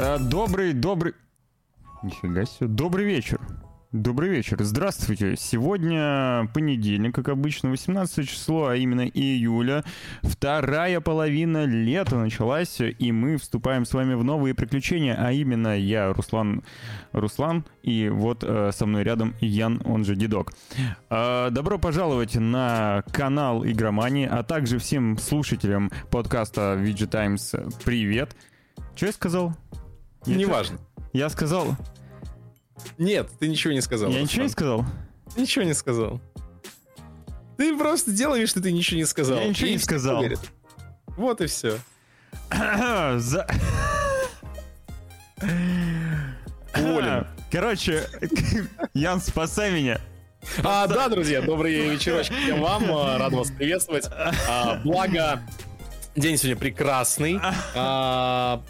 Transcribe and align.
Э, 0.00 0.16
добрый, 0.20 0.74
добрый... 0.74 1.14
Нифига 2.04 2.44
себе. 2.44 2.68
Добрый 2.68 3.04
вечер. 3.04 3.40
Добрый 3.90 4.28
вечер. 4.28 4.62
Здравствуйте. 4.62 5.34
Сегодня 5.36 6.48
понедельник, 6.54 7.16
как 7.16 7.28
обычно, 7.30 7.70
18 7.70 8.28
число, 8.28 8.68
а 8.68 8.76
именно 8.76 9.08
июля. 9.08 9.82
Вторая 10.22 11.00
половина 11.00 11.64
лета 11.64 12.14
началась, 12.14 12.80
и 12.80 13.10
мы 13.10 13.38
вступаем 13.38 13.84
с 13.84 13.92
вами 13.92 14.14
в 14.14 14.22
новые 14.22 14.54
приключения, 14.54 15.16
а 15.18 15.32
именно 15.32 15.76
я, 15.76 16.12
Руслан, 16.12 16.62
Руслан, 17.10 17.64
и 17.82 18.08
вот 18.08 18.44
э, 18.44 18.70
со 18.72 18.86
мной 18.86 19.02
рядом 19.02 19.34
Ян, 19.40 19.82
он 19.84 20.04
же 20.04 20.14
Дедок. 20.14 20.52
Э, 21.10 21.48
добро 21.50 21.76
пожаловать 21.76 22.36
на 22.36 23.02
канал 23.10 23.66
Игромании, 23.66 24.28
а 24.30 24.44
также 24.44 24.78
всем 24.78 25.18
слушателям 25.18 25.90
подкаста 26.12 26.78
VG 26.78 27.08
Times 27.08 27.52
привет. 27.84 28.36
Что 28.94 29.06
я 29.06 29.12
сказал? 29.12 29.54
Неважно. 30.26 30.78
Я 31.12 31.28
сказал... 31.30 31.76
Нет, 32.96 33.28
ты 33.40 33.48
ничего 33.48 33.72
не 33.72 33.80
сказал. 33.80 34.10
Я 34.10 34.22
ничего 34.22 34.44
не 34.44 34.48
сказал? 34.48 34.84
Ничего 35.36 35.64
не 35.64 35.74
сказал. 35.74 36.20
Ты 37.56 37.76
просто 37.76 38.12
делаешь, 38.12 38.50
что 38.50 38.62
ты 38.62 38.70
ничего 38.70 38.98
не 38.98 39.04
сказал. 39.04 39.38
Я 39.38 39.48
ничего 39.48 39.68
не 39.70 39.78
сказал. 39.78 40.24
Вот 41.16 41.40
и 41.40 41.46
все. 41.46 41.78
Уволен. 46.76 47.26
Короче, 47.50 48.06
Ян, 48.94 49.20
спасай 49.20 49.72
меня. 49.72 50.00
А, 50.62 50.86
да, 50.86 51.08
друзья, 51.08 51.40
добрый 51.42 51.90
вечерочек 51.90 52.34
всем 52.36 52.60
вам. 52.60 52.84
а, 52.94 53.18
Рад 53.18 53.32
вас 53.32 53.50
приветствовать. 53.50 54.06
А, 54.48 54.80
Благо, 54.84 55.40
день 56.14 56.36
сегодня 56.36 56.56
прекрасный. 56.60 57.40
А, 57.74 58.62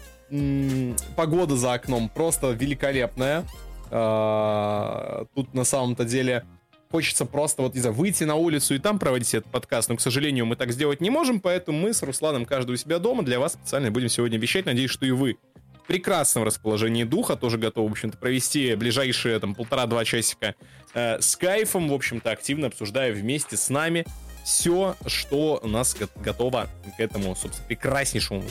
Погода 1.15 1.55
за 1.55 1.73
окном 1.73 2.09
просто 2.09 2.51
великолепная. 2.51 3.45
А, 3.91 5.25
Тут 5.35 5.53
на 5.53 5.63
самом-то 5.63 6.05
деле 6.05 6.45
хочется 6.91 7.25
просто 7.25 7.61
вот, 7.61 7.75
знаю, 7.75 7.95
выйти 7.95 8.23
на 8.23 8.35
улицу 8.35 8.75
и 8.75 8.79
там 8.79 8.99
проводить 8.99 9.33
этот 9.33 9.51
подкаст, 9.51 9.89
но, 9.89 9.95
к 9.95 10.01
сожалению, 10.01 10.45
мы 10.45 10.55
так 10.55 10.71
сделать 10.71 11.01
не 11.01 11.09
можем, 11.09 11.39
поэтому 11.39 11.79
мы 11.79 11.93
с 11.93 12.01
Русланом 12.01 12.45
каждый 12.45 12.71
у 12.71 12.77
себя 12.77 12.99
дома 12.99 13.23
для 13.23 13.39
вас 13.39 13.53
специально 13.53 13.91
будем 13.91 14.09
сегодня 14.09 14.37
вещать. 14.39 14.65
Надеюсь, 14.65 14.89
что 14.89 15.05
и 15.05 15.11
вы 15.11 15.37
в 15.83 15.87
прекрасном 15.87 16.43
расположении 16.43 17.03
духа 17.03 17.35
тоже 17.35 17.57
готовы, 17.57 17.89
в 17.89 17.91
общем-то, 17.91 18.17
провести 18.17 18.75
ближайшие 18.75 19.39
там 19.39 19.55
полтора-два 19.55 20.03
часика 20.05 20.55
э, 20.93 21.19
с 21.19 21.35
кайфом, 21.35 21.89
в 21.89 21.93
общем-то, 21.93 22.31
активно 22.31 22.67
обсуждая 22.67 23.11
вместе 23.11 23.57
с 23.57 23.69
нами 23.69 24.05
все, 24.43 24.95
что 25.05 25.59
у 25.61 25.67
нас 25.67 25.95
го- 25.95 26.07
готово 26.23 26.69
к 26.97 26.99
этому, 26.99 27.35
собственно, 27.35 27.67
прекраснейшему 27.67 28.43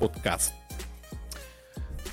подкасту. 0.00 0.52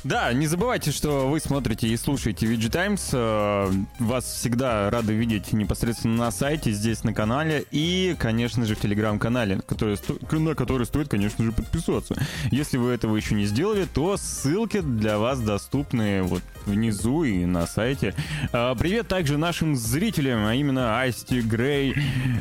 Да, 0.03 0.33
не 0.33 0.47
забывайте, 0.47 0.89
что 0.91 1.29
вы 1.29 1.39
смотрите 1.39 1.87
и 1.87 1.95
слушаете 1.95 2.47
VG 2.47 2.71
Times. 2.71 3.09
Э, 3.13 3.71
Вас 3.99 4.25
всегда 4.25 4.89
рады 4.89 5.13
видеть 5.13 5.53
непосредственно 5.53 6.15
на 6.15 6.31
сайте, 6.31 6.71
здесь 6.71 7.03
на 7.03 7.13
канале 7.13 7.65
и, 7.69 8.15
конечно 8.17 8.65
же, 8.65 8.73
в 8.73 8.79
телеграм-канале, 8.79 9.57
на 9.57 10.55
который 10.55 10.85
стоит, 10.85 11.07
конечно 11.07 11.45
же, 11.45 11.51
подписываться. 11.51 12.15
Если 12.49 12.77
вы 12.77 12.91
этого 12.93 13.15
еще 13.15 13.35
не 13.35 13.45
сделали, 13.45 13.85
то 13.85 14.17
ссылки 14.17 14.81
для 14.81 15.19
вас 15.19 15.39
доступны 15.39 16.23
вот 16.23 16.41
внизу 16.65 17.23
и 17.23 17.45
на 17.45 17.67
сайте. 17.67 18.15
А, 18.51 18.73
Привет 18.73 19.07
также 19.07 19.37
нашим 19.37 19.75
зрителям, 19.75 20.45
а 20.47 20.55
именно 20.55 20.99
Асти, 20.99 21.41
Грей, 21.41 21.93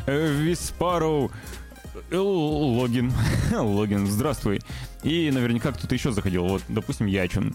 э, 0.07 0.33
Виспару, 0.33 1.31
э, 1.31 1.60
Логин. 2.11 3.11
Логин, 3.51 4.07
здравствуй. 4.07 4.59
И 5.03 5.29
наверняка 5.31 5.71
кто-то 5.71 5.93
еще 5.93 6.11
заходил. 6.11 6.47
Вот, 6.47 6.63
допустим, 6.67 7.07
Ячун. 7.07 7.53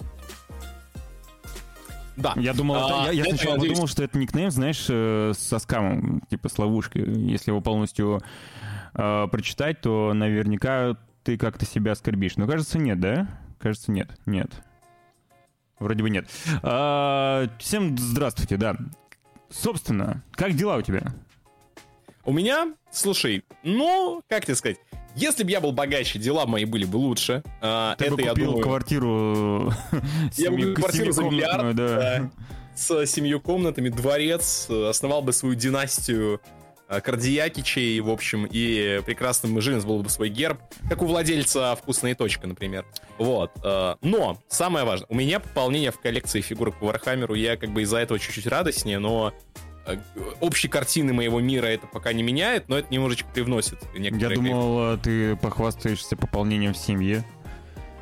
Да. 2.17 2.33
Я 2.37 2.55
думал, 2.55 2.77
А, 2.77 3.05
это- 3.05 3.13
я, 3.13 3.25
я 3.25 3.25
сначала 3.25 3.55
надеюсь, 3.57 3.73
подумал, 3.73 3.89
что 3.89 4.03
это 4.03 4.19
никнейм, 4.19 4.51
знаешь, 4.51 4.87
э, 4.89 5.33
со 5.37 5.59
скамом, 5.59 6.23
типа 6.31 6.49
с 6.49 6.59
ловушкой. 6.59 7.03
Если 7.31 7.51
его 7.51 7.61
полностью 7.61 8.23
э, 8.95 9.27
прочитать, 9.31 9.83
то 9.83 10.13
наверняка 10.15 10.97
ты 11.25 11.37
как-то 11.37 11.67
себя 11.67 11.93
оскорбишь. 11.93 12.37
Но 12.37 12.47
кажется, 12.47 12.79
нет, 12.79 13.01
да? 13.01 13.29
Кажется, 13.59 13.93
нет. 13.93 14.11
Нет. 14.25 14.51
Вроде 15.79 16.03
бы 16.03 16.09
нет. 16.09 16.27
А, 16.63 17.49
всем 17.59 17.99
здравствуйте, 17.99 18.57
да. 18.57 18.77
Собственно, 19.51 20.23
как 20.33 20.55
дела 20.55 20.77
у 20.77 20.83
тебя? 20.83 21.13
У 22.27 22.33
меня, 22.33 22.75
слушай, 22.91 23.45
ну, 23.63 24.21
как 24.29 24.45
тебе 24.45 24.57
сказать, 24.57 24.79
если 25.15 25.45
бы 25.45 25.51
я 25.53 25.61
был 25.61 25.71
богаче, 25.71 26.19
дела 26.19 26.45
мои 26.45 26.65
были 26.65 26.85
бы 26.85 26.97
лучше. 26.97 27.45
А, 27.63 27.95
Ты 27.95 28.07
это, 28.07 28.17
бы 28.17 28.23
я 28.23 28.31
купил 28.31 28.47
думаю, 28.47 28.65
квартиру 28.65 29.73
Я 30.37 30.51
бы 30.51 30.57
купил 30.57 30.75
квартиру 30.75 31.13
за 31.13 31.23
миллиард, 31.23 31.77
да. 31.77 31.97
да. 31.97 32.31
с 32.75 33.07
семью 33.07 33.41
комнатами, 33.41 33.91
дворец, 33.91 34.67
э, 34.69 34.89
основал 34.89 35.23
бы 35.23 35.33
свою 35.33 35.55
династию 35.55 36.41
э, 36.89 37.01
Кардиакичей, 37.01 38.01
в 38.01 38.11
общем, 38.11 38.45
и 38.51 39.01
прекрасным 39.07 39.55
нас 39.55 39.85
был 39.85 40.03
бы 40.03 40.09
свой 40.09 40.29
герб, 40.29 40.59
как 40.89 41.03
у 41.03 41.07
владельца 41.07 41.77
«Вкусно 41.77 42.12
и 42.12 42.17
точка», 42.17 42.49
например. 42.49 42.85
Вот. 43.19 43.53
э, 43.63 43.95
Но, 44.03 44.43
самое 44.49 44.85
важное, 44.85 45.07
у 45.09 45.15
меня 45.15 45.39
пополнение 45.39 45.93
в 45.93 46.01
коллекции 46.01 46.41
фигурок 46.41 46.81
по 46.81 46.87
Warhammer 46.87 47.26
у, 47.26 47.35
я 47.35 47.57
как 47.57 47.71
бы 47.71 47.83
из-за 47.83 47.99
этого 47.99 48.19
чуть-чуть 48.19 48.49
радостнее, 48.49 48.99
но 48.99 49.33
э, 49.33 49.57
общей 50.41 50.69
картины 50.69 51.13
моего 51.13 51.41
мира 51.41 51.67
это 51.67 51.87
пока 51.87 52.13
не 52.13 52.23
меняет, 52.23 52.69
но 52.69 52.79
это 52.79 52.93
немножечко 52.93 53.29
привносит 53.33 53.79
Я 53.95 54.31
думал, 54.31 54.95
э, 54.95 54.99
ты 54.99 55.37
похвастаешься 55.37 56.17
пополнением 56.17 56.75
в 56.75 56.79
семье. 56.79 57.25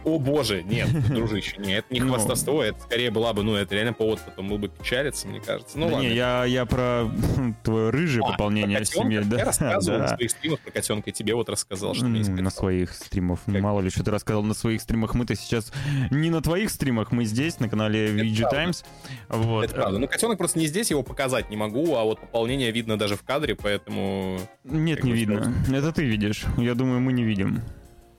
О 0.05 0.19
боже, 0.19 0.63
нет, 0.63 0.89
дружище, 1.09 1.57
нет, 1.59 1.85
это 1.87 1.95
не 1.95 2.01
Ну. 2.01 2.09
хвастовство, 2.13 2.63
это 2.63 2.81
скорее 2.81 3.11
была 3.11 3.33
бы, 3.33 3.43
ну, 3.43 3.55
это 3.55 3.75
реально 3.75 3.93
повод 3.95 4.21
потом 4.25 4.49
был 4.49 4.59
бы 4.59 4.69
печалиться, 4.69 5.27
мне 5.29 5.41
кажется. 5.41 5.79
Ну 5.79 5.89
Да 5.89 5.95
ладно. 5.97 6.09
не, 6.09 6.15
я, 6.15 6.45
я 6.45 6.67
про 6.67 7.11
твое 7.65 7.91
рыжее 7.91 8.23
А, 8.27 8.33
пополнение 8.33 8.79
котенка? 8.79 9.23
Да, 9.25 9.39
Я 9.39 9.45
рассказывал 9.47 9.99
на 9.99 10.09
да. 10.09 10.17
своих 10.17 10.31
стримах 10.31 10.61
про 10.61 10.71
котенка, 10.73 11.11
и 11.11 11.13
тебе 11.13 11.35
вот 11.35 11.49
рассказал, 11.49 11.95
что 11.95 12.05
у 12.05 12.09
меня 12.09 12.19
есть 12.19 12.31
М, 12.31 12.37
На 12.37 12.51
своих 12.51 12.93
стримах. 12.93 13.41
Как? 13.47 13.61
Мало 13.61 13.81
ли, 13.81 13.91
что 13.91 14.05
ты 14.05 14.11
рассказал 14.11 14.43
на 14.43 14.55
своих 14.55 14.81
стримах. 14.81 15.15
Мы-то 15.15 15.35
сейчас 15.37 15.73
не 16.11 16.31
на 16.31 16.43
твоих 16.43 16.71
стримах, 16.71 17.11
мы 17.13 17.25
здесь, 17.25 17.59
на 17.61 17.69
канале 17.69 18.09
VG. 18.15 18.51
Times. 18.51 18.85
Вот. 19.29 19.65
Это 19.65 19.75
правда. 19.75 19.99
Ну, 19.99 20.07
котенок 20.09 20.39
просто 20.39 20.59
не 20.59 20.67
здесь, 20.67 20.91
его 20.91 21.03
показать 21.03 21.51
не 21.51 21.57
могу, 21.57 21.95
а 21.97 22.05
вот 22.05 22.21
пополнение 22.21 22.71
видно 22.71 22.99
даже 22.99 23.17
в 23.17 23.23
кадре, 23.23 23.55
поэтому... 23.55 24.39
Нет, 24.65 25.03
не 25.05 25.13
видно. 25.13 25.55
Это 25.73 25.93
ты 25.93 26.05
видишь. 26.05 26.45
Я 26.59 26.75
думаю, 26.75 27.01
мы 27.01 27.13
не 27.13 27.25
видим. 27.25 27.63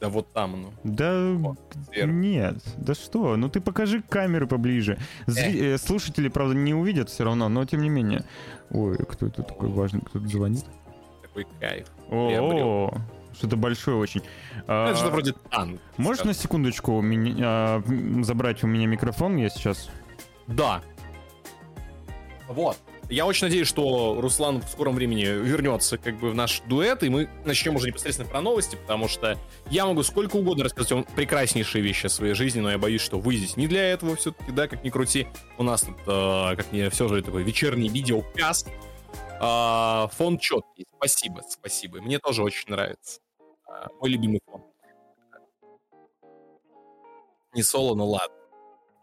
Да 0.01 0.09
вот 0.09 0.31
там, 0.33 0.61
ну. 0.61 0.73
Да 0.83 1.31
Вот, 1.35 1.57
сверху. 1.89 2.11
нет, 2.13 2.57
да 2.77 2.93
что, 2.93 3.37
ну 3.37 3.49
ты 3.49 3.61
покажи 3.61 4.01
камеры 4.01 4.45
поближе. 4.45 4.97
Зри- 5.25 5.75
э, 5.75 5.77
Слушатели, 5.77 6.27
правда, 6.27 6.53
не 6.53 6.73
увидят 6.73 7.09
все 7.09 7.23
равно, 7.23 7.47
но 7.49 7.63
тем 7.65 7.81
не 7.81 7.89
менее. 7.89 8.23
Ой, 8.71 8.97
кто 8.97 9.27
это 9.27 9.41
такой 9.43 9.69
важный, 9.69 10.01
кто-то 10.01 10.27
звонит? 10.27 10.65
Такой 11.21 11.47
кайф. 11.59 11.87
О, 12.11 12.91
что-то 13.33 13.55
большое 13.57 13.97
очень. 13.97 14.21
Ну, 14.21 14.63
А, 14.67 14.87
Это 14.89 14.97
что-то 14.97 15.11
вроде 15.13 15.33
танк. 15.51 15.79
Можешь 15.97 16.23
на 16.23 16.33
скажем. 16.33 16.41
секундочку 16.43 16.93
у 16.93 17.01
меня, 17.01 17.45
а, 17.47 17.83
забрать 18.21 18.63
у 18.63 18.67
меня 18.67 18.87
микрофон? 18.87 19.37
Я 19.37 19.49
сейчас... 19.49 19.89
Да. 20.47 20.81
Вот. 22.47 22.77
Я 23.09 23.27
очень 23.27 23.45
надеюсь, 23.45 23.67
что 23.67 24.19
Руслан 24.19 24.61
в 24.61 24.69
скором 24.69 24.95
времени 24.95 25.23
вернется 25.23 25.97
как 25.99 26.17
бы 26.17 26.31
в 26.31 26.35
наш 26.35 26.61
дуэт, 26.61 27.03
и 27.03 27.09
мы 27.09 27.29
начнем 27.45 27.75
уже 27.75 27.87
непосредственно 27.87 28.27
про 28.27 28.41
новости, 28.41 28.75
потому 28.75 29.07
что 29.07 29.37
я 29.69 29.85
могу 29.85 30.01
сколько 30.01 30.37
угодно 30.37 30.63
рассказать 30.63 30.91
вам 30.91 31.03
прекраснейшие 31.03 31.83
вещи 31.83 32.07
о 32.07 32.09
своей 32.09 32.33
жизни, 32.33 32.61
но 32.61 32.71
я 32.71 32.79
боюсь, 32.79 33.01
что 33.01 33.19
вы 33.19 33.35
здесь 33.35 33.57
не 33.57 33.67
для 33.67 33.83
этого 33.91 34.15
все-таки, 34.15 34.51
да, 34.51 34.67
как 34.67 34.83
ни 34.83 34.89
крути. 34.89 35.27
У 35.59 35.63
нас 35.63 35.81
тут, 35.81 35.97
э, 36.07 36.55
как 36.55 36.71
не 36.71 36.89
все 36.89 37.07
же, 37.07 37.21
такой 37.21 37.43
вечерний 37.43 37.89
видеокаст. 37.89 38.67
А, 39.39 40.07
фон 40.13 40.39
четкий. 40.39 40.87
Спасибо, 40.97 41.43
спасибо. 41.47 42.01
Мне 42.01 42.17
тоже 42.17 42.41
очень 42.41 42.71
нравится. 42.71 43.19
А, 43.67 43.87
мой 43.99 44.09
любимый 44.09 44.39
фон. 44.45 44.63
Не 47.53 47.61
соло, 47.61 47.93
но 47.93 48.07
ладно. 48.07 48.35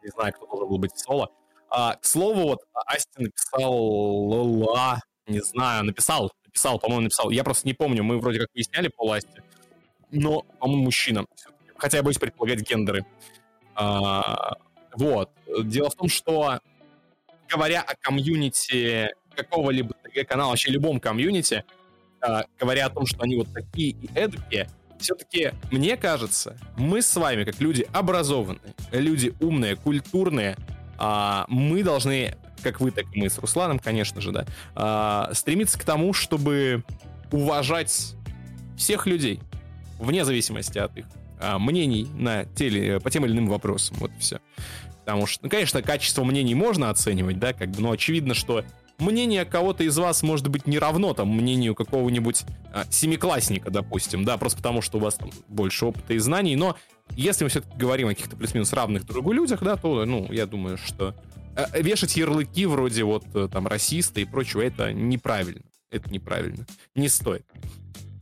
Не 0.02 0.10
знаю, 0.10 0.32
кто 0.32 0.46
должен 0.46 0.68
был 0.68 0.78
быть 0.78 0.98
соло. 0.98 1.30
А, 1.74 1.96
к 1.96 2.04
слову, 2.04 2.42
вот 2.48 2.58
Асти 2.86 3.22
написал 3.22 3.74
ла, 3.74 5.00
не 5.26 5.40
знаю, 5.40 5.84
написал, 5.84 6.30
написал, 6.44 6.78
по-моему, 6.78 7.04
написал. 7.04 7.30
Я 7.30 7.44
просто 7.44 7.66
не 7.66 7.72
помню, 7.72 8.04
мы 8.04 8.18
вроде 8.18 8.40
как 8.40 8.48
выясняли 8.54 8.88
пол 8.88 9.10
Асти, 9.14 9.40
но, 10.10 10.42
по-моему, 10.60 10.84
мужчина. 10.84 11.24
Хотя 11.78 11.96
я 11.96 12.02
боюсь 12.02 12.18
предполагать 12.18 12.60
гендеры. 12.60 13.06
А, 13.74 14.56
вот. 14.94 15.30
Дело 15.64 15.88
в 15.88 15.94
том, 15.94 16.10
что 16.10 16.58
говоря 17.48 17.80
о 17.80 17.94
комьюнити 17.94 19.14
какого-либо 19.34 19.94
ТГ-канала, 19.94 20.50
вообще 20.50 20.70
любом 20.70 21.00
комьюнити, 21.00 21.64
а, 22.20 22.44
говоря 22.60 22.86
о 22.86 22.90
том, 22.90 23.06
что 23.06 23.22
они 23.22 23.36
вот 23.36 23.48
такие 23.50 23.92
и 23.92 24.10
эдакие, 24.14 24.68
все-таки, 24.98 25.52
мне 25.70 25.96
кажется, 25.96 26.58
мы 26.76 27.00
с 27.00 27.16
вами, 27.16 27.44
как 27.44 27.58
люди 27.60 27.88
образованные, 27.94 28.74
люди 28.92 29.34
умные, 29.40 29.74
культурные, 29.74 30.58
а, 30.98 31.44
мы 31.48 31.82
должны, 31.82 32.36
как 32.62 32.80
вы, 32.80 32.90
так 32.90 33.06
и 33.12 33.18
мы 33.18 33.30
с 33.30 33.38
Русланом, 33.38 33.78
конечно 33.78 34.20
же, 34.20 34.32
да, 34.32 34.46
а, 34.74 35.30
стремиться 35.34 35.78
к 35.78 35.84
тому, 35.84 36.12
чтобы 36.12 36.84
уважать 37.30 38.14
всех 38.76 39.06
людей, 39.06 39.40
вне 39.98 40.24
зависимости 40.24 40.78
от 40.78 40.96
их 40.96 41.06
а, 41.40 41.58
мнений 41.58 42.06
на 42.14 42.44
теле, 42.44 43.00
по 43.00 43.10
тем 43.10 43.24
или 43.24 43.32
иным 43.32 43.48
вопросам. 43.48 43.96
Вот 43.98 44.10
и 44.16 44.20
все. 44.20 44.40
Потому 45.04 45.26
что, 45.26 45.44
ну, 45.44 45.50
конечно, 45.50 45.82
качество 45.82 46.22
мнений 46.22 46.54
можно 46.54 46.90
оценивать, 46.90 47.38
да, 47.38 47.52
как 47.52 47.70
бы, 47.70 47.80
но 47.80 47.90
очевидно, 47.90 48.34
что 48.34 48.64
мнение 48.98 49.44
кого-то 49.44 49.82
из 49.82 49.98
вас 49.98 50.22
может 50.22 50.48
быть 50.48 50.66
не 50.66 50.78
равно 50.78 51.12
там 51.14 51.28
мнению 51.28 51.74
какого-нибудь 51.74 52.44
а, 52.72 52.84
семиклассника, 52.90 53.70
допустим, 53.70 54.24
да, 54.24 54.36
просто 54.36 54.58
потому 54.58 54.82
что 54.82 54.98
у 54.98 55.00
вас 55.00 55.14
там 55.14 55.30
больше 55.48 55.86
опыта 55.86 56.14
и 56.14 56.18
знаний, 56.18 56.56
но 56.56 56.76
если 57.16 57.44
мы 57.44 57.50
все-таки 57.50 57.76
говорим 57.76 58.08
о 58.08 58.10
каких-то 58.10 58.36
плюс-минус 58.36 58.72
равных 58.72 59.04
другу 59.04 59.32
людях, 59.32 59.62
да, 59.62 59.76
то, 59.76 60.04
ну, 60.04 60.26
я 60.30 60.46
думаю, 60.46 60.78
что 60.78 61.14
а, 61.54 61.78
вешать 61.78 62.16
ярлыки 62.16 62.66
вроде 62.66 63.04
вот 63.04 63.24
э, 63.34 63.48
там 63.52 63.66
расиста 63.66 64.20
и 64.20 64.24
прочего, 64.24 64.62
это 64.62 64.92
неправильно. 64.92 65.62
Это 65.90 66.10
неправильно. 66.10 66.66
Не 66.94 67.08
стоит. 67.08 67.44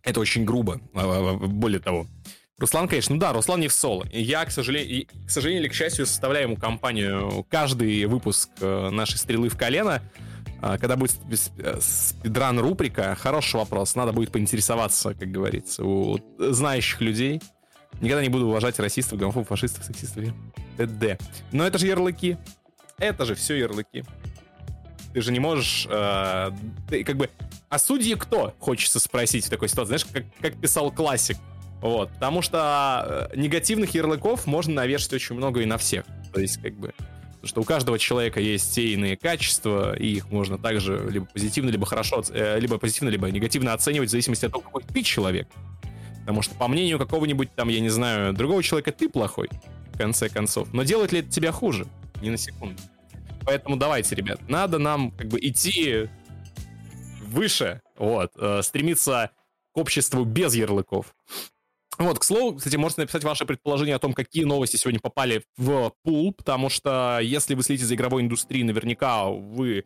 Это 0.02 0.20
очень 0.20 0.44
грубо, 0.44 0.81
а, 0.94 1.34
более 1.34 1.81
того. 1.81 2.06
Руслан, 2.58 2.88
конечно, 2.88 3.14
ну 3.14 3.20
да, 3.20 3.32
Руслан 3.32 3.60
не 3.60 3.69
в 3.69 3.72
соло. 3.72 4.06
Я, 4.12 4.44
к 4.44 4.50
сожалению, 4.50 5.06
к 5.26 5.31
сожалению 5.31 5.62
или 5.62 5.70
к 5.70 5.75
счастью, 5.75 6.04
составляю 6.04 6.48
ему 6.48 6.56
компанию 6.56 7.46
каждый 7.48 8.04
выпуск 8.04 8.50
э, 8.60 8.90
нашей 8.90 9.16
«Стрелы 9.16 9.48
в 9.48 9.56
колено». 9.56 10.02
А, 10.60 10.76
когда 10.76 10.96
будет 10.96 11.16
э, 11.58 11.78
спидран 11.81 12.58
рубрика, 12.58 13.16
хороший 13.19 13.56
вопрос. 13.56 13.94
Надо 13.94 14.12
будет 14.12 14.31
поинтересоваться, 14.31 15.14
как 15.14 15.31
говорится, 15.31 15.84
у 15.84 16.19
знающих 16.38 17.00
людей. 17.00 17.40
Никогда 18.00 18.22
не 18.22 18.28
буду 18.28 18.46
уважать 18.46 18.78
расистов, 18.78 19.19
гомофобов, 19.19 19.48
фашистов, 19.48 19.84
сексистов 19.84 20.25
т.д. 20.76 21.19
Но 21.52 21.66
это 21.66 21.78
же 21.78 21.87
ярлыки. 21.87 22.37
Это 22.98 23.25
же 23.25 23.34
все 23.34 23.56
ярлыки. 23.56 24.04
Ты 25.12 25.22
же 25.22 25.32
не 25.32 25.40
можешь... 25.40 25.87
Э, 25.90 26.52
ты 26.88 27.04
как 27.04 27.16
бы... 27.16 27.28
А 27.69 27.78
судьи 27.78 28.14
кто? 28.14 28.54
Хочется 28.58 29.00
спросить 29.00 29.46
в 29.46 29.50
такой 29.50 29.69
ситуации. 29.69 29.96
Знаешь, 29.96 30.06
как, 30.12 30.25
как 30.40 30.60
писал 30.60 30.90
классик. 30.90 31.37
Вот. 31.81 32.10
Потому 32.12 32.42
что 32.42 33.28
э, 33.32 33.37
негативных 33.37 33.94
ярлыков 33.94 34.46
можно 34.46 34.75
навешать 34.75 35.12
очень 35.12 35.34
много 35.34 35.60
и 35.60 35.66
на 35.66 35.78
всех. 35.78 36.04
То 36.32 36.40
есть, 36.40 36.60
как 36.62 36.75
бы... 36.75 36.94
Потому 37.40 37.48
что 37.48 37.60
у 37.62 37.64
каждого 37.64 37.98
человека 37.98 38.38
есть 38.38 38.75
те 38.75 38.92
иные 38.92 39.16
качества, 39.16 39.96
и 39.96 40.08
их 40.08 40.31
можно 40.31 40.58
также 40.58 41.08
либо 41.10 41.25
позитивно, 41.25 41.70
либо 41.70 41.87
хорошо, 41.87 42.22
э, 42.31 42.60
либо 42.60 42.76
позитивно, 42.76 43.08
либо 43.08 43.31
негативно 43.31 43.72
оценивать 43.72 44.08
в 44.08 44.12
зависимости 44.12 44.44
от 44.44 44.52
того, 44.52 44.62
какой 44.62 44.82
ты 44.82 45.02
человек. 45.02 45.48
Потому 46.31 46.43
что, 46.43 46.55
по 46.55 46.69
мнению 46.69 47.00
какого-нибудь 47.00 47.53
там, 47.56 47.71
я 47.71 47.81
не 47.81 47.88
знаю, 47.88 48.32
другого 48.32 48.62
человека, 48.62 48.93
ты 48.93 49.09
плохой, 49.09 49.50
в 49.93 49.99
конце 49.99 50.29
концов. 50.29 50.73
Но 50.73 50.85
делает 50.85 51.11
ли 51.11 51.19
это 51.19 51.29
тебя 51.29 51.50
хуже? 51.50 51.88
Ни 52.23 52.31
на 52.31 52.37
секунду. 52.37 52.81
Поэтому 53.44 53.75
давайте, 53.75 54.15
ребят, 54.15 54.41
надо 54.49 54.79
нам 54.79 55.11
как 55.11 55.27
бы 55.27 55.41
идти 55.41 56.09
выше, 57.23 57.82
вот, 57.99 58.31
э, 58.37 58.62
стремиться 58.62 59.32
к 59.75 59.79
обществу 59.79 60.25
без 60.25 60.55
ярлыков. 60.55 61.17
Вот, 61.99 62.21
к 62.21 62.23
слову, 62.23 62.59
кстати, 62.59 62.76
можете 62.76 63.00
написать 63.00 63.25
ваше 63.25 63.44
предположение 63.44 63.97
о 63.97 63.99
том, 63.99 64.12
какие 64.12 64.44
новости 64.44 64.76
сегодня 64.76 65.00
попали 65.00 65.43
в 65.56 65.93
пул, 66.05 66.33
потому 66.33 66.69
что 66.69 67.19
если 67.21 67.55
вы 67.55 67.65
следите 67.65 67.87
за 67.87 67.97
игровой 67.97 68.23
индустрией, 68.23 68.62
наверняка 68.62 69.25
вы 69.26 69.85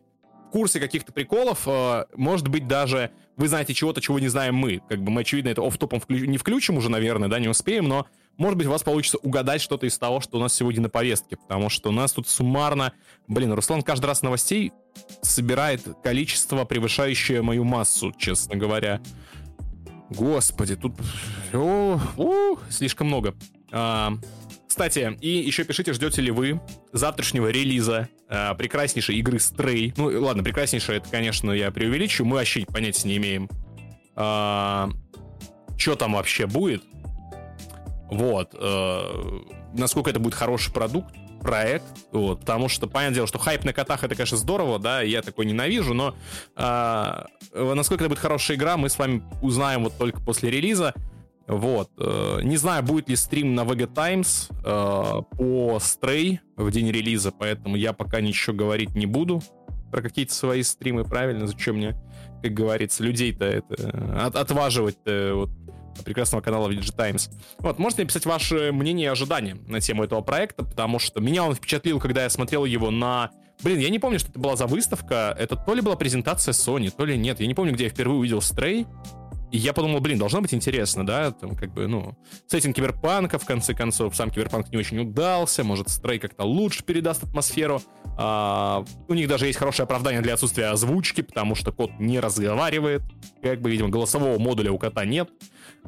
курсе 0.55 0.79
каких-то 0.79 1.11
приколов, 1.11 1.63
э, 1.65 2.05
может 2.15 2.47
быть, 2.47 2.65
даже 2.65 3.11
вы 3.35 3.49
знаете 3.49 3.73
чего-то, 3.73 3.99
чего 3.99 4.19
не 4.19 4.29
знаем 4.29 4.55
мы. 4.55 4.81
Как 4.87 5.01
бы 5.01 5.11
мы, 5.11 5.19
очевидно, 5.19 5.49
это 5.49 5.61
офф-топом 5.61 5.99
вклю- 5.99 6.25
не 6.25 6.37
включим 6.37 6.77
уже, 6.77 6.89
наверное, 6.89 7.27
да, 7.27 7.39
не 7.39 7.49
успеем, 7.49 7.89
но, 7.89 8.05
может 8.37 8.57
быть, 8.57 8.65
у 8.65 8.69
вас 8.69 8.81
получится 8.81 9.17
угадать 9.17 9.59
что-то 9.61 9.85
из 9.85 9.97
того, 9.97 10.21
что 10.21 10.37
у 10.37 10.39
нас 10.39 10.53
сегодня 10.53 10.81
на 10.81 10.87
повестке, 10.87 11.35
потому 11.35 11.67
что 11.67 11.89
у 11.89 11.91
нас 11.91 12.13
тут 12.13 12.29
суммарно... 12.29 12.93
Блин, 13.27 13.51
Руслан 13.51 13.81
каждый 13.81 14.05
раз 14.05 14.21
новостей 14.21 14.71
собирает 15.21 15.81
количество, 16.01 16.63
превышающее 16.63 17.41
мою 17.41 17.65
массу, 17.65 18.13
честно 18.17 18.55
говоря. 18.55 19.01
Господи, 20.09 20.77
тут 20.77 20.93
о, 21.51 21.99
о, 22.15 22.57
слишком 22.69 23.07
много. 23.07 23.35
А, 23.73 24.13
кстати, 24.75 25.17
и 25.21 25.29
еще 25.29 25.63
пишите, 25.63 25.93
ждете 25.93 26.21
ли 26.21 26.31
вы 26.31 26.59
завтрашнего 26.91 27.47
релиза 27.47 28.09
а, 28.27 28.55
прекраснейшей 28.55 29.15
игры 29.15 29.37
Stray. 29.37 29.93
Ну, 29.95 30.21
ладно, 30.21 30.43
прекраснейшая, 30.43 30.97
это, 30.97 31.07
конечно, 31.09 31.51
я 31.51 31.71
преувеличу, 31.71 32.25
мы 32.25 32.35
вообще 32.35 32.65
понятия 32.65 33.07
не 33.07 33.15
имеем. 33.15 33.49
А, 34.17 34.89
что 35.77 35.95
там 35.95 36.11
вообще 36.11 36.45
будет? 36.45 36.83
Вот. 38.11 38.53
А, 38.53 39.41
насколько 39.73 40.09
это 40.09 40.19
будет 40.19 40.33
хороший 40.33 40.73
продукт 40.73 41.15
проект, 41.39 41.85
вот, 42.11 42.41
потому 42.41 42.67
что, 42.67 42.85
понятное 42.87 43.15
дело, 43.15 43.27
что 43.27 43.39
хайп 43.39 43.63
на 43.63 43.71
котах 43.71 44.03
это, 44.03 44.13
конечно, 44.13 44.35
здорово, 44.35 44.77
да, 44.77 45.01
я 45.03 45.21
такой 45.21 45.45
ненавижу, 45.45 45.93
но 45.93 46.15
э, 46.57 47.23
насколько 47.53 48.03
это 48.03 48.09
будет 48.09 48.19
хорошая 48.19 48.57
игра, 48.57 48.75
мы 48.75 48.89
с 48.89 48.97
вами 48.97 49.23
узнаем 49.41 49.85
вот 49.85 49.97
только 49.97 50.19
после 50.19 50.49
релиза. 50.49 50.93
Вот. 51.47 51.91
Э, 51.97 52.39
не 52.43 52.57
знаю, 52.57 52.83
будет 52.83 53.09
ли 53.09 53.15
стрим 53.15 53.55
на 53.55 53.61
VG 53.61 53.93
Times 53.93 54.49
э, 54.49 54.63
по 54.63 55.77
Stray 55.77 56.39
в 56.57 56.71
день 56.71 56.91
релиза, 56.91 57.31
поэтому 57.31 57.75
я 57.75 57.93
пока 57.93 58.21
ничего 58.21 58.55
говорить 58.55 58.95
не 58.95 59.05
буду 59.05 59.41
про 59.91 60.01
какие-то 60.01 60.33
свои 60.33 60.63
стримы, 60.63 61.03
правильно? 61.03 61.47
Зачем 61.47 61.77
мне, 61.77 61.95
как 62.41 62.53
говорится, 62.53 63.03
людей-то 63.03 63.45
это 63.45 64.25
от, 64.25 64.35
отваживать 64.35 64.97
вот, 65.05 65.49
прекрасного 66.03 66.41
канала 66.41 66.69
VG 66.69 66.95
Times. 66.95 67.29
Вот, 67.59 67.79
можете 67.79 68.03
написать 68.03 68.25
ваше 68.25 68.71
мнение 68.71 69.05
и 69.05 69.09
ожидания 69.09 69.57
на 69.67 69.79
тему 69.79 70.03
этого 70.03 70.21
проекта, 70.21 70.63
потому 70.63 70.99
что 70.99 71.21
меня 71.21 71.43
он 71.43 71.55
впечатлил, 71.55 71.99
когда 71.99 72.23
я 72.23 72.29
смотрел 72.29 72.65
его 72.65 72.91
на... 72.91 73.31
Блин, 73.63 73.79
я 73.79 73.89
не 73.89 73.99
помню, 73.99 74.19
что 74.19 74.31
это 74.31 74.39
была 74.39 74.55
за 74.57 74.67
выставка. 74.67 75.35
Это 75.39 75.55
то 75.55 75.73
ли 75.73 75.81
была 75.81 75.95
презентация 75.95 76.51
Sony, 76.51 76.91
то 76.91 77.05
ли 77.05 77.17
нет. 77.17 77.39
Я 77.39 77.47
не 77.47 77.53
помню, 77.53 77.73
где 77.73 77.85
я 77.85 77.89
впервые 77.89 78.19
увидел 78.19 78.39
Stray. 78.39 78.85
И 79.51 79.57
я 79.57 79.73
подумал, 79.73 79.99
блин, 79.99 80.17
должно 80.17 80.41
быть 80.41 80.53
интересно, 80.53 81.05
да, 81.05 81.31
там 81.31 81.55
как 81.55 81.73
бы, 81.73 81.87
ну, 81.87 82.17
сеттинг 82.47 82.75
киберпанка, 82.75 83.37
в 83.37 83.45
конце 83.45 83.73
концов, 83.73 84.15
сам 84.15 84.31
киберпанк 84.31 84.69
не 84.71 84.77
очень 84.77 84.99
удался, 84.99 85.63
может, 85.63 85.89
стрей 85.89 86.19
как-то 86.19 86.43
лучше 86.43 86.83
передаст 86.83 87.23
атмосферу. 87.23 87.81
А, 88.17 88.83
у 89.07 89.13
них 89.13 89.27
даже 89.27 89.45
есть 89.47 89.59
хорошее 89.59 89.85
оправдание 89.85 90.21
для 90.21 90.33
отсутствия 90.33 90.67
озвучки, 90.67 91.21
потому 91.21 91.55
что 91.55 91.71
кот 91.71 91.91
не 91.99 92.19
разговаривает, 92.19 93.03
как 93.41 93.61
бы, 93.61 93.69
видимо, 93.69 93.89
голосового 93.89 94.39
модуля 94.39 94.71
у 94.71 94.77
кота 94.77 95.05
нет. 95.05 95.29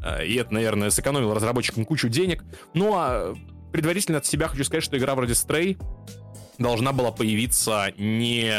А, 0.04 0.24
и 0.24 0.36
это, 0.36 0.54
наверное, 0.54 0.90
сэкономило 0.90 1.34
разработчикам 1.36 1.86
кучу 1.86 2.10
денег. 2.10 2.44
Ну, 2.74 2.94
а 2.96 3.34
предварительно 3.72 4.20
от 4.20 4.26
себя 4.26 4.48
хочу 4.48 4.64
сказать, 4.64 4.84
что 4.84 4.98
игра 4.98 5.16
вроде 5.16 5.34
Stray 5.34 5.78
должна 6.58 6.92
была 6.92 7.12
появиться 7.12 7.94
не 7.98 8.52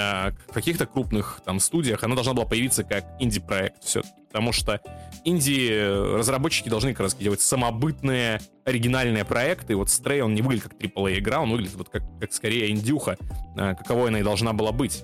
в 0.49 0.53
каких-то 0.53 0.87
крупных 0.87 1.41
там 1.45 1.61
студиях, 1.61 2.03
она 2.05 2.15
должна 2.15 2.35
была 2.35 2.47
появиться 2.47 2.85
как 2.85 3.05
инди-проект 3.19 3.83
все 3.85 4.03
потому 4.29 4.53
что 4.53 4.81
инди-разработчики 5.25 6.69
должны 6.69 6.93
как 6.93 7.00
раз 7.00 7.15
делать 7.15 7.41
самобытные, 7.41 8.41
оригинальные 8.65 9.25
проекты, 9.25 9.72
и 9.72 9.77
вот 9.77 9.89
Stray, 9.89 10.20
он 10.20 10.34
не 10.34 10.43
выглядит 10.43 10.69
как 10.69 10.75
AAA 10.75 11.19
игра, 11.19 11.41
он 11.41 11.51
выглядит 11.51 11.75
вот 11.75 11.89
как, 11.89 12.03
как 12.20 12.32
скорее 12.32 12.70
индюха, 12.70 13.17
а, 13.56 13.75
каковой 13.75 14.08
она 14.08 14.20
и 14.20 14.22
должна 14.22 14.53
была 14.53 14.72
быть. 14.72 15.03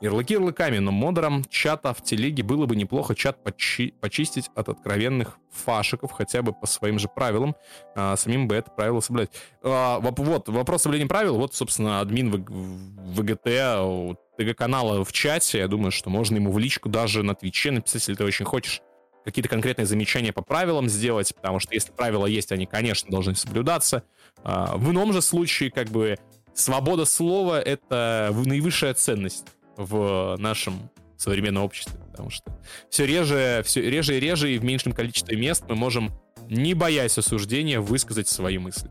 Ярлыки 0.00 0.34
ярлыками, 0.34 0.78
но 0.78 0.92
модерам 0.92 1.42
чата 1.48 1.94
в 1.94 2.02
телеге 2.02 2.42
было 2.42 2.66
бы 2.66 2.76
неплохо 2.76 3.14
чат 3.14 3.38
почи- 3.42 3.94
почистить 4.00 4.50
от 4.54 4.68
откровенных 4.68 5.38
фашиков, 5.50 6.12
хотя 6.12 6.42
бы 6.42 6.52
по 6.52 6.66
своим 6.66 6.98
же 6.98 7.08
правилам. 7.08 7.56
А, 7.94 8.14
самим 8.16 8.46
бы 8.46 8.56
это 8.56 8.70
правило 8.70 9.00
соблюдать. 9.00 9.30
А, 9.62 9.98
вот, 10.00 10.48
вопрос 10.48 10.82
соблюдения 10.82 11.08
правил. 11.08 11.36
Вот, 11.38 11.54
собственно, 11.54 12.00
админ 12.00 12.30
в 12.30 13.20
ВГТ, 13.20 14.18
ТГ-канала 14.36 15.02
в 15.02 15.12
чате. 15.12 15.58
Я 15.58 15.68
думаю, 15.68 15.92
что 15.92 16.10
можно 16.10 16.36
ему 16.36 16.52
в 16.52 16.58
личку 16.58 16.90
даже 16.90 17.22
на 17.22 17.34
Твиче 17.34 17.70
написать, 17.70 18.02
если 18.02 18.14
ты 18.14 18.24
очень 18.24 18.44
хочешь 18.44 18.82
какие-то 19.24 19.48
конкретные 19.48 19.86
замечания 19.86 20.32
по 20.32 20.42
правилам 20.42 20.90
сделать, 20.90 21.34
потому 21.34 21.58
что 21.58 21.74
если 21.74 21.90
правила 21.90 22.26
есть, 22.26 22.52
они, 22.52 22.66
конечно, 22.66 23.10
должны 23.10 23.34
соблюдаться. 23.34 24.02
А, 24.44 24.76
в 24.76 24.90
ином 24.90 25.14
же 25.14 25.22
случае, 25.22 25.70
как 25.70 25.88
бы, 25.88 26.18
свобода 26.52 27.06
слова— 27.06 27.60
это 27.62 28.30
наивысшая 28.44 28.92
ценность 28.92 29.46
в 29.76 30.36
нашем 30.38 30.90
современном 31.16 31.64
обществе, 31.64 31.98
потому 32.10 32.30
что 32.30 32.44
все 32.90 33.06
реже, 33.06 33.62
все 33.64 33.82
реже 33.82 34.16
и 34.16 34.20
реже 34.20 34.54
и 34.54 34.58
в 34.58 34.64
меньшем 34.64 34.92
количестве 34.92 35.36
мест 35.36 35.64
мы 35.68 35.74
можем, 35.74 36.12
не 36.48 36.74
боясь 36.74 37.18
осуждения, 37.18 37.80
высказать 37.80 38.28
свои 38.28 38.58
мысли. 38.58 38.90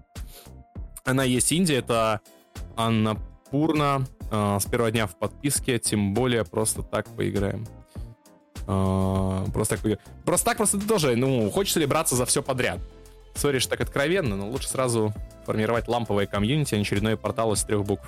Она 1.04 1.24
есть 1.24 1.52
Индия, 1.52 1.78
это 1.78 2.22
Анна 2.76 3.18
Пурна, 3.52 4.06
э, 4.32 4.58
с 4.60 4.66
первого 4.66 4.92
дня 4.92 5.06
в 5.08 5.18
подписке, 5.18 5.78
тем 5.78 6.14
более 6.14 6.44
просто 6.46 6.82
так 6.82 7.08
поиграем. 7.16 7.68
Э, 8.68 9.46
просто 9.54 9.76
так 9.76 9.84
поиграем. 9.84 10.02
Просто 10.26 10.46
так, 10.46 10.58
просто 10.58 10.80
тоже, 10.80 11.16
ну, 11.16 11.50
хочется 11.52 11.80
ли 11.80 11.86
браться 11.86 12.16
за 12.16 12.26
все 12.26 12.42
подряд? 12.42 12.80
Сори, 13.36 13.60
что 13.60 13.72
так 13.72 13.82
откровенно, 13.82 14.36
но 14.36 14.50
лучше 14.50 14.70
сразу 14.70 15.14
формировать 15.46 15.88
ламповое 15.88 16.26
комьюнити, 16.26 16.74
а 16.74 16.78
не 16.78 16.84
очередной 16.84 17.18
портал 17.18 17.54
из 17.54 17.64
трех 17.64 17.84
букв 17.84 18.08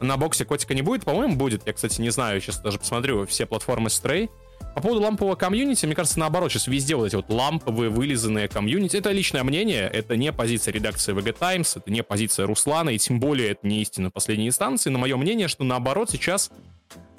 на 0.00 0.16
боксе 0.16 0.44
котика 0.44 0.74
не 0.74 0.82
будет, 0.82 1.04
по-моему, 1.04 1.36
будет. 1.36 1.66
Я, 1.66 1.72
кстати, 1.72 2.00
не 2.00 2.10
знаю, 2.10 2.40
сейчас 2.40 2.60
даже 2.60 2.78
посмотрю 2.78 3.26
все 3.26 3.46
платформы 3.46 3.88
Stray. 3.88 4.28
По 4.74 4.80
поводу 4.80 5.02
лампового 5.02 5.34
комьюнити, 5.34 5.84
мне 5.86 5.94
кажется, 5.94 6.18
наоборот, 6.20 6.52
сейчас 6.52 6.66
везде 6.68 6.94
вот 6.94 7.06
эти 7.06 7.16
вот 7.16 7.28
ламповые, 7.28 7.90
вылизанные 7.90 8.46
комьюнити. 8.46 8.96
Это 8.96 9.10
личное 9.10 9.42
мнение, 9.42 9.88
это 9.88 10.16
не 10.16 10.32
позиция 10.32 10.72
редакции 10.72 11.14
VG 11.14 11.36
Times, 11.38 11.76
это 11.76 11.90
не 11.90 12.02
позиция 12.02 12.46
Руслана, 12.46 12.90
и 12.90 12.98
тем 12.98 13.18
более 13.20 13.50
это 13.50 13.66
не 13.66 13.82
истина 13.82 14.10
последней 14.10 14.48
инстанции. 14.48 14.90
Но 14.90 14.98
мое 14.98 15.16
мнение, 15.16 15.48
что 15.48 15.64
наоборот 15.64 16.10
сейчас 16.10 16.50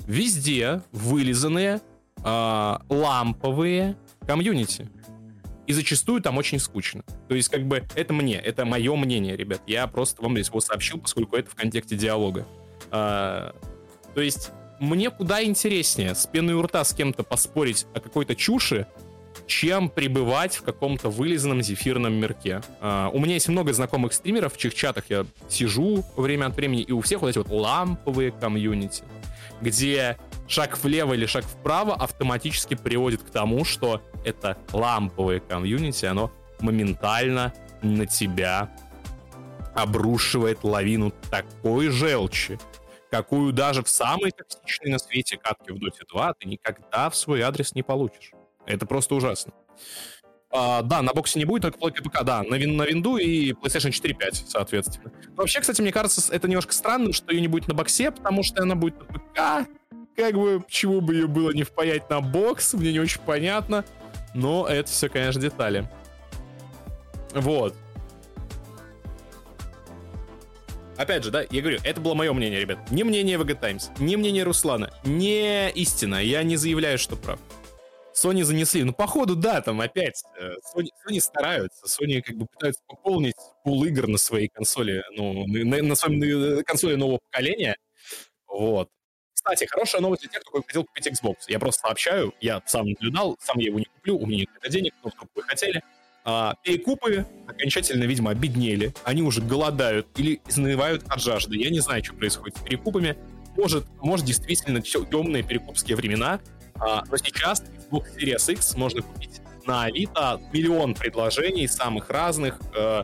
везде 0.07 0.81
вылизанные 0.91 1.81
э, 2.23 2.77
ламповые 2.89 3.97
комьюнити. 4.25 4.89
и 5.67 5.73
зачастую 5.73 6.21
там 6.21 6.37
очень 6.37 6.59
скучно. 6.59 7.03
То 7.27 7.35
есть, 7.35 7.49
как 7.49 7.65
бы, 7.65 7.83
это 7.95 8.13
мне, 8.13 8.35
это 8.35 8.65
мое 8.65 8.95
мнение, 8.95 9.35
ребят. 9.35 9.61
Я 9.67 9.87
просто 9.87 10.21
вам 10.21 10.33
здесь 10.33 10.47
его 10.47 10.59
сообщил, 10.61 10.99
поскольку 10.99 11.35
это 11.35 11.49
в 11.49 11.55
контексте 11.55 11.95
диалога. 11.95 12.47
А, 12.91 13.55
то 14.13 14.21
есть, 14.21 14.51
мне 14.79 15.09
куда 15.09 15.43
интереснее 15.43 16.15
с 16.15 16.25
пеной 16.25 16.55
у 16.55 16.61
рта 16.61 16.83
с 16.83 16.93
кем-то 16.93 17.23
поспорить 17.23 17.85
о 17.93 17.99
какой-то 17.99 18.35
чуши, 18.35 18.87
чем 19.47 19.89
пребывать 19.89 20.55
в 20.55 20.63
каком-то 20.63 21.09
вылизанном 21.09 21.61
зефирном 21.61 22.13
мирке. 22.13 22.61
А, 22.79 23.09
у 23.13 23.19
меня 23.19 23.35
есть 23.35 23.47
много 23.47 23.73
знакомых 23.73 24.13
стримеров, 24.13 24.53
в 24.53 24.57
чьих 24.57 24.73
чатах 24.73 25.05
я 25.09 25.25
сижу 25.49 26.03
время 26.15 26.47
от 26.47 26.55
времени, 26.55 26.81
и 26.81 26.91
у 26.91 27.01
всех 27.01 27.21
вот 27.21 27.29
эти 27.29 27.37
вот 27.37 27.49
ламповые 27.49 28.31
комьюнити, 28.31 29.03
где 29.61 30.17
шаг 30.47 30.77
влево 30.83 31.13
или 31.13 31.25
шаг 31.25 31.45
вправо 31.45 31.95
автоматически 31.95 32.75
приводит 32.75 33.23
к 33.23 33.29
тому, 33.29 33.65
что 33.65 34.01
это 34.25 34.57
ламповое 34.73 35.39
комьюнити, 35.39 36.05
оно 36.05 36.31
моментально 36.59 37.53
на 37.81 38.05
тебя 38.05 38.69
обрушивает 39.73 40.63
лавину 40.63 41.13
такой 41.29 41.89
желчи, 41.89 42.59
какую 43.11 43.51
даже 43.51 43.83
в 43.83 43.89
самой 43.89 44.31
токсичной 44.31 44.89
на 44.89 44.97
свете 44.97 45.37
катке 45.37 45.73
в 45.73 45.75
Dota 45.75 46.07
2 46.09 46.33
ты 46.39 46.47
никогда 46.47 47.09
в 47.09 47.15
свой 47.15 47.41
адрес 47.41 47.75
не 47.75 47.83
получишь. 47.83 48.31
Это 48.65 48.85
просто 48.85 49.15
ужасно. 49.15 49.51
А, 50.49 50.81
да, 50.81 51.01
на 51.01 51.13
боксе 51.13 51.39
не 51.39 51.45
будет, 51.45 51.61
только 51.61 51.77
плойка 51.77 52.03
ПК, 52.03 52.23
да, 52.23 52.43
на, 52.43 52.55
вин, 52.55 52.75
на 52.75 52.83
винду 52.83 53.17
и 53.17 53.51
PlayStation 53.51 53.91
4 53.91 54.13
5, 54.13 54.45
соответственно. 54.47 55.11
Но 55.27 55.35
вообще, 55.35 55.59
кстати, 55.61 55.81
мне 55.81 55.91
кажется, 55.91 56.33
это 56.33 56.47
немножко 56.47 56.73
странным, 56.73 57.13
что 57.13 57.31
ее 57.31 57.41
не 57.41 57.47
будет 57.47 57.67
на 57.67 57.73
боксе, 57.73 58.11
потому 58.11 58.43
что 58.43 58.61
она 58.63 58.75
будет 58.75 58.99
на 58.99 59.05
ПК. 59.05 59.69
Как 60.15 60.33
бы, 60.33 60.61
почему 60.61 60.99
бы 61.01 61.15
ее 61.15 61.27
было 61.27 61.51
не 61.51 61.63
впаять 61.63 62.09
на 62.09 62.21
бокс, 62.21 62.73
мне 62.73 62.91
не 62.91 62.99
очень 62.99 63.21
понятно. 63.21 63.85
Но 64.33 64.67
это 64.67 64.89
все, 64.89 65.09
конечно, 65.09 65.41
детали. 65.41 65.89
Вот. 67.33 67.75
Опять 70.97 71.23
же, 71.23 71.31
да, 71.31 71.43
я 71.49 71.61
говорю, 71.61 71.79
это 71.83 72.01
было 72.01 72.13
мое 72.13 72.31
мнение, 72.33 72.59
ребят. 72.59 72.91
Не 72.91 73.03
мнение 73.03 73.37
VG 73.37 73.59
Times, 73.59 73.89
не 73.99 74.17
мнение 74.17 74.43
Руслана, 74.43 74.91
не 75.03 75.69
истина. 75.71 76.23
Я 76.23 76.43
не 76.43 76.57
заявляю, 76.57 76.97
что 76.97 77.15
прав. 77.15 77.39
Sony 78.13 78.43
занесли. 78.43 78.83
Ну, 78.83 78.93
походу, 78.93 79.35
да, 79.35 79.61
там 79.61 79.81
опять 79.81 80.21
э, 80.37 80.51
Sony, 80.75 80.89
Sony 81.07 81.19
стараются. 81.19 81.85
Sony 81.85 82.21
как 82.21 82.35
бы 82.35 82.45
пытаются 82.45 82.81
пополнить 82.87 83.35
пул 83.63 83.83
игр 83.85 84.07
на 84.07 84.17
своей 84.17 84.49
консоли, 84.49 85.03
ну, 85.15 85.45
на, 85.47 85.81
на 85.81 85.95
своей 85.95 86.17
на 86.57 86.63
консоли 86.63 86.95
нового 86.95 87.19
поколения. 87.29 87.77
Вот. 88.47 88.89
Кстати, 89.33 89.65
хорошая 89.65 90.01
новость 90.01 90.21
для 90.21 90.29
тех, 90.29 90.41
кто 90.43 90.61
хотел 90.61 90.83
купить 90.83 91.07
Xbox. 91.07 91.35
Я 91.47 91.57
просто 91.57 91.81
сообщаю, 91.81 92.33
я 92.41 92.61
сам 92.65 92.87
наблюдал, 92.87 93.37
сам 93.39 93.57
я 93.57 93.67
его 93.67 93.79
не 93.79 93.85
куплю, 93.85 94.17
у 94.19 94.25
меня 94.27 94.39
нет 94.39 94.71
денег, 94.71 94.93
но 95.03 95.09
вдруг 95.09 95.29
вы 95.33 95.43
хотели. 95.43 95.81
А, 96.23 96.55
перекупы 96.63 97.25
окончательно, 97.47 98.03
видимо, 98.03 98.31
обеднели. 98.31 98.93
Они 99.03 99.21
уже 99.21 99.41
голодают 99.41 100.07
или 100.17 100.41
изнывают 100.47 101.03
от 101.07 101.21
жажды. 101.21 101.57
Я 101.57 101.69
не 101.69 101.79
знаю, 101.79 102.03
что 102.03 102.13
происходит 102.13 102.57
с 102.57 102.61
перекупами. 102.61 103.17
Может, 103.57 103.85
может 104.01 104.25
действительно 104.25 104.81
темные 104.81 105.43
перекупские 105.43 105.97
времена, 105.97 106.39
а, 106.75 107.03
но 107.09 107.17
сейчас 107.17 107.63
Xbox 107.91 108.17
Series 108.17 108.53
X 108.53 108.75
можно 108.75 109.01
купить 109.01 109.41
на 109.65 109.83
Авито. 109.83 110.39
Миллион 110.53 110.93
предложений 110.93 111.67
самых 111.67 112.09
разных, 112.09 112.59
э, 112.75 113.03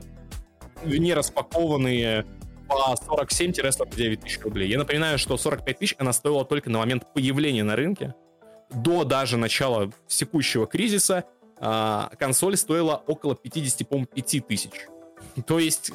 не 0.84 1.14
распакованные 1.14 2.26
по 2.68 2.96
47-49 2.96 4.22
тысяч 4.22 4.40
рублей. 4.42 4.70
Я 4.70 4.78
напоминаю, 4.78 5.18
что 5.18 5.38
45 5.38 5.80
тысяч 5.80 5.96
она 5.98 6.14
стоила 6.14 6.46
только 6.46 6.70
на 6.70 6.80
момент 6.80 7.14
появления 7.14 7.64
на 7.64 7.76
рынке. 7.76 8.14
До 8.70 9.04
даже 9.06 9.38
начала 9.38 9.92
текущего 10.08 10.68
кризиса 10.68 11.24
а, 11.60 12.12
консоль 12.20 12.58
стоила 12.58 13.04
около 13.08 13.36
55 13.36 14.48
тысяч. 14.48 14.88
То 15.46 15.60
есть 15.60 15.92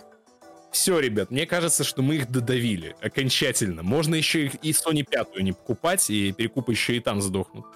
все, 0.72 0.98
ребят, 0.98 1.30
мне 1.30 1.46
кажется, 1.46 1.84
что 1.84 2.02
мы 2.02 2.16
их 2.16 2.30
додавили 2.30 2.96
окончательно. 3.00 3.82
Можно 3.82 4.14
еще 4.14 4.46
и 4.46 4.72
Sony 4.72 5.04
5 5.04 5.36
не 5.42 5.52
покупать, 5.52 6.08
и 6.10 6.32
перекупы 6.32 6.72
еще 6.72 6.96
и 6.96 7.00
там 7.00 7.20
сдохнут. 7.20 7.66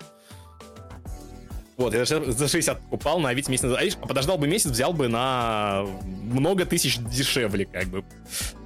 Вот, 1.76 1.92
я 1.92 2.06
за 2.06 2.48
60 2.48 2.80
покупал 2.80 3.20
на 3.20 3.28
Авито 3.28 3.50
месяц. 3.50 3.66
А 3.66 4.06
подождал 4.06 4.38
бы 4.38 4.46
месяц, 4.48 4.70
взял 4.70 4.94
бы 4.94 5.08
на 5.08 5.84
много 6.24 6.64
тысяч 6.64 6.98
дешевле, 6.98 7.66
как 7.66 7.86
бы. 7.88 8.02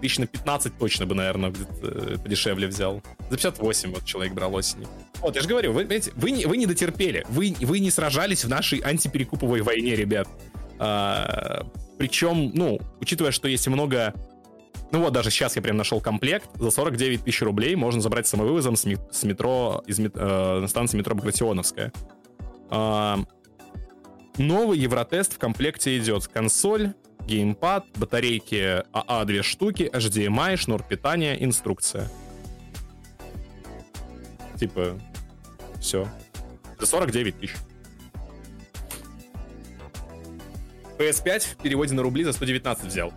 Тысяч 0.00 0.18
на 0.18 0.26
15 0.26 0.78
точно 0.78 1.06
бы, 1.06 1.16
наверное, 1.16 1.52
э, 1.82 2.16
подешевле 2.22 2.68
взял. 2.68 3.02
За 3.28 3.36
58 3.36 3.92
вот 3.92 4.04
человек 4.04 4.32
брал 4.32 4.54
осенью. 4.54 4.86
Вот, 5.20 5.34
я 5.34 5.42
же 5.42 5.48
говорю, 5.48 5.72
вы, 5.72 5.82
понимаете, 5.82 6.12
вы, 6.14 6.30
не, 6.30 6.46
вы 6.46 6.56
не 6.56 6.66
дотерпели. 6.66 7.26
Вы, 7.28 7.54
вы 7.60 7.80
не 7.80 7.90
сражались 7.90 8.44
в 8.44 8.48
нашей 8.48 8.80
антиперекуповой 8.80 9.62
войне, 9.62 9.96
ребят. 9.96 10.28
А, 10.78 11.66
причем, 11.98 12.52
ну, 12.54 12.78
учитывая, 13.00 13.32
что 13.32 13.48
есть 13.48 13.66
много 13.66 14.14
ну 14.92 15.02
вот, 15.02 15.12
даже 15.12 15.30
сейчас 15.30 15.54
я 15.54 15.62
прям 15.62 15.76
нашел 15.76 16.00
комплект. 16.00 16.48
За 16.56 16.70
49 16.70 17.24
тысяч 17.24 17.42
рублей 17.42 17.76
можно 17.76 18.00
забрать 18.00 18.26
самовывозом 18.26 18.74
с, 18.74 18.84
метро, 19.22 19.84
из 19.86 20.00
э, 20.00 20.64
станции 20.68 20.96
метро 20.96 21.14
Багратионовская. 21.14 21.92
Новый 22.70 23.18
Евротест 24.78 25.34
в 25.34 25.38
комплекте 25.38 25.98
идет 25.98 26.28
консоль, 26.28 26.94
геймпад, 27.26 27.86
батарейки 27.96 28.82
АА 28.92 29.24
2 29.24 29.42
штуки, 29.42 29.90
HDMI, 29.92 30.56
шнур 30.56 30.82
питания, 30.82 31.42
инструкция. 31.42 32.08
Типа, 34.58 34.98
все. 35.80 36.08
За 36.78 36.86
49 36.86 37.38
тысяч. 37.38 37.54
PS5 40.98 41.40
в 41.40 41.56
переводе 41.56 41.94
на 41.94 42.02
рубли 42.02 42.24
за 42.24 42.32
119 42.32 42.84
взял. 42.84 43.12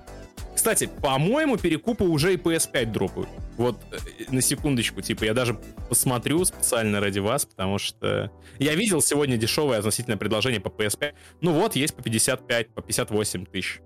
Кстати, 0.63 0.89
по-моему, 1.01 1.57
перекупы 1.57 2.05
уже 2.05 2.35
и 2.35 2.37
PS5 2.37 2.85
дропают. 2.85 3.27
Вот 3.57 3.77
э, 3.91 3.97
на 4.31 4.41
секундочку, 4.41 5.01
типа, 5.01 5.25
я 5.25 5.33
даже 5.33 5.59
посмотрю 5.89 6.45
специально 6.45 7.01
ради 7.01 7.19
вас, 7.19 7.45
потому 7.45 7.79
что 7.79 8.31
я 8.59 8.73
видел 8.73 9.01
сегодня 9.01 9.35
дешевое 9.35 9.79
относительное 9.79 10.15
предложение 10.15 10.61
по 10.61 10.69
PS5. 10.69 11.15
Ну 11.41 11.51
вот, 11.51 11.75
есть 11.75 11.93
по 11.93 12.01
55, 12.01 12.69
по 12.69 12.81
58 12.81 13.45
тысяч. 13.47 13.81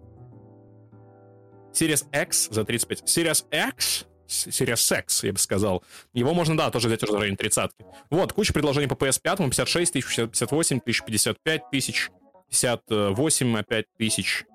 Series 1.74 2.06
X 2.14 2.50
за 2.52 2.64
35. 2.64 3.02
Series 3.06 3.46
X 3.70 4.06
Series 4.28 5.00
X, 5.00 5.24
я 5.24 5.34
бы 5.34 5.40
сказал. 5.40 5.84
Его 6.14 6.36
можно, 6.36 6.56
да, 6.56 6.70
тоже 6.70 6.90
взять 6.90 7.02
уже 7.02 7.14
в 7.14 7.16
районе 7.16 7.38
30 7.38 7.72
Вот, 8.12 8.34
куча 8.34 8.54
предложений 8.54 8.90
по 8.90 8.94
PS5, 8.94 9.38
56 9.38 9.94
тысяч, 9.94 10.16
58 10.16 10.82
тысяч, 10.82 11.04
55 11.04 11.62
тысяч, 11.72 12.10
58 12.52 13.58
опять 13.58 13.86
тысяч 13.98 14.46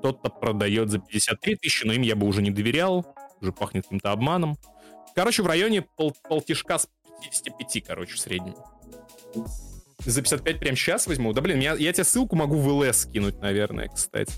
кто-то 0.00 0.30
продает 0.30 0.88
за 0.88 0.98
53 0.98 1.56
тысячи, 1.56 1.86
но 1.86 1.92
им 1.92 2.02
я 2.02 2.16
бы 2.16 2.26
уже 2.26 2.40
не 2.40 2.50
доверял, 2.50 3.14
уже 3.40 3.52
пахнет 3.52 3.84
каким-то 3.84 4.12
обманом. 4.12 4.56
Короче, 5.14 5.42
в 5.42 5.46
районе 5.46 5.82
пол 5.82 6.14
полтишка 6.28 6.78
с 6.78 6.88
55, 7.22 7.84
короче, 7.86 8.14
в 8.14 8.18
среднем. 8.18 8.54
За 9.98 10.22
55 10.22 10.58
прям 10.58 10.76
сейчас 10.76 11.06
возьму? 11.06 11.34
Да 11.34 11.42
блин, 11.42 11.60
я, 11.60 11.74
я 11.74 11.92
тебе 11.92 12.04
ссылку 12.04 12.34
могу 12.34 12.56
в 12.56 12.66
ЛС 12.68 13.00
скинуть, 13.00 13.40
наверное, 13.40 13.88
кстати. 13.88 14.32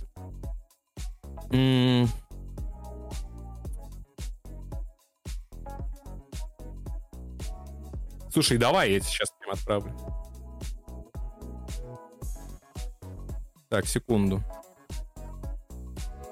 М 1.52 2.04
-м 2.04 2.08
Слушай, 8.32 8.58
давай 8.58 8.92
я 8.92 8.98
тебе 8.98 9.10
сейчас 9.10 9.30
прям 9.38 9.52
отправлю. 9.52 9.94
Так, 13.68 13.86
секунду. 13.86 14.42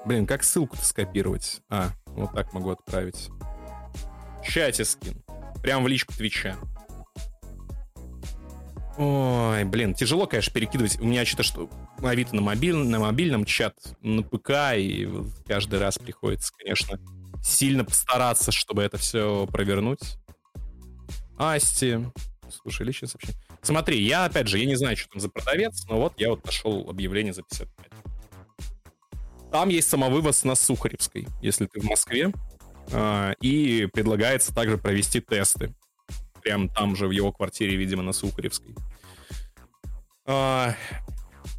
Блин, 0.05 0.25
как 0.25 0.43
ссылку-то 0.43 0.83
скопировать? 0.83 1.61
А, 1.69 1.89
вот 2.07 2.33
так 2.33 2.53
могу 2.53 2.71
отправить. 2.71 3.29
В 4.41 4.43
чате 4.43 4.83
скин. 4.85 5.23
Прям 5.61 5.83
в 5.83 5.87
личку 5.87 6.13
Твича. 6.13 6.57
Ой, 8.97 9.63
блин, 9.63 9.93
тяжело, 9.93 10.27
конечно, 10.27 10.53
перекидывать. 10.53 10.99
У 10.99 11.05
меня 11.05 11.25
что-то, 11.25 11.43
что 11.43 11.69
Авито 12.03 12.35
на, 12.35 12.41
мобиль, 12.41 12.75
на 12.75 12.99
мобильном, 12.99 13.45
чат 13.45 13.75
на 14.01 14.21
ПК, 14.21 14.75
и 14.75 15.07
каждый 15.47 15.79
раз 15.79 15.97
приходится, 15.97 16.51
конечно, 16.57 16.99
сильно 17.43 17.85
постараться, 17.85 18.51
чтобы 18.51 18.83
это 18.83 18.97
все 18.97 19.47
провернуть. 19.47 20.17
Асти. 21.37 21.99
Слушай, 22.49 22.85
личное 22.85 23.07
сообщение. 23.07 23.41
Смотри, 23.61 24.01
я, 24.03 24.25
опять 24.25 24.47
же, 24.47 24.57
я 24.57 24.65
не 24.65 24.75
знаю, 24.75 24.97
что 24.97 25.09
там 25.09 25.21
за 25.21 25.29
продавец, 25.29 25.85
но 25.87 25.97
вот 25.99 26.13
я 26.17 26.29
вот 26.29 26.43
нашел 26.45 26.89
объявление 26.89 27.33
за 27.33 27.43
55. 27.43 27.90
Там 29.51 29.69
есть 29.69 29.89
самовывоз 29.89 30.43
на 30.43 30.55
Сухаревской, 30.55 31.27
если 31.41 31.65
ты 31.65 31.81
в 31.81 31.83
Москве. 31.83 32.31
А, 32.93 33.33
и 33.41 33.87
предлагается 33.91 34.53
также 34.53 34.77
провести 34.77 35.19
тесты. 35.19 35.73
Прям 36.41 36.69
там 36.69 36.95
же, 36.95 37.07
в 37.07 37.11
его 37.11 37.31
квартире, 37.31 37.75
видимо, 37.75 38.01
на 38.01 38.13
Сухаревской. 38.13 38.73
А, 40.25 40.75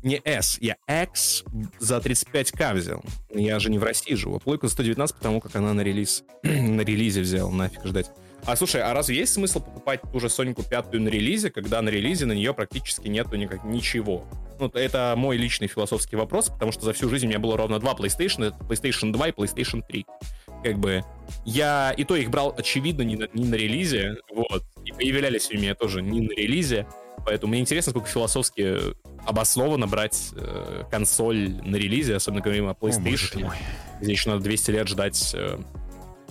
не 0.02 0.20
S, 0.24 0.58
я 0.60 0.76
X 0.88 1.44
за 1.78 1.98
35к 1.98 2.74
взял. 2.74 3.04
Я 3.30 3.58
же 3.58 3.70
не 3.70 3.78
в 3.78 3.84
России 3.84 4.14
живу. 4.14 4.40
Плойку 4.40 4.66
за 4.66 4.72
119, 4.72 5.16
потому 5.16 5.40
как 5.40 5.54
она 5.56 5.72
на 5.74 5.82
релиз 5.82 6.24
на 6.42 6.80
релизе 6.80 7.20
взял, 7.20 7.50
нафиг 7.50 7.84
ждать. 7.84 8.10
А 8.44 8.56
слушай, 8.56 8.82
а 8.82 8.92
разве 8.92 9.16
есть 9.16 9.34
смысл 9.34 9.60
покупать 9.60 10.00
ту 10.12 10.18
же 10.18 10.28
Соньку 10.28 10.64
пятую 10.64 11.02
на 11.02 11.08
релизе, 11.08 11.50
когда 11.50 11.80
на 11.80 11.90
релизе 11.90 12.26
на 12.26 12.32
нее 12.32 12.52
практически 12.52 13.06
нету 13.06 13.36
никак, 13.36 13.62
ничего? 13.64 14.24
Ну, 14.58 14.68
это 14.74 15.14
мой 15.16 15.36
личный 15.36 15.68
философский 15.68 16.16
вопрос, 16.16 16.48
потому 16.48 16.72
что 16.72 16.84
за 16.84 16.92
всю 16.92 17.08
жизнь 17.08 17.26
у 17.26 17.28
меня 17.28 17.38
было 17.38 17.56
ровно 17.56 17.78
два 17.78 17.94
PlayStation, 17.94 18.46
это 18.46 18.56
PlayStation 18.64 19.12
2 19.12 19.28
и 19.28 19.32
PlayStation 19.32 19.82
3. 19.86 20.06
Как 20.64 20.78
бы 20.78 21.04
я 21.44 21.94
и 21.96 22.04
то 22.04 22.16
их 22.16 22.30
брал, 22.30 22.54
очевидно, 22.56 23.02
не 23.02 23.16
на, 23.16 23.28
не 23.32 23.44
на 23.44 23.54
релизе, 23.54 24.16
вот, 24.34 24.64
и 24.84 24.92
появлялись 24.92 25.50
у 25.50 25.54
меня 25.54 25.74
тоже 25.74 26.02
не 26.02 26.20
на 26.20 26.32
релизе, 26.32 26.86
поэтому 27.24 27.52
мне 27.52 27.60
интересно, 27.60 27.90
сколько 27.90 28.08
философски 28.08 28.94
обоснованно 29.24 29.86
брать 29.86 30.30
э, 30.36 30.84
консоль 30.90 31.50
на 31.64 31.76
релизе, 31.76 32.16
особенно 32.16 32.40
говорим 32.40 32.68
о 32.68 32.72
PlayStation, 32.72 33.46
о, 33.46 34.00
где 34.00 34.12
еще 34.12 34.30
надо 34.30 34.42
200 34.42 34.70
лет 34.72 34.88
ждать 34.88 35.32
э, 35.34 35.58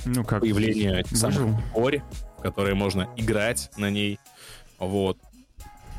ну, 0.06 0.24
как 0.24 0.42
появления 0.42 1.00
этих 1.00 1.18
самых 1.18 1.60
в 1.74 2.42
которые 2.42 2.76
можно 2.76 3.10
играть 3.16 3.70
на 3.78 3.90
ней, 3.90 4.20
вот. 4.80 5.18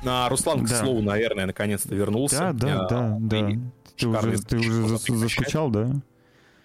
А 0.05 0.29
Руслан, 0.29 0.65
к 0.65 0.69
да. 0.69 0.81
слову, 0.81 1.01
наверное, 1.03 1.47
наконец-то 1.47 1.95
вернулся. 1.95 2.53
Да, 2.53 2.53
да, 2.53 2.89
да, 2.89 3.17
да. 3.21 3.51
Ты 3.97 4.09
уже, 4.09 4.43
ты 4.43 4.57
уже 4.59 4.99
заскучал, 5.17 5.71
да? 5.71 5.93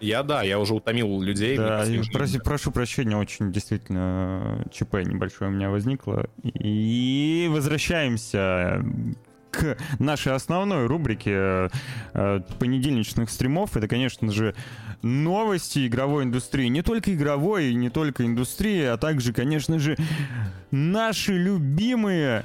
Я, 0.00 0.22
да, 0.22 0.42
я 0.42 0.58
уже 0.58 0.74
утомил 0.74 1.20
людей. 1.20 1.56
Да, 1.56 1.84
проси, 2.12 2.38
прошу 2.38 2.70
прощения, 2.70 3.16
очень 3.16 3.52
действительно 3.52 4.64
ЧП 4.72 4.94
небольшое 5.04 5.50
у 5.50 5.54
меня 5.54 5.70
возникло. 5.70 6.28
И 6.42 7.48
возвращаемся 7.50 8.84
к 9.50 9.76
нашей 9.98 10.34
основной 10.34 10.86
рубрике 10.86 11.70
э, 12.14 12.40
понедельничных 12.58 13.30
стримов. 13.30 13.76
Это, 13.76 13.88
конечно 13.88 14.30
же, 14.32 14.54
новости 15.02 15.86
игровой 15.86 16.24
индустрии. 16.24 16.66
Не 16.66 16.82
только 16.82 17.14
игровой, 17.14 17.74
не 17.74 17.90
только 17.90 18.24
индустрии, 18.24 18.84
а 18.84 18.96
также, 18.96 19.32
конечно 19.32 19.78
же, 19.78 19.96
наши 20.70 21.32
любимые 21.32 22.44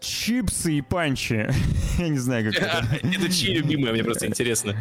чипсы 0.00 0.78
и 0.78 0.82
панчи. 0.82 1.50
я 1.98 2.08
не 2.08 2.18
знаю, 2.18 2.52
как 2.52 2.62
это. 2.62 2.84
это 3.02 3.32
чьи 3.32 3.54
любимые, 3.54 3.92
мне 3.92 4.02
просто 4.02 4.26
интересно. 4.26 4.74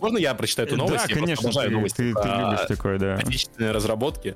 Можно 0.00 0.18
я 0.18 0.34
прочитаю 0.34 0.68
эту 0.68 0.76
новость? 0.76 1.08
Да, 1.08 1.14
конечно, 1.14 1.50
ты, 1.50 1.70
новости 1.70 1.96
ты, 1.96 2.14
ты 2.14 2.28
любишь 2.28 2.66
такое, 2.66 2.98
да. 2.98 3.14
Отечественные 3.16 3.72
разработки. 3.72 4.34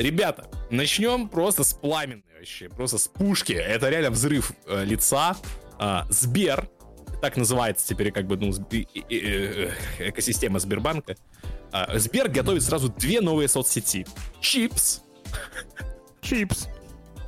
Ребята, 0.00 0.48
начнем 0.70 1.28
просто 1.28 1.62
с 1.62 1.74
пламенной 1.74 2.24
вообще, 2.38 2.70
просто 2.70 2.96
с 2.96 3.06
пушки. 3.06 3.52
Это 3.52 3.90
реально 3.90 4.08
взрыв 4.10 4.52
э, 4.66 4.82
лица. 4.86 5.36
Э, 5.78 6.04
Сбер, 6.08 6.70
так 7.20 7.36
называется 7.36 7.86
теперь 7.86 8.10
как 8.10 8.26
бы 8.26 8.38
ну, 8.38 8.50
э, 8.50 8.84
э, 9.10 9.72
экосистема 9.98 10.58
Сбербанка. 10.58 11.16
Э, 11.70 11.98
Сбер 11.98 12.30
готовит 12.30 12.62
сразу 12.62 12.88
две 12.88 13.20
новые 13.20 13.46
соцсети. 13.46 14.06
Chips. 14.40 15.02
Chips. 16.22 16.68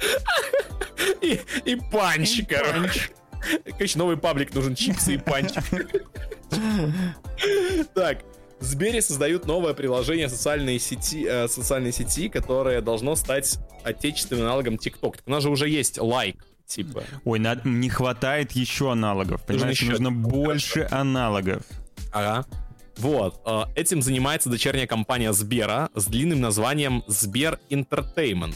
И, 1.20 1.40
и 1.64 1.76
Punch, 1.76 2.38
и 2.38 2.44
короче. 2.44 2.72
Punch. 2.72 3.10
Короче, 3.72 3.98
новый 3.98 4.16
паблик 4.16 4.54
нужен 4.54 4.74
чипсы 4.74 5.14
и 5.14 5.18
панч. 5.18 5.52
Так, 7.94 8.24
в 8.62 8.64
Сбере 8.64 9.02
создают 9.02 9.46
новое 9.46 9.74
приложение 9.74 10.28
социальной 10.28 10.78
сети, 10.78 11.26
э, 11.28 11.48
социальной 11.48 11.92
сети, 11.92 12.28
которое 12.28 12.80
должно 12.80 13.16
стать 13.16 13.58
отечественным 13.82 14.44
аналогом 14.44 14.74
TikTok. 14.76 15.16
у 15.26 15.30
нас 15.30 15.42
же 15.42 15.50
уже 15.50 15.68
есть 15.68 15.98
Likee, 15.98 16.36
типа. 16.66 17.02
Ой, 17.24 17.40
надо, 17.40 17.68
не 17.68 17.90
хватает 17.90 18.52
еще 18.52 18.92
аналогов. 18.92 19.44
Понимаешь, 19.44 19.82
нужно, 19.82 20.10
нужно 20.10 20.28
больше 20.28 20.86
аналогов. 20.90 21.64
Ага. 22.12 22.46
Вот. 22.98 23.40
Э, 23.44 23.64
этим 23.74 24.00
занимается 24.00 24.48
дочерняя 24.48 24.86
компания 24.86 25.32
Сбера 25.32 25.90
с 25.94 26.06
длинным 26.06 26.40
названием 26.40 27.02
Сбер 27.08 27.58
Entertainment. 27.68 28.54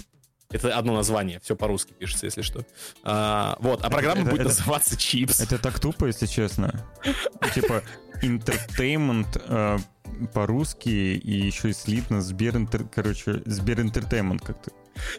Это 0.51 0.79
одно 0.79 0.95
название, 0.95 1.41
все 1.41 1.57
по-русски 1.57 1.93
пишется, 1.99 2.27
если 2.27 2.43
что. 2.43 2.65
А, 3.03 3.57
вот, 3.59 3.85
а 3.85 3.91
программа 3.91 4.21
это, 4.21 4.31
будет 4.31 4.41
это, 4.43 4.51
называться 4.51 4.95
Chips. 4.95 5.43
Это 5.43 5.59
так 5.59 5.81
тупо, 5.81 6.07
если 6.07 6.27
честно. 6.27 6.89
Типа, 7.53 7.83
entertainment 8.23 9.83
по-русски 10.33 10.89
и 10.89 11.47
еще 11.47 11.71
и 11.71 11.73
слитно 11.73 12.21
Сбер, 12.23 12.55
короче, 12.95 13.43
Сбер 13.47 13.81
Entertainment 13.81 14.45
как-то. 14.45 14.71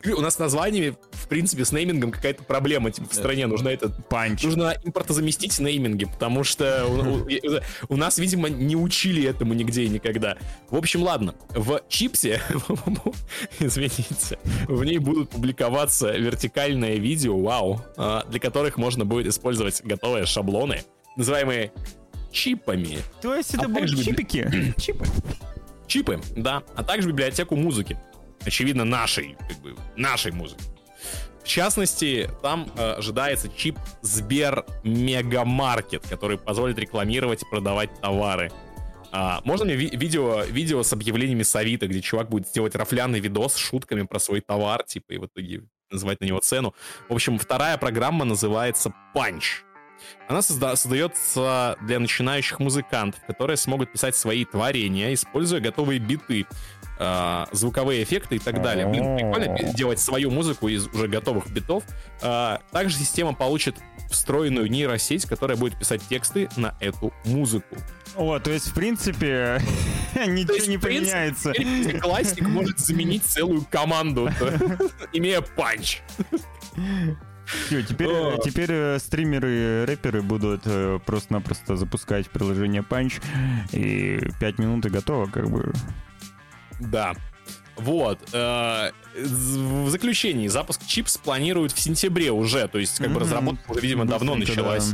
У 0.06 0.22
нас 0.22 0.36
с 0.36 0.40
названиями, 0.40 0.96
в 1.12 1.28
принципе, 1.28 1.66
с 1.66 1.72
неймингом 1.72 2.12
какая-то 2.12 2.44
проблема 2.44 2.92
типа, 2.92 3.10
в 3.10 3.14
стране. 3.14 3.48
Нужно 3.48 3.70
это... 3.70 3.90
Панч. 3.90 4.44
Нужно 4.44 4.76
импортозаместить 4.84 5.60
нейминги, 5.60 6.06
потому 6.06 6.44
что 6.44 6.86
у, 6.88 7.26
у, 7.26 7.94
у 7.94 7.98
нас, 7.98 8.18
видимо, 8.18 8.50
не 8.50 8.76
учили 8.76 9.24
этому 9.24 9.54
нигде 9.54 9.84
и 9.84 9.90
никогда. 9.90 10.38
В 10.70 10.76
общем, 10.76 11.04
ладно. 11.04 11.36
В 11.50 11.82
чипсе, 11.90 12.42
извините, 13.60 14.40
в 14.68 14.84
ней 14.84 14.98
будут 14.98 15.30
публиковаться 15.30 16.12
вертикальные 16.12 17.00
видео, 17.00 17.38
вау, 17.40 17.82
а, 17.98 18.26
для 18.30 18.40
которых 18.40 18.78
можно 18.78 19.06
будет 19.06 19.28
использовать 19.28 19.82
готовые 19.84 20.26
шаблоны, 20.26 20.82
называемые 21.16 21.72
чипами. 22.32 23.00
То 23.22 23.36
есть 23.36 23.54
это 23.54 23.66
а 23.66 23.68
будут 23.68 24.04
чипики? 24.04 24.74
Чипы. 24.80 25.06
Чипы, 25.88 26.22
да. 26.36 26.64
А 26.76 26.84
также 26.84 27.10
библиотеку 27.10 27.56
музыки 27.56 27.98
очевидно, 28.48 28.86
нашей, 28.86 29.36
как 29.48 29.58
бы, 29.60 29.76
нашей 29.96 30.32
музыки. 30.32 30.64
В 31.44 31.48
частности, 31.48 32.30
там 32.42 32.70
э, 32.76 32.94
ожидается 32.98 33.50
чип 33.50 33.78
Сбер 34.02 34.66
Мегамаркет, 34.84 36.06
который 36.08 36.38
позволит 36.38 36.78
рекламировать 36.78 37.44
и 37.44 37.46
продавать 37.46 37.90
товары. 38.02 38.52
А, 39.14 39.42
можно 39.46 39.64
мне 39.64 39.76
ви- 39.76 39.96
видео, 39.96 40.44
видео 40.44 40.84
с 40.84 40.92
объявлениями 40.92 41.44
с 41.44 41.56
Авито, 41.56 41.88
где 41.88 42.02
чувак 42.02 42.28
будет 42.30 42.52
делать 42.52 42.76
рафляный 42.76 43.22
видос 43.22 43.54
с 43.54 43.58
шутками 43.58 44.04
про 44.04 44.20
свой 44.20 44.42
товар, 44.42 44.84
типа, 44.84 45.14
и 45.14 45.18
в 45.18 45.26
итоге 45.26 45.64
называть 45.90 46.20
на 46.20 46.26
него 46.26 46.40
цену. 46.40 46.76
В 47.08 47.14
общем, 47.14 47.40
вторая 47.40 47.78
программа 47.78 48.26
называется 48.26 48.94
Punch. 49.16 49.64
Она 50.28 50.40
созда- 50.40 50.76
создается 50.76 51.78
для 51.82 52.00
начинающих 52.00 52.60
музыкантов, 52.60 53.22
которые 53.26 53.58
смогут 53.58 53.92
писать 53.92 54.16
свои 54.16 54.46
творения, 54.46 55.14
используя 55.14 55.60
готовые 55.60 56.00
биты, 56.00 56.46
э, 57.00 57.46
звуковые 57.52 58.04
эффекты 58.04 58.36
и 58.38 58.40
так 58.40 58.62
далее. 58.62 58.88
Блин, 58.88 59.16
прикольно 59.18 59.74
делать 59.74 60.00
свою 60.00 60.32
музыку 60.32 60.68
из 60.68 60.88
уже 60.88 61.08
готовых 61.08 61.50
битов. 61.50 61.84
Э, 62.22 62.58
также 62.72 62.96
система 62.98 63.34
получит 63.34 63.76
встроенную 64.10 64.70
нейросеть, 64.70 65.26
которая 65.26 65.58
будет 65.58 65.78
писать 65.78 66.02
тексты 66.08 66.50
на 66.56 66.76
эту 66.80 67.14
музыку. 67.26 67.76
О, 68.16 68.40
то 68.40 68.50
есть, 68.52 68.68
в 68.68 68.74
принципе, 68.74 69.62
ничего 70.16 70.54
есть, 70.56 70.68
не 70.68 70.78
поменяется. 70.78 71.54
Классик 72.02 72.48
может 72.48 72.80
заменить 72.80 73.24
целую 73.24 73.64
команду, 73.70 74.30
имея 75.14 75.42
Punch. 75.42 76.02
Все, 77.48 77.82
теперь, 77.82 78.10
теперь 78.44 78.72
э, 78.72 79.00
стримеры, 79.00 79.86
рэперы 79.86 80.22
будут 80.22 80.62
э, 80.66 81.00
просто-напросто 81.06 81.78
запускать 81.78 82.30
приложение 82.30 82.82
Punch, 82.82 83.22
и 83.72 84.30
5 84.40 84.60
минут 84.60 84.86
и 84.86 84.90
готово, 84.90 85.28
как 85.28 85.50
бы. 85.50 85.72
Да. 86.80 87.16
Вот. 87.78 88.20
Э, 88.34 88.92
в 89.16 89.90
заключении, 89.90 90.48
запуск 90.48 90.86
чипс 90.86 91.18
планируют 91.18 91.72
в 91.72 91.80
сентябре 91.80 92.32
уже, 92.32 92.68
то 92.68 92.80
есть 92.80 92.98
как 92.98 93.12
бы 93.12 93.20
разработка 93.20 93.72
уже, 93.72 93.80
видимо, 93.80 94.06
давно 94.06 94.36
началась. 94.36 94.92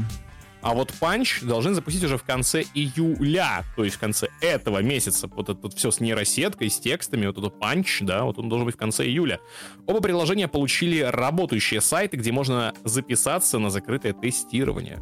А 0.64 0.74
вот 0.74 0.94
Punch 0.94 1.42
должны 1.42 1.74
запустить 1.74 2.04
уже 2.06 2.18
в 2.18 2.24
конце 2.24 2.64
июля, 2.74 3.64
то 3.76 3.84
есть 3.84 3.98
в 3.98 4.00
конце 4.00 4.30
этого 4.40 4.82
месяца. 4.82 5.28
Вот 5.28 5.50
это 5.50 5.60
вот 5.62 5.74
все 5.74 5.92
с 5.92 6.00
нейросеткой, 6.00 6.70
с 6.70 6.80
текстами, 6.80 7.28
вот 7.28 7.38
этот 7.38 7.60
Punch, 7.60 8.00
да, 8.02 8.24
вот 8.24 8.40
он 8.40 8.48
должен 8.48 8.66
быть 8.66 8.76
в 8.76 8.78
конце 8.78 9.06
июля. 9.06 9.42
Оба 9.86 10.00
приложения 10.00 10.48
получили 10.48 11.00
работающие 11.00 11.82
сайты, 11.82 12.16
где 12.16 12.32
можно 12.32 12.74
записаться 12.86 13.60
на 13.60 13.70
закрытое 13.70 14.14
тестирование. 14.14 15.00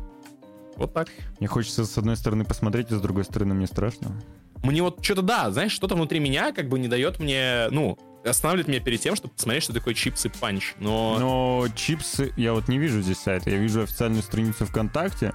Вот 0.78 0.94
так. 0.94 1.10
Мне 1.40 1.48
хочется 1.48 1.86
с 1.86 1.96
одной 1.96 2.18
стороны 2.18 2.44
посмотреть, 2.44 2.92
а 2.92 2.96
с 2.96 3.02
другой 3.02 3.24
стороны 3.24 3.54
мне 3.54 3.68
страшно 3.68 4.20
мне 4.64 4.82
вот 4.82 5.04
что-то, 5.04 5.22
да, 5.22 5.52
знаешь, 5.52 5.72
что-то 5.72 5.96
внутри 5.96 6.20
меня 6.20 6.52
как 6.52 6.70
бы 6.70 6.80
не 6.80 6.88
дает 6.88 7.20
мне, 7.20 7.68
ну, 7.72 7.98
останавливает 8.24 8.68
меня 8.68 8.80
перед 8.80 9.02
тем, 9.02 9.16
чтобы 9.16 9.34
посмотреть, 9.34 9.64
что 9.64 9.74
такое 9.74 9.94
Chips 9.94 10.30
и 10.30 10.36
Punch. 10.36 10.76
Но... 10.80 11.18
Но 11.20 11.68
чипсы, 11.76 12.34
я 12.38 12.54
вот 12.54 12.68
не 12.68 12.78
вижу 12.78 13.02
здесь 13.02 13.20
сайта, 13.20 13.50
я 13.50 13.58
вижу 13.58 13.82
официальную 13.82 14.24
страницу 14.24 14.66
ВКонтакте. 14.66 15.34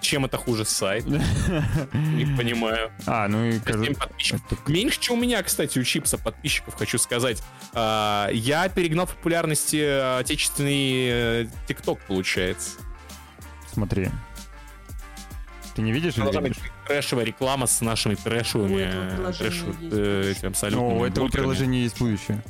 Чем 0.00 0.24
это 0.24 0.36
хуже 0.36 0.64
сайт? 0.64 1.06
Не 1.92 2.36
понимаю. 2.36 2.90
А, 3.06 3.28
ну 3.28 3.44
и... 3.44 3.60
Меньше, 4.66 4.98
чем 4.98 5.18
у 5.18 5.20
меня, 5.20 5.40
кстати, 5.44 5.78
у 5.78 5.84
чипса 5.84 6.18
подписчиков, 6.18 6.74
хочу 6.74 6.98
сказать. 6.98 7.40
А, 7.72 8.28
я 8.32 8.68
перегнал 8.68 9.06
популярности 9.06 9.76
э, 9.76 10.18
отечественный 10.18 11.44
э, 11.44 11.46
ТикТок, 11.68 12.00
получается. 12.08 12.80
Смотри. 13.72 14.08
Ты 15.76 15.82
не 15.82 15.92
видишь? 15.92 16.14
Должна 16.14 16.40
быть 16.40 16.58
трэшевая 16.86 17.24
реклама 17.24 17.66
с 17.66 17.80
нашими 17.80 18.14
трэшевыми... 18.14 19.32
Трэш, 19.32 19.62
э, 19.92 20.34
абсолютно... 20.42 20.88
Ну, 20.88 20.98
у 20.98 21.04
этого 21.04 21.28
приложения 21.28 21.82
есть 21.82 21.98
будущее. 21.98 22.42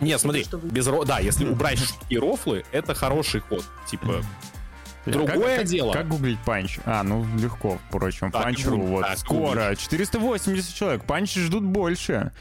Нет, 0.00 0.20
смотри, 0.20 0.44
без 0.64 0.86
ро... 0.88 1.04
да, 1.04 1.20
если 1.20 1.46
убрать 1.46 1.78
шутки 1.78 2.14
и 2.14 2.18
рофлы, 2.18 2.64
это 2.72 2.94
хороший 2.94 3.40
ход. 3.40 3.64
Типа, 3.88 4.22
Другое 5.06 5.58
как, 5.58 5.66
дело. 5.66 5.92
Как, 5.92 6.08
гуглить 6.08 6.38
панч? 6.44 6.78
А, 6.84 7.02
ну 7.02 7.26
легко, 7.36 7.78
впрочем. 7.88 8.30
Панч.ру, 8.30 8.80
вот, 8.80 9.02
так, 9.02 9.18
скоро. 9.18 9.74
480 9.74 10.74
человек. 10.74 11.04
Панчи 11.04 11.40
ждут 11.40 11.64
больше. 11.64 12.32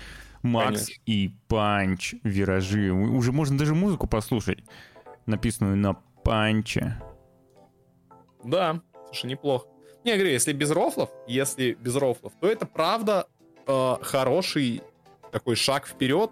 Макс 0.44 0.86
Конечно. 0.86 1.04
и 1.06 1.36
Панч 1.48 2.16
виражи. 2.24 2.92
У- 2.92 3.16
Уже 3.16 3.32
можно 3.32 3.58
даже 3.58 3.76
музыку 3.76 4.08
послушать, 4.08 4.60
написанную 5.26 5.78
на 5.78 5.94
Панче. 6.24 7.02
Да, 8.44 8.82
слушай, 9.08 9.28
неплохо. 9.28 9.68
Не, 10.04 10.16
говорю, 10.16 10.32
если 10.32 10.54
без 10.54 10.72
рофлов, 10.72 11.10
если 11.28 11.74
без 11.74 11.96
рофлов, 11.96 12.34
то 12.40 12.48
это 12.48 12.66
правда 12.66 13.28
э, 13.68 13.96
хороший 14.02 14.82
такой 15.32 15.56
шаг 15.56 15.88
вперед. 15.88 16.32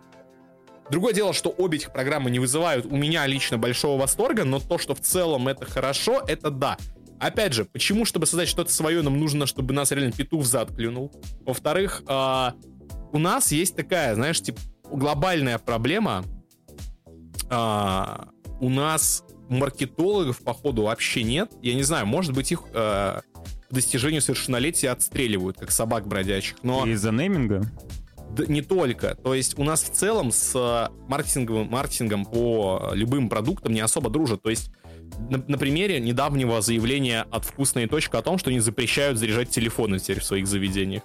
Другое 0.90 1.14
дело, 1.14 1.34
что 1.34 1.50
обе 1.50 1.78
этих 1.78 1.94
программы 1.94 2.32
не 2.32 2.40
вызывают 2.40 2.86
у 2.86 2.96
меня 2.96 3.28
лично 3.28 3.60
большого 3.60 4.02
восторга, 4.02 4.44
но 4.44 4.60
то, 4.60 4.80
что 4.80 4.96
в 4.96 5.02
целом 5.02 5.48
это 5.48 5.66
хорошо, 5.66 6.24
это 6.28 6.50
да. 6.50 6.78
Опять 7.20 7.54
же, 7.54 7.66
почему, 7.66 8.06
чтобы 8.06 8.26
создать 8.26 8.48
что-то 8.48 8.72
свое, 8.72 9.02
нам 9.02 9.20
нужно, 9.20 9.46
чтобы 9.46 9.74
нас 9.74 9.92
реально 9.92 10.14
петух 10.14 10.42
в 10.42 10.46
зад 10.46 10.74
клюнул? 10.74 11.12
Во-вторых, 11.46 12.02
э, 12.08 12.52
у 13.12 13.20
нас 13.20 13.52
есть 13.52 13.76
такая, 13.76 14.16
знаешь, 14.16 14.42
типа, 14.42 14.60
глобальная 14.92 15.58
проблема. 15.60 16.24
А, 17.50 18.30
у 18.60 18.70
нас 18.70 19.24
маркетологов, 19.50 20.42
походу, 20.44 20.84
вообще 20.84 21.24
нет. 21.24 21.52
Я 21.62 21.74
не 21.74 21.84
знаю, 21.84 22.06
может 22.06 22.34
быть, 22.34 22.52
их 22.52 22.64
э, 22.74 23.22
достижению 23.70 24.22
совершеннолетия 24.22 24.90
отстреливают, 24.90 25.58
как 25.58 25.72
собак 25.72 26.08
бродячих. 26.08 26.58
Но 26.64 26.86
Из-за 26.86 27.12
нейминга? 27.12 27.64
не 28.48 28.62
только. 28.62 29.16
То 29.16 29.34
есть 29.34 29.58
у 29.58 29.64
нас 29.64 29.82
в 29.82 29.90
целом 29.92 30.32
с 30.32 30.54
э, 30.56 30.94
маркетинговым, 31.08 31.68
маркетингом 31.70 32.26
по 32.26 32.92
любым 32.94 33.28
продуктам 33.28 33.74
не 33.74 33.82
особо 33.82 34.10
дружат. 34.10 34.44
То 34.44 34.50
есть 34.52 34.72
на, 35.30 35.44
на 35.48 35.58
примере 35.58 36.00
недавнего 36.00 36.62
заявления 36.62 37.26
от 37.32 37.46
«Вкусная 37.46 37.88
точка» 37.88 38.20
о 38.20 38.22
том, 38.22 38.38
что 38.38 38.52
они 38.52 38.60
запрещают 38.60 39.18
заряжать 39.18 39.50
телефоны 39.50 40.00
теперь 40.00 40.20
в 40.20 40.26
своих 40.26 40.48
заведениях. 40.48 41.04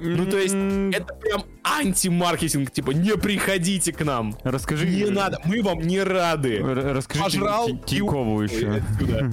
Ну, 0.00 0.26
то 0.26 0.38
есть, 0.38 0.54
М, 0.54 0.90
Это 0.90 1.14
прям 1.14 1.44
антимаркетинг, 1.62 2.70
типа, 2.72 2.90
не 2.90 3.16
приходите 3.16 3.92
к 3.92 4.04
нам. 4.04 4.36
Расскажи. 4.42 4.86
Не 4.88 5.08
надо, 5.08 5.40
мы 5.44 5.62
вам 5.62 5.80
не 5.80 6.02
рады. 6.02 6.58
Расскажи 6.62 7.22
Пожрал 7.22 7.68
Тинькову 7.86 8.42
еще. 8.42 8.82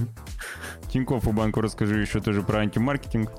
отсюда. 0.92 1.04
Тинькову 1.04 1.32
банку 1.32 1.60
расскажи 1.60 2.00
еще 2.00 2.20
тоже 2.20 2.42
про 2.42 2.60
антимаркетинг, 2.60 3.30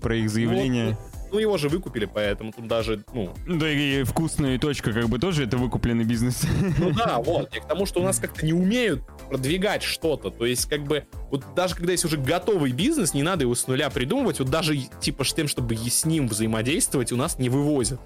про 0.00 0.16
их 0.16 0.30
заявления. 0.30 0.96
Ну, 1.30 1.38
его 1.38 1.58
же 1.58 1.68
выкупили, 1.68 2.06
поэтому 2.06 2.52
тут 2.52 2.66
даже, 2.68 3.04
ну... 3.12 3.34
Да 3.46 3.68
и 3.68 4.02
вкусная 4.02 4.58
точка 4.58 4.94
как 4.94 5.10
бы 5.10 5.18
тоже 5.18 5.44
это 5.44 5.58
выкупленный 5.58 6.04
бизнес. 6.04 6.46
Ну 6.78 6.90
да, 6.92 7.18
вот. 7.24 7.54
И 7.54 7.60
к 7.60 7.66
тому, 7.66 7.84
что 7.84 8.00
у 8.00 8.02
нас 8.02 8.18
как-то 8.18 8.46
не 8.46 8.54
умеют 8.54 9.02
продвигать 9.28 9.82
что-то. 9.82 10.30
То 10.30 10.46
есть, 10.46 10.66
как 10.70 10.84
бы, 10.84 11.06
вот 11.30 11.44
даже 11.54 11.74
когда 11.74 11.92
есть 11.92 12.06
уже 12.06 12.16
готовый 12.16 12.72
бизнес, 12.72 13.12
не 13.12 13.22
надо 13.22 13.42
его 13.42 13.54
с 13.54 13.66
нуля 13.66 13.90
придумывать. 13.90 14.38
Вот 14.38 14.48
даже, 14.48 14.74
типа, 14.74 15.24
с 15.24 15.34
тем, 15.34 15.48
чтобы 15.48 15.74
и 15.74 15.90
с 15.90 16.06
ним 16.06 16.28
взаимодействовать, 16.28 17.12
у 17.12 17.16
нас 17.16 17.38
не 17.38 17.50
вывозят. 17.50 18.00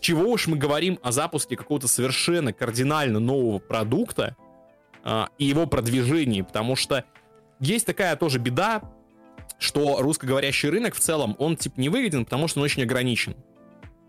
Чего 0.00 0.30
уж 0.30 0.46
мы 0.46 0.56
говорим 0.56 1.00
о 1.02 1.10
запуске 1.10 1.56
какого-то 1.56 1.88
совершенно 1.88 2.52
кардинально 2.52 3.18
нового 3.18 3.58
продукта 3.58 4.36
а, 5.02 5.30
и 5.36 5.46
его 5.46 5.66
продвижении, 5.66 6.42
потому 6.42 6.76
что 6.76 7.04
есть 7.60 7.86
такая 7.86 8.16
тоже 8.16 8.38
беда, 8.38 8.82
что 9.58 10.00
русскоговорящий 10.00 10.68
рынок 10.70 10.94
в 10.94 11.00
целом, 11.00 11.36
он 11.38 11.56
типа 11.56 11.78
не 11.80 11.88
выгоден, 11.88 12.24
потому 12.24 12.48
что 12.48 12.60
он 12.60 12.64
очень 12.64 12.82
ограничен. 12.82 13.34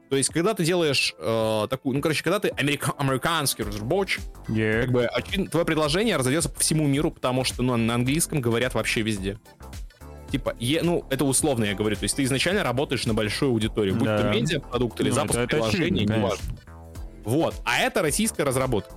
То 0.09 0.17
есть, 0.17 0.29
когда 0.29 0.53
ты 0.53 0.65
делаешь 0.65 1.15
э, 1.19 1.67
такую, 1.69 1.95
ну, 1.95 2.01
короче, 2.01 2.21
когда 2.21 2.39
ты 2.39 2.49
америка- 2.49 2.93
американский 2.97 3.63
разработчик, 3.63 4.21
Yeah. 4.49 4.81
как 4.81 4.91
бы, 4.91 5.05
очевидно, 5.05 5.47
твое 5.47 5.65
предложение 5.65 6.17
разойдется 6.17 6.49
по 6.49 6.59
всему 6.59 6.85
миру, 6.85 7.11
потому 7.11 7.45
что, 7.45 7.63
ну, 7.63 7.77
на 7.77 7.93
английском 7.95 8.41
говорят 8.41 8.73
вообще 8.73 9.01
везде. 9.03 9.37
Типа, 10.29 10.53
е- 10.59 10.81
ну, 10.83 11.05
это 11.09 11.23
условно 11.23 11.63
я 11.65 11.75
говорю, 11.75 11.95
то 11.95 12.03
есть 12.03 12.15
ты 12.17 12.23
изначально 12.23 12.63
работаешь 12.63 13.05
на 13.05 13.13
большую 13.13 13.51
аудиторию, 13.51 13.95
будь 13.95 14.07
то 14.07 14.23
Да. 14.23 14.33
медиапродукт 14.33 14.99
или 14.99 15.09
Ну, 15.09 15.15
запуск 15.15 15.35
это- 15.35 15.43
это 15.43 15.55
приложения, 15.57 16.05
неважно. 16.05 16.57
Вот, 17.23 17.55
а 17.65 17.79
это 17.79 18.01
российская 18.01 18.43
разработка. 18.43 18.93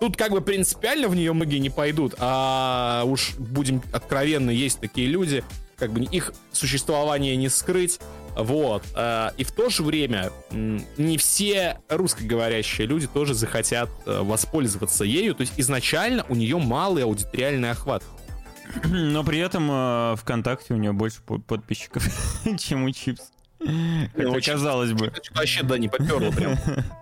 Тут 0.00 0.16
как 0.16 0.32
бы 0.32 0.40
принципиально 0.40 1.08
в 1.08 1.14
нее 1.14 1.32
многие 1.32 1.58
не 1.58 1.70
пойдут, 1.70 2.14
а 2.18 3.02
уж 3.04 3.34
будем 3.36 3.82
откровенны, 3.92 4.50
есть 4.50 4.80
такие 4.80 5.06
люди, 5.08 5.44
как 5.76 5.92
бы 5.92 6.00
их 6.00 6.32
существование 6.52 7.36
не 7.36 7.48
скрыть, 7.50 8.00
вот. 8.36 8.82
э, 8.94 9.30
И 9.36 9.44
в 9.44 9.50
то 9.52 9.68
же 9.70 9.82
время 9.82 10.30
не 10.96 11.18
все 11.18 11.80
русскоговорящие 11.88 12.86
люди 12.86 13.06
тоже 13.06 13.34
захотят 13.34 13.90
э, 14.06 14.20
воспользоваться 14.22 15.04
ею, 15.04 15.34
то 15.34 15.42
есть 15.42 15.54
изначально 15.58 16.24
у 16.28 16.34
нее 16.34 16.56
малый 16.58 17.04
аудиториальный 17.04 17.70
охват. 17.70 18.02
Но 18.84 19.22
при 19.24 19.38
этом 19.40 19.68
э, 19.70 20.16
ВКонтакте 20.16 20.74
у 20.74 20.76
нее 20.76 20.92
больше 20.92 21.20
по- 21.22 21.38
подписчиков, 21.38 22.04
чем 22.58 22.84
у 22.84 22.90
Чипс. 22.90 23.32
Хотя, 23.58 24.28
у 24.30 24.36
Чипс- 24.36 24.52
казалось 24.52 24.92
бы. 24.92 25.12
Вообще, 25.34 25.62
да, 25.62 25.76
не 25.76 25.88
поперло 25.88 26.30
прям 26.30 26.56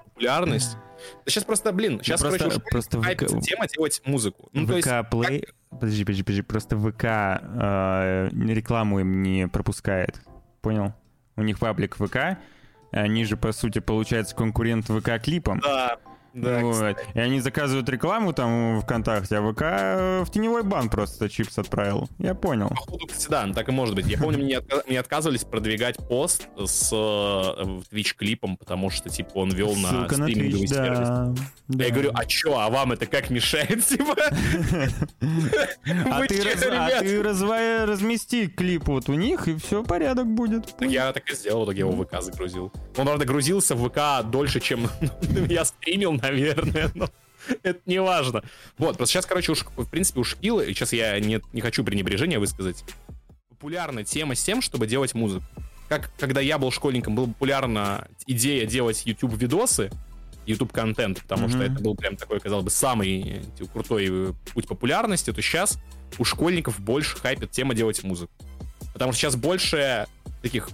популярность. 0.07 0.77
Да 1.25 1.31
сейчас 1.31 1.45
просто, 1.45 1.73
блин, 1.73 2.01
сейчас, 2.03 2.21
просто- 2.21 2.39
короче, 2.39 2.61
просто 2.61 3.01
ВК 3.01 3.27
тема 3.41 3.67
делать 3.69 4.03
музыку. 4.05 4.49
Ну, 4.53 4.67
то 4.67 4.77
есть, 4.77 4.89
ВК 4.89 4.95
Play... 5.11 5.45
Подожди, 5.71 6.05
подожди, 6.05 6.23
подожди. 6.23 6.43
Просто 6.43 6.77
ВК 6.79 7.05
э, 7.05 8.29
рекламу 8.33 9.01
им 9.01 9.23
не 9.23 9.49
пропускает. 9.49 10.21
Понял? 10.61 10.95
У 11.37 11.43
них 11.43 11.59
паблик 11.59 11.97
ВК. 11.97 12.39
Они 12.91 13.25
же, 13.25 13.37
по 13.37 13.53
сути, 13.53 13.81
получается 13.81 14.35
конкурент 14.35 14.87
ВК 14.87 15.23
клипом. 15.23 15.61
да, 15.61 15.99
да, 16.41 16.61
Вот. 16.61 16.73
кстати. 16.73 17.07
И 17.15 17.19
они 17.21 17.41
заказывают 17.41 17.89
рекламу 17.89 18.33
там 18.33 18.81
ВКонтакте, 18.83 19.39
а 19.39 19.53
ВК 19.53 19.63
э, 19.63 20.25
в 20.25 20.31
теневой 20.31 20.63
бан 20.63 20.89
просто 20.89 21.29
чипс 21.29 21.59
отправил. 21.59 22.09
Я 22.19 22.35
понял. 22.35 22.69
Походу, 22.69 23.07
кстати, 23.07 23.31
да, 23.31 23.47
ну, 23.47 23.55
так 23.55 23.69
и 23.69 23.73
может 23.73 23.95
быть. 23.95 24.07
Я 24.07 24.19
помню, 24.19 24.45
мне, 24.45 24.61
мне 24.87 25.01
отказывались 25.01 25.45
продвигать 25.45 25.97
пост 25.97 26.49
с 26.57 26.91
э, 26.93 26.97
Twitch-клипом, 27.93 28.57
потому 28.57 28.91
что, 28.91 29.09
типа, 29.09 29.33
он 29.35 29.51
вел 29.51 29.75
на 29.77 29.89
Ссылка 29.89 30.17
на 30.17 30.25
стриминговый 30.29 30.65
Twitch, 30.65 30.75
сервис. 30.75 31.09
да. 31.09 31.35
да. 31.69 31.85
Я 31.85 31.91
говорю, 31.91 32.11
а 32.15 32.25
чё, 32.25 32.59
а 32.59 32.69
вам 32.71 32.93
это 32.93 33.07
как 33.07 33.31
мешает, 33.31 33.85
типа? 33.87 34.15
А 36.11 36.27
ты, 36.27 36.41
а 36.41 37.87
размести 37.87 38.47
клип 38.49 38.89
вот 38.89 39.09
у 39.09 39.15
них, 39.15 39.49
и 39.49 39.57
все, 39.57 39.83
порядок 39.83 40.27
будет. 40.27 40.75
Я 40.81 41.13
так 41.13 41.29
и 41.31 41.35
сделал, 41.35 41.67
так 41.67 41.77
я 41.77 41.81
его 41.81 41.93
в 41.93 42.05
ВК 42.05 42.23
загрузил. 42.23 42.73
Он, 42.97 43.07
правда, 43.07 43.25
грузился 43.25 43.75
в 43.75 43.89
ВК 43.89 44.29
дольше, 44.29 44.61
чем 44.61 44.89
я 45.49 45.65
стримил, 45.65 46.13
наверное, 46.31 46.91
но 46.95 47.09
это 47.63 47.81
не 47.87 48.01
важно. 48.01 48.43
Вот, 48.77 48.97
просто 48.97 49.13
сейчас, 49.13 49.27
короче, 49.27 49.53
уж, 49.53 49.65
в 49.77 49.87
принципе, 49.87 50.21
у 50.21 50.25
Шкилы, 50.25 50.67
сейчас 50.67 50.93
я 50.93 51.19
не, 51.21 51.41
не 51.53 51.61
хочу 51.61 51.85
пренебрежения 51.85 52.39
высказать, 52.39 52.85
популярна 53.49 54.05
тема 54.05 54.35
с 54.35 54.43
тем, 54.43 54.63
чтобы 54.63 54.87
делать 54.87 55.15
музыку. 55.15 55.45
Как 55.89 56.11
когда 56.19 56.41
я 56.41 56.59
был 56.59 56.71
школьником, 56.71 57.15
была 57.15 57.29
популярна 57.29 58.09
идея 58.27 58.67
делать 58.67 59.05
YouTube-видосы, 59.07 59.91
YouTube-контент, 60.47 61.23
потому 61.23 61.49
что 61.49 61.59
Мгм. 61.59 61.73
это 61.73 61.83
был 61.83 61.95
прям 61.95 62.17
такой, 62.17 62.41
казалось 62.41 62.65
бы, 62.65 62.71
самый 62.71 63.43
э, 63.59 63.65
крутой 63.73 64.09
э, 64.11 64.33
путь 64.55 64.67
популярности, 64.67 65.33
то 65.33 65.43
сейчас 65.43 65.79
у 66.19 66.25
школьников 66.25 66.81
больше 66.81 67.17
хайпит 67.17 67.51
тема 67.51 67.75
делать 67.75 68.03
музыку. 68.03 68.33
Потому 68.93 69.13
что 69.13 69.21
сейчас 69.21 69.37
больше 69.37 70.07
таких 70.43 70.69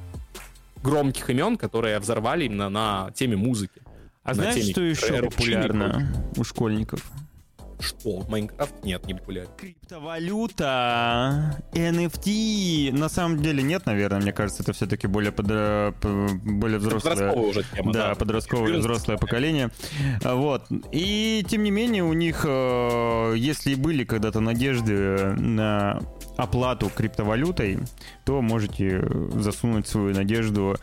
громких 0.82 1.28
имен, 1.30 1.56
которые 1.56 1.98
взорвали 1.98 2.44
именно 2.44 2.68
на 2.68 3.10
теме 3.14 3.36
музыки. 3.36 3.80
А 4.24 4.28
На 4.30 4.34
знаешь, 4.34 4.54
теме 4.56 4.72
что 4.72 4.80
еще 4.82 5.22
популярно 5.22 6.12
у 6.36 6.44
школьников? 6.44 7.00
Что? 7.80 8.24
Майнкрафт? 8.28 8.72
Нет, 8.84 9.04
не 9.06 9.14
популярен. 9.14 9.48
Криптовалюта, 9.58 11.60
NFT. 11.72 12.92
На 12.96 13.08
самом 13.08 13.42
деле 13.42 13.62
нет, 13.62 13.84
наверное, 13.84 14.20
мне 14.20 14.32
кажется, 14.32 14.62
это 14.62 14.72
все-таки 14.72 15.06
более, 15.06 15.32
подро- 15.32 15.92
п- 16.00 16.34
более 16.44 16.78
взрослое. 16.78 17.14
Подростковая 17.14 17.50
уже 17.50 17.64
тема, 17.74 17.92
да, 17.92 18.08
да. 18.08 18.14
подростковое 18.14 18.66
14. 18.68 18.80
взрослое 18.80 19.18
поколение. 19.18 19.70
Вот. 20.22 20.64
И 20.92 21.44
тем 21.48 21.62
не 21.64 21.70
менее, 21.70 22.04
у 22.04 22.12
них, 22.14 22.44
э, 22.48 23.34
если 23.36 23.72
и 23.72 23.74
были 23.74 24.04
когда-то 24.04 24.40
надежды 24.40 25.34
на 25.36 26.00
оплату 26.36 26.90
криптовалютой, 26.94 27.80
то 28.24 28.40
можете 28.40 29.04
засунуть 29.34 29.88
свою 29.88 30.14
надежду 30.14 30.76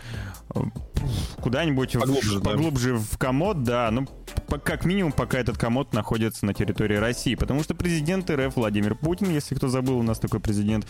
куда-нибудь 1.41 1.95
в- 1.95 1.99
Поглубже, 1.99 2.39
да. 2.39 2.49
поглубже 2.51 2.95
в 2.95 3.17
комод, 3.17 3.63
да, 3.63 3.89
ну, 3.91 4.07
по- 4.47 4.57
как 4.57 4.85
минимум, 4.85 5.11
пока 5.11 5.39
этот 5.39 5.57
комод 5.57 5.93
находится 5.93 6.45
на 6.45 6.53
территории 6.53 6.95
России. 6.95 7.35
Потому 7.35 7.63
что 7.63 7.75
президент 7.75 8.29
РФ 8.29 8.55
Владимир 8.55 8.95
Путин, 8.95 9.29
если 9.31 9.55
кто 9.55 9.67
забыл, 9.67 9.97
у 9.99 10.03
нас 10.03 10.19
такой 10.19 10.39
президент, 10.39 10.87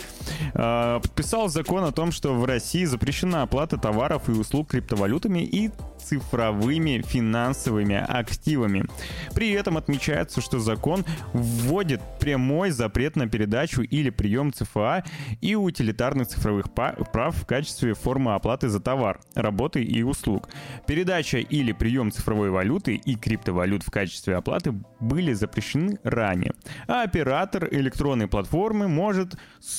э, 0.53 0.99
подписал 1.01 1.47
закон 1.49 1.83
о 1.83 1.91
том, 1.91 2.11
что 2.11 2.33
в 2.33 2.45
России 2.45 2.85
запрещена 2.85 3.41
оплата 3.43 3.77
товаров 3.77 4.29
и 4.29 4.33
услуг 4.33 4.69
криптовалютами 4.69 5.39
и 5.39 5.71
цифровыми 6.03 7.01
финансовыми 7.07 7.95
активами. 7.95 8.85
При 9.33 9.51
этом 9.51 9.77
отмечается, 9.77 10.41
что 10.41 10.59
закон 10.59 11.05
вводит 11.33 12.01
прямой 12.19 12.71
запрет 12.71 13.15
на 13.15 13.27
передачу 13.27 13.81
или 13.81 14.09
прием 14.09 14.51
ЦФА 14.53 15.03
и 15.41 15.55
утилитарных 15.55 16.27
цифровых 16.27 16.71
прав 16.73 17.35
в 17.35 17.45
качестве 17.45 17.93
формы 17.93 18.33
оплаты 18.33 18.67
за 18.69 18.79
товар, 18.79 19.19
работы 19.35 19.81
и 19.83 20.01
и 20.01 20.03
услуг. 20.41 20.49
Передача 20.85 21.37
или 21.37 21.71
прием 21.71 22.11
цифровой 22.11 22.49
валюты 22.49 22.95
и 22.95 23.15
криптовалют 23.15 23.83
в 23.83 23.91
качестве 23.91 24.35
оплаты 24.35 24.73
были 24.99 25.33
запрещены 25.33 25.99
ранее. 26.03 26.53
А 26.87 27.03
оператор 27.03 27.67
электронной 27.71 28.27
платформы 28.27 28.87
может 28.87 29.35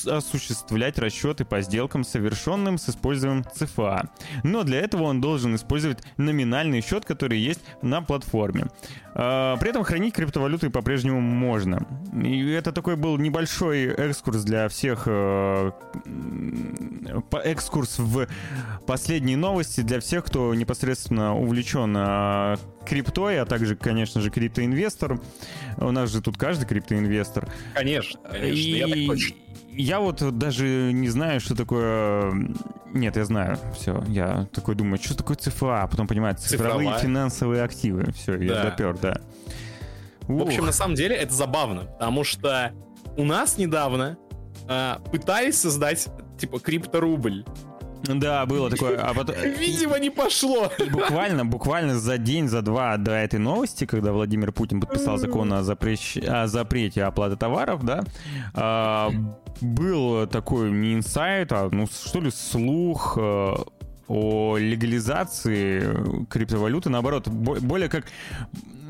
осуществлять 0.07 0.99
расчеты 0.99 1.45
по 1.45 1.61
сделкам, 1.61 2.05
совершенным 2.05 2.79
с 2.79 2.89
использованием 2.89 3.45
ЦФА. 3.45 4.11
Но 4.45 4.63
для 4.63 4.81
этого 4.81 5.05
он 5.05 5.21
должен 5.21 5.55
использовать 5.55 6.03
номинальный 6.17 6.83
счет, 6.83 7.05
который 7.05 7.39
есть 7.39 7.61
на 7.83 8.03
платформе. 8.03 8.67
А, 9.15 9.57
при 9.57 9.71
этом 9.71 9.85
хранить 9.85 10.15
криптовалюты 10.15 10.71
по-прежнему 10.71 11.21
можно. 11.21 11.87
И 12.23 12.51
это 12.51 12.73
такой 12.73 12.97
был 12.97 13.19
небольшой 13.19 13.87
экскурс 13.87 14.43
для 14.43 14.69
всех, 14.69 15.05
э, 15.07 15.71
экскурс 17.45 17.99
в 17.99 18.27
последние 18.87 19.37
новости 19.37 19.83
для 19.83 20.01
всех, 20.01 20.25
кто 20.25 20.52
непосредственно 20.55 21.37
увлечен 21.37 21.95
э, 21.97 22.57
криптой, 22.87 23.41
а 23.41 23.47
также, 23.47 23.77
конечно 23.77 24.21
же, 24.21 24.31
криптоинвестор. 24.31 25.21
У 25.79 25.91
нас 25.91 26.11
же 26.11 26.21
тут 26.21 26.37
каждый 26.37 26.67
криптоинвестор. 26.67 27.49
Конечно, 27.75 28.21
конечно, 28.21 28.47
и... 28.47 28.79
я 28.79 28.89
так 28.89 29.07
точно 29.07 29.37
я 29.75 30.01
вот 30.01 30.39
даже 30.39 30.93
не 30.93 31.09
знаю, 31.09 31.41
что 31.41 31.55
такое... 31.57 32.33
Нет, 32.93 33.17
я 33.17 33.25
знаю. 33.25 33.59
Все, 33.75 34.05
я 34.09 34.47
такой 34.53 34.75
думаю, 34.75 34.99
что 35.03 35.17
такое 35.17 35.37
ЦФА? 35.37 35.89
Потом 35.91 36.07
понимаю, 36.07 36.37
цифровые 36.37 36.73
Цифровая. 36.73 36.99
финансовые 36.99 37.63
активы. 37.63 38.13
Все, 38.13 38.37
да. 38.37 38.45
я 38.45 38.63
допер, 38.65 38.99
да. 38.99 39.21
В 40.23 40.43
общем, 40.43 40.67
на 40.67 40.73
самом 40.73 40.95
деле 40.95 41.17
это 41.17 41.33
забавно, 41.33 41.85
потому 41.85 42.23
что 42.23 42.73
у 43.17 43.25
нас 43.25 43.59
недавно 43.59 44.19
э, 44.69 44.97
пытались 45.11 45.59
создать 45.59 46.09
типа 46.39 46.61
крипторубль. 46.61 47.45
Да, 48.05 48.47
было 48.47 48.71
такое. 48.71 48.99
А 48.99 49.15
потом... 49.15 49.37
Видимо, 49.37 49.99
не 49.99 50.11
пошло. 50.11 50.71
И 50.79 50.91
буквально, 50.91 51.45
буквально 51.45 51.99
за 51.99 52.19
день, 52.19 52.49
за 52.49 52.63
два 52.63 52.97
до 52.97 53.13
этой 53.13 53.39
новости, 53.39 53.85
когда 53.85 54.13
Владимир 54.13 54.53
Путин 54.53 54.81
подписал 54.81 55.19
закон 55.19 55.53
о, 55.53 55.63
запрещ... 55.63 56.17
о 56.17 56.47
запрете 56.47 57.05
оплаты 57.05 57.37
товаров, 57.37 57.85
да, 57.85 58.05
а, 58.55 59.11
был 59.61 60.27
такой 60.27 60.71
не 60.71 60.95
инсайт, 60.95 61.53
а, 61.53 61.69
ну, 61.71 61.87
что 61.87 62.21
ли, 62.21 62.31
слух 62.31 63.17
э, 63.21 63.55
о 64.09 64.57
легализации 64.59 66.27
криптовалюты, 66.29 66.91
наоборот, 66.91 67.29
более 67.29 67.89
как 67.89 68.07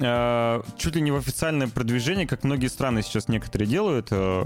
э, 0.00 0.62
чуть 0.76 0.96
ли 0.96 1.02
не 1.02 1.10
в 1.10 1.16
официальное 1.16 1.68
продвижение, 1.68 2.26
как 2.26 2.44
многие 2.44 2.68
страны 2.68 3.02
сейчас 3.02 3.28
некоторые 3.28 3.68
делают, 3.68 4.08
э, 4.10 4.42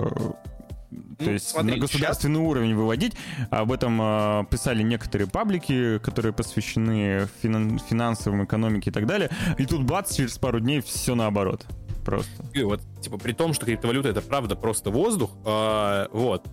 то 0.90 1.24
ну, 1.24 1.30
есть 1.32 1.48
смотри, 1.48 1.74
на 1.74 1.80
государственный 1.80 2.36
сейчас... 2.36 2.48
уровень 2.48 2.74
выводить. 2.74 3.14
Об 3.50 3.72
этом 3.72 4.00
э, 4.00 4.44
писали 4.50 4.82
некоторые 4.82 5.28
паблики, 5.28 5.98
которые 5.98 6.32
посвящены 6.32 7.28
финан- 7.42 7.78
финансовым, 7.78 8.44
экономике 8.44 8.90
и 8.90 8.92
так 8.92 9.06
далее. 9.06 9.30
И 9.58 9.66
тут 9.66 9.84
бац, 9.84 10.14
через 10.14 10.38
пару 10.38 10.60
дней 10.60 10.80
все 10.80 11.14
наоборот. 11.14 11.66
Просто. 12.04 12.30
И 12.54 12.62
вот, 12.62 12.80
типа, 13.00 13.18
при 13.18 13.32
том, 13.32 13.52
что 13.52 13.66
криптовалюта 13.66 14.10
это 14.10 14.22
правда 14.22 14.54
просто 14.54 14.90
воздух, 14.90 15.32
э, 15.44 16.06
вот, 16.12 16.46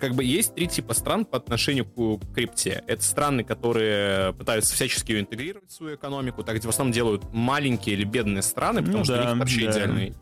как 0.00 0.14
бы 0.14 0.24
есть 0.24 0.54
три 0.54 0.66
типа 0.66 0.94
стран 0.94 1.24
по 1.24 1.36
отношению 1.36 1.86
к 1.86 2.34
крипте. 2.34 2.82
Это 2.86 3.02
страны, 3.02 3.44
которые 3.44 4.32
пытаются 4.34 4.74
всячески 4.74 5.12
ее 5.12 5.20
интегрировать 5.20 5.70
в 5.70 5.72
свою 5.72 5.96
экономику, 5.96 6.42
так 6.42 6.56
где 6.56 6.66
в 6.66 6.70
основном 6.70 6.92
делают 6.92 7.32
маленькие 7.32 7.94
или 7.96 8.04
бедные 8.04 8.42
страны, 8.42 8.80
потому 8.80 8.98
ну, 8.98 9.04
что 9.04 9.14
да, 9.14 9.22
у 9.22 9.26
них 9.30 9.38
вообще 9.38 9.64
да. 9.66 9.72
идеальный 9.72 10.14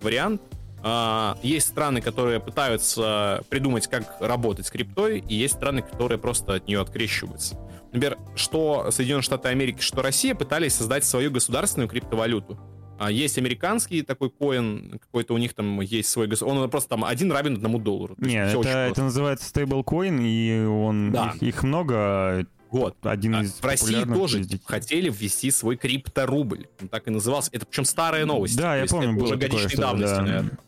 вариант. 0.00 0.42
А, 0.82 1.36
есть 1.42 1.68
страны, 1.68 2.00
которые 2.00 2.40
пытаются 2.40 3.42
придумать, 3.48 3.86
как 3.88 4.16
работать 4.20 4.66
с 4.66 4.70
криптой, 4.70 5.20
и 5.20 5.34
есть 5.34 5.54
страны, 5.54 5.82
которые 5.82 6.18
просто 6.18 6.54
от 6.54 6.68
нее 6.68 6.80
открещиваются. 6.80 7.56
Например, 7.92 8.18
что 8.36 8.90
Соединенные 8.90 9.22
Штаты 9.22 9.48
Америки, 9.48 9.80
что 9.80 10.02
Россия 10.02 10.34
пытались 10.34 10.74
создать 10.74 11.04
свою 11.04 11.30
государственную 11.30 11.88
криптовалюту. 11.88 12.58
А, 12.98 13.10
есть 13.10 13.38
американский 13.38 14.02
такой 14.02 14.28
коин, 14.30 14.98
какой-то 15.00 15.34
у 15.34 15.38
них 15.38 15.54
там 15.54 15.80
есть 15.80 16.08
свой 16.08 16.28
он 16.40 16.68
просто 16.68 16.90
там 16.90 17.04
один 17.04 17.30
равен 17.30 17.54
одному 17.54 17.78
доллару. 17.78 18.14
Нет, 18.18 18.54
это, 18.54 18.68
это 18.68 19.02
называется 19.04 19.48
стейблкоин, 19.48 20.20
и 20.20 20.66
он 20.66 21.12
да. 21.12 21.32
их, 21.36 21.42
их 21.42 21.62
много. 21.62 22.46
Вот. 22.70 22.96
Один 23.02 23.36
а, 23.36 23.42
из 23.42 23.52
в 23.52 23.64
России 23.64 24.04
тоже 24.04 24.38
ездить. 24.38 24.62
хотели 24.64 25.08
ввести 25.08 25.50
свой 25.50 25.76
крипторубль. 25.76 26.66
Он 26.82 26.88
так 26.88 27.06
и 27.06 27.10
назывался. 27.10 27.50
Это 27.52 27.64
причем 27.64 27.84
старая 27.84 28.26
новость. 28.26 28.58
Да, 28.58 28.76
я 28.76 28.84
помню, 28.86 29.14
было 29.14 29.24
уже 29.24 29.36
годичной 29.36 29.76
давности, 29.76 30.16
да. 30.16 30.22
наверное. 30.22 30.58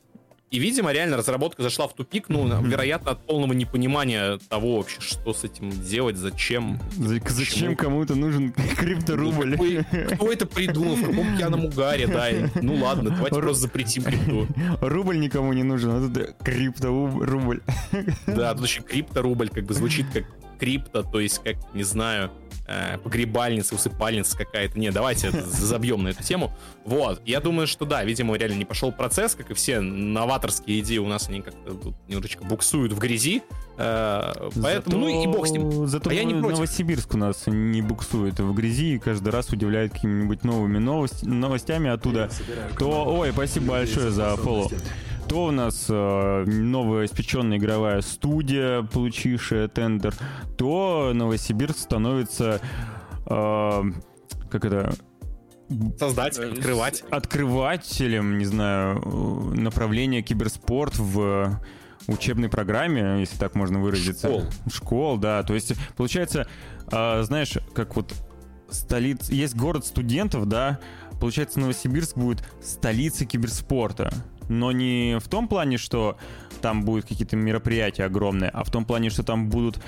И, 0.51 0.59
видимо, 0.59 0.91
реально 0.93 1.17
разработка 1.17 1.63
зашла 1.63 1.87
в 1.87 1.95
тупик, 1.95 2.29
ну, 2.29 2.45
mm-hmm. 2.45 2.67
вероятно, 2.67 3.13
от 3.13 3.25
полного 3.25 3.53
непонимания 3.53 4.39
того 4.49 4.79
вообще, 4.79 5.01
что 5.01 5.33
с 5.33 5.45
этим 5.45 5.71
делать, 5.71 6.17
зачем. 6.17 6.81
Зачем 6.97 7.77
кому-то 7.77 8.17
нужен 8.17 8.53
крипторубль? 8.77 9.57
Ну, 9.57 9.85
кто 10.15 10.33
это 10.33 10.47
придумал, 10.47 10.97
в 10.97 11.07
каком 11.07 11.37
пьяном 11.37 11.67
угаре, 11.67 12.09
да? 12.09 12.31
Ну 12.61 12.75
ладно, 12.75 13.11
давайте 13.11 13.37
Ру... 13.37 13.43
просто 13.43 13.63
запретим 13.63 14.03
крипту. 14.03 14.49
Рубль 14.81 15.21
никому 15.21 15.53
не 15.53 15.63
нужен, 15.63 15.91
а 15.91 16.09
тут 16.09 16.35
крипторубль. 16.43 17.63
Да, 18.27 18.53
тут 18.55 18.67
еще 18.67 18.83
крипторубль 18.83 19.51
как 19.51 19.65
бы 19.65 19.75
звучит 19.75 20.07
как 20.13 20.25
крипто, 20.59 21.05
то 21.05 21.21
есть 21.21 21.39
как, 21.45 21.57
не 21.75 21.85
знаю, 21.85 22.31
э, 22.71 22.99
погребальница, 22.99 23.75
усыпальница 23.75 24.37
какая-то. 24.37 24.79
Не, 24.79 24.91
давайте 24.91 25.31
забьем 25.47 26.05
на 26.05 26.09
эту 26.09 26.23
тему. 26.23 26.53
Вот, 26.85 27.21
я 27.27 27.41
думаю, 27.41 27.67
что 27.67 27.85
да, 27.85 28.05
видимо, 28.05 28.37
реально 28.37 28.59
не 28.59 28.65
пошел 28.65 28.93
процесс, 28.93 29.35
как 29.35 29.51
и 29.51 29.55
все 29.55 29.81
новаторские 29.81 30.81
идеи 30.81 30.99
у 30.99 31.07
нас, 31.07 31.29
они 31.29 31.43
как-то 31.43 31.95
немножечко 32.09 32.45
буксуют 32.45 32.93
в 32.93 32.99
грязи. 32.99 33.43
Э, 33.77 34.51
поэтому, 34.63 34.63
зато, 34.63 34.99
ну 34.99 35.23
и 35.23 35.27
бог 35.27 35.47
с 35.47 35.51
ним. 35.51 35.87
Зато 35.87 36.11
а 36.11 36.15
я 36.15 36.25
не 36.25 36.35
против. 36.35 36.59
Новосибирск 36.59 37.15
у 37.15 37.19
нас 37.19 37.43
не 37.47 37.83
буксует 37.83 38.39
в 38.39 38.55
грязи 38.55 38.95
и 38.95 38.99
каждый 38.99 39.31
раз 39.31 39.49
удивляет 39.51 39.93
какими-нибудь 39.93 40.45
новыми 40.45 40.79
новость, 40.79 41.25
новостями 41.25 41.91
оттуда. 41.91 42.31
То, 42.79 43.05
ой, 43.07 43.33
спасибо 43.33 43.73
большое 43.73 44.11
за 44.11 44.37
фоллоу 44.37 44.71
то 45.31 45.45
у 45.45 45.51
нас 45.53 45.87
э, 45.89 46.45
новая 46.45 47.07
испеченная 47.07 47.59
игровая 47.59 48.01
студия, 48.01 48.83
получившая 48.83 49.69
тендер, 49.69 50.13
то 50.59 51.13
Новосибирск 51.15 51.79
становится, 51.79 52.61
э, 53.27 53.83
как 54.51 54.65
это, 54.65 54.93
Создать, 56.01 56.37
э, 56.37 56.51
открывать. 56.51 57.05
Открывателем, 57.11 58.39
не 58.39 58.45
знаю, 58.45 58.99
направления 59.55 60.21
киберспорт 60.21 60.99
в 60.99 61.63
учебной 62.09 62.49
программе, 62.49 63.21
если 63.21 63.39
так 63.39 63.55
можно 63.55 63.79
выразиться. 63.79 64.27
Школ. 64.27 64.45
Школ, 64.69 65.19
да. 65.19 65.45
То 65.45 65.55
есть, 65.55 65.75
получается, 65.97 66.49
знаешь, 66.89 67.57
как 67.73 67.95
вот 67.95 68.13
столица... 68.69 69.33
Есть 69.33 69.55
город 69.55 69.87
студентов, 69.87 70.47
да, 70.47 70.81
получается, 71.21 71.61
Новосибирск 71.61 72.17
будет 72.17 72.43
столицей 72.61 73.29
киберспорта 73.29 74.13
но 74.51 74.73
не 74.73 75.19
в 75.21 75.29
том 75.29 75.49
плане, 75.49 75.79
что 75.79 76.19
там 76.61 76.85
будут 76.85 77.07
какие-то 77.07 77.37
мероприятия 77.37 78.05
огромные, 78.05 78.51
а 78.51 78.65
в 78.65 78.71
том 78.71 78.85
плане, 78.85 79.09
что 79.09 79.23
там 79.23 79.49
будут 79.49 79.81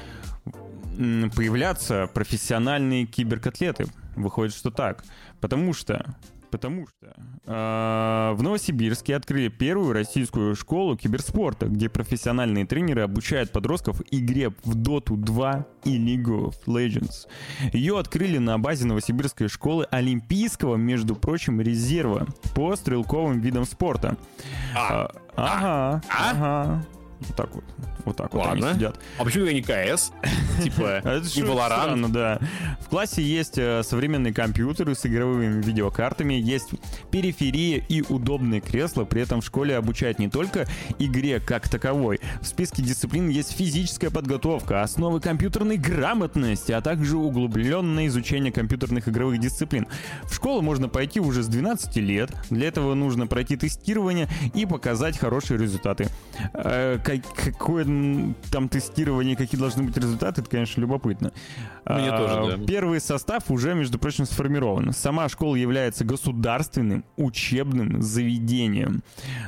появляться 0.96 2.08
профессиональные 2.14 3.06
киберкотлеты. 3.06 3.86
Выходит, 4.14 4.54
что 4.54 4.70
так. 4.70 5.04
Потому 5.40 5.72
что 5.72 6.14
Потому 6.52 6.86
что 6.86 7.14
э, 7.46 8.32
в 8.34 8.42
Новосибирске 8.42 9.16
открыли 9.16 9.48
первую 9.48 9.94
российскую 9.94 10.54
школу 10.54 10.98
киберспорта, 10.98 11.66
где 11.66 11.88
профессиональные 11.88 12.66
тренеры 12.66 13.00
обучают 13.00 13.50
подростков 13.50 14.02
игре 14.10 14.50
в 14.50 14.76
Dota 14.76 15.16
2 15.16 15.66
и 15.84 15.98
League 15.98 16.26
of 16.26 16.54
Legends. 16.66 17.26
Ее 17.72 17.98
открыли 17.98 18.36
на 18.36 18.58
базе 18.58 18.84
Новосибирской 18.84 19.48
школы 19.48 19.86
Олимпийского, 19.90 20.76
между 20.76 21.16
прочим, 21.16 21.58
резерва 21.58 22.26
по 22.54 22.76
стрелковым 22.76 23.40
видам 23.40 23.64
спорта. 23.64 24.18
А, 24.76 25.10
а, 25.34 25.46
ага, 25.46 26.02
а? 26.10 26.30
ага. 26.30 26.86
Вот 27.26 27.36
так 27.36 27.54
вот. 27.54 27.64
Вот 28.04 28.16
так 28.16 28.34
Ладно. 28.34 28.54
вот 28.54 28.64
они 28.64 28.74
сидят. 28.74 28.98
А 29.18 29.24
почему 29.24 29.44
я 29.44 29.52
не 29.52 29.62
КС? 29.62 30.12
Типа, 30.62 31.02
не 31.04 31.42
Valorant? 31.42 32.08
да. 32.10 32.38
В 32.80 32.88
классе 32.88 33.22
есть 33.22 33.58
э, 33.58 33.82
современные 33.84 34.34
компьютеры 34.34 34.94
с 34.94 35.06
игровыми 35.06 35.62
видеокартами, 35.62 36.34
есть 36.34 36.70
периферия 37.10 37.82
и 37.88 38.02
удобные 38.02 38.60
кресла. 38.60 39.04
При 39.04 39.22
этом 39.22 39.40
в 39.40 39.44
школе 39.44 39.76
обучают 39.76 40.18
не 40.18 40.28
только 40.28 40.66
игре 40.98 41.40
как 41.40 41.68
таковой. 41.68 42.20
В 42.40 42.46
списке 42.46 42.82
дисциплин 42.82 43.28
есть 43.28 43.52
физическая 43.52 44.10
подготовка, 44.10 44.82
основы 44.82 45.20
компьютерной 45.20 45.76
грамотности, 45.76 46.72
а 46.72 46.80
также 46.80 47.16
углубленное 47.16 48.06
изучение 48.08 48.52
компьютерных 48.52 49.08
игровых 49.08 49.38
дисциплин. 49.38 49.86
В 50.24 50.34
школу 50.34 50.60
можно 50.60 50.88
пойти 50.88 51.20
уже 51.20 51.42
с 51.42 51.46
12 51.46 51.96
лет. 51.96 52.30
Для 52.50 52.68
этого 52.68 52.94
нужно 52.94 53.26
пройти 53.26 53.56
тестирование 53.56 54.28
и 54.54 54.66
показать 54.66 55.18
хорошие 55.18 55.58
результаты. 55.58 56.08
Как, 57.20 57.54
какое 57.54 57.84
там 58.50 58.68
тестирование, 58.68 59.36
какие 59.36 59.58
должны 59.58 59.82
быть 59.84 59.96
результаты, 59.96 60.40
это, 60.40 60.50
конечно, 60.50 60.80
любопытно. 60.80 61.32
Мне 61.84 62.10
а, 62.10 62.18
тоже, 62.18 62.56
да. 62.56 62.64
Первый 62.64 63.00
состав 63.00 63.50
уже, 63.50 63.74
между 63.74 63.98
прочим, 63.98 64.24
сформирован. 64.24 64.92
Сама 64.92 65.28
школа 65.28 65.56
является 65.56 66.04
государственным 66.04 67.04
учебным 67.16 68.02
заведением. 68.02 69.02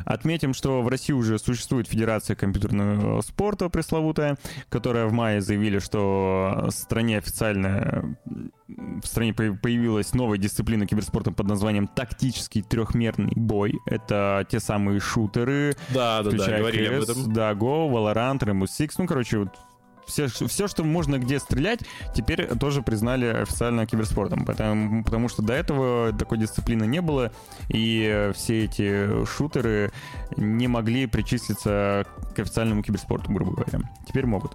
Отметим, 0.05 0.55
что 0.55 0.83
в 0.83 0.88
России 0.88 1.12
уже 1.12 1.38
существует 1.38 1.88
Федерация 1.88 2.37
компьютерного 2.37 3.20
спорта 3.22 3.68
пресловутая, 3.68 4.37
которая 4.68 5.07
в 5.07 5.12
мае 5.12 5.40
заявили, 5.40 5.79
что 5.79 6.66
в 6.68 6.70
стране 6.70 7.18
официально 7.18 8.16
в 8.66 9.05
стране 9.05 9.35
появилась 9.35 10.14
новая 10.14 10.38
дисциплина 10.38 10.87
киберспорта 10.87 11.31
под 11.33 11.46
названием 11.46 11.87
тактический 11.87 12.62
трехмерный 12.62 13.33
бой. 13.37 13.74
Это 13.87 14.46
те 14.50 14.61
самые 14.61 15.00
шутеры. 15.00 15.77
Да, 15.90 16.22
да, 16.22 16.31
да, 16.31 16.59
говорили 16.59 16.90
CS, 16.90 16.96
об 16.96 17.03
этом. 17.03 17.33
Да, 17.33 17.53
Go, 17.53 17.90
Valorant, 17.90 18.38
Rainbow 18.38 18.64
Six, 18.64 18.92
ну, 18.98 19.07
короче, 19.07 19.38
вот 19.38 19.48
все, 20.07 20.29
все, 20.29 20.68
что 20.68 20.85
можно 20.85 21.18
где 21.18 21.38
стрелять, 21.38 21.81
теперь 22.14 22.46
тоже 22.59 22.83
признали 22.83 23.27
официально 23.27 23.87
киберспортом. 23.87 24.44
Потому, 24.44 25.05
потому 25.05 25.29
что 25.29 25.42
до 25.42 25.53
этого 25.53 26.12
такой 26.12 26.38
дисциплины 26.38 26.85
не 26.85 27.00
было, 27.00 27.33
и 27.68 28.31
все 28.35 28.64
эти 28.64 29.24
шутеры 29.27 29.92
не 30.37 30.68
могли 30.68 31.07
причислиться 31.07 32.07
к 32.35 32.38
официальному 32.38 32.83
киберспорту, 32.83 33.33
грубо 33.33 33.53
говоря. 33.53 33.81
Теперь 34.07 34.27
могут. 34.27 34.53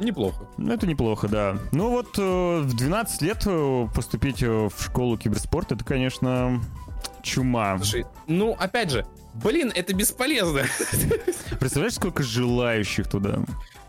Неплохо. 0.00 0.46
Ну, 0.56 0.72
это 0.72 0.86
неплохо, 0.86 1.28
да. 1.28 1.58
Ну 1.72 1.90
вот 1.90 2.18
э, 2.18 2.60
в 2.60 2.76
12 2.76 3.22
лет 3.22 3.42
э, 3.46 3.86
поступить 3.94 4.42
э, 4.42 4.68
в 4.68 4.82
школу 4.82 5.18
киберспорта, 5.18 5.74
это, 5.74 5.84
конечно, 5.84 6.62
чума. 7.22 7.76
Слушай, 7.78 8.06
ну, 8.26 8.56
опять 8.58 8.90
же, 8.90 9.06
блин, 9.34 9.72
это 9.74 9.94
бесполезно. 9.94 10.62
Представляешь, 11.60 11.94
сколько 11.94 12.22
желающих 12.22 13.08
туда? 13.08 13.40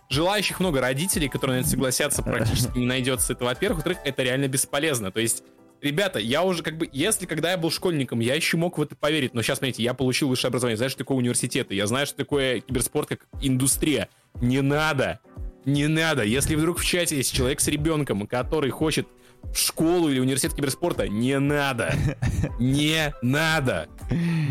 Желающих 0.09 0.59
много 0.59 0.81
родителей, 0.81 1.29
которые 1.29 1.57
на 1.57 1.61
это 1.61 1.69
согласятся, 1.69 2.23
практически 2.23 2.77
не 2.79 2.85
найдется. 2.85 3.33
Это, 3.33 3.45
во-первых. 3.45 3.77
Во-вторых, 3.77 3.99
это 4.03 4.23
реально 4.23 4.47
бесполезно. 4.47 5.11
То 5.11 5.19
есть 5.19 5.43
Ребята, 5.81 6.19
я 6.19 6.43
уже 6.43 6.61
как 6.61 6.77
бы, 6.77 6.89
если 6.91 7.25
когда 7.25 7.51
я 7.51 7.57
был 7.57 7.71
школьником, 7.71 8.19
я 8.19 8.35
еще 8.35 8.57
мог 8.57 8.77
в 8.77 8.81
это 8.81 8.95
поверить, 8.95 9.33
но 9.33 9.41
сейчас, 9.41 9.59
смотрите, 9.59 9.81
я 9.81 9.93
получил 9.93 10.27
высшее 10.27 10.49
образование, 10.49 10.75
знаешь, 10.75 10.91
что 10.91 10.99
такое 10.99 11.17
университеты, 11.17 11.73
я 11.73 11.87
знаю, 11.87 12.05
что 12.05 12.17
такое 12.17 12.59
киберспорт 12.59 13.07
как 13.07 13.27
индустрия. 13.41 14.09
Не 14.41 14.61
надо, 14.61 15.19
не 15.65 15.87
надо. 15.87 16.23
Если 16.23 16.55
вдруг 16.55 16.79
в 16.79 16.85
чате 16.85 17.17
есть 17.17 17.33
человек 17.33 17.59
с 17.59 17.67
ребенком, 17.67 18.27
который 18.27 18.69
хочет 18.69 19.07
в 19.53 19.57
школу 19.57 20.09
или 20.09 20.19
университет 20.19 20.53
киберспорта, 20.53 21.07
не 21.07 21.39
надо. 21.39 21.93
Не 22.59 23.13
надо. 23.21 23.87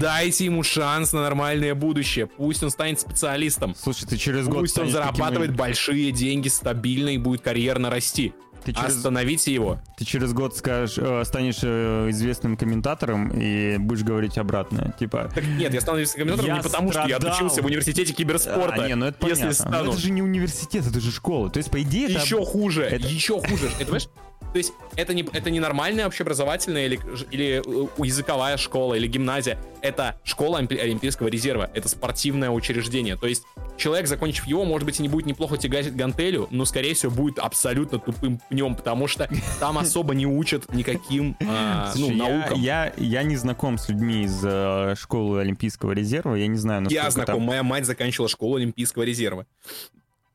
Дайте 0.01 0.47
ему 0.47 0.63
шанс 0.63 1.13
на 1.13 1.23
нормальное 1.23 1.75
будущее. 1.75 2.27
Пусть 2.27 2.63
он 2.63 2.71
станет 2.71 2.99
специалистом. 3.01 3.75
Слушай, 3.75 4.07
ты 4.07 4.17
через 4.17 4.47
Пусть 4.47 4.51
год 4.51 4.61
Пусть 4.61 4.79
он 4.79 4.91
зарабатывает 4.91 5.51
таким... 5.51 5.57
большие 5.57 6.11
деньги 6.11 6.49
стабильно 6.49 7.11
и 7.11 7.19
будет 7.19 7.43
карьерно 7.43 7.91
расти. 7.91 8.33
Ты 8.65 8.73
через... 8.73 8.97
Остановите 8.97 9.53
его. 9.53 9.81
Ты 9.97 10.05
через 10.05 10.33
год 10.33 10.57
скажешь, 10.57 10.99
э, 10.99 11.25
станешь 11.25 11.61
э, 11.63 12.11
известным 12.11 12.57
комментатором 12.57 13.31
и 13.31 13.77
будешь 13.79 14.03
говорить 14.03 14.39
обратное. 14.39 14.95
Типа. 14.99 15.31
Так 15.35 15.45
нет, 15.45 15.73
я 15.73 15.81
стану 15.81 15.99
известным 15.99 16.27
комментатором 16.27 16.57
не 16.57 16.63
потому, 16.63 16.91
страдал. 16.91 17.09
что 17.09 17.27
я 17.27 17.31
отучился 17.31 17.63
в 17.63 17.67
университете 17.67 18.13
киберспорта. 18.13 18.83
А, 18.83 18.89
не, 18.89 18.95
ну 18.95 19.07
это 19.07 19.27
если 19.27 19.43
понятно. 19.43 19.55
стану. 19.55 19.85
Но 19.85 19.91
это 19.93 20.01
же 20.01 20.11
не 20.11 20.23
университет, 20.23 20.87
это 20.87 21.01
же 21.01 21.11
школа. 21.11 21.51
То 21.51 21.59
есть, 21.59 21.71
по 21.71 21.81
идее, 21.83 22.11
это... 22.11 22.21
Еще 22.21 22.45
хуже, 22.45 22.85
это... 22.85 23.07
еще 23.07 23.41
хуже. 23.41 23.67
Это, 23.67 23.85
понимаешь? 23.85 24.09
То 24.53 24.59
есть 24.59 24.73
это 24.97 25.15
не, 25.15 25.23
это 25.33 25.51
не 25.51 25.61
нормальная 25.61 26.07
общеобразовательная 26.07 26.87
или, 26.87 27.01
или 27.31 27.63
э, 27.65 27.89
языковая 27.99 28.57
школа 28.57 28.95
или 28.95 29.07
гимназия. 29.07 29.59
Это 29.83 30.19
школа 30.25 30.59
Олимпийского 30.59 31.29
резерва. 31.29 31.71
Это 31.75 31.89
спортивное 31.89 32.51
учреждение. 32.51 33.17
То 33.17 33.27
есть 33.27 33.45
человек, 33.77 34.07
закончив 34.07 34.47
его, 34.47 34.65
может 34.65 34.87
быть, 34.87 34.99
и 34.99 35.03
не 35.03 35.09
будет 35.09 35.27
неплохо 35.27 35.57
тягать 35.57 35.95
гантелю, 35.95 36.49
но, 36.51 36.65
скорее 36.65 36.95
всего, 36.95 37.13
будет 37.13 37.39
абсолютно 37.39 37.99
тупым 37.99 38.41
пнем, 38.49 38.75
потому 38.75 39.07
что 39.07 39.29
там 39.61 39.79
особо 39.79 40.15
не 40.15 40.27
учат 40.27 40.73
никаким 40.73 41.37
а, 41.47 41.93
ну, 41.95 42.11
наукам. 42.13 42.61
Я, 42.61 42.93
я, 42.97 43.21
я 43.21 43.23
не 43.23 43.37
знаком 43.37 43.79
с 43.79 43.89
людьми 43.89 44.25
из 44.25 44.41
э, 44.45 44.95
школы 44.99 45.41
Олимпийского 45.41 45.93
резерва. 45.93 46.35
Я 46.35 46.47
не 46.47 46.59
знаю, 46.59 46.83
насколько 46.83 47.05
Я 47.05 47.11
знаком. 47.11 47.35
Там... 47.37 47.45
Моя 47.45 47.63
мать 47.63 47.85
заканчивала 47.85 48.29
школу 48.29 48.57
Олимпийского 48.57 49.03
резерва. 49.05 49.47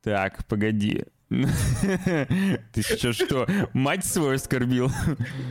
Так, 0.02 0.44
погоди. 0.46 1.04
Ты 1.28 2.82
сейчас 2.82 3.16
что, 3.16 3.46
мать 3.72 4.04
свою 4.04 4.34
оскорбил? 4.34 4.90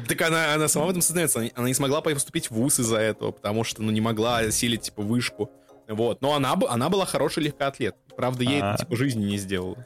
Так 0.07 0.21
она, 0.21 0.53
она 0.53 0.67
сама 0.67 0.85
в 0.85 0.89
этом 0.89 1.01
сознается. 1.01 1.49
Она 1.55 1.67
не 1.67 1.73
смогла 1.73 2.01
поступить 2.01 2.49
в 2.49 2.55
ВУЗ 2.55 2.79
из-за 2.81 2.97
этого, 2.97 3.31
потому 3.31 3.63
что, 3.63 3.81
ну, 3.81 3.91
не 3.91 4.01
могла 4.01 4.39
осилить, 4.39 4.83
типа, 4.83 5.01
вышку. 5.01 5.51
Вот. 5.87 6.21
Но 6.21 6.33
она, 6.33 6.55
она 6.69 6.89
была 6.89 7.05
хороший 7.05 7.43
легкоатлет. 7.43 7.95
Правда, 8.15 8.43
ей 8.43 8.61
а... 8.61 8.73
это, 8.73 8.83
типа, 8.83 8.95
жизни 8.95 9.25
не 9.25 9.37
сделала. 9.37 9.85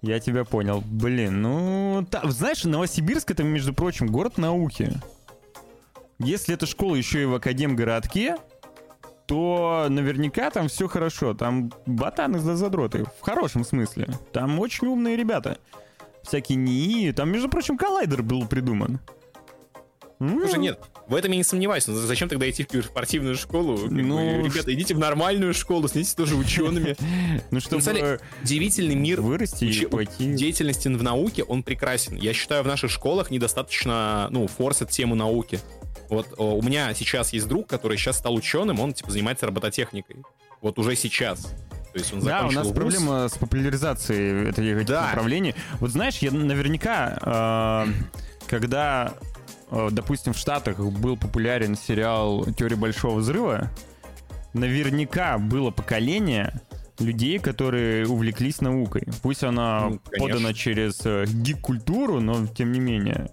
Я 0.00 0.20
тебя 0.20 0.44
понял. 0.44 0.82
Блин, 0.86 1.42
ну... 1.42 2.06
Та, 2.10 2.22
знаешь, 2.30 2.64
Новосибирск— 2.64 3.30
это, 3.32 3.42
между 3.42 3.74
прочим, 3.74 4.06
город 4.06 4.38
науки. 4.38 4.92
Если 6.20 6.54
эта 6.54 6.66
школа 6.66 6.94
еще 6.94 7.22
и 7.22 7.26
в 7.26 7.34
Академгородке, 7.34 8.36
то 9.28 9.88
наверняка 9.90 10.50
там 10.50 10.68
все 10.68 10.88
хорошо. 10.88 11.34
Там 11.34 11.70
ботаны 11.84 12.38
за 12.38 12.56
задроты. 12.56 13.04
В 13.20 13.20
хорошем 13.20 13.62
смысле. 13.62 14.08
Там 14.32 14.58
очень 14.58 14.88
умные 14.88 15.16
ребята. 15.16 15.58
Всякие 16.22 16.56
НИИ. 16.56 17.12
Там, 17.12 17.30
между 17.30 17.50
прочим, 17.50 17.76
коллайдер 17.76 18.22
был 18.22 18.46
придуман. 18.48 19.00
Слушай, 20.18 20.58
нет, 20.58 20.80
в 21.06 21.14
этом 21.14 21.30
я 21.30 21.36
не 21.36 21.44
сомневаюсь. 21.44 21.86
Но 21.86 21.94
зачем 21.94 22.28
тогда 22.28 22.48
идти 22.48 22.64
в 22.64 22.84
спортивную 22.84 23.36
школу? 23.36 23.78
Ну, 23.88 24.44
ребята, 24.46 24.72
идите 24.74 24.94
в 24.94 24.98
нормальную 24.98 25.54
школу, 25.54 25.86
становитесь 25.88 26.14
тоже 26.14 26.34
учеными. 26.34 26.96
Ну, 27.50 27.60
что 27.60 27.76
удивительный 28.42 28.94
мир 28.94 29.20
вырасти 29.20 29.86
пойти. 29.86 30.32
деятельности 30.34 30.88
в 30.88 31.02
науке, 31.02 31.44
он 31.44 31.62
прекрасен. 31.62 32.16
Я 32.16 32.32
считаю, 32.32 32.62
в 32.62 32.66
наших 32.66 32.90
школах 32.90 33.30
недостаточно, 33.30 34.28
ну, 34.30 34.46
форсят 34.48 34.90
тему 34.90 35.14
науки. 35.14 35.60
Вот 36.08 36.34
у 36.38 36.62
меня 36.62 36.94
сейчас 36.94 37.32
есть 37.32 37.46
друг, 37.48 37.66
который 37.66 37.98
сейчас 37.98 38.18
стал 38.18 38.34
ученым, 38.34 38.80
он 38.80 38.92
типа 38.94 39.10
занимается 39.10 39.46
робототехникой. 39.46 40.16
Вот 40.60 40.78
уже 40.78 40.96
сейчас. 40.96 41.54
То 41.92 41.98
есть 41.98 42.12
он 42.12 42.20
да, 42.20 42.46
у 42.46 42.50
нас 42.50 42.66
вуз. 42.66 42.74
проблема 42.74 43.28
с 43.28 43.38
популяризацией 43.38 44.50
этих, 44.50 44.86
да. 44.86 45.06
направлений. 45.06 45.54
Вот 45.80 45.90
знаешь, 45.90 46.18
я 46.18 46.30
наверняка, 46.30 47.86
э, 47.86 47.92
когда, 48.46 49.14
э, 49.70 49.88
допустим, 49.90 50.32
в 50.32 50.38
Штатах 50.38 50.78
был 50.78 51.16
популярен 51.16 51.76
сериал 51.76 52.44
«Теория 52.56 52.76
большого 52.76 53.18
взрыва», 53.18 53.70
наверняка 54.52 55.38
было 55.38 55.70
поколение 55.70 56.60
людей, 56.98 57.38
которые 57.38 58.06
увлеклись 58.06 58.60
наукой. 58.60 59.04
Пусть 59.22 59.44
она 59.44 59.88
ну, 59.88 60.00
подана 60.18 60.52
через 60.52 61.00
э, 61.04 61.24
гик-культуру, 61.26 62.20
но 62.20 62.46
тем 62.46 62.72
не 62.72 62.80
менее. 62.80 63.30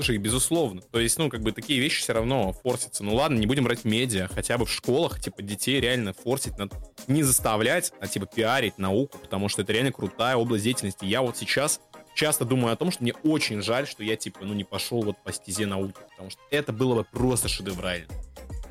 Слушай, 0.00 0.18
безусловно. 0.18 0.80
То 0.80 1.00
есть, 1.00 1.18
ну, 1.18 1.28
как 1.28 1.40
бы 1.42 1.50
такие 1.50 1.80
вещи 1.80 2.00
все 2.00 2.12
равно 2.12 2.52
форсятся. 2.52 3.02
Ну 3.02 3.16
ладно, 3.16 3.36
не 3.36 3.46
будем 3.46 3.64
брать 3.64 3.84
медиа, 3.84 4.28
хотя 4.28 4.56
бы 4.56 4.64
в 4.64 4.70
школах, 4.70 5.20
типа, 5.20 5.42
детей 5.42 5.80
реально 5.80 6.12
форсить, 6.12 6.56
надо 6.56 6.76
не 7.08 7.24
заставлять, 7.24 7.92
а 7.98 8.06
типа 8.06 8.26
пиарить 8.26 8.78
науку, 8.78 9.18
потому 9.18 9.48
что 9.48 9.62
это 9.62 9.72
реально 9.72 9.90
крутая 9.90 10.36
область 10.36 10.62
деятельности. 10.62 11.04
Я 11.04 11.20
вот 11.20 11.36
сейчас 11.36 11.80
часто 12.14 12.44
думаю 12.44 12.72
о 12.72 12.76
том, 12.76 12.92
что 12.92 13.02
мне 13.02 13.12
очень 13.24 13.60
жаль, 13.60 13.88
что 13.88 14.04
я, 14.04 14.14
типа, 14.14 14.38
ну, 14.42 14.54
не 14.54 14.62
пошел 14.62 15.02
вот 15.02 15.16
по 15.24 15.32
стезе 15.32 15.66
науки, 15.66 15.98
потому 16.10 16.30
что 16.30 16.40
это 16.52 16.72
было 16.72 16.94
бы 16.94 17.04
просто 17.04 17.48
шедеврально. 17.48 18.06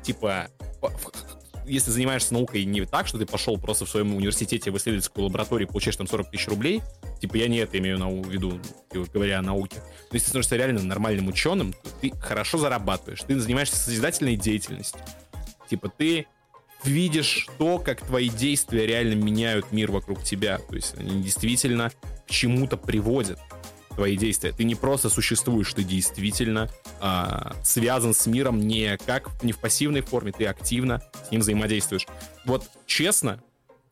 Типа, 0.02 0.48
если 1.68 1.90
занимаешься 1.90 2.32
наукой 2.34 2.64
не 2.64 2.84
так, 2.84 3.06
что 3.06 3.18
ты 3.18 3.26
пошел 3.26 3.58
просто 3.58 3.84
в 3.84 3.90
своем 3.90 4.14
университете 4.14 4.70
в 4.70 4.76
исследовательскую 4.76 5.26
лабораторию, 5.26 5.68
получаешь 5.68 5.96
там 5.96 6.06
40 6.06 6.30
тысяч 6.30 6.48
рублей, 6.48 6.82
типа 7.20 7.36
я 7.36 7.48
не 7.48 7.58
это 7.58 7.78
имею 7.78 7.98
в 7.98 8.28
виду, 8.28 8.60
типа, 8.90 9.06
говоря 9.12 9.38
о 9.38 9.42
науке. 9.42 9.76
Но 10.10 10.14
если 10.14 10.26
ты 10.26 10.30
становишься 10.30 10.56
реально 10.56 10.82
нормальным 10.82 11.28
ученым, 11.28 11.72
то 11.72 11.90
ты 12.00 12.10
хорошо 12.18 12.58
зарабатываешь, 12.58 13.22
ты 13.22 13.38
занимаешься 13.38 13.76
созидательной 13.76 14.36
деятельностью. 14.36 15.00
Типа 15.68 15.88
ты 15.88 16.26
видишь 16.84 17.48
то, 17.58 17.78
как 17.78 18.00
твои 18.00 18.28
действия 18.28 18.86
реально 18.86 19.14
меняют 19.14 19.72
мир 19.72 19.90
вокруг 19.90 20.22
тебя. 20.22 20.58
То 20.58 20.74
есть 20.74 20.94
они 20.96 21.22
действительно 21.22 21.90
к 22.26 22.30
чему-то 22.30 22.76
приводят 22.76 23.38
твои 23.98 24.16
действия. 24.16 24.52
Ты 24.52 24.62
не 24.62 24.76
просто 24.76 25.08
существуешь, 25.08 25.74
ты 25.74 25.82
действительно 25.82 26.68
а, 27.00 27.56
связан 27.64 28.14
с 28.14 28.28
миром 28.28 28.60
не 28.60 28.96
как 28.98 29.28
не 29.42 29.50
в 29.50 29.58
пассивной 29.58 30.02
форме, 30.02 30.30
ты 30.30 30.46
активно 30.46 31.02
с 31.26 31.32
ним 31.32 31.40
взаимодействуешь. 31.40 32.06
Вот 32.44 32.62
честно, 32.86 33.42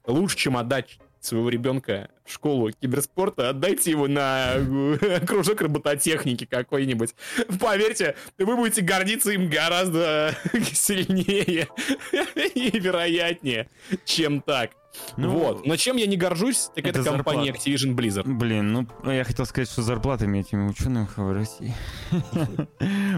лучше, 0.07 0.37
чем 0.37 0.57
отдать 0.57 1.01
своего 1.19 1.49
ребенка 1.49 2.09
в 2.25 2.33
школу 2.33 2.71
киберспорта, 2.71 3.49
отдайте 3.49 3.91
его 3.91 4.07
на 4.07 4.53
э, 4.55 5.21
кружок 5.27 5.61
робототехники 5.61 6.45
какой-нибудь. 6.47 7.17
Поверьте, 7.59 8.15
вы 8.39 8.55
будете 8.55 8.83
гордиться 8.83 9.33
им 9.33 9.51
гораздо 9.51 10.37
сильнее 10.73 11.67
и 12.55 12.79
вероятнее, 12.79 13.69
чем 14.05 14.41
так. 14.41 14.71
Ну, 15.17 15.31
вот. 15.31 15.67
Но 15.67 15.77
чем 15.77 15.97
я 15.97 16.07
не 16.07 16.17
горжусь, 16.17 16.71
так 16.75 16.87
это, 16.87 17.01
это 17.01 17.11
компания 17.11 17.51
Activision 17.51 17.95
Blizzard. 17.95 18.25
Блин, 18.25 18.73
ну 18.73 19.11
я 19.11 19.25
хотел 19.25 19.47
сказать, 19.47 19.71
что 19.71 19.83
зарплатами 19.83 20.41
этими 20.41 20.69
ученым 20.69 21.09
в 21.17 21.33
России. 21.33 21.75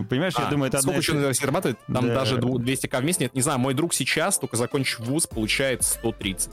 Понимаешь, 0.08 0.34
я 0.38 0.46
а, 0.46 0.50
думаю, 0.50 0.68
это 0.68 0.80
Сколько 0.80 0.98
ученых 0.98 1.24
в 1.24 1.26
России 1.26 1.40
зарабатывает? 1.42 1.78
Там 1.92 2.06
даже 2.06 2.36
200к 2.36 3.00
в 3.00 3.04
месяц 3.04 3.20
нет. 3.20 3.34
Не 3.34 3.42
знаю, 3.42 3.58
мой 3.58 3.74
друг 3.74 3.94
сейчас, 3.94 4.38
только 4.38 4.56
закончив 4.56 5.00
вуз, 5.00 5.26
получает 5.26 5.82
130. 5.82 6.50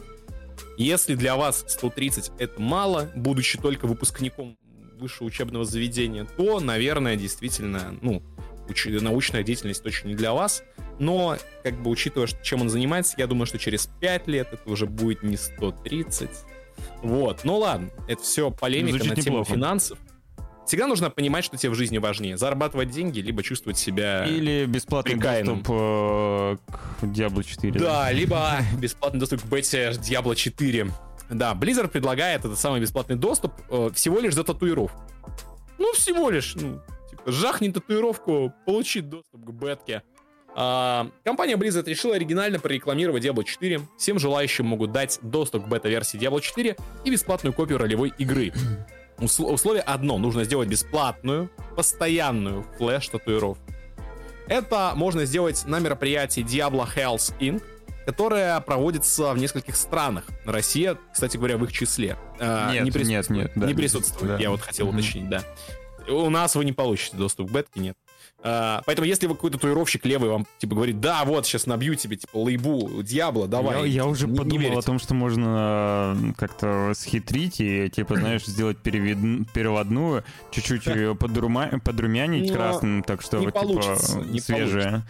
Если 0.77 1.15
для 1.15 1.35
вас 1.35 1.63
130 1.67 2.31
это 2.37 2.61
мало, 2.61 3.09
будучи 3.15 3.57
только 3.57 3.87
выпускником 3.87 4.57
высшего 4.97 5.27
учебного 5.27 5.65
заведения, 5.65 6.25
то, 6.37 6.59
наверное, 6.59 7.15
действительно, 7.15 7.95
ну, 8.01 8.23
научная 9.01 9.43
деятельность 9.43 9.83
точно 9.83 10.09
не 10.09 10.15
для 10.15 10.33
вас. 10.33 10.63
Но, 10.99 11.37
как 11.63 11.81
бы, 11.81 11.89
учитывая, 11.89 12.27
чем 12.43 12.61
он 12.61 12.69
занимается, 12.69 13.15
я 13.17 13.27
думаю, 13.27 13.45
что 13.45 13.57
через 13.57 13.87
5 13.99 14.27
лет 14.27 14.47
это 14.51 14.69
уже 14.69 14.85
будет 14.85 15.23
не 15.23 15.37
130. 15.37 16.29
Вот. 17.01 17.41
Ну 17.43 17.57
ладно, 17.57 17.89
это 18.07 18.21
все 18.21 18.51
полемика 18.51 18.97
Звучит 18.97 19.17
на 19.17 19.23
тему 19.23 19.37
неплохо. 19.39 19.53
финансов. 19.53 19.99
Всегда 20.65 20.87
нужно 20.87 21.11
понимать, 21.11 21.45
что 21.45 21.57
тебе 21.57 21.69
в 21.69 21.75
жизни 21.75 21.99
важнее. 21.99 22.37
Зарабатывать 22.37 22.89
деньги, 22.89 23.19
либо 23.19 23.43
чувствовать 23.43 23.77
себя 23.77 24.25
Или 24.25 24.65
бесплатный 24.65 25.13
прикаянным. 25.13 25.57
доступ 25.57 25.75
э, 25.75 26.57
к 27.01 27.03
Diablo 27.03 27.43
4. 27.43 27.73
Да, 27.73 27.79
да, 27.79 28.11
либо 28.11 28.57
бесплатный 28.79 29.19
доступ 29.19 29.43
к 29.43 29.45
бете 29.45 29.91
Diablo 29.91 30.35
4. 30.35 30.87
Да, 31.29 31.53
Blizzard 31.53 31.89
предлагает 31.89 32.45
этот 32.45 32.57
самый 32.57 32.81
бесплатный 32.81 33.15
доступ 33.15 33.53
э, 33.69 33.91
всего 33.93 34.19
лишь 34.19 34.33
за 34.33 34.43
татуировку. 34.43 34.99
Ну, 35.77 35.93
всего 35.93 36.29
лишь. 36.31 36.55
Ну, 36.55 36.81
жахни 37.25 37.69
татуировку, 37.69 38.53
получи 38.65 39.01
доступ 39.01 39.45
к 39.45 39.49
бетке. 39.51 40.03
А, 40.57 41.09
компания 41.23 41.55
Blizzard 41.55 41.87
решила 41.87 42.15
оригинально 42.15 42.59
прорекламировать 42.59 43.25
Diablo 43.25 43.43
4. 43.43 43.81
Всем 43.97 44.19
желающим 44.19 44.65
могут 44.65 44.91
дать 44.91 45.19
доступ 45.21 45.65
к 45.65 45.67
бета-версии 45.67 46.17
Diablo 46.17 46.39
4 46.39 46.77
и 47.03 47.11
бесплатную 47.11 47.53
копию 47.53 47.77
ролевой 47.77 48.13
игры. 48.17 48.53
Условие 49.17 49.83
одно. 49.83 50.17
Нужно 50.17 50.43
сделать 50.43 50.69
бесплатную, 50.69 51.49
постоянную 51.75 52.65
флеш-татуировку. 52.77 53.63
Это 54.47 54.93
можно 54.95 55.25
сделать 55.25 55.65
на 55.65 55.79
мероприятии 55.79 56.43
Diablo 56.43 56.87
Hells 56.95 57.33
Inc., 57.39 57.63
которое 58.05 58.59
проводится 58.61 59.33
в 59.33 59.37
нескольких 59.37 59.75
странах. 59.75 60.25
Россия, 60.45 60.97
кстати 61.11 61.37
говоря, 61.37 61.57
в 61.57 61.63
их 61.63 61.73
числе. 61.73 62.17
Э, 62.39 62.69
нет, 62.71 62.83
не 62.83 62.91
присутствует. 62.91 63.29
Нет, 63.29 63.47
нет, 63.47 63.51
да, 63.55 63.67
не 63.67 63.73
присутствует. 63.73 64.31
Да. 64.33 64.37
Я 64.37 64.51
вот 64.51 64.61
хотел 64.61 64.87
mm-hmm. 64.87 64.93
уточнить, 64.93 65.29
да. 65.29 65.43
У 66.07 66.29
нас 66.29 66.55
вы 66.55 66.65
не 66.65 66.73
получите 66.73 67.17
доступ 67.17 67.49
к 67.49 67.51
бетке, 67.51 67.79
нет. 67.79 67.97
А, 68.47 68.83
поэтому 68.85 69.07
если 69.07 69.25
вы 69.25 69.33
какой-то 69.33 69.57
татуировщик 69.57 70.05
левый 70.05 70.29
вам, 70.29 70.45
типа, 70.59 70.75
говорит, 70.75 70.99
да, 70.99 71.25
вот, 71.25 71.47
сейчас 71.47 71.65
набью 71.65 71.95
тебе, 71.95 72.17
типа, 72.17 72.37
лейбу 72.37 73.01
Дьявола, 73.01 73.47
давай. 73.47 73.89
Я, 73.89 74.03
я 74.03 74.05
уже 74.05 74.27
не, 74.27 74.37
подумал 74.37 74.69
не 74.69 74.77
о 74.77 74.81
том, 74.83 74.99
что 74.99 75.15
можно 75.15 76.15
как-то 76.37 76.91
схитрить 76.93 77.59
и, 77.59 77.89
типа, 77.89 78.15
знаешь, 78.19 78.45
сделать 78.45 78.77
перевед... 78.77 79.17
переводную, 79.51 80.23
чуть-чуть 80.51 80.85
ее 80.85 81.15
подрума... 81.15 81.81
подрумянить 81.83 82.51
Но 82.51 82.55
красным, 82.55 83.01
так 83.01 83.23
что, 83.23 83.39
не 83.39 83.47
вот, 83.47 83.55
типа, 83.55 84.23
не 84.25 84.39
свежее. 84.39 85.03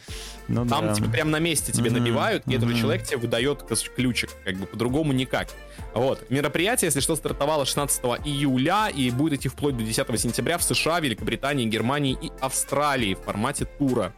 Ну, 0.47 0.65
Там, 0.65 0.87
да. 0.87 0.93
типа, 0.93 1.09
прям 1.09 1.31
на 1.31 1.39
месте 1.39 1.73
тебе 1.73 1.89
mm-hmm. 1.89 1.99
набивают, 1.99 2.43
и 2.45 2.51
mm-hmm. 2.51 2.57
этот 2.57 2.77
человек 2.77 3.03
тебе 3.03 3.17
выдает 3.17 3.63
ключик, 3.95 4.29
как 4.45 4.55
бы, 4.55 4.65
по-другому 4.65 5.11
никак. 5.11 5.49
Вот. 5.93 6.29
Мероприятие, 6.29 6.87
если 6.87 6.99
что, 6.99 7.15
стартовало 7.15 7.65
16 7.65 8.03
июля 8.25 8.89
и 8.89 9.09
будет 9.11 9.39
идти 9.39 9.49
вплоть 9.49 9.75
до 9.75 9.83
10 9.83 10.19
сентября 10.19 10.57
в 10.57 10.63
США, 10.63 10.99
Великобритании, 10.99 11.65
Германии 11.65 12.17
и 12.21 12.31
Австралии 12.41 13.15
формате 13.25 13.65
тура. 13.77 14.13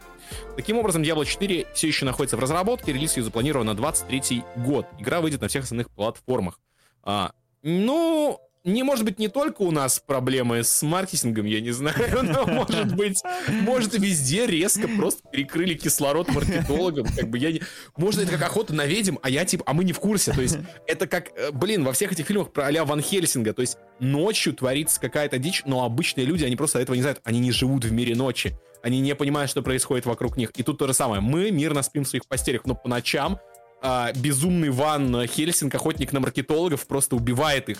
Таким 0.56 0.78
образом, 0.78 1.02
Diablo 1.02 1.24
4 1.24 1.66
все 1.74 1.86
еще 1.88 2.04
находится 2.04 2.36
в 2.36 2.40
разработке, 2.40 2.92
релиз 2.92 3.16
ее 3.16 3.24
запланирован 3.24 3.66
на 3.66 3.74
23 3.74 4.42
год. 4.56 4.86
Игра 4.98 5.20
выйдет 5.20 5.40
на 5.40 5.48
всех 5.48 5.64
остальных 5.64 5.90
платформах. 5.90 6.60
А, 7.02 7.32
ну, 7.62 8.40
не 8.64 8.82
может 8.82 9.04
быть 9.04 9.18
не 9.18 9.28
только 9.28 9.62
у 9.62 9.70
нас 9.70 9.98
проблемы 9.98 10.62
с 10.62 10.82
маркетингом, 10.82 11.46
я 11.46 11.60
не 11.60 11.70
знаю, 11.70 12.22
но 12.22 12.46
может 12.46 12.94
быть, 12.94 13.22
может 13.48 13.98
везде 13.98 14.46
резко 14.46 14.88
просто 14.88 15.22
перекрыли 15.30 15.74
кислород 15.74 16.28
маркетологам, 16.28 17.06
как 17.16 17.28
бы 17.28 17.38
я 17.38 17.52
не... 17.52 17.62
Может 17.96 18.22
это 18.22 18.32
как 18.32 18.42
охота 18.42 18.74
на 18.74 18.86
ведьм, 18.86 19.16
а 19.22 19.30
я 19.30 19.44
типа, 19.44 19.64
а 19.66 19.72
мы 19.74 19.84
не 19.84 19.92
в 19.92 20.00
курсе, 20.00 20.32
то 20.32 20.42
есть 20.42 20.58
это 20.86 21.06
как, 21.06 21.30
э, 21.36 21.50
блин, 21.52 21.84
во 21.84 21.92
всех 21.92 22.12
этих 22.12 22.26
фильмах 22.26 22.52
про 22.52 22.68
а 22.68 22.84
Ван 22.84 23.00
Хельсинга, 23.00 23.52
то 23.54 23.62
есть 23.62 23.78
ночью 23.98 24.52
творится 24.52 25.00
какая-то 25.00 25.38
дичь, 25.38 25.62
но 25.64 25.84
обычные 25.84 26.26
люди, 26.26 26.44
они 26.44 26.56
просто 26.56 26.78
этого 26.78 26.94
не 26.94 27.02
знают, 27.02 27.20
они 27.24 27.40
не 27.40 27.52
живут 27.52 27.84
в 27.84 27.92
мире 27.92 28.14
ночи, 28.14 28.54
они 28.82 29.00
не 29.00 29.14
понимают, 29.14 29.50
что 29.50 29.62
происходит 29.62 30.06
вокруг 30.06 30.36
них. 30.36 30.50
И 30.56 30.62
тут 30.62 30.78
то 30.78 30.86
же 30.86 30.94
самое. 30.94 31.20
Мы 31.20 31.50
мирно 31.50 31.82
спим 31.82 32.04
в 32.04 32.08
своих 32.08 32.26
постелях, 32.26 32.64
но 32.64 32.74
по 32.74 32.88
ночам 32.88 33.38
а, 33.80 34.12
безумный 34.12 34.70
Ван 34.70 35.26
Хельсинг, 35.26 35.74
охотник 35.74 36.12
на 36.12 36.20
маркетологов, 36.20 36.86
просто 36.86 37.14
убивает 37.14 37.68
их 37.68 37.78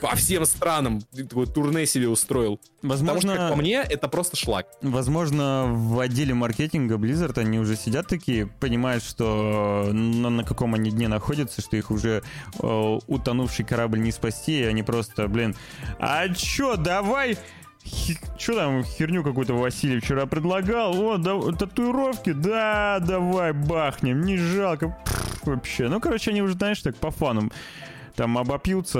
по 0.00 0.16
всем 0.16 0.46
странам. 0.46 1.02
Такой 1.02 1.46
турне 1.46 1.86
себе 1.86 2.08
устроил. 2.08 2.58
Возможно, 2.82 3.14
Потому 3.14 3.20
что, 3.20 3.36
как 3.36 3.50
по 3.50 3.56
мне, 3.56 3.76
это 3.82 4.08
просто 4.08 4.36
шлак. 4.36 4.66
Возможно, 4.80 5.66
в 5.68 6.00
отделе 6.00 6.32
маркетинга 6.32 6.96
Blizzard 6.96 7.38
они 7.38 7.58
уже 7.58 7.76
сидят 7.76 8.06
такие, 8.06 8.46
понимают, 8.46 9.04
что 9.04 9.90
на, 9.92 10.30
на 10.30 10.42
каком 10.42 10.74
они 10.74 10.90
дне 10.90 11.08
находятся, 11.08 11.60
что 11.60 11.76
их 11.76 11.90
уже 11.90 12.22
э, 12.58 12.98
утонувший 13.06 13.64
корабль 13.64 14.00
не 14.00 14.12
спасти, 14.12 14.60
и 14.60 14.64
они 14.64 14.82
просто, 14.82 15.28
блин, 15.28 15.54
а 15.98 16.28
чё, 16.30 16.76
давай 16.76 17.36
что 18.38 18.54
там 18.54 18.84
херню 18.84 19.22
какую-то 19.22 19.54
Василий 19.54 20.00
вчера 20.00 20.26
предлагал? 20.26 20.98
О, 20.98 21.16
да, 21.16 21.40
татуировки? 21.52 22.32
Да, 22.32 22.98
давай 23.00 23.52
бахнем, 23.52 24.22
не 24.22 24.36
жалко. 24.36 24.96
Пфф, 25.04 25.46
вообще. 25.46 25.88
Ну, 25.88 26.00
короче, 26.00 26.30
они 26.30 26.42
уже, 26.42 26.54
знаешь, 26.54 26.82
так 26.82 26.96
по 26.96 27.10
фану 27.10 27.50
там 28.16 28.38
обопьются, 28.38 28.98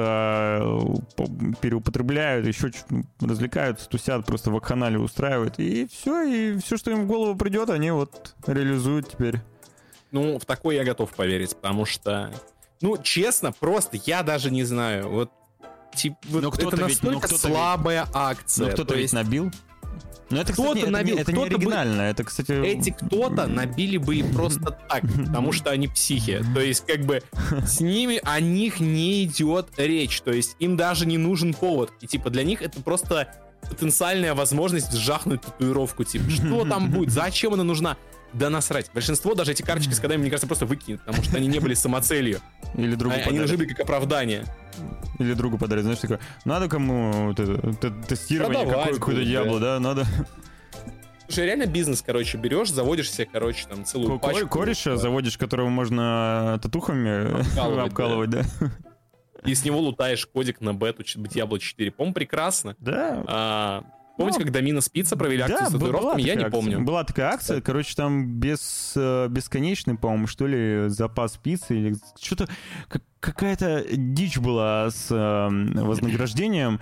переупотребляют, 1.61 2.47
еще 2.47 2.71
ну, 2.91 3.05
развлекаются, 3.23 3.89
тусят, 3.89 4.27
просто 4.27 4.51
в 4.51 4.61
канале 4.61 4.99
устраивают. 4.99 5.59
И 5.59 5.89
все, 5.91 6.23
и 6.23 6.59
все, 6.59 6.77
что 6.77 6.91
им 6.91 7.05
в 7.05 7.07
голову 7.07 7.35
придет, 7.35 7.71
они 7.71 7.91
вот 7.91 8.35
реализуют 8.47 9.11
теперь. 9.11 9.41
Ну, 10.13 10.39
в 10.39 10.45
такой 10.45 10.77
я 10.77 10.85
готов 10.85 11.11
поверить, 11.13 11.57
потому 11.57 11.87
что, 11.87 12.31
ну, 12.81 12.97
честно, 12.99 13.53
просто 13.53 13.99
я 14.05 14.23
даже 14.23 14.51
не 14.51 14.65
знаю. 14.65 15.09
Вот 15.09 15.31
типа, 15.97 16.17
вот 16.29 16.43
но 16.43 16.69
это 16.69 16.77
настолько 16.77 17.29
ведь, 17.29 17.41
слабая 17.41 18.05
ведь, 18.05 18.13
акция. 18.15 18.67
Но 18.67 18.73
кто-то 18.73 18.95
ведь 18.95 19.03
есть... 19.03 19.15
набил. 19.15 19.51
Но 20.29 20.41
это, 20.41 20.53
кто-то 20.53 20.75
кстати, 20.75 20.91
набил, 20.91 21.15
это, 21.15 21.23
это 21.23 21.33
кто-то 21.33 21.49
не 21.49 21.55
оригинально, 21.55 21.97
бы... 21.99 22.03
это, 22.03 22.25
кстати... 22.25 22.53
Эти 22.67 22.91
кто-то 22.91 23.47
набили 23.47 23.97
были 23.97 24.23
просто 24.23 24.77
так, 24.89 25.03
потому 25.27 25.53
что 25.53 25.71
они 25.71 25.87
психи. 25.87 26.43
То 26.53 26.61
есть, 26.61 26.85
как 26.85 27.03
бы, 27.03 27.23
с 27.65 27.81
ними 27.81 28.21
о 28.25 28.41
них 28.41 28.81
не 28.81 29.25
идет 29.25 29.69
речь. 29.77 30.21
То 30.23 30.33
есть, 30.33 30.57
им 30.59 30.77
даже 30.77 31.07
не 31.07 31.17
нужен 31.17 31.55
повод. 31.55 31.93
И, 32.01 32.09
типа, 32.09 32.31
для 32.31 32.43
них 32.43 32.61
это 32.61 32.81
просто 32.83 33.29
потенциальная 33.69 34.35
возможность 34.35 34.93
жахнуть 34.95 35.43
татуировку. 35.43 36.03
Типа, 36.03 36.29
что 36.29 36.65
там 36.69 36.91
будет? 36.91 37.13
Зачем 37.13 37.55
она 37.55 37.63
нужна? 37.63 37.97
Да 38.33 38.51
насрать. 38.51 38.91
Большинство 38.93 39.35
даже 39.35 39.53
эти 39.53 39.63
карточки 39.63 39.95
с 39.95 40.01
кодами, 40.01 40.23
мне 40.23 40.31
кажется, 40.31 40.47
просто 40.47 40.67
выкинет, 40.67 41.01
потому 41.01 41.23
что 41.23 41.37
они 41.37 41.47
не 41.47 41.61
были 41.61 41.75
самоцелью. 41.75 42.41
Или 42.75 42.95
другу 42.95 43.15
а, 43.17 43.29
Они 43.29 43.39
нужны 43.39 43.65
как 43.65 43.81
оправдание. 43.81 44.45
Или 45.19 45.35
другу 45.35 45.59
подарить. 45.59 45.85
Знаешь, 45.85 46.01
такое, 46.01 46.21
надо 46.45 46.69
кому 46.69 47.29
вот 47.29 47.41
это, 47.41 47.91
тестирование 48.09 48.67
какое-то 48.95 49.23
ябло, 49.23 49.61
да, 49.61 49.81
надо... 49.81 50.07
Слушай, 51.29 51.47
реально 51.47 51.67
бизнес, 51.67 52.03
короче, 52.03 52.39
берешь, 52.39 52.71
заводишь 52.71 53.11
себе, 53.11 53.29
короче, 53.31 53.67
там 53.67 53.85
целую 53.85 54.21
Ко- 54.21 54.29
пачку. 54.29 54.49
Кореша 54.49 54.91
да. 54.91 54.97
заводишь, 54.97 55.37
которого 55.37 55.69
можно 55.69 56.61
татухами 56.63 57.41
обкалывать, 57.41 57.87
обкалывать 57.89 58.31
да. 58.31 58.43
да. 58.61 58.71
И 59.45 59.55
с 59.55 59.65
него 59.65 59.81
лутаешь 59.81 60.25
кодик 60.27 60.61
на 60.61 60.73
бету 60.73 61.03
Diablo 61.03 61.59
4. 61.59 61.91
По-моему, 61.93 62.15
прекрасно. 62.15 62.77
Да. 62.79 63.25
А, 63.27 63.85
Помните, 64.17 64.41
как 64.41 64.51
Домина 64.51 64.81
Спица 64.81 65.17
провели 65.17 65.43
акцию 65.43 65.61
да, 65.61 65.67
с 65.69 65.73
татуировками? 65.73 66.23
Я 66.23 66.35
не 66.35 66.45
акция. 66.45 66.51
помню. 66.51 66.81
Была 66.81 67.05
такая 67.05 67.27
акция, 67.29 67.57
Кстати. 67.57 67.65
короче, 67.65 67.95
там 67.95 68.27
без, 68.27 68.95
э, 68.97 69.29
бесконечный, 69.29 69.97
по-моему, 69.97 70.27
что 70.27 70.47
ли, 70.47 70.89
запас 70.89 71.35
спицы 71.35 71.77
или 71.77 71.97
что-то... 72.21 72.49
Какая-то 73.21 73.85
дичь 73.91 74.39
была 74.39 74.91
с 74.91 75.09
э, 75.11 75.49
вознаграждением. 75.83 76.81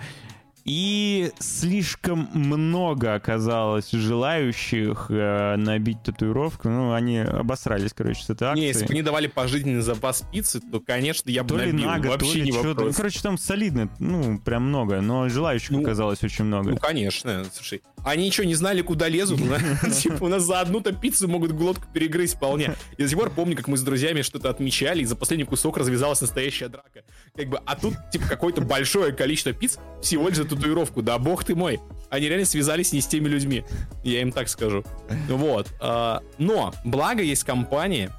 И 0.65 1.31
слишком 1.37 2.27
много 2.33 3.13
оказалось 3.13 3.91
желающих 3.91 5.07
э, 5.09 5.55
набить 5.57 6.01
татуировку. 6.01 6.69
Ну, 6.69 6.91
они 6.91 7.19
обосрались, 7.19 7.93
короче, 7.93 8.23
с 8.23 8.29
этой 8.31 8.47
акцией. 8.47 8.61
Не, 8.61 8.67
если 8.69 8.87
бы 8.87 8.93
они 8.93 9.03
давали 9.03 9.27
пожизненный 9.27 9.81
запас 9.81 10.23
пиццы, 10.31 10.59
то, 10.59 10.79
конечно, 10.79 11.29
я 11.29 11.43
бы 11.43 11.49
то 11.49 11.57
набил. 11.57 11.85
На 11.85 11.99
год, 11.99 12.23
Вообще 12.23 12.41
не 12.41 12.51
вопрос. 12.51 12.77
Ну, 12.77 12.93
короче, 12.93 13.21
там 13.21 13.37
солидно, 13.37 13.89
ну, 13.99 14.39
прям 14.39 14.63
много. 14.69 15.01
Но 15.01 15.29
желающих 15.29 15.69
ну, 15.69 15.81
оказалось 15.81 16.23
очень 16.23 16.45
много. 16.45 16.71
Ну, 16.71 16.77
конечно. 16.77 17.45
Слушай, 17.53 17.83
они 18.05 18.31
что, 18.31 18.45
не 18.45 18.55
знали, 18.55 18.81
куда 18.81 19.09
лезут? 19.09 19.39
Типа, 20.01 20.23
у 20.23 20.27
нас 20.27 20.43
за 20.43 20.61
одну-то 20.61 20.93
пиццу 20.93 21.27
могут 21.27 21.51
глотку 21.51 21.85
перегрызть 21.91 22.35
вполне. 22.35 22.75
И 22.97 23.03
до 23.03 23.09
сих 23.09 23.17
пор 23.17 23.31
помню, 23.31 23.57
как 23.57 23.67
мы 23.67 23.77
с 23.77 23.81
друзьями 23.81 24.21
что-то 24.21 24.49
отмечали, 24.49 25.01
и 25.01 25.05
за 25.05 25.15
последний 25.15 25.45
кусок 25.45 25.77
развязалась 25.77 26.21
настоящая 26.21 26.69
драка. 26.69 27.03
Как 27.35 27.49
бы, 27.49 27.59
а 27.65 27.75
тут, 27.75 27.95
типа, 28.11 28.27
какое-то 28.27 28.61
большое 28.61 29.11
количество 29.11 29.53
пиц 29.53 29.79
всего 30.01 30.29
лишь 30.29 30.37
за 30.37 30.45
татуировку. 30.45 31.01
Да 31.01 31.17
бог 31.17 31.43
ты 31.43 31.55
мой. 31.55 31.79
Они 32.09 32.29
реально 32.29 32.45
связались 32.45 32.93
не 32.93 33.01
с 33.01 33.07
теми 33.07 33.27
людьми. 33.27 33.63
Я 34.03 34.21
им 34.21 34.31
так 34.31 34.49
скажу. 34.49 34.85
Вот. 35.27 35.67
А, 35.81 36.21
но, 36.37 36.73
благо 36.83 37.23
есть 37.23 37.43
компании, 37.43 38.11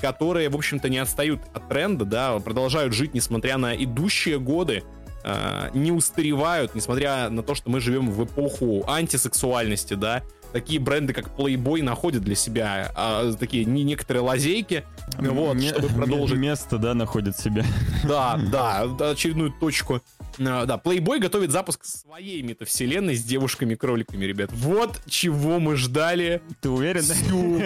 которые, 0.00 0.48
в 0.48 0.56
общем-то, 0.56 0.88
не 0.88 0.98
отстают 0.98 1.40
от 1.54 1.68
тренда, 1.68 2.04
да, 2.04 2.38
продолжают 2.38 2.92
жить, 2.92 3.14
несмотря 3.14 3.56
на 3.56 3.74
идущие 3.74 4.38
годы, 4.38 4.84
а, 5.26 5.70
не 5.74 5.92
устаревают, 5.92 6.74
несмотря 6.74 7.28
на 7.28 7.42
то, 7.42 7.54
что 7.54 7.68
мы 7.70 7.80
живем 7.80 8.10
в 8.10 8.24
эпоху 8.24 8.84
антисексуальности, 8.88 9.94
да. 9.94 10.22
такие 10.52 10.78
бренды, 10.80 11.12
как 11.12 11.26
Playboy, 11.36 11.82
находят 11.82 12.22
для 12.22 12.34
себя 12.36 12.92
а, 12.94 13.32
такие 13.32 13.64
не 13.64 13.82
некоторые 13.82 14.22
лазейки, 14.22 14.84
вот, 15.18 15.56
Не- 15.56 15.68
чтобы 15.70 15.88
продолжить. 15.88 16.38
Место, 16.38 16.78
да, 16.78 16.94
находит 16.94 17.36
себя. 17.36 17.64
Да, 18.04 18.38
да, 18.50 19.10
очередную 19.10 19.52
точку. 19.52 20.00
А, 20.38 20.64
Да, 20.66 20.80
Playboy 20.82 21.18
готовит 21.18 21.50
запуск 21.50 21.84
своей 21.84 22.42
метавселенной 22.42 23.16
с 23.16 23.24
девушками-кроликами, 23.24 24.24
ребят. 24.24 24.50
Вот 24.52 25.00
чего 25.08 25.58
мы 25.58 25.76
ждали 25.76 26.40
Ты 26.60 26.68
уверен? 26.70 27.02
всю 27.02 27.60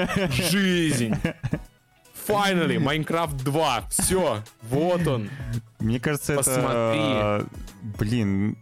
жизнь. 0.50 1.14
Finally, 2.27 2.77
Minecraft 2.79 3.43
2. 3.43 3.85
Все, 3.91 4.43
вот 4.62 5.07
он. 5.07 5.31
Мне 5.79 5.99
кажется, 6.01 6.37
Посмотри. 6.37 6.66
это... 7.01 7.47
Блин... 7.99 8.57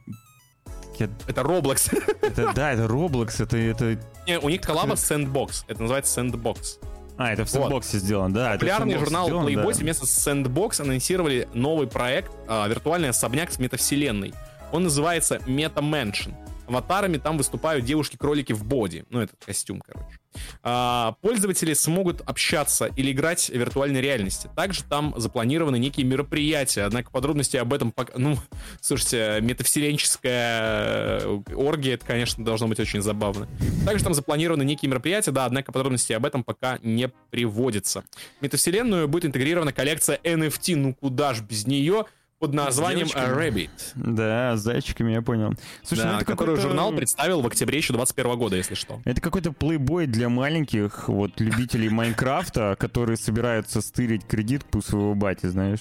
я- 0.99 1.09
Это 1.27 1.41
Roblox. 1.43 1.93
это- 2.23 2.53
да, 2.55 2.73
это 2.73 2.85
Roblox, 2.85 3.43
это... 3.43 3.57
это... 3.57 3.99
Не, 4.27 4.39
У 4.39 4.49
них 4.49 4.61
коллаба 4.61 4.95
Sandbox. 4.95 5.65
Это 5.69 5.83
называется 5.83 6.21
Sandbox. 6.21 6.79
А, 7.17 7.33
это 7.33 7.45
в 7.45 7.53
Вот. 7.53 7.63
сэндбоксе 7.63 7.99
сделано, 7.99 8.33
да. 8.33 8.53
Популярный 8.53 8.97
журнал 8.97 9.27
сделано, 9.27 9.49
Playboy 9.49 9.67
да. 9.69 9.75
совместно 9.75 10.07
с 10.07 10.29
Sandbox 10.29 10.81
анонсировали 10.81 11.49
новый 11.53 11.89
проект 11.89 12.31
а, 12.47 12.69
«Виртуальный 12.69 13.09
особняк 13.09 13.51
с 13.51 13.59
метавселенной». 13.59 14.33
Он 14.71 14.85
называется 14.85 15.37
Meta 15.47 15.81
Mansion. 15.81 16.33
Аватарами 16.69 17.17
там 17.17 17.39
выступают 17.39 17.85
девушки-кролики 17.85 18.53
в 18.53 18.65
боди. 18.65 19.05
Ну, 19.11 19.21
этот 19.21 19.43
костюм, 19.45 19.81
короче. 19.81 20.19
А, 20.63 21.17
пользователи 21.23 21.73
смогут 21.73 22.21
общаться 22.21 22.87
или 22.87 23.11
играть 23.13 23.49
в 23.49 23.55
виртуальной 23.55 24.01
реальности. 24.01 24.51
Также 24.55 24.85
там 24.85 25.15
запланированы 25.17 25.79
некие 25.79 26.05
мероприятия. 26.07 26.83
Однако 26.83 27.11
подробности 27.11 27.57
об 27.57 27.73
этом... 27.73 27.91
пока- 27.91 28.13
Ну, 28.19 28.37
слушайте, 28.81 29.39
метавселенческая 29.41 31.21
э, 31.21 31.41
оргия, 31.55 31.95
это, 31.95 32.07
конечно, 32.07 32.45
должно 32.45 32.69
быть 32.69 32.81
очень 32.81 33.01
забавно. 33.03 33.49
Также 33.85 34.05
там 34.05 34.15
запланированы 34.15 34.63
некие 34.65 34.89
мероприятия, 34.91 35.31
да, 35.33 35.45
однако 35.47 35.73
подробности 35.73 36.13
об 36.13 36.25
этом 36.27 36.45
пока 36.45 36.79
не 36.83 37.09
приводится. 37.31 38.05
В 38.39 38.43
метавселенную 38.43 39.09
будет 39.09 39.25
интегрирована 39.27 39.73
коллекция 39.73 40.19
NFT, 40.23 40.77
ну 40.77 40.95
куда 40.95 41.35
ж 41.35 41.41
без 41.41 41.67
нее, 41.67 42.05
под 42.39 42.55
названием 42.55 43.09
девочками? 43.09 43.37
Rabbit. 43.37 43.71
Да, 43.97 44.57
с 44.57 44.61
зайчиками, 44.61 45.13
я 45.13 45.23
понял. 45.23 45.55
Слушай, 45.83 46.03
Да, 46.03 46.13
ну 46.13 46.17
это 46.19 46.25
какой-то- 46.25 46.57
журнал 46.61 46.93
представил 46.93 47.41
в 47.41 47.47
октябре 47.47 47.79
еще 47.79 47.93
21 47.93 48.37
года, 48.39 48.57
если 48.57 48.75
что. 48.75 49.01
Это 49.05 49.21
какой-то 49.21 49.53
плейбой 49.53 50.07
для 50.07 50.29
маленьких 50.29 51.09
вот 51.09 51.41
любителей 51.41 51.89
Майнкрафта, 51.89 52.77
которые 52.79 53.17
собираются 53.17 53.81
стырить 53.81 54.25
кредитку 54.27 54.79
у 54.79 54.83
своего 54.83 55.15
бати, 55.15 55.47
знаешь. 55.47 55.81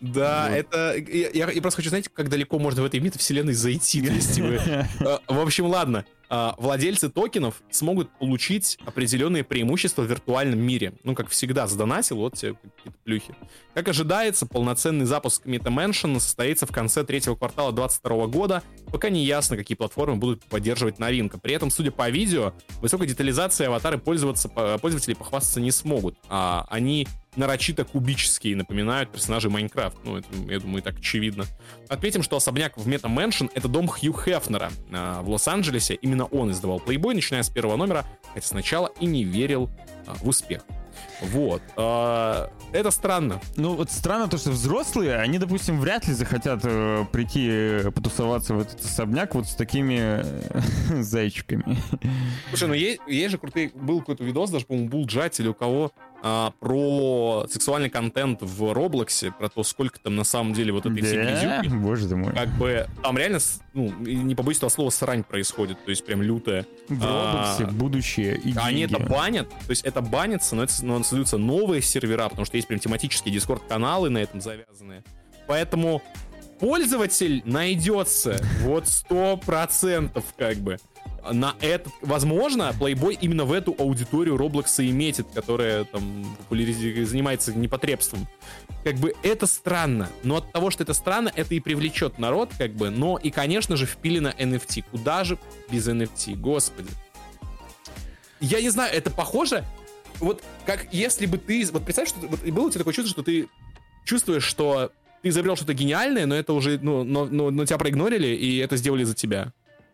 Да, 0.00 0.46
Вот. 0.48 0.56
это... 0.56 0.94
Я, 0.96 1.50
я- 1.50 1.60
просто 1.62 1.78
хочу, 1.78 1.88
знаете, 1.88 2.08
как 2.14 2.28
далеко 2.28 2.60
можно 2.60 2.82
в 2.82 2.84
этой 2.84 3.00
метавселенной 3.00 3.54
зайти. 3.54 4.00
то 4.06 4.12
есть, 4.12 4.38
вы- 4.38 4.60
Э, 5.00 5.18
В 5.26 5.40
общем, 5.40 5.66
ладно. 5.66 6.04
А, 6.30 6.54
Владельцы 6.58 7.08
токенов 7.08 7.62
смогут 7.70 8.10
получить 8.18 8.78
определенные 8.84 9.44
преимущества 9.44 10.02
в 10.02 10.06
виртуальном 10.06 10.58
мире. 10.58 10.92
Ну, 11.04 11.14
как 11.14 11.28
всегда, 11.28 11.66
сдонатил, 11.66 12.18
вот 12.18 12.34
тебе 12.34 12.54
какие-то 12.54 12.98
плюхи. 13.04 13.34
Как 13.74 13.88
ожидается, 13.88 14.46
полноценный 14.46 15.06
запуск 15.06 15.46
MetaMansion 15.46 16.20
состоится 16.20 16.66
в 16.66 16.72
конце 16.72 17.04
третьего 17.04 17.34
квартала 17.34 17.72
2022 17.72 18.26
года. 18.26 18.62
Пока 18.92 19.08
не 19.08 19.24
ясно, 19.24 19.56
какие 19.56 19.76
платформы 19.76 20.16
будут 20.16 20.44
поддерживать 20.44 20.98
новинка. 20.98 21.38
При 21.38 21.54
этом, 21.54 21.70
судя 21.70 21.90
по 21.90 22.10
видео, 22.10 22.52
высокой 22.80 23.06
детализацией 23.06 23.68
аватары 23.68 23.98
пользоваться, 23.98 24.48
по- 24.48 24.78
пользователи 24.78 25.14
похвастаться 25.14 25.60
не 25.60 25.70
смогут. 25.70 26.16
А 26.28 26.66
они 26.68 27.08
нарочито 27.38 27.84
кубические, 27.84 28.56
напоминают 28.56 29.10
персонажей 29.10 29.50
Minecraft. 29.50 29.96
Ну, 30.04 30.18
это, 30.18 30.28
я 30.48 30.60
думаю, 30.60 30.78
и 30.78 30.84
так 30.84 30.98
очевидно. 30.98 31.46
Отметим, 31.88 32.22
что 32.22 32.36
особняк 32.36 32.76
в 32.76 32.86
Meta 32.86 33.08
Mansion— 33.08 33.46
это 33.54 33.68
дом 33.68 33.88
Хью 33.88 34.12
Хефнера 34.12 34.70
а, 34.92 35.22
в 35.22 35.30
Лос-Анджелесе. 35.30 35.94
Именно 35.94 36.26
он 36.26 36.50
издавал 36.50 36.82
Playboy, 36.84 37.14
начиная 37.14 37.42
с 37.42 37.48
первого 37.48 37.76
номера, 37.76 38.04
хотя 38.34 38.46
сначала 38.46 38.90
и 39.00 39.06
не 39.06 39.24
верил 39.24 39.70
а, 40.06 40.14
в 40.14 40.28
успех. 40.28 40.62
Вот. 41.20 41.62
А, 41.76 42.50
это 42.72 42.90
странно. 42.90 43.40
Ну, 43.56 43.74
вот 43.74 43.90
странно 43.90 44.28
то, 44.28 44.38
что 44.38 44.50
взрослые, 44.50 45.16
они, 45.16 45.38
допустим, 45.38 45.80
вряд 45.80 46.06
ли 46.06 46.14
захотят 46.14 46.60
э, 46.64 47.04
прийти 47.12 47.48
э, 47.50 47.90
потусоваться 47.90 48.54
в 48.54 48.60
этот 48.60 48.84
особняк 48.84 49.34
вот 49.34 49.46
с 49.48 49.54
такими 49.54 49.98
э, 50.00 51.00
зайчиками. 51.02 51.78
Слушай, 52.50 52.68
ну 52.68 52.74
есть, 52.74 53.00
есть 53.06 53.30
же 53.32 53.38
крутый... 53.38 53.72
Был 53.74 54.00
какой-то 54.00 54.24
видос, 54.24 54.50
даже, 54.50 54.66
по-моему, 54.66 54.88
был 54.88 55.06
Джат 55.06 55.38
или 55.40 55.48
у 55.48 55.54
кого, 55.54 55.92
а, 56.22 56.52
про 56.58 57.46
сексуальный 57.50 57.90
контент 57.90 58.42
в 58.42 58.72
Роблоксе, 58.72 59.30
про 59.30 59.48
то, 59.48 59.62
сколько 59.62 60.00
там 60.00 60.16
на 60.16 60.24
самом 60.24 60.52
деле 60.52 60.72
вот 60.72 60.86
этой 60.86 61.02
всей 61.02 61.16
Да? 61.16 61.22
грязюки. 61.60 61.68
Боже 61.76 62.08
ты 62.08 62.16
мой. 62.16 62.32
Как 62.32 62.48
бы 62.56 62.86
там 63.02 63.16
реально, 63.18 63.38
ну, 63.74 63.92
не 64.00 64.34
побоюсь 64.34 64.56
этого 64.58 64.70
слова, 64.70 64.90
срань 64.90 65.22
происходит, 65.22 65.84
то 65.84 65.90
есть 65.90 66.04
прям 66.04 66.22
лютая. 66.22 66.66
В 66.88 67.04
А, 67.04 67.54
Роблоксе 67.56 67.76
будущее 67.76 68.36
и 68.36 68.52
Они 68.56 68.78
деньги. 68.80 68.94
это 68.96 69.04
банят, 69.08 69.48
то 69.48 69.70
есть 69.70 69.84
это 69.84 70.00
банится, 70.00 70.56
но, 70.56 70.64
это, 70.64 70.72
но 70.84 71.02
создаются 71.08 71.38
новые 71.38 71.82
сервера, 71.82 72.28
потому 72.28 72.46
что 72.46 72.56
есть 72.56 72.68
прям 72.68 72.80
тематические 72.80 73.34
дискорд-каналы 73.34 74.10
на 74.10 74.18
этом 74.18 74.40
завязанные. 74.40 75.02
Поэтому 75.46 76.02
пользователь 76.60 77.42
найдется 77.44 78.40
вот 78.62 78.86
сто 78.88 79.36
процентов 79.36 80.24
как 80.36 80.56
бы 80.58 80.78
на 81.30 81.56
этот, 81.60 81.92
возможно, 82.00 82.74
Playboy 82.78 83.18
именно 83.20 83.44
в 83.44 83.52
эту 83.52 83.74
аудиторию 83.78 84.36
Роблокса 84.36 84.82
и 84.82 84.90
метит, 84.90 85.26
которая 85.34 85.84
там 85.84 86.24
занимается 86.50 87.52
непотребством. 87.52 88.26
Как 88.84 88.96
бы 88.96 89.14
это 89.22 89.46
странно, 89.46 90.08
но 90.22 90.36
от 90.36 90.52
того, 90.52 90.70
что 90.70 90.84
это 90.84 90.94
странно, 90.94 91.32
это 91.34 91.54
и 91.54 91.60
привлечет 91.60 92.18
народ, 92.18 92.50
как 92.56 92.72
бы, 92.72 92.90
но 92.90 93.18
и, 93.18 93.30
конечно 93.30 93.76
же, 93.76 93.86
впилено 93.86 94.34
NFT. 94.38 94.84
Куда 94.90 95.24
же 95.24 95.38
без 95.70 95.88
NFT, 95.88 96.36
господи. 96.36 96.90
Я 98.40 98.60
не 98.60 98.70
знаю, 98.70 98.94
это 98.94 99.10
похоже, 99.10 99.64
вот 100.20 100.42
как 100.66 100.88
если 100.92 101.26
бы 101.26 101.38
ты, 101.38 101.66
вот 101.72 101.84
представь, 101.84 102.08
что 102.08 102.20
вот, 102.26 102.40
было 102.42 102.66
у 102.66 102.70
тебя 102.70 102.80
такое 102.80 102.94
чувство, 102.94 103.12
что 103.12 103.22
ты 103.22 103.48
чувствуешь, 104.04 104.44
что 104.44 104.92
ты 105.22 105.28
изобрел 105.28 105.56
что-то 105.56 105.74
гениальное, 105.74 106.26
но 106.26 106.34
это 106.34 106.52
уже, 106.52 106.78
ну, 106.80 107.04
но, 107.04 107.26
но, 107.26 107.50
но 107.50 107.64
тебя 107.64 107.78
проигнорили, 107.78 108.28
и 108.28 108.58
это 108.58 108.76
сделали 108.76 109.04
за 109.04 109.14
тебя. 109.14 109.52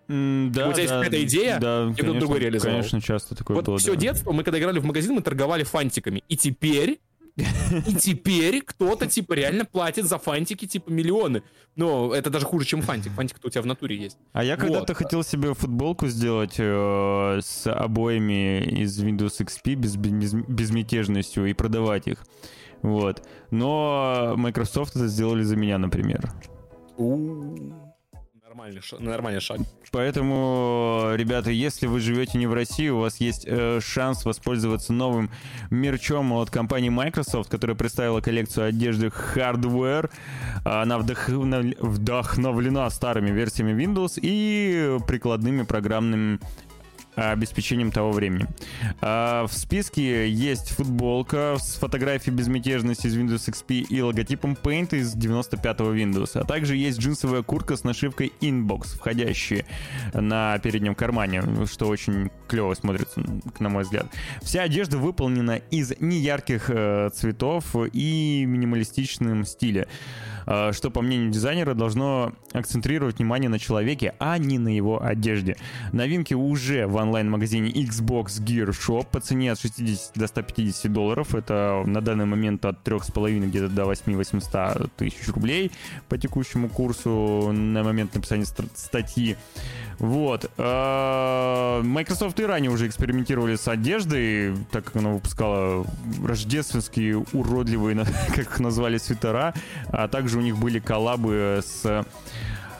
М, 0.08 0.52
да, 0.52 0.68
У 0.68 0.72
тебя 0.72 0.82
есть 0.82 0.92
да, 0.92 1.02
какая-то 1.02 1.24
идея, 1.24 1.58
да, 1.58 1.90
и 1.90 1.94
кто-то 1.94 2.18
другой 2.18 2.38
реализовал. 2.40 2.76
Конечно, 2.76 3.00
часто 3.00 3.34
такое 3.34 3.56
вот 3.56 3.64
было. 3.64 3.78
все 3.78 3.94
да. 3.94 4.00
детство 4.00 4.32
мы, 4.32 4.44
когда 4.44 4.58
играли 4.58 4.78
в 4.78 4.84
магазин, 4.84 5.14
мы 5.14 5.22
торговали 5.22 5.64
фантиками. 5.64 6.22
И 6.28 6.36
теперь, 6.36 7.00
и 7.36 7.94
теперь 7.94 8.62
кто-то, 8.62 9.06
типа, 9.06 9.32
реально 9.32 9.64
платит 9.64 10.06
за 10.06 10.18
фантики, 10.18 10.66
типа, 10.66 10.90
миллионы. 10.90 11.42
Но 11.76 12.14
это 12.14 12.30
даже 12.30 12.46
хуже, 12.46 12.64
чем 12.66 12.82
фантик. 12.82 13.12
Фантик-то 13.12 13.48
у 13.48 13.50
тебя 13.50 13.62
в 13.62 13.66
натуре 13.66 13.96
есть. 13.96 14.16
А 14.32 14.44
я 14.44 14.56
когда-то 14.56 14.92
Вот. 14.92 14.96
хотел 14.96 15.24
себе 15.24 15.54
футболку 15.54 16.06
сделать 16.06 16.54
э, 16.58 17.40
с 17.42 17.66
обоями 17.70 18.62
из 18.62 19.02
Windows 19.02 19.40
XP 19.44 19.74
без, 19.74 19.96
без- 19.96 20.34
безмятежностью 20.34 21.46
и 21.46 21.52
продавать 21.54 22.06
их. 22.06 22.24
Вот. 22.82 23.26
Но 23.50 24.34
Microsoft 24.36 24.94
это 24.94 25.08
сделали 25.08 25.42
за 25.42 25.56
меня, 25.56 25.78
например. 25.78 26.30
Нормальный, 28.64 28.82
нормальный 28.98 29.40
шаг. 29.40 29.60
Поэтому, 29.90 31.10
ребята, 31.16 31.50
если 31.50 31.86
вы 31.86 32.00
живете 32.00 32.38
не 32.38 32.46
в 32.46 32.54
России, 32.54 32.88
у 32.88 33.00
вас 33.00 33.18
есть 33.18 33.44
э, 33.46 33.78
шанс 33.82 34.24
воспользоваться 34.24 34.94
новым 34.94 35.30
мерчом 35.68 36.32
от 36.32 36.50
компании 36.50 36.88
Microsoft, 36.88 37.50
которая 37.50 37.76
представила 37.76 38.22
коллекцию 38.22 38.68
одежды 38.68 39.08
Hardware. 39.08 40.10
Она 40.64 40.96
вдохновлена 40.98 42.88
старыми 42.88 43.30
версиями 43.32 43.84
Windows 43.84 44.18
и 44.20 44.98
прикладными 45.06 45.64
программными 45.64 46.38
обеспечением 47.16 47.90
того 47.92 48.12
времени. 48.12 48.46
А, 49.00 49.46
в 49.46 49.52
списке 49.52 50.28
есть 50.28 50.70
футболка 50.70 51.56
с 51.58 51.76
фотографией 51.76 52.34
безмятежности 52.34 53.06
из 53.06 53.16
Windows 53.16 53.48
XP 53.48 53.86
и 53.88 54.02
логотипом 54.02 54.56
Paint 54.60 54.96
из 54.96 55.14
95-го 55.16 55.94
Windows. 55.94 56.38
А 56.38 56.44
также 56.44 56.76
есть 56.76 56.98
джинсовая 56.98 57.42
куртка 57.42 57.76
с 57.76 57.84
нашивкой 57.84 58.32
Inbox, 58.40 58.96
входящая 58.96 59.64
на 60.12 60.58
переднем 60.58 60.94
кармане, 60.94 61.42
что 61.66 61.86
очень 61.86 62.30
клево 62.48 62.74
смотрится, 62.74 63.22
на 63.58 63.68
мой 63.68 63.84
взгляд. 63.84 64.06
Вся 64.42 64.62
одежда 64.62 64.98
выполнена 64.98 65.56
из 65.70 65.92
неярких 66.00 66.68
э, 66.68 67.10
цветов 67.14 67.74
и 67.92 68.44
минималистичном 68.46 69.44
стиле, 69.44 69.82
э, 69.82 70.33
что, 70.44 70.90
по 70.90 71.02
мнению 71.02 71.30
дизайнера, 71.30 71.74
должно 71.74 72.32
акцентрировать 72.52 73.18
внимание 73.18 73.48
на 73.48 73.58
человеке, 73.58 74.14
а 74.18 74.38
не 74.38 74.58
на 74.58 74.68
его 74.68 75.02
одежде. 75.02 75.56
Новинки 75.92 76.34
уже 76.34 76.86
в 76.86 76.96
онлайн-магазине 76.96 77.70
Xbox 77.70 78.40
Gear 78.40 78.70
Shop 78.70 79.06
по 79.10 79.20
цене 79.20 79.52
от 79.52 79.60
60 79.60 80.12
до 80.14 80.26
150 80.26 80.92
долларов. 80.92 81.34
Это 81.34 81.82
на 81.86 82.00
данный 82.00 82.26
момент 82.26 82.64
от 82.64 82.86
3,5 82.86 83.46
где-то 83.46 83.68
до 83.68 83.84
8 83.84 84.16
800 84.16 84.92
тысяч 84.96 85.28
рублей 85.28 85.72
по 86.08 86.18
текущему 86.18 86.68
курсу 86.68 87.50
на 87.52 87.82
момент 87.82 88.14
написания 88.14 88.44
статьи. 88.44 89.36
Вот. 89.98 90.50
А, 90.58 91.82
Microsoft 91.82 92.38
и 92.40 92.44
ранее 92.44 92.70
уже 92.70 92.86
экспериментировали 92.86 93.56
с 93.56 93.68
одеждой, 93.68 94.56
так 94.70 94.84
как 94.84 94.96
она 94.96 95.10
выпускала 95.10 95.86
рождественские 96.24 97.24
уродливые, 97.32 98.04
как 98.28 98.38
их 98.38 98.60
назвали, 98.60 98.98
свитера, 98.98 99.54
а 99.88 100.08
также 100.08 100.33
у 100.36 100.40
них 100.40 100.56
были 100.56 100.78
коллабы 100.78 101.60
с 101.64 102.06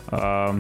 а, 0.09 0.57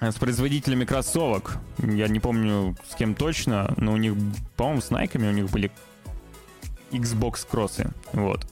с 0.00 0.14
производителями 0.14 0.84
кроссовок. 0.84 1.58
Я 1.78 2.08
не 2.08 2.20
помню 2.20 2.76
с 2.88 2.94
кем 2.94 3.14
точно, 3.14 3.74
но 3.76 3.92
у 3.92 3.96
них, 3.96 4.14
по-моему, 4.56 4.80
с 4.80 4.90
Найками 4.90 5.28
у 5.28 5.32
них 5.32 5.50
были 5.50 5.70
Xbox 6.90 7.46
кроссы. 7.48 7.90
Вот. 8.12 8.46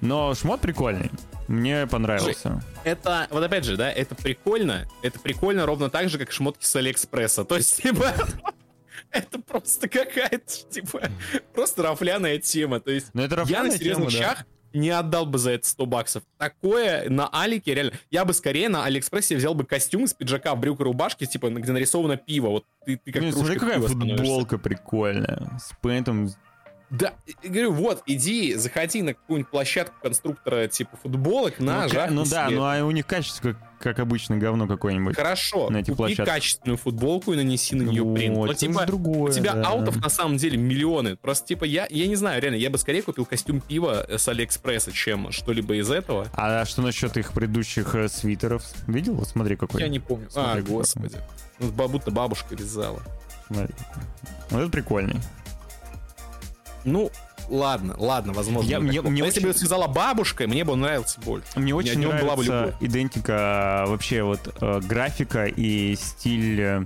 Но 0.00 0.34
шмот 0.34 0.60
прикольный. 0.60 1.10
Мне 1.46 1.86
понравился. 1.86 2.62
Это, 2.84 3.26
вот 3.30 3.42
опять 3.42 3.64
же, 3.64 3.76
да, 3.76 3.90
это 3.90 4.14
прикольно. 4.14 4.86
Это 5.02 5.18
прикольно 5.18 5.64
ровно 5.64 5.88
так 5.88 6.10
же, 6.10 6.18
как 6.18 6.30
шмотки 6.30 6.64
с 6.64 6.76
Алиэкспресса. 6.76 7.44
То 7.44 7.56
есть, 7.56 7.76
типа, 7.82 8.12
это 9.10 9.40
просто 9.40 9.88
какая-то, 9.88 10.52
типа, 10.70 11.10
просто 11.54 11.82
рафляная 11.82 12.38
тема. 12.38 12.80
То 12.80 12.90
есть, 12.90 13.08
я 13.14 13.62
на 13.62 13.70
серьезных 13.70 14.12
вещах 14.12 14.44
не 14.72 14.90
отдал 14.90 15.26
бы 15.26 15.38
за 15.38 15.52
это 15.52 15.66
100 15.66 15.86
баксов. 15.86 16.22
Такое 16.36 17.08
на 17.08 17.28
Алике, 17.28 17.74
реально. 17.74 17.92
Я 18.10 18.24
бы 18.24 18.32
скорее 18.32 18.68
на 18.68 18.84
Алиэкспрессе 18.84 19.36
взял 19.36 19.54
бы 19.54 19.64
костюм 19.64 20.06
с 20.06 20.14
пиджака, 20.14 20.54
брюк 20.54 20.80
и 20.80 20.84
рубашки, 20.84 21.26
типа, 21.26 21.50
где 21.50 21.72
нарисовано 21.72 22.16
пиво. 22.16 22.48
Вот 22.48 22.64
ты, 22.84 22.96
ты 22.96 23.12
как 23.12 23.22
ну, 23.22 23.32
смотри, 23.32 23.58
какая 23.58 23.80
футболка 23.80 24.58
прикольная. 24.58 25.58
С 25.58 25.72
принтом 25.80 26.28
да, 26.90 27.12
говорю, 27.42 27.72
вот, 27.72 28.02
иди, 28.06 28.54
заходи 28.54 29.02
на 29.02 29.12
какую-нибудь 29.12 29.50
площадку 29.50 29.94
конструктора 30.02 30.68
типа 30.68 30.96
футболок 31.02 31.58
на 31.60 31.82
ну, 31.82 31.88
жахни 31.88 32.14
Ну 32.14 32.24
да, 32.24 32.48
ну 32.48 32.62
а 32.64 32.82
у 32.82 32.90
них 32.90 33.06
качество, 33.06 33.54
как, 33.78 33.98
обычно, 33.98 34.38
говно 34.38 34.66
какое-нибудь. 34.66 35.14
Хорошо, 35.14 35.68
на 35.68 35.78
эти 35.78 35.90
купи 35.90 35.96
площадки. 35.96 36.30
качественную 36.30 36.78
футболку 36.78 37.34
и 37.34 37.36
нанеси 37.36 37.74
на 37.74 37.82
нее 37.82 38.02
вот, 38.02 38.14
принт. 38.14 38.36
Вот, 38.36 38.56
типа, 38.56 38.86
другое, 38.86 39.30
у 39.30 39.34
тебя 39.34 39.52
да. 39.52 39.68
аутов 39.68 39.96
на 39.96 40.08
самом 40.08 40.38
деле 40.38 40.56
миллионы. 40.56 41.16
Просто, 41.16 41.46
типа, 41.48 41.64
я, 41.64 41.86
я 41.90 42.06
не 42.06 42.16
знаю, 42.16 42.40
реально, 42.40 42.56
я 42.56 42.70
бы 42.70 42.78
скорее 42.78 43.02
купил 43.02 43.26
костюм 43.26 43.60
пива 43.60 44.06
с 44.08 44.26
Алиэкспресса, 44.26 44.90
чем 44.90 45.30
что-либо 45.30 45.74
из 45.74 45.90
этого. 45.90 46.26
А 46.32 46.64
что 46.64 46.80
насчет 46.80 47.18
их 47.18 47.34
предыдущих 47.34 47.94
э, 47.94 48.08
свитеров? 48.08 48.64
Видел? 48.86 49.14
Вот 49.14 49.28
смотри, 49.28 49.56
какой. 49.56 49.82
Я 49.82 49.88
не 49.88 50.00
помню. 50.00 50.30
Смотри, 50.30 50.62
а, 50.62 50.64
господи. 50.64 51.16
Ну, 51.58 51.70
будто 51.70 52.10
бабушка 52.10 52.54
вязала. 52.54 53.02
Смотри. 53.48 53.74
Вот 54.50 54.62
это 54.62 54.70
прикольный. 54.70 55.16
Ну, 56.88 57.10
ладно, 57.48 57.94
ладно, 57.98 58.32
возможно. 58.32 58.68
Я, 58.68 58.80
мне, 58.80 59.00
мне 59.02 59.22
Если 59.24 59.40
очень... 59.40 59.48
бы 59.48 59.54
связала 59.54 59.86
бабушкой, 59.86 60.46
мне 60.46 60.64
бы 60.64 60.72
он 60.72 60.80
нравился 60.80 61.20
больше. 61.20 61.48
Мне 61.56 61.74
очень 61.74 62.00
нравится 62.00 62.24
была 62.24 62.36
бы 62.36 62.74
идентика, 62.80 63.84
вообще 63.86 64.22
вот 64.22 64.54
э, 64.60 64.80
графика 64.80 65.46
и 65.46 65.94
стиль 65.96 66.60
э, 66.60 66.84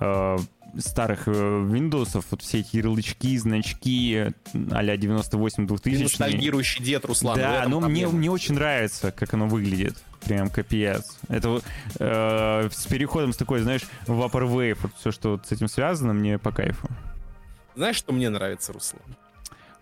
э 0.00 0.38
старых 0.78 1.28
э, 1.28 1.30
Windows, 1.30 2.24
вот 2.30 2.42
все 2.42 2.60
эти 2.60 2.76
ярлычки, 2.76 3.36
значки 3.36 4.32
а-ля 4.70 4.96
98-2000. 4.96 6.02
Ностальгирующий 6.02 6.84
дед 6.84 7.04
Руслан. 7.04 7.36
Да, 7.36 7.64
но 7.68 7.80
мне, 7.80 8.06
мне 8.08 8.30
очень 8.30 8.54
нравится, 8.54 9.12
как 9.12 9.34
оно 9.34 9.48
выглядит. 9.48 9.96
Прям 10.24 10.50
капец. 10.50 11.18
Это 11.28 11.60
э, 11.98 12.68
с 12.72 12.86
переходом 12.86 13.32
с 13.32 13.36
такой, 13.36 13.60
знаешь, 13.60 13.82
Vaporwave, 14.06 14.78
вот 14.82 14.92
все, 14.98 15.10
что 15.10 15.32
вот 15.32 15.46
с 15.46 15.52
этим 15.52 15.68
связано, 15.68 16.12
мне 16.12 16.38
по 16.38 16.52
кайфу. 16.52 16.88
Знаешь, 17.74 17.96
что 17.96 18.12
мне 18.12 18.28
нравится, 18.28 18.72
Руслан? 18.72 19.02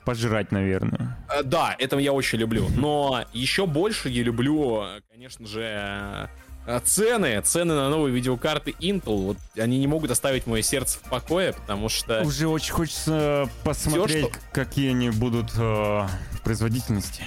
Пожрать, 0.04 0.50
наверное. 0.52 1.16
А, 1.28 1.42
да, 1.42 1.76
это 1.78 1.98
я 1.98 2.12
очень 2.12 2.38
люблю. 2.38 2.68
Но 2.70 3.24
еще 3.32 3.66
больше 3.66 4.08
я 4.08 4.22
люблю, 4.22 4.84
конечно 5.10 5.46
же, 5.46 6.28
э, 6.66 6.80
цены. 6.84 7.40
Цены 7.42 7.74
на 7.74 7.88
новые 7.88 8.14
видеокарты 8.14 8.74
Intel. 8.80 9.26
Вот 9.26 9.36
они 9.56 9.78
не 9.78 9.86
могут 9.86 10.10
оставить 10.10 10.46
мое 10.46 10.62
сердце 10.62 10.98
в 10.98 11.08
покое, 11.08 11.52
потому 11.52 11.88
что... 11.88 12.22
Уже 12.22 12.48
очень 12.48 12.72
хочется 12.72 13.48
посмотреть, 13.64 14.26
все, 14.26 14.30
что... 14.30 14.38
какие 14.52 14.90
они 14.90 15.10
будут 15.10 15.50
э, 15.56 15.58
в 15.58 16.40
производительности. 16.42 17.24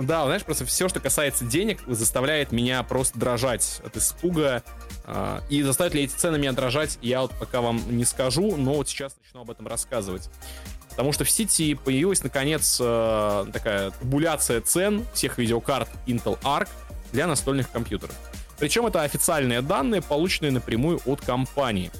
Да, 0.00 0.24
знаешь, 0.24 0.44
просто 0.44 0.64
все, 0.64 0.88
что 0.88 0.98
касается 0.98 1.44
денег, 1.44 1.80
заставляет 1.86 2.52
меня 2.52 2.82
просто 2.82 3.18
дрожать 3.18 3.82
от 3.84 3.98
испуга. 3.98 4.62
Э, 5.04 5.40
и 5.50 5.62
заставят 5.62 5.92
ли 5.92 6.04
эти 6.04 6.12
цены 6.12 6.38
меня 6.38 6.52
дрожать, 6.52 6.98
я 7.02 7.20
вот 7.20 7.32
пока 7.38 7.60
вам 7.60 7.82
не 7.86 8.06
скажу, 8.06 8.56
но 8.56 8.74
вот 8.74 8.88
сейчас 8.88 9.14
начну 9.22 9.42
об 9.42 9.50
этом 9.50 9.66
рассказывать. 9.66 10.30
Потому 10.88 11.12
что 11.12 11.24
в 11.24 11.30
сети 11.30 11.74
появилась, 11.74 12.24
наконец, 12.24 12.78
э, 12.80 13.46
такая 13.52 13.90
табуляция 13.90 14.62
цен 14.62 15.04
всех 15.12 15.36
видеокарт 15.36 15.90
Intel 16.06 16.38
Arc 16.42 16.68
для 17.12 17.26
настольных 17.26 17.70
компьютеров. 17.70 18.14
Причем 18.58 18.86
это 18.86 19.02
официальные 19.02 19.60
данные, 19.60 20.00
полученные 20.00 20.50
напрямую 20.50 21.00
от 21.04 21.20
компании. 21.20 21.90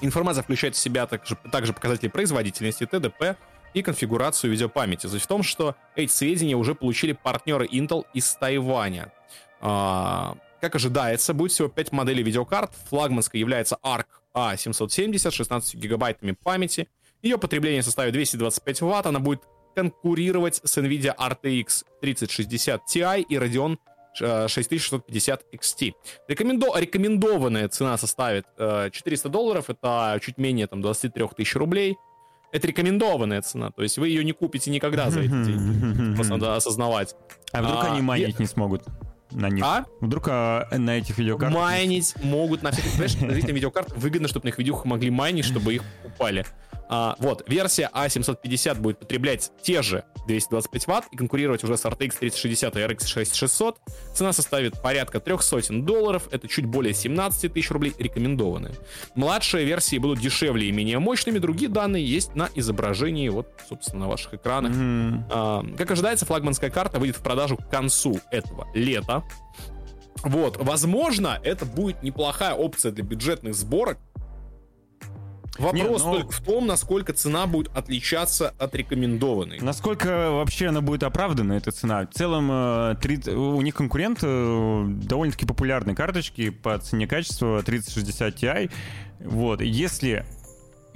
Информация 0.00 0.42
включает 0.42 0.74
в 0.74 0.78
себя 0.78 1.06
также, 1.06 1.36
также 1.52 1.74
показатели 1.74 2.08
производительности, 2.08 2.86
ТДП 2.86 3.36
и 3.76 3.82
конфигурацию 3.82 4.50
видеопамяти. 4.50 5.06
Суть 5.06 5.22
в 5.22 5.26
том, 5.26 5.42
что 5.44 5.76
эти 5.94 6.10
сведения 6.10 6.56
уже 6.56 6.74
получили 6.74 7.12
партнеры 7.12 7.66
Intel 7.66 8.04
из 8.14 8.34
Тайваня. 8.34 9.12
А, 9.60 10.36
как 10.60 10.74
ожидается, 10.74 11.34
будет 11.34 11.52
всего 11.52 11.68
5 11.68 11.92
моделей 11.92 12.24
видеокарт. 12.24 12.72
Флагманской 12.88 13.38
является 13.38 13.78
ARC 13.84 14.06
A770 14.34 15.30
с 15.30 15.32
16 15.32 15.74
гигабайтами 15.76 16.32
памяти 16.32 16.88
ее 17.22 17.38
потребление 17.38 17.82
составит 17.82 18.12
225 18.12 18.82
Вт, 18.82 19.06
она 19.06 19.20
будет 19.20 19.42
конкурировать 19.74 20.60
с 20.64 20.78
NVIDIA 20.78 21.14
RTX 21.16 21.84
3060 22.00 22.82
Ti 22.88 23.22
и 23.22 23.36
Radeon 23.36 23.78
6650 24.14 25.44
XT. 25.52 25.92
Рекомендо... 26.28 26.74
Рекомендованная 26.78 27.68
цена 27.68 27.98
составит 27.98 28.46
э, 28.56 28.88
400 28.90 29.28
долларов, 29.28 29.68
это 29.68 30.18
чуть 30.22 30.38
менее 30.38 30.66
там, 30.66 30.80
23 30.80 31.28
тысяч 31.36 31.54
рублей. 31.54 31.96
Это 32.56 32.68
рекомендованная 32.68 33.42
цена, 33.42 33.70
то 33.70 33.82
есть 33.82 33.98
вы 33.98 34.08
ее 34.08 34.24
не 34.24 34.32
купите 34.32 34.70
никогда 34.70 35.10
за 35.10 35.20
эти 35.20 35.28
деньги. 35.28 36.14
Просто 36.14 36.32
надо 36.32 36.56
осознавать. 36.56 37.14
А 37.52 37.60
вдруг 37.60 37.84
а, 37.84 37.92
они 37.92 38.00
майнить 38.00 38.38
не 38.38 38.46
смогут? 38.46 38.82
на 39.32 39.50
них. 39.50 39.62
А? 39.64 39.84
Вдруг 40.00 40.28
а, 40.28 40.66
на 40.72 40.98
этих 40.98 41.18
видеокартах... 41.18 41.60
Майнить 41.60 42.14
могут 42.22 42.62
на 42.62 42.70
всяких... 42.70 42.92
Понимаешь, 42.92 43.16
на 43.16 43.52
видеокарт 43.52 43.92
выгодно, 43.96 44.28
чтобы 44.28 44.44
на 44.44 44.48
их 44.50 44.58
видео 44.58 44.80
могли 44.84 45.10
майнить, 45.10 45.44
чтобы 45.44 45.74
их 45.74 45.82
покупали. 46.02 46.46
А, 46.88 47.16
вот, 47.18 47.48
версия 47.48 47.90
A750 47.92 48.80
будет 48.80 48.98
потреблять 48.98 49.50
те 49.62 49.82
же 49.82 50.04
225 50.26 50.86
Вт 50.86 51.04
и 51.12 51.16
конкурировать 51.16 51.64
уже 51.64 51.76
с 51.76 51.84
RTX 51.84 52.18
3060 52.18 52.76
и 52.76 52.78
RX 52.80 53.06
6600. 53.06 53.78
Цена 54.14 54.32
составит 54.32 54.80
порядка 54.82 55.20
300 55.20 55.82
долларов, 55.82 56.28
это 56.30 56.48
чуть 56.48 56.66
более 56.66 56.94
17 56.94 57.52
тысяч 57.52 57.70
рублей 57.70 57.94
рекомендованные. 57.98 58.74
Младшие 59.14 59.64
версии 59.64 59.98
будут 59.98 60.20
дешевле 60.20 60.68
и 60.68 60.72
менее 60.72 60.98
мощными, 60.98 61.38
другие 61.38 61.70
данные 61.70 62.04
есть 62.04 62.34
на 62.34 62.48
изображении, 62.54 63.28
вот, 63.28 63.48
собственно, 63.68 64.02
на 64.02 64.08
ваших 64.08 64.34
экранах. 64.34 64.72
Mm-hmm. 64.72 65.24
А, 65.30 65.64
как 65.76 65.90
ожидается, 65.90 66.26
флагманская 66.26 66.70
карта 66.70 66.98
выйдет 66.98 67.16
в 67.16 67.22
продажу 67.22 67.56
к 67.56 67.68
концу 67.68 68.20
этого 68.30 68.66
лета. 68.74 69.24
Вот, 70.22 70.56
возможно, 70.56 71.38
это 71.42 71.64
будет 71.66 72.02
неплохая 72.02 72.54
опция 72.54 72.90
для 72.90 73.04
бюджетных 73.04 73.54
сборок, 73.54 73.98
Вопрос 75.58 76.02
Нет, 76.02 76.04
но... 76.04 76.14
только 76.14 76.32
в 76.32 76.40
том, 76.40 76.66
насколько 76.66 77.12
цена 77.12 77.46
будет 77.46 77.74
отличаться 77.76 78.54
от 78.58 78.74
рекомендованной. 78.74 79.60
Насколько 79.60 80.30
вообще 80.30 80.68
она 80.68 80.80
будет 80.80 81.02
оправдана, 81.02 81.54
эта 81.54 81.72
цена. 81.72 82.06
В 82.06 82.14
целом, 82.14 82.96
30, 82.96 83.28
э, 83.28 83.36
у 83.36 83.60
них 83.62 83.74
конкурент 83.74 84.20
э, 84.22 84.84
довольно-таки 84.86 85.46
популярные 85.46 85.96
карточки 85.96 86.50
по 86.50 86.78
цене 86.78 87.06
качества 87.06 87.62
3060 87.62 88.42
Ti. 88.42 88.70
Вот, 89.20 89.60
если 89.60 90.24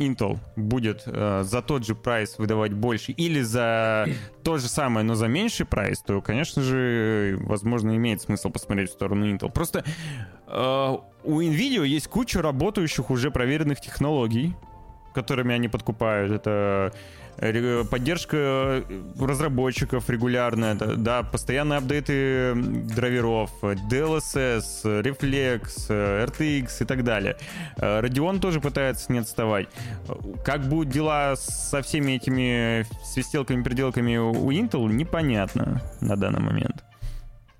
Intel 0.00 0.38
будет 0.56 1.02
э, 1.06 1.42
за 1.44 1.62
тот 1.62 1.86
же 1.86 1.94
прайс 1.94 2.38
выдавать 2.38 2.72
больше 2.72 3.12
или 3.12 3.42
за 3.42 4.06
то 4.42 4.58
же 4.58 4.68
самое, 4.68 5.04
но 5.04 5.14
за 5.14 5.28
меньший 5.28 5.66
прайс, 5.66 6.00
то, 6.00 6.20
конечно 6.20 6.62
же, 6.62 7.38
возможно, 7.40 7.94
имеет 7.96 8.22
смысл 8.22 8.50
посмотреть 8.50 8.90
в 8.90 8.94
сторону 8.94 9.26
Intel. 9.26 9.50
Просто 9.50 9.84
э, 10.46 10.96
у 11.25 11.41
Nvidia 11.41 11.87
есть 11.87 12.09
куча 12.09 12.43
работающих 12.43 13.11
уже 13.11 13.31
проверенных 13.31 13.81
технологий, 13.81 14.55
которыми 15.14 15.55
они 15.55 15.68
подкупают. 15.68 16.33
Это 16.33 16.93
поддержка 17.91 18.37
э, 18.37 18.83
разработчиков 19.18 20.11
регулярная, 20.11 20.75
да, 20.75 21.23
постоянные 21.23 21.79
апдейты 21.79 22.55
драйверов, 22.55 23.51
DLSS, 23.62 25.03
Reflex, 25.03 25.89
RTX 25.89 26.83
и 26.83 26.85
так 26.85 27.03
далее. 27.03 27.39
Э, 27.79 28.01
Radeon 28.01 28.41
тоже 28.41 28.61
пытается 28.61 29.11
не 29.11 29.21
отставать. 29.21 29.68
Как 30.45 30.68
будут 30.68 30.91
дела 30.91 31.35
со 31.37 31.81
всеми 31.81 32.12
этими 32.12 32.85
свистелками, 33.05 33.62
переделками 33.62 34.16
у 34.18 34.51
Intel, 34.53 34.93
непонятно 34.93 35.81
на 36.01 36.16
данный 36.16 36.41
момент. 36.41 36.85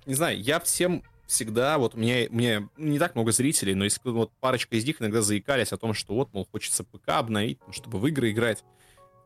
Не 0.05 0.13
знаю, 0.13 0.39
я 0.39 0.59
всем 0.59 1.03
всегда, 1.31 1.77
вот 1.77 1.95
у 1.95 1.97
меня 1.97 2.69
не 2.77 2.99
так 2.99 3.15
много 3.15 3.31
зрителей, 3.31 3.73
но 3.73 3.85
если 3.85 4.01
вот 4.03 4.31
парочка 4.39 4.75
из 4.75 4.85
них 4.85 5.01
иногда 5.01 5.21
заикались 5.21 5.71
о 5.71 5.77
том, 5.77 5.93
что 5.93 6.13
вот, 6.13 6.33
мол, 6.33 6.47
хочется 6.51 6.83
ПК 6.83 7.09
обновить, 7.09 7.59
чтобы 7.71 7.99
в 7.99 8.07
игры 8.07 8.31
играть. 8.31 8.63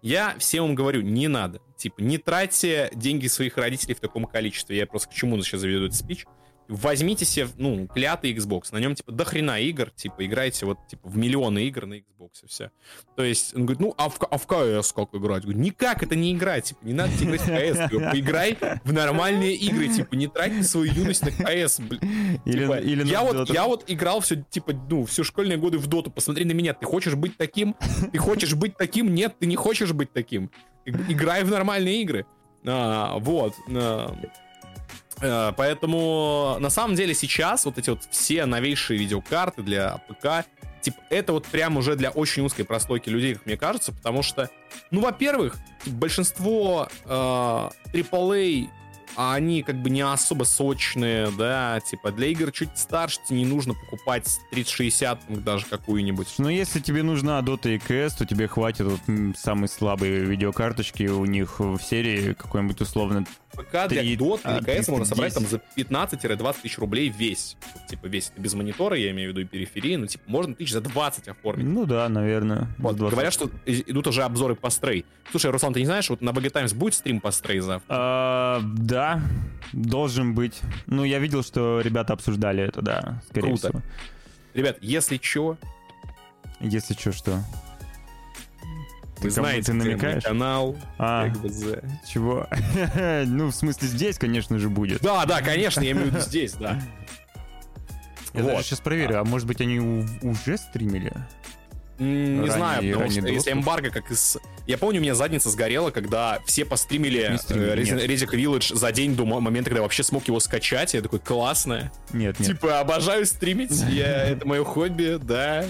Я 0.01 0.35
всем 0.37 0.65
вам 0.65 0.75
говорю, 0.75 1.01
не 1.01 1.27
надо. 1.27 1.61
Типа, 1.77 2.01
не 2.01 2.19
тратьте 2.19 2.91
деньги 2.93 3.25
своих 3.25 3.57
родителей 3.57 3.95
в 3.95 3.99
таком 3.99 4.25
количестве. 4.25 4.77
Я 4.77 4.85
просто 4.85 5.09
к 5.09 5.13
чему 5.13 5.41
сейчас 5.41 5.61
заведу 5.61 5.85
этот 5.85 5.97
спич. 5.97 6.25
Возьмите 6.67 7.25
себе, 7.25 7.47
ну, 7.57 7.87
клятый 7.87 8.33
Xbox, 8.33 8.69
на 8.71 8.77
нем, 8.77 8.95
типа, 8.95 9.11
до 9.11 9.25
хрена 9.25 9.59
игр, 9.59 9.91
типа, 9.91 10.25
играйте 10.25 10.65
вот, 10.65 10.77
типа, 10.87 11.07
в 11.07 11.17
миллионы 11.17 11.65
игр 11.65 11.85
на 11.85 11.95
Xbox, 11.95 12.29
и 12.43 12.47
все. 12.47 12.71
То 13.15 13.23
есть, 13.23 13.55
он 13.55 13.65
говорит, 13.65 13.79
ну, 13.79 13.93
а 13.97 14.09
в, 14.09 14.19
а 14.19 14.37
в 14.37 14.45
КС 14.45 14.93
как 14.93 15.13
играть? 15.13 15.43
Говорю, 15.43 15.59
никак, 15.59 16.03
это 16.03 16.15
не 16.15 16.33
играть, 16.33 16.65
типа, 16.65 16.79
не 16.83 16.93
надо 16.93 17.11
играть 17.23 17.41
в 17.41 17.45
КС, 17.45 17.91
говорю, 17.91 18.11
поиграй 18.11 18.57
в 18.83 18.93
нормальные 18.93 19.55
игры, 19.55 19.87
типа, 19.87 20.15
не 20.15 20.27
трать 20.27 20.67
свою 20.67 20.91
юность 20.91 21.23
на 21.23 21.31
КС, 21.31 21.79
блин. 21.79 22.39
Или, 22.45 22.65
Типа, 22.65 22.79
или 22.79 23.07
я, 23.07 23.21
вот, 23.21 23.49
я 23.49 23.65
вот 23.65 23.83
играл 23.87 24.19
все, 24.19 24.43
типа, 24.49 24.73
ну, 24.89 25.05
все 25.05 25.23
школьные 25.23 25.57
годы 25.57 25.77
в 25.77 25.87
доту. 25.87 26.11
Посмотри 26.11 26.45
на 26.45 26.51
меня. 26.51 26.73
Ты 26.73 26.85
хочешь 26.85 27.15
быть 27.15 27.37
таким? 27.37 27.75
Ты 28.11 28.17
хочешь 28.17 28.53
быть 28.53 28.77
таким? 28.77 29.13
Нет, 29.13 29.35
ты 29.39 29.45
не 29.45 29.55
хочешь 29.55 29.93
быть 29.93 30.11
таким. 30.11 30.51
Играй 30.85 31.43
в 31.43 31.49
нормальные 31.49 32.01
игры. 32.01 32.25
А, 32.65 33.17
вот. 33.19 33.53
а, 33.69 34.15
Поэтому 35.19 36.57
на 36.59 36.69
самом 36.69 36.95
деле 36.95 37.13
сейчас 37.13 37.65
вот 37.65 37.77
эти 37.77 37.89
вот 37.89 38.01
все 38.09 38.45
новейшие 38.45 38.99
видеокарты 38.99 39.61
для 39.61 40.01
ПК, 40.07 40.45
типа, 40.81 40.97
это 41.09 41.33
вот 41.33 41.45
прям 41.47 41.77
уже 41.77 41.95
для 41.95 42.09
очень 42.11 42.43
узкой 42.43 42.63
прослойки 42.63 43.09
людей, 43.09 43.35
как 43.35 43.45
мне 43.45 43.57
кажется, 43.57 43.91
потому 43.91 44.23
что, 44.23 44.49
ну, 44.91 45.01
во-первых, 45.01 45.57
большинство 45.85 46.89
э, 47.05 47.09
AAA 47.09 48.69
они 49.15 49.63
как 49.63 49.81
бы 49.81 49.89
не 49.89 50.01
особо 50.01 50.43
сочные, 50.43 51.31
да, 51.31 51.79
типа 51.79 52.11
для 52.11 52.27
игр 52.27 52.51
чуть 52.51 52.77
старше 52.77 53.19
тебе 53.27 53.39
не 53.39 53.45
нужно 53.45 53.73
покупать 53.73 54.39
3060 54.51 55.27
там, 55.27 55.43
даже 55.43 55.65
какую-нибудь. 55.65 56.35
Но 56.37 56.49
если 56.49 56.79
тебе 56.79 57.03
нужна 57.03 57.39
Dota 57.39 57.73
и 57.73 57.77
CS, 57.77 58.17
то 58.17 58.25
тебе 58.25 58.47
хватит 58.47 58.85
вот 58.85 58.99
м, 59.07 59.33
самые 59.35 59.69
слабые 59.69 60.25
видеокарточки 60.25 61.03
у 61.03 61.25
них 61.25 61.59
в 61.59 61.79
серии 61.79 62.33
какой-нибудь 62.33 62.81
условно. 62.81 63.25
ПК 63.55 63.87
для 63.87 64.03
Dota 64.15 64.41
а, 64.43 64.57
или 64.57 64.65
CS 64.65 64.91
можно 64.91 65.05
собрать 65.05 65.33
там 65.33 65.43
10. 65.43 65.61
за 65.75 65.81
15-20 65.81 66.55
тысяч 66.61 66.77
рублей 66.77 67.09
весь. 67.09 67.57
Типа 67.87 68.07
весь. 68.07 68.31
Без 68.37 68.53
монитора, 68.53 68.97
я 68.97 69.11
имею 69.11 69.29
в 69.29 69.31
виду, 69.31 69.41
и 69.41 69.45
периферии, 69.45 69.95
но 69.95 70.05
типа 70.07 70.23
можно 70.27 70.55
тысяч 70.55 70.71
за 70.71 70.81
20 70.81 71.27
оформить. 71.27 71.65
Ну 71.65 71.85
да, 71.85 72.07
наверное. 72.09 72.67
Вот, 72.77 72.95
с 72.95 72.97
20. 72.97 73.13
говорят, 73.13 73.33
что 73.33 73.49
идут 73.65 74.07
уже 74.07 74.23
обзоры 74.23 74.55
по 74.55 74.69
стрей. 74.69 75.05
Слушай, 75.31 75.51
Руслан, 75.51 75.73
ты 75.73 75.79
не 75.79 75.85
знаешь, 75.85 76.09
вот 76.09 76.21
на 76.21 76.29
BG 76.29 76.49
Times 76.51 76.73
будет 76.73 76.93
стрим 76.93 77.19
по 77.21 77.31
стрей 77.31 77.59
завтра? 77.59 77.85
А, 77.89 78.61
да, 78.63 79.21
должен 79.73 80.33
быть. 80.35 80.61
Ну, 80.85 81.03
я 81.03 81.19
видел, 81.19 81.43
что 81.43 81.81
ребята 81.81 82.13
обсуждали 82.13 82.63
это, 82.63 82.81
да, 82.81 83.21
скорее 83.29 83.47
Круто. 83.47 83.67
всего. 83.69 83.81
Ребят, 84.53 84.77
если 84.81 85.17
чё, 85.17 85.57
Если 86.61 86.93
что, 86.93 87.11
что. 87.11 87.43
Вы 89.17 89.29
кому 89.29 89.31
знаете, 89.31 89.67
ты 89.67 89.73
намекаешь? 89.73 90.23
канал. 90.23 90.75
А, 90.97 91.27
XBZ. 91.29 91.83
чего? 92.07 92.47
ну, 93.25 93.47
в 93.47 93.55
смысле, 93.55 93.87
здесь, 93.87 94.17
конечно 94.17 94.59
же, 94.59 94.69
будет. 94.69 95.01
Да, 95.01 95.25
да, 95.25 95.41
конечно, 95.41 95.81
я 95.81 95.91
имею 95.91 96.07
в 96.07 96.09
виду 96.11 96.19
здесь, 96.19 96.53
да. 96.53 96.81
Я 98.33 98.41
Вот. 98.43 98.51
даже 98.51 98.63
сейчас 98.65 98.81
проверю, 98.81 99.21
а 99.21 99.23
может 99.23 99.47
быть 99.47 99.61
они 99.61 99.79
уже 100.21 100.57
стримили? 100.57 101.13
Не 101.97 102.39
Ранний- 102.41 102.49
знаю, 102.51 102.77
потому 102.83 102.99
ранний 103.03 103.11
что 103.11 103.19
если 103.29 103.35
доступ. 103.35 103.53
эмбарго, 103.53 103.89
как 103.89 104.11
из... 104.11 104.37
Я 104.67 104.77
помню, 104.77 104.99
у 104.99 105.01
меня 105.01 105.15
задница 105.15 105.49
сгорела, 105.49 105.91
когда 105.91 106.39
все 106.45 106.65
постримили 106.65 107.21
э. 107.21 107.35
Resic 107.35 108.31
Village 108.35 108.75
за 108.75 108.91
день 108.91 109.15
до 109.15 109.25
мо- 109.25 109.39
момента, 109.39 109.69
когда 109.69 109.77
я 109.79 109.83
вообще 109.83 110.03
смог 110.03 110.27
его 110.27 110.41
скачать. 110.41 110.93
Я 110.93 111.01
такой, 111.01 111.19
классно. 111.19 111.93
Нет, 112.11 112.37
нет. 112.37 112.49
Типа, 112.49 112.81
обожаю 112.81 113.25
стримить, 113.25 113.71
я, 113.89 114.25
это 114.25 114.45
мое 114.45 114.65
хобби, 114.65 115.17
да. 115.23 115.63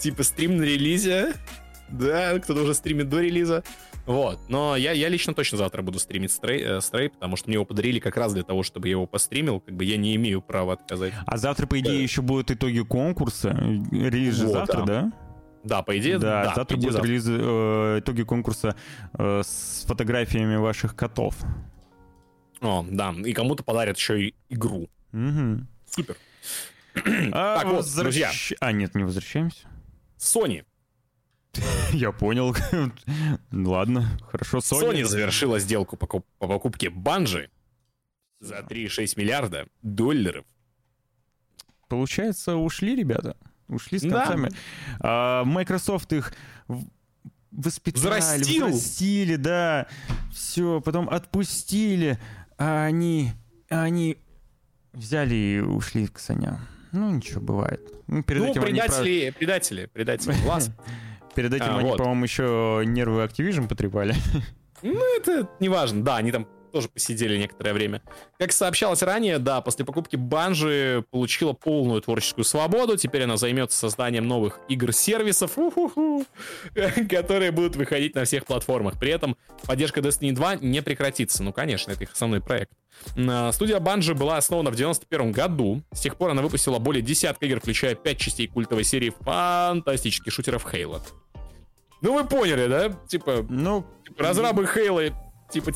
Типа, 0.00 0.24
стрим 0.24 0.56
на 0.56 0.64
релизе, 0.64 1.34
да, 1.92 2.38
кто-то 2.38 2.62
уже 2.62 2.74
стримит 2.74 3.08
до 3.08 3.20
релиза. 3.20 3.62
Вот, 4.06 4.40
но 4.48 4.74
я, 4.76 4.90
я 4.92 5.08
лично 5.08 5.32
точно 5.32 5.58
завтра 5.58 5.80
буду 5.82 5.98
стримить 6.00 6.32
стрей, 6.32 6.60
э, 6.64 6.80
стрей, 6.80 7.08
потому 7.10 7.36
что 7.36 7.48
мне 7.48 7.54
его 7.54 7.64
подарили 7.64 8.00
как 8.00 8.16
раз 8.16 8.32
для 8.34 8.42
того, 8.42 8.64
чтобы 8.64 8.88
я 8.88 8.92
его 8.92 9.06
постримил, 9.06 9.60
как 9.60 9.74
бы 9.76 9.84
я 9.84 9.96
не 9.96 10.16
имею 10.16 10.42
права 10.42 10.72
отказать. 10.72 11.12
А 11.24 11.36
завтра, 11.36 11.66
по 11.68 11.78
идее, 11.78 11.98
Да. 11.98 12.02
еще 12.02 12.20
будут 12.22 12.50
итоги 12.50 12.80
конкурса. 12.80 13.50
Релиз 13.92 14.34
же 14.34 14.46
Вот, 14.46 14.52
завтра, 14.54 14.78
да. 14.84 14.84
да? 15.02 15.12
Да, 15.64 15.82
по 15.82 15.96
идее, 15.96 16.18
Да, 16.18 16.46
да. 16.46 16.54
завтра 16.56 16.76
будут 16.76 17.04
релизы, 17.04 17.38
э, 17.40 17.98
итоги 18.00 18.24
конкурса 18.24 18.74
э, 19.16 19.42
с 19.44 19.84
фотографиями 19.86 20.56
ваших 20.56 20.96
котов. 20.96 21.36
О, 22.60 22.84
да, 22.88 23.14
и 23.24 23.32
кому-то 23.32 23.62
подарят 23.62 23.96
еще 23.96 24.20
и 24.20 24.34
игру. 24.48 24.88
Мгм. 25.12 25.68
Супер. 25.88 26.16
А, 27.32 27.58
Так 27.58 27.66
вот, 27.66 27.84
возвращ- 27.84 28.02
друзья. 28.02 28.30
А, 28.60 28.72
нет, 28.72 28.94
не 28.96 29.04
возвращаемся. 29.04 29.66
Sony. 30.18 30.64
Я 31.92 32.12
понял. 32.12 32.54
Ладно, 33.52 34.18
хорошо. 34.30 34.58
Sony, 34.58 34.92
Sony. 34.92 35.04
завершила 35.04 35.58
сделку 35.58 35.96
по, 35.96 36.06
по 36.06 36.20
покупке 36.46 36.90
Банжи 36.90 37.50
за 38.40 38.60
3,6 38.60 39.14
миллиарда 39.18 39.66
долларов. 39.82 40.44
Получается, 41.88 42.56
ушли 42.56 42.96
ребята. 42.96 43.36
Ушли 43.68 43.98
с 43.98 44.02
Да. 44.02 44.24
концами. 44.26 44.50
А, 45.00 45.44
Microsoft 45.44 46.12
их 46.12 46.32
воспитали, 47.50 48.02
Взрастил. 48.02 48.66
взрастили, 48.68 49.36
да. 49.36 49.86
Все, 50.32 50.80
потом 50.80 51.08
отпустили, 51.08 52.18
а 52.58 52.84
они, 52.84 53.32
а 53.70 53.82
они 53.82 54.16
взяли 54.92 55.34
и 55.34 55.60
ушли 55.60 56.06
к 56.06 56.18
саням. 56.18 56.60
Ну, 56.92 57.10
ничего, 57.10 57.40
бывает. 57.40 57.80
Ну, 58.06 58.22
перед 58.22 58.42
ну, 58.42 58.50
этим 58.50 58.62
они, 58.62 58.72
предатели, 58.80 59.30
предатели, 59.30 59.86
предатели. 59.86 60.34
Класс. 60.44 60.70
перед 61.34 61.52
этим 61.54 61.66
А, 61.70 61.78
они, 61.78 61.90
вот. 61.90 61.98
по-моему, 61.98 62.24
еще 62.24 62.82
нервы 62.86 63.24
Activision 63.24 63.68
потрепали. 63.68 64.14
Ну, 64.82 65.00
это 65.16 65.48
не 65.60 65.68
важно. 65.68 66.02
Да, 66.02 66.16
они 66.16 66.32
там 66.32 66.46
тоже 66.72 66.88
посидели 66.88 67.36
некоторое 67.38 67.72
время. 67.72 68.02
Как 68.38 68.52
сообщалось 68.52 69.02
ранее, 69.02 69.38
да, 69.38 69.60
после 69.60 69.84
покупки 69.84 70.16
Банжи 70.16 71.04
получила 71.10 71.52
полную 71.52 72.00
творческую 72.00 72.44
свободу. 72.44 72.96
Теперь 72.96 73.22
она 73.24 73.36
займется 73.36 73.78
созданием 73.78 74.26
новых 74.26 74.58
игр-сервисов, 74.68 75.52
которые 77.10 77.50
будут 77.52 77.76
выходить 77.76 78.14
на 78.14 78.24
всех 78.24 78.44
платформах. 78.44 78.98
При 78.98 79.10
этом 79.10 79.36
поддержка 79.66 80.00
Destiny 80.00 80.32
2 80.32 80.56
не 80.56 80.82
прекратится. 80.82 81.42
Ну, 81.42 81.52
конечно, 81.52 81.92
это 81.92 82.04
их 82.04 82.12
основной 82.12 82.40
проект. 82.40 82.72
Студия 83.52 83.78
Банжи 83.80 84.14
была 84.14 84.36
основана 84.36 84.70
в 84.70 84.76
91 84.76 85.32
году. 85.32 85.82
С 85.92 86.00
тех 86.00 86.16
пор 86.16 86.30
она 86.30 86.42
выпустила 86.42 86.78
более 86.78 87.02
десятка 87.02 87.46
игр, 87.46 87.60
включая 87.60 87.94
5 87.94 88.18
частей 88.18 88.46
культовой 88.46 88.84
серии 88.84 89.12
фантастических 89.20 90.32
шутеров 90.32 90.66
Halo. 90.72 91.00
Ну, 92.00 92.14
вы 92.14 92.24
поняли, 92.24 92.66
да? 92.66 92.92
Типа, 93.08 93.46
Ну, 93.48 93.86
Типа, 94.04 94.24
разрабы 94.24 94.66
Хейла, 94.66 95.04
типа, 95.52 95.70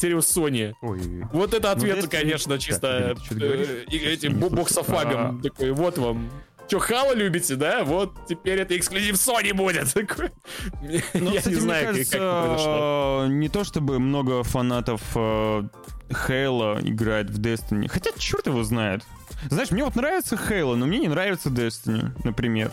ой, 0.82 1.00
Вот 1.32 1.54
это 1.54 1.70
ответ, 1.72 1.98
Destiny- 2.04 2.08
конечно, 2.10 2.58
чисто 2.58 3.16
э, 3.30 3.84
этим 3.90 4.38
боксофагом. 4.38 5.42
Такой, 5.42 5.70
вот 5.72 5.98
вам. 5.98 6.30
Че, 6.68 6.80
Хала 6.80 7.14
любите, 7.14 7.54
да? 7.54 7.84
Вот 7.84 8.12
теперь 8.28 8.58
это 8.58 8.76
эксклюзив 8.76 9.14
Sony 9.14 9.54
будет. 9.54 9.94
Ну, 9.94 11.30
Я 11.32 11.38
кстати, 11.38 11.54
не 11.54 11.60
знаю, 11.60 11.86
кажется, 11.86 12.12
как 12.12 12.20
это 12.20 12.42
произошло. 12.46 13.24
э, 13.24 13.28
не 13.28 13.48
то 13.48 13.62
чтобы 13.64 13.98
много 14.00 14.42
фанатов 14.42 15.00
э, 15.14 15.62
Halo 16.08 16.80
играет 16.88 17.30
в 17.30 17.40
Destiny. 17.40 17.86
Хотя 17.88 18.10
черт 18.18 18.46
его 18.48 18.64
знает. 18.64 19.04
Знаешь, 19.48 19.70
мне 19.70 19.84
вот 19.84 19.94
нравится 19.94 20.34
Halo, 20.34 20.74
но 20.74 20.86
мне 20.86 20.98
не 20.98 21.08
нравится 21.08 21.50
Destiny, 21.50 22.10
например. 22.24 22.70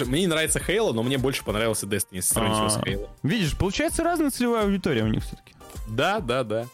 Мне 0.00 0.22
не 0.22 0.26
нравится 0.26 0.58
Хейла, 0.58 0.92
но 0.92 1.02
мне 1.02 1.18
больше 1.18 1.44
понравился 1.44 1.86
Destiny, 1.86 2.16
если 2.16 2.32
с 2.32 2.36
А. 2.36 2.80
Halo. 2.80 3.08
Видишь, 3.22 3.56
получается 3.56 4.02
разная 4.02 4.30
целевая 4.30 4.64
аудитория 4.64 5.02
у 5.04 5.08
них 5.08 5.22
все-таки. 5.22 5.54
Да, 5.88 6.20
да, 6.20 6.44
да. 6.44 6.66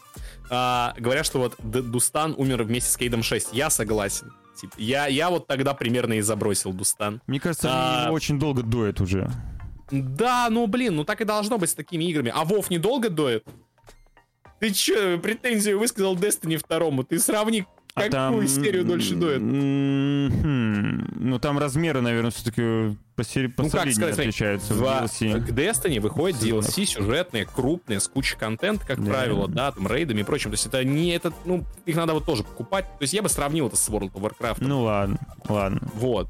А, 0.49 0.93
говорят, 0.97 1.25
что 1.25 1.39
вот 1.39 1.55
Дустан 1.59 2.33
умер 2.37 2.63
вместе 2.63 2.89
с 2.91 2.97
Кейдом 2.97 3.21
6. 3.23 3.49
Я 3.53 3.69
согласен. 3.69 4.33
Типа, 4.59 4.73
я, 4.77 5.07
я 5.07 5.29
вот 5.29 5.47
тогда 5.47 5.73
примерно 5.73 6.13
и 6.13 6.21
забросил 6.21 6.73
Дустан. 6.73 7.21
Мне 7.27 7.39
кажется, 7.39 7.69
А. 7.71 8.03
они 8.05 8.13
очень 8.15 8.39
долго 8.39 8.63
доят 8.63 8.99
уже. 9.01 9.29
Да, 9.91 10.47
ну 10.49 10.67
блин, 10.67 10.95
ну 10.95 11.03
так 11.03 11.21
и 11.21 11.25
должно 11.25 11.57
быть 11.57 11.69
с 11.69 11.73
такими 11.73 12.03
играми. 12.05 12.31
А 12.33 12.43
Вов 12.45 12.69
недолго 12.69 13.09
доет? 13.09 13.45
Ты 14.59 14.71
чё, 14.73 15.17
претензию 15.19 15.79
высказал 15.79 16.15
Destiny 16.15 16.57
второму? 16.57 17.03
Ты 17.03 17.19
сравни, 17.19 17.65
А 17.99 18.09
какую 18.09 18.47
там, 18.47 18.47
серию 18.47 18.85
дольше 18.85 19.15
доет. 19.15 19.41
м, 19.41 20.31
хм, 20.41 21.07
Ну 21.29 21.39
там 21.39 21.59
размеры, 21.59 22.01
наверное, 22.01 22.31
все-таки 22.31 22.97
по, 23.15 23.23
сери- 23.23 23.47
по 23.47 23.63
Ну, 23.63 23.69
как 23.69 23.91
сказать, 23.91 24.17
отличаются 24.19 24.73
в 24.73 24.77
В- 24.77 24.83
DLC. 24.83 25.45
к 25.45 25.49
Destiny 25.49 25.95
Сезонов. 26.01 26.41
DLC 26.65 26.85
сюжетные, 26.85 27.45
крупные, 27.45 27.99
с 27.99 28.07
кучей 28.07 28.37
контента, 28.37 28.85
как 28.85 29.03
Да. 29.03 29.11
правило, 29.11 29.47
да, 29.47 29.71
там, 29.71 29.87
рейдами 29.87 30.21
и 30.21 30.23
прочим. 30.23 30.51
То 30.51 30.55
есть 30.55 30.65
это 30.65 30.83
не 30.83 31.09
этот, 31.11 31.33
ну, 31.45 31.63
их 31.85 31.95
надо 31.95 32.13
вот 32.13 32.25
тоже 32.25 32.43
покупать. 32.43 32.85
То 32.85 33.01
есть 33.03 33.13
я 33.13 33.21
бы 33.21 33.29
сравнил 33.29 33.67
это 33.67 33.75
с 33.75 33.89
World 33.89 34.11
of 34.13 34.21
Warcraft. 34.21 34.57
Ну 34.61 34.83
ладно, 34.83 35.17
ладно. 35.47 35.81
Вот. 35.95 36.29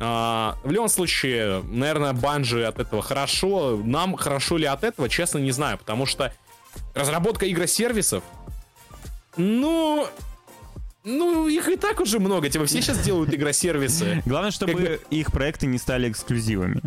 А, 0.00 0.56
в 0.64 0.70
любом 0.70 0.88
случае, 0.88 1.62
наверное, 1.62 2.12
банжи 2.12 2.64
от 2.64 2.78
этого 2.80 3.02
хорошо. 3.02 3.80
Нам 3.82 4.16
хорошо 4.16 4.56
ли 4.58 4.66
от 4.66 4.84
этого, 4.84 5.08
честно, 5.08 5.38
не 5.38 5.52
знаю. 5.52 5.78
Потому 5.78 6.06
что 6.06 6.32
разработка 6.94 7.50
игросервисов, 7.50 8.22
ну... 9.36 10.06
Ну, 11.08 11.46
их 11.46 11.68
и 11.68 11.76
так 11.76 12.00
уже 12.00 12.18
много. 12.18 12.48
Типа 12.50 12.66
все 12.66 12.82
сейчас 12.82 12.98
делают 12.98 13.32
игросервисы. 13.32 14.22
Главное, 14.26 14.50
чтобы 14.50 14.72
Как 14.72 14.80
бы- 14.82 15.00
их 15.10 15.30
проекты 15.30 15.66
не 15.66 15.78
стали 15.78 16.10
эксклюзивами, 16.10 16.80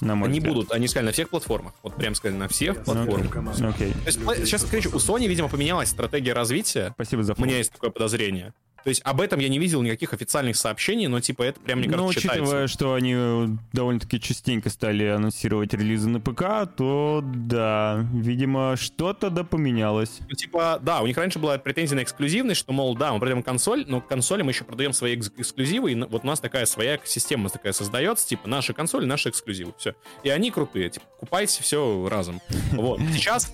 на 0.00 0.14
мой 0.14 0.28
Они 0.30 0.38
взгляд. 0.40 0.54
будут, 0.54 0.72
они 0.72 0.88
сказали, 0.88 1.06
на 1.06 1.12
всех 1.12 1.28
платформах. 1.28 1.74
Вот 1.82 1.94
прям 1.94 2.14
сказали, 2.14 2.38
на 2.38 2.48
всех 2.48 2.78
Ну, 2.78 2.84
платформах. 2.84 3.60
окей. 3.60 3.92
То 3.92 4.06
есть, 4.06 4.46
сейчас, 4.46 4.64
короче, 4.64 4.88
у 4.88 4.92
Sony, 4.92 5.26
видимо, 5.26 5.48
поменялась 5.48 5.90
стратегия 5.90 6.32
развития. 6.32 6.92
Спасибо 6.94 7.22
за 7.22 7.34
У 7.36 7.42
меня 7.44 7.58
есть 7.58 7.70
такое 7.72 7.90
подозрение. 7.90 8.54
То 8.86 8.90
есть 8.90 9.02
об 9.04 9.20
этом 9.20 9.40
я 9.40 9.48
не 9.48 9.58
видел 9.58 9.82
никаких 9.82 10.12
официальных 10.14 10.56
сообщений, 10.56 11.08
но 11.08 11.18
типа 11.18 11.42
это 11.42 11.58
прям, 11.58 11.80
мне 11.80 11.88
кажется, 11.88 12.06
Ну, 12.06 12.12
читается. 12.12 12.40
учитывая, 12.44 12.66
что 12.68 12.94
они 12.94 13.58
довольно-таки 13.72 14.20
частенько 14.20 14.70
стали 14.70 15.06
анонсировать 15.06 15.74
релизы 15.74 16.08
на 16.08 16.20
ПК, 16.20 16.72
то 16.76 17.20
да, 17.24 18.06
видимо, 18.14 18.76
что-то 18.76 19.28
да 19.30 19.42
поменялось. 19.42 20.20
Ну, 20.20 20.36
типа, 20.36 20.78
да, 20.80 21.00
у 21.00 21.08
них 21.08 21.16
раньше 21.16 21.40
была 21.40 21.58
претензия 21.58 21.96
на 21.96 22.04
эксклюзивность, 22.04 22.60
что, 22.60 22.72
мол, 22.72 22.94
да, 22.94 23.12
мы 23.12 23.18
продаем 23.18 23.42
консоль, 23.42 23.84
но 23.88 24.00
к 24.00 24.06
консоли 24.06 24.42
мы 24.42 24.52
еще 24.52 24.62
продаем 24.62 24.92
свои 24.92 25.16
экс- 25.16 25.32
эксклюзивы, 25.36 25.90
и 25.90 25.94
вот 25.96 26.22
у 26.22 26.26
нас 26.28 26.38
такая 26.38 26.64
своя 26.64 27.00
система 27.04 27.48
такая 27.50 27.72
создается, 27.72 28.28
типа, 28.28 28.48
наши 28.48 28.72
консоли, 28.72 29.04
наши 29.04 29.30
эксклюзивы, 29.30 29.74
все. 29.78 29.96
И 30.22 30.28
они 30.28 30.52
крутые, 30.52 30.90
типа, 30.90 31.06
купайте 31.18 31.60
все 31.60 32.06
разом. 32.08 32.40
Вот. 32.70 33.00
Сейчас 33.12 33.52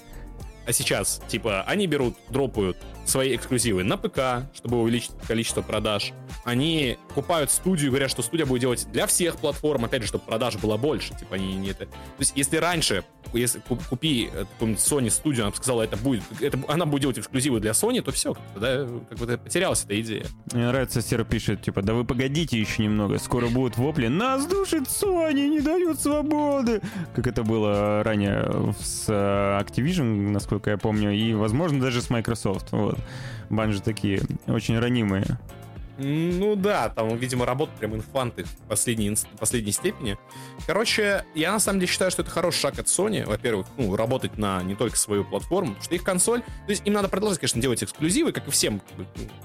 а 0.64 0.72
сейчас, 0.72 1.20
типа, 1.26 1.62
они 1.62 1.88
берут, 1.88 2.14
дропают 2.30 2.76
свои 3.04 3.34
эксклюзивы 3.36 3.84
на 3.84 3.96
ПК, 3.96 4.46
чтобы 4.54 4.80
увеличить 4.80 5.12
количество 5.26 5.62
продаж. 5.62 6.12
Они 6.44 6.98
покупают 7.08 7.50
студию, 7.50 7.90
говорят, 7.90 8.10
что 8.10 8.22
студия 8.22 8.46
будет 8.46 8.60
делать 8.60 8.86
для 8.92 9.06
всех 9.06 9.36
платформ, 9.36 9.84
опять 9.84 10.02
же, 10.02 10.08
чтобы 10.08 10.24
продаж 10.24 10.56
было 10.56 10.76
больше. 10.76 11.14
Типа, 11.18 11.36
они 11.36 11.56
не 11.56 11.70
это... 11.70 11.86
То 11.86 11.92
есть, 12.18 12.32
если 12.36 12.56
раньше, 12.56 13.04
если 13.32 13.60
ку- 13.60 13.78
купи 13.88 14.30
э, 14.32 14.44
Sony 14.60 15.10
студию, 15.10 15.44
она 15.44 15.50
бы 15.50 15.56
сказала, 15.56 15.82
это 15.82 15.96
будет, 15.96 16.22
это, 16.40 16.58
она 16.68 16.86
будет 16.86 17.02
делать 17.02 17.18
эксклюзивы 17.18 17.60
для 17.60 17.72
Sony, 17.72 18.02
то 18.02 18.12
все, 18.12 18.36
да, 18.56 18.86
как 19.08 19.18
бы 19.18 19.38
потерялась 19.38 19.84
эта 19.84 20.00
идея. 20.00 20.26
Мне 20.52 20.66
нравится, 20.66 21.02
Сера 21.02 21.24
пишет, 21.24 21.62
типа, 21.62 21.82
да 21.82 21.94
вы 21.94 22.04
погодите 22.04 22.58
еще 22.58 22.82
немного, 22.82 23.18
скоро 23.18 23.48
будут 23.48 23.76
вопли, 23.76 24.08
нас 24.08 24.46
душит 24.46 24.84
Sony, 24.84 25.48
не 25.48 25.60
дают 25.60 26.00
свободы. 26.00 26.80
Как 27.14 27.26
это 27.26 27.42
было 27.42 28.02
ранее 28.02 28.74
с 28.80 29.06
э, 29.08 29.12
Activision, 29.60 30.30
насколько 30.30 30.70
я 30.70 30.78
помню, 30.78 31.12
и, 31.12 31.34
возможно, 31.34 31.80
даже 31.80 32.02
с 32.02 32.10
Microsoft. 32.10 32.72
Вот. 32.72 32.91
Банжи 33.50 33.80
такие 33.80 34.22
очень 34.46 34.78
ранимые. 34.78 35.38
Ну 35.98 36.56
да, 36.56 36.88
там, 36.88 37.14
видимо, 37.16 37.44
работают 37.44 37.78
прям 37.78 37.94
инфанты 37.94 38.44
в 38.44 38.56
последней, 38.68 39.14
последней 39.38 39.72
степени. 39.72 40.16
Короче, 40.66 41.24
я 41.34 41.52
на 41.52 41.60
самом 41.60 41.80
деле 41.80 41.92
считаю, 41.92 42.10
что 42.10 42.22
это 42.22 42.30
хороший 42.30 42.60
шаг 42.60 42.78
от 42.78 42.86
Sony. 42.86 43.24
Во-первых, 43.26 43.66
ну, 43.76 43.94
работать 43.94 44.38
на 44.38 44.62
не 44.62 44.74
только 44.74 44.96
свою 44.96 45.24
платформу, 45.24 45.76
что 45.82 45.94
их 45.94 46.02
консоль... 46.02 46.40
То 46.40 46.70
есть 46.70 46.82
им 46.86 46.94
надо 46.94 47.08
продолжать, 47.08 47.38
конечно, 47.38 47.60
делать 47.60 47.84
эксклюзивы, 47.84 48.32
как 48.32 48.48
и 48.48 48.50
всем 48.50 48.80
ну, 48.96 49.04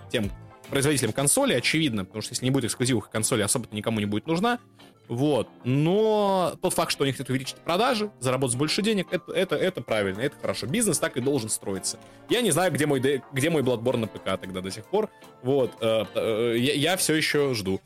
тем 0.10 0.32
производителям 0.70 1.14
консоли, 1.14 1.54
очевидно, 1.54 2.06
потому 2.06 2.22
что 2.22 2.34
если 2.34 2.46
не 2.46 2.52
будет 2.52 2.66
эксклюзивов, 2.66 3.10
консоли 3.10 3.42
особо 3.42 3.68
никому 3.72 4.00
не 4.00 4.06
будет 4.06 4.28
нужна. 4.28 4.60
Вот. 5.08 5.48
Но 5.64 6.58
тот 6.62 6.74
факт, 6.74 6.92
что 6.92 7.04
они 7.04 7.14
хотят 7.14 7.30
увеличить 7.30 7.56
продажи, 7.58 8.12
заработать 8.20 8.58
больше 8.58 8.82
денег, 8.82 9.08
это, 9.12 9.32
это, 9.32 9.56
это 9.56 9.82
правильно, 9.82 10.20
это 10.22 10.36
хорошо. 10.42 10.68
Бизнес 10.68 11.00
так 11.00 11.16
и 11.18 11.22
должен 11.22 11.50
строиться. 11.50 11.98
Я 12.30 12.42
не 12.42 12.52
знаю, 12.52 12.72
где 12.72 12.86
мой, 12.86 13.00
где 13.32 13.50
мой 13.50 13.62
Bloodborne 13.62 13.98
на 13.98 14.08
ПК 14.08 14.40
тогда 14.40 14.62
до 14.62 14.70
сих 14.72 14.86
пор. 14.86 15.10
Вот. 15.44 15.72
э, 15.82 16.06
э, 16.16 16.56
я, 16.58 16.74
я 16.74 16.98
все 16.98 17.14
еще 17.16 17.54
жду. 17.54 17.80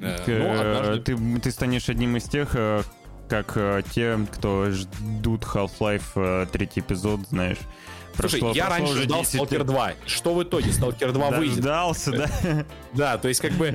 Э, 0.00 0.16
Э, 0.26 0.38
ну, 0.38 0.60
однажды- 0.60 1.02
ты, 1.16 1.40
ты 1.40 1.50
станешь 1.50 1.88
одним 1.88 2.16
из 2.16 2.24
тех, 2.24 2.50
э, 2.54 2.82
как 3.28 3.52
э, 3.56 3.82
те, 3.94 4.18
кто 4.32 4.70
ждут 4.70 5.42
Half-Life 5.44 6.02
э, 6.16 6.46
третий 6.50 6.80
эпизод, 6.80 7.20
знаешь. 7.28 7.58
Слушай, 8.14 8.40
Прошло- 8.40 8.52
я 8.54 8.66
прошло 8.66 8.86
раньше 8.86 9.02
ждал 9.04 9.20
10 9.22 9.40
Stalker 9.40 9.58
лет. 9.58 9.66
2. 9.66 9.92
Что 10.06 10.34
в 10.34 10.42
итоге? 10.42 10.70
Stalker 10.70 11.12
2 11.12 11.30
выйдет. 11.30 11.56
Дождался, 11.56 12.10
да? 12.12 12.66
Да, 12.94 13.16
то 13.16 13.28
есть 13.28 13.40
как 13.40 13.52
бы 13.52 13.68
э, 13.68 13.74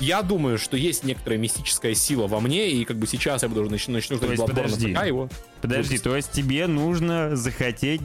я 0.00 0.22
думаю, 0.22 0.58
что 0.58 0.76
есть 0.76 1.04
некоторая 1.04 1.38
мистическая 1.38 1.94
сила 1.94 2.26
во 2.26 2.40
мне, 2.40 2.70
и 2.70 2.84
как 2.84 2.96
бы 2.96 3.06
сейчас 3.06 3.42
я 3.42 3.48
буду 3.48 3.68
начну, 3.68 3.94
начну 3.94 4.16
ждать 4.16 4.38
на 4.38 4.46
подожди. 4.46 4.94
ПК 4.94 5.06
его. 5.06 5.28
Подожди, 5.60 5.98
то 5.98 6.16
есть 6.16 6.32
тебе 6.32 6.66
нужно 6.66 7.36
захотеть 7.36 8.00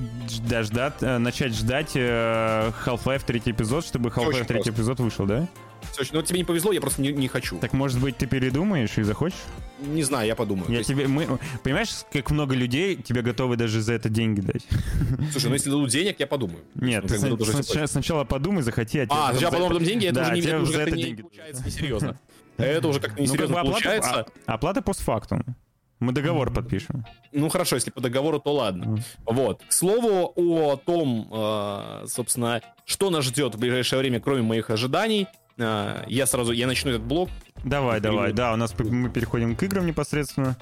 дождать, 0.47 0.95
э, 1.01 1.17
начать 1.17 1.53
ждать 1.53 1.91
э, 1.95 2.71
Half-Life 2.85 3.23
третий 3.25 3.51
эпизод, 3.51 3.85
чтобы 3.85 4.09
Half-Life 4.09 4.45
третий 4.45 4.53
просто. 4.53 4.69
эпизод 4.71 4.99
вышел, 4.99 5.25
да? 5.25 5.47
Очень- 5.99 6.11
Ну, 6.15 6.21
тебе 6.21 6.39
не 6.39 6.43
повезло, 6.45 6.71
я 6.71 6.81
просто 6.81 7.01
не, 7.01 7.11
не 7.13 7.27
хочу. 7.27 7.57
Так 7.59 7.73
может 7.73 7.99
быть 7.99 8.17
ты 8.17 8.27
передумаешь 8.27 8.97
и 8.97 9.03
захочешь? 9.03 9.37
Не 9.79 10.03
знаю, 10.03 10.27
я 10.27 10.35
подумаю. 10.35 10.65
То 10.67 10.71
Я 10.71 10.77
есть, 10.79 10.89
тебе, 10.89 11.07
мы, 11.07 11.39
понимаешь, 11.63 11.89
как 12.11 12.31
много 12.31 12.55
людей 12.55 12.95
тебе 12.95 13.21
готовы 13.21 13.55
даже 13.57 13.81
за 13.81 13.93
это 13.93 14.09
деньги 14.09 14.41
дать? 14.41 14.65
Слушай, 15.31 15.47
ну 15.47 15.53
если 15.53 15.69
дадут 15.69 15.89
денег, 15.89 16.19
я 16.19 16.27
подумаю. 16.27 16.59
Нет, 16.75 17.03
Ну, 17.03 17.09
ты 17.09 17.15
как 17.15 17.23
бы 17.23 17.29
тут 17.29 17.41
уже 17.41 17.51
сначала, 17.51 17.85
всё 17.85 17.87
сначала 17.87 18.23
подумай, 18.23 18.63
захоти, 18.63 18.99
а 18.99 19.05
тебе 19.05 19.15
А, 19.17 19.27
за 19.27 19.39
сначала 19.39 19.51
потом 19.53 19.67
потом 19.69 19.83
деньги, 19.83 20.05
это 20.05 20.15
Да, 20.15 20.21
уже 20.23 20.33
не, 20.33 20.41
тебе 20.41 20.51
это 20.53 20.61
уже 20.61 20.71
за 20.71 20.77
как-то 20.77 20.89
это 20.89 20.97
не 20.97 21.03
деньги 21.03 21.21
получается 21.21 21.63
несерьезно. 21.65 22.19
Это 22.57 22.87
уже 22.87 22.99
как-то 22.99 23.21
Ну, 23.21 23.25
как 23.27 23.33
несерьезно 23.33 23.53
бы 23.55 23.59
оплата, 23.59 23.73
получается. 23.83 24.25
а- 24.45 24.53
оплата 24.53 24.81
постфактум. 24.81 25.43
Мы 25.99 26.11
договор 26.11 26.51
подпишем. 26.53 27.05
Ну 27.31 27.47
хорошо, 27.49 27.75
если 27.77 27.89
по 27.89 28.01
договору, 28.01 28.39
то 28.39 28.53
ладно. 28.53 28.97
Вот. 29.25 29.63
К 29.67 29.71
слову 29.71 30.31
о 30.35 30.75
том, 30.75 31.29
э, 31.31 32.05
собственно, 32.07 32.61
что 32.85 33.09
нас 33.09 33.23
ждет 33.25 33.55
в 33.55 33.59
ближайшее 33.59 33.99
время, 33.99 34.19
кроме 34.19 34.41
моих 34.41 34.69
ожиданий, 34.69 35.27
я 35.57 36.25
сразу, 36.25 36.51
я 36.51 36.67
начну 36.67 36.91
этот 36.91 37.03
блог. 37.03 37.29
Давай, 37.63 37.99
давай, 37.99 38.33
да, 38.33 38.53
у 38.53 38.55
нас 38.57 38.73
мы 38.77 39.09
переходим 39.09 39.55
к 39.55 39.63
играм 39.63 39.85
непосредственно. 39.85 40.57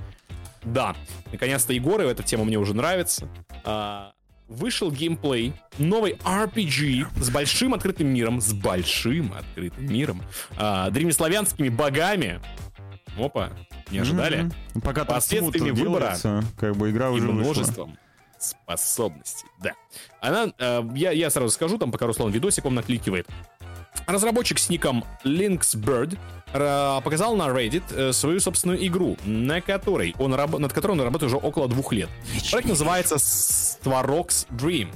Да, 0.63 0.95
наконец-то 1.31 1.73
Егоры, 1.73 2.05
эта 2.05 2.23
тема 2.23 2.45
мне 2.45 2.57
уже 2.57 2.73
нравится. 2.73 3.27
А, 3.65 4.13
Вышел 4.47 4.91
геймплей 4.91 5.53
новой 5.77 6.13
RPG 6.23 7.07
с 7.21 7.29
большим 7.29 7.73
открытым 7.73 8.07
миром, 8.07 8.39
с 8.39 8.53
большим 8.53 9.33
открытым 9.33 9.85
миром, 9.91 10.21
а, 10.57 10.89
древнеславянскими 10.89 11.69
богами. 11.69 12.39
Опа, 13.17 13.51
не 13.91 13.99
ожидали? 13.99 14.49
Пока 14.83 15.05
Последствиями 15.05 15.71
выбора 15.71 15.99
делается, 15.99 16.43
как 16.57 16.75
бы 16.75 16.91
игра 16.91 17.07
и 17.07 17.11
уже 17.11 17.27
вышла. 17.27 17.33
множеством 17.33 17.97
способностей. 18.39 19.47
Да. 19.61 19.71
Она, 20.19 20.51
э, 20.57 20.83
я, 20.95 21.11
я 21.11 21.29
сразу 21.29 21.49
скажу, 21.49 21.77
там 21.77 21.91
пока 21.91 22.05
Руслан 22.07 22.31
видосик 22.31 22.65
он 22.65 22.75
накликивает. 22.75 23.27
Разработчик 24.05 24.59
с 24.59 24.69
ником 24.69 25.05
Lynxbird 25.23 26.17
э, 26.53 27.01
показал 27.03 27.35
на 27.35 27.47
Reddit 27.47 27.83
э, 27.95 28.13
свою 28.13 28.39
собственную 28.39 28.85
игру, 28.87 29.17
на 29.25 29.61
которой 29.61 30.13
он 30.19 30.31
над 30.31 30.73
которой 30.73 30.93
он 30.93 31.01
работает 31.01 31.31
уже 31.31 31.37
около 31.37 31.67
двух 31.67 31.93
лет. 31.93 32.09
Проект 32.51 32.67
называется 32.67 33.15
Svarog's 33.15 34.47
Dream. 34.51 34.89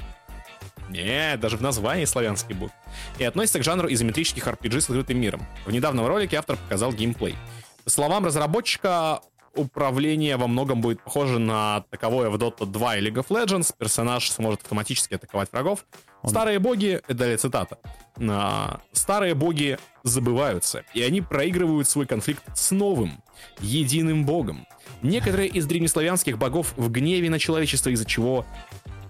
Нет, 0.89 1.39
даже 1.39 1.57
в 1.57 1.61
названии 1.61 2.05
славянский 2.05 2.55
будет. 2.55 2.71
И 3.17 3.23
относится 3.23 3.59
к 3.59 3.63
жанру 3.63 3.91
изометрических 3.91 4.45
RPG 4.47 4.81
с 4.81 4.89
открытым 4.89 5.19
миром. 5.19 5.45
В 5.65 5.71
недавнем 5.71 6.05
ролике 6.05 6.37
автор 6.37 6.57
показал 6.57 6.91
геймплей. 6.93 7.35
По 7.83 7.89
словам 7.89 8.25
разработчика, 8.25 9.21
управление 9.57 10.37
во 10.37 10.47
многом 10.47 10.81
будет 10.81 11.01
похоже 11.01 11.39
на 11.39 11.83
таковое 11.89 12.29
в 12.29 12.35
Dota 12.35 12.65
2 12.65 12.97
и 12.97 13.01
League 13.01 13.25
of 13.25 13.27
Legends. 13.27 13.73
Персонаж 13.77 14.29
сможет 14.29 14.61
автоматически 14.61 15.15
атаковать 15.15 15.51
врагов. 15.51 15.85
Старые 16.27 16.59
боги, 16.59 17.01
это 17.07 17.13
далее 17.13 17.37
цитата, 17.37 17.77
«А, 18.19 18.81
старые 18.93 19.35
боги 19.35 19.77
забываются, 20.03 20.83
и 20.93 21.01
они 21.01 21.21
проигрывают 21.21 21.87
свой 21.87 22.05
конфликт 22.05 22.43
с 22.55 22.71
новым, 22.71 23.21
единым 23.59 24.25
богом. 24.25 24.65
Некоторые 25.01 25.49
из 25.49 25.65
древнеславянских 25.65 26.37
богов 26.37 26.73
в 26.77 26.89
гневе 26.89 27.29
на 27.29 27.39
человечество, 27.39 27.89
из-за 27.89 28.05
чего 28.05 28.45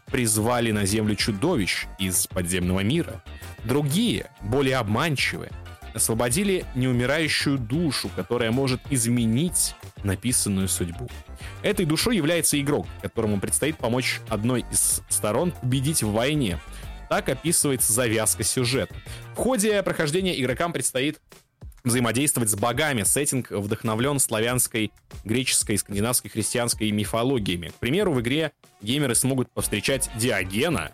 призвали 0.07 0.71
на 0.71 0.85
землю 0.85 1.15
чудовищ 1.15 1.85
из 1.99 2.27
подземного 2.27 2.81
мира. 2.81 3.23
Другие, 3.63 4.29
более 4.41 4.77
обманчивые, 4.77 5.51
освободили 5.93 6.65
неумирающую 6.75 7.57
душу, 7.57 8.09
которая 8.15 8.51
может 8.51 8.79
изменить 8.89 9.75
написанную 10.03 10.67
судьбу. 10.69 11.09
Этой 11.61 11.85
душой 11.85 12.15
является 12.15 12.59
игрок, 12.59 12.87
которому 13.01 13.39
предстоит 13.39 13.77
помочь 13.77 14.21
одной 14.29 14.65
из 14.71 15.01
сторон 15.09 15.51
победить 15.51 16.03
в 16.03 16.11
войне. 16.11 16.59
Так 17.09 17.29
описывается 17.29 17.93
завязка 17.93 18.43
сюжета. 18.43 18.95
В 19.33 19.37
ходе 19.37 19.81
прохождения 19.83 20.39
игрокам 20.39 20.73
предстоит 20.73 21.19
взаимодействовать 21.83 22.49
с 22.49 22.55
богами. 22.55 23.03
Сеттинг 23.03 23.51
вдохновлен 23.51 24.19
славянской, 24.19 24.91
греческой, 25.23 25.77
скандинавской, 25.77 26.29
христианской 26.29 26.91
мифологиями. 26.91 27.69
К 27.69 27.75
примеру, 27.75 28.11
в 28.13 28.21
игре 28.21 28.51
геймеры 28.81 29.15
смогут 29.15 29.49
повстречать 29.51 30.09
Диогена, 30.15 30.91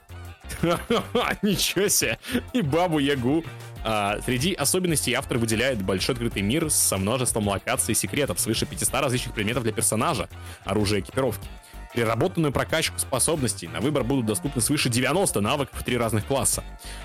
Ничего 1.41 1.87
себе! 1.87 2.19
И 2.53 2.61
Бабу 2.61 2.99
Ягу. 2.99 3.43
А, 3.85 4.19
среди 4.25 4.53
особенностей 4.53 5.13
автор 5.13 5.37
выделяет 5.37 5.81
большой 5.81 6.13
открытый 6.13 6.41
мир 6.41 6.69
со 6.69 6.97
множеством 6.97 7.47
локаций 7.47 7.93
и 7.93 7.95
секретов, 7.95 8.39
свыше 8.39 8.65
500 8.65 8.93
различных 9.01 9.35
предметов 9.35 9.63
для 9.63 9.73
персонажа, 9.73 10.29
оружия 10.63 10.99
и 10.99 11.01
экипировки. 11.01 11.47
Переработанную 11.93 12.51
прокачку 12.51 12.97
способностей 12.97 13.67
на 13.67 13.79
выбор 13.79 14.03
будут 14.03 14.25
доступны 14.25 14.61
свыше 14.61 14.89
90 14.89 15.41
навыков 15.41 15.79
в 15.79 15.83
три 15.83 15.95
разных 15.95 16.25
класса, 16.25 16.63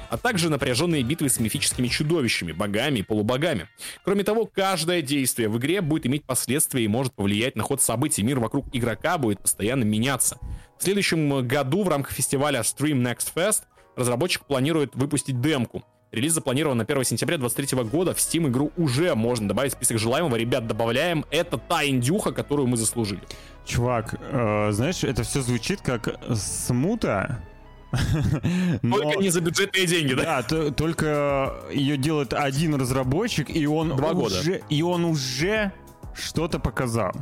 а 0.09 0.17
также 0.17 0.49
напряженные 0.49 1.03
битвы 1.03 1.29
с 1.29 1.39
мифическими 1.39 1.89
чудовищами, 1.89 2.53
богами 2.53 3.01
и 3.01 3.03
полубогами. 3.03 3.69
Кроме 4.03 4.25
того, 4.25 4.47
каждое 4.47 5.03
действие 5.03 5.51
в 5.51 5.59
игре 5.59 5.83
будет 5.83 6.07
иметь 6.07 6.25
последствия 6.25 6.85
и 6.85 6.89
может 6.89 7.13
повлиять 7.13 7.55
на 7.55 7.63
ход 7.63 7.83
событий. 7.83 8.23
Мир 8.23 8.41
вокруг 8.41 8.67
игрока 8.73 9.19
будет 9.19 9.41
постоянно 9.41 9.85
меняться. 9.85 10.39
В 10.79 10.83
следующем 10.83 11.47
году 11.47 11.83
в 11.83 11.89
рамках 11.89 12.13
фестиваля 12.13 12.61
Stream 12.61 13.03
Next 13.03 13.33
Fest 13.35 13.65
разработчик 13.97 14.47
планирует 14.47 14.95
выпустить 14.95 15.41
демку. 15.41 15.85
Релиз 16.11 16.33
запланирован 16.33 16.79
на 16.79 16.85
1 16.85 17.05
сентября 17.05 17.37
2023 17.39 17.85
года. 17.91 18.15
В 18.15 18.19
Steam 18.19 18.49
игру 18.49 18.73
уже 18.77 19.15
можно 19.15 19.49
добавить 19.49 19.73
в 19.73 19.77
список 19.77 19.99
желаемого. 19.99 20.37
Ребят, 20.37 20.67
добавляем. 20.67 21.25
Это 21.31 21.59
та 21.59 21.85
индюха, 21.87 22.33
которую 22.33 22.67
мы 22.67 22.77
заслужили. 22.77 23.21
Чувак, 23.67 24.15
э, 24.19 24.73
знаешь, 24.73 25.05
это 25.05 25.23
все 25.23 25.43
звучит 25.43 25.83
как 25.83 26.19
смута 26.35 27.43
Только 28.83 29.19
не 29.19 29.31
за 29.31 29.41
бюджетные 29.41 29.87
деньги, 29.87 30.15
да? 30.15 30.43
Да, 30.43 30.71
только 30.71 31.55
ее 31.73 31.97
делает 31.97 32.35
один 32.35 32.75
разработчик, 32.75 33.49
и 33.49 33.67
он 33.67 33.97
Два 33.97 34.13
года. 34.13 34.39
уже, 34.39 34.63
и 34.69 34.83
он 34.83 35.05
уже 35.05 35.73
что-то 36.15 36.59
показал. 36.59 37.13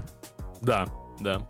Да, 0.63 0.87
да. 1.21 1.47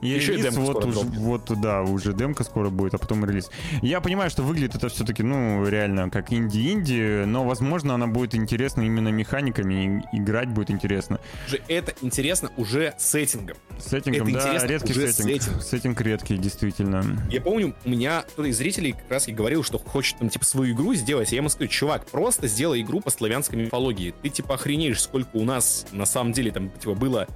И 0.00 0.08
Еще 0.08 0.32
релиз 0.32 0.54
демка 0.54 0.60
вот, 0.60 0.84
уже, 0.84 1.00
вот, 1.00 1.60
да, 1.60 1.82
уже 1.82 2.12
демка 2.14 2.44
скоро 2.44 2.70
будет, 2.70 2.94
а 2.94 2.98
потом 2.98 3.24
релиз. 3.24 3.50
Я 3.82 4.00
понимаю, 4.00 4.30
что 4.30 4.42
выглядит 4.42 4.74
это 4.74 4.88
все-таки, 4.88 5.22
ну, 5.22 5.66
реально, 5.66 6.10
как 6.10 6.32
инди-инди, 6.32 7.24
но, 7.26 7.44
возможно, 7.44 7.94
она 7.94 8.06
будет 8.06 8.34
интересна 8.34 8.82
именно 8.82 9.08
механиками, 9.08 10.02
и 10.12 10.18
играть 10.18 10.48
будет 10.48 10.70
интересно. 10.70 11.20
Это 11.68 11.94
интересно 12.00 12.50
уже 12.56 12.94
сеттингом. 12.98 13.56
Сеттингом, 13.78 14.28
Это 14.28 14.58
да, 14.58 14.66
редкий 14.66 14.94
сеттинг. 14.94 15.42
сеттинг. 15.42 15.62
Сеттинг 15.62 16.00
редкий, 16.00 16.36
действительно. 16.38 17.04
Я 17.30 17.40
помню, 17.40 17.74
у 17.84 17.90
меня 17.90 18.22
кто-то 18.22 18.48
из 18.48 18.56
зрителей 18.56 18.92
как 18.92 19.10
раз 19.10 19.28
и 19.28 19.32
говорил, 19.32 19.62
что 19.62 19.78
хочет 19.78 20.18
там, 20.18 20.30
типа, 20.30 20.44
свою 20.44 20.74
игру 20.74 20.94
сделать. 20.94 21.30
Я 21.32 21.38
ему 21.38 21.48
сказал, 21.48 21.68
чувак, 21.68 22.06
просто 22.06 22.48
сделай 22.48 22.80
игру 22.80 23.00
по 23.00 23.10
славянской 23.10 23.58
мифологии. 23.58 24.14
Ты, 24.22 24.28
типа, 24.30 24.54
охренеешь, 24.54 25.02
сколько 25.02 25.30
у 25.34 25.44
нас, 25.44 25.86
на 25.92 26.06
самом 26.06 26.32
деле, 26.32 26.52
там, 26.52 26.70
типа, 26.70 26.94
было 26.94 27.26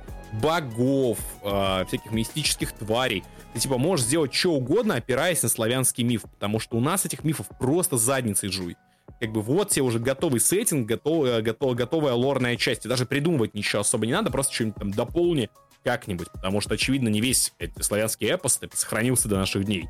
богов, 0.41 1.19
э, 1.43 1.85
всяких 1.87 2.11
мистических 2.11 2.73
тварей. 2.73 3.25
Ты, 3.53 3.61
типа, 3.61 3.79
можешь 3.79 4.07
сделать 4.07 4.35
что 4.35 4.53
угодно, 4.53 4.97
опираясь 4.97 5.43
на 5.43 5.49
славянский 5.49 6.05
миф, 6.05 6.23
потому 6.23 6.59
что 6.61 6.77
у 6.77 6.81
нас 6.81 7.05
этих 7.05 7.25
мифов 7.25 7.47
просто 7.59 7.97
задницей 7.97 8.51
жуй. 8.51 8.77
Как 9.21 9.33
бы 9.33 9.43
вот 9.43 9.71
тебе 9.71 9.83
уже 9.83 9.99
готовый 9.99 10.41
сеттинг, 10.41 10.89
готовая, 10.89 11.41
готовая, 11.41 11.77
готовая 11.77 12.13
лорная 12.15 12.57
часть. 12.57 12.85
И 12.85 12.89
даже 12.89 13.07
придумывать 13.07 13.55
ничего 13.55 13.81
особо 13.81 14.07
не 14.07 14.13
надо, 14.13 14.31
просто 14.31 14.53
что-нибудь 14.53 14.77
там 14.77 14.91
дополни 14.91 15.51
как-нибудь, 15.85 16.31
потому 16.31 16.63
что, 16.63 16.75
очевидно, 16.75 17.09
не 17.09 17.21
весь 17.21 17.53
этот 17.59 17.85
славянский 17.85 18.27
эпос 18.29 18.59
сохранился 18.73 19.29
до 19.29 19.37
наших 19.37 19.65
дней. 19.65 19.87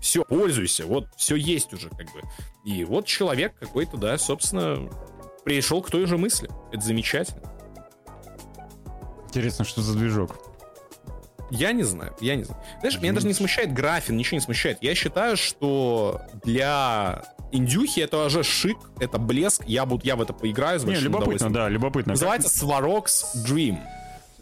Все, 0.00 0.22
пользуйся, 0.22 0.86
вот 0.86 1.08
все 1.16 1.36
есть 1.36 1.72
уже, 1.72 1.88
как 1.88 2.06
бы. 2.12 2.20
И 2.64 2.84
вот 2.84 3.06
человек 3.06 3.54
какой-то, 3.58 3.96
да, 3.96 4.18
собственно, 4.18 4.90
пришел 5.44 5.80
к 5.80 5.90
той 5.90 6.06
же 6.06 6.18
мысли. 6.18 6.50
Это 6.70 6.84
замечательно. 6.84 7.57
Интересно, 9.28 9.64
что 9.64 9.82
за 9.82 9.96
движок? 9.96 10.36
Я 11.50 11.72
не 11.72 11.82
знаю, 11.82 12.14
я 12.20 12.36
не 12.36 12.44
знаю. 12.44 12.62
Знаешь, 12.80 12.98
меня 13.00 13.12
даже 13.14 13.26
не 13.26 13.32
смущает 13.32 13.72
графин, 13.72 14.16
ничего 14.16 14.36
не 14.36 14.42
смущает. 14.42 14.78
Я 14.82 14.94
считаю, 14.94 15.36
что 15.36 16.20
для 16.44 17.22
индюхи 17.52 18.00
это 18.00 18.24
уже 18.26 18.42
шик, 18.42 18.76
это 19.00 19.18
блеск. 19.18 19.62
Я, 19.66 19.86
буду, 19.86 20.04
я 20.04 20.16
в 20.16 20.20
это 20.20 20.34
поиграю 20.34 20.78
с 20.78 20.82
Не, 20.82 20.88
большим 20.88 21.04
любопытно, 21.04 21.24
удовольствием. 21.26 21.52
да, 21.54 21.68
любопытно. 21.70 22.12
Называется 22.12 22.48
Svarog's 22.66 23.24
Dream. 23.46 23.78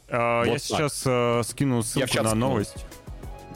А, 0.09 0.41
Вот 0.41 0.47
я 0.47 0.53
так. 0.55 0.63
сейчас 0.63 1.03
э, 1.07 1.43
скину 1.45 1.77
Я 1.77 1.83
ссылку 1.85 2.09
чат 2.09 2.23
на 2.25 2.31
скинул. 2.31 2.49
новость. 2.51 2.75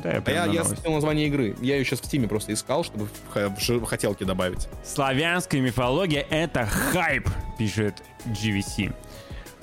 Да, 0.04 0.10
я 0.12 0.22
А 0.24 0.30
я, 0.30 0.44
я 0.46 0.64
скинул 0.64 0.94
название 0.94 1.26
игры. 1.26 1.56
Я 1.60 1.76
ее 1.76 1.84
сейчас 1.84 2.00
в 2.00 2.08
Тиме 2.08 2.28
просто 2.28 2.52
искал, 2.52 2.84
чтобы 2.84 3.08
в, 3.34 3.58
в 3.68 3.84
хотелки 3.84 4.22
добавить. 4.24 4.68
Славянская 4.84 5.60
мифология— 5.60 6.24
это 6.30 6.66
хайп, 6.66 7.28
пишет 7.58 8.02
GVC. 8.26 8.94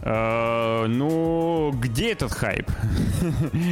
Э, 0.01 0.85
ну, 0.87 1.71
где 1.71 2.11
этот 2.11 2.31
хайп? 2.31 2.69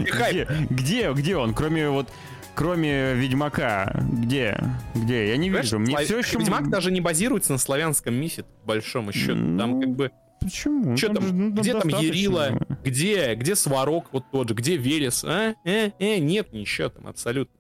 хайп? 0.10 0.50
Где, 0.50 0.66
где, 0.70 1.14
где 1.14 1.38
он? 1.38 1.54
Кроме 1.54 1.90
вот, 1.90 2.10
кроме 2.56 3.14
Ведьмака, 3.14 3.92
где, 4.12 4.58
где? 4.96 5.28
Я 5.30 5.38
не 5.38 5.48
Понимаешь, 5.50 5.66
вижу. 5.66 5.80
Мне 5.80 5.92
Слав- 5.92 6.06
все 6.06 6.18
еще... 6.20 6.40
Ведьмак 6.40 6.70
даже 6.70 6.92
не 6.92 7.02
базируется 7.02 7.52
на 7.54 7.58
славянском 7.58 8.14
мифе, 8.16 8.44
по 8.44 8.68
большому 8.70 9.12
счету. 9.12 9.36
Там 9.58 9.72
Ну, 9.72 9.82
как 9.82 9.90
бы... 9.92 10.12
Почему? 10.42 10.96
Что 10.96 11.08
Там 11.08 11.24
же, 11.24 11.30
там? 11.30 11.50
ну, 11.50 11.52
где 11.62 11.72
там 11.74 11.90
же. 11.90 12.60
Где, 12.84 13.36
где 13.36 13.56
Сварог 13.56 14.08
вот 14.12 14.26
тот 14.32 14.50
же? 14.50 14.56
Где 14.56 14.78
Велес? 14.78 15.24
А? 15.24 15.56
Э, 15.66 15.92
э, 15.98 16.18
нет 16.20 16.54
ничего 16.54 16.90
там 16.90 17.08
абсолютно. 17.08 17.56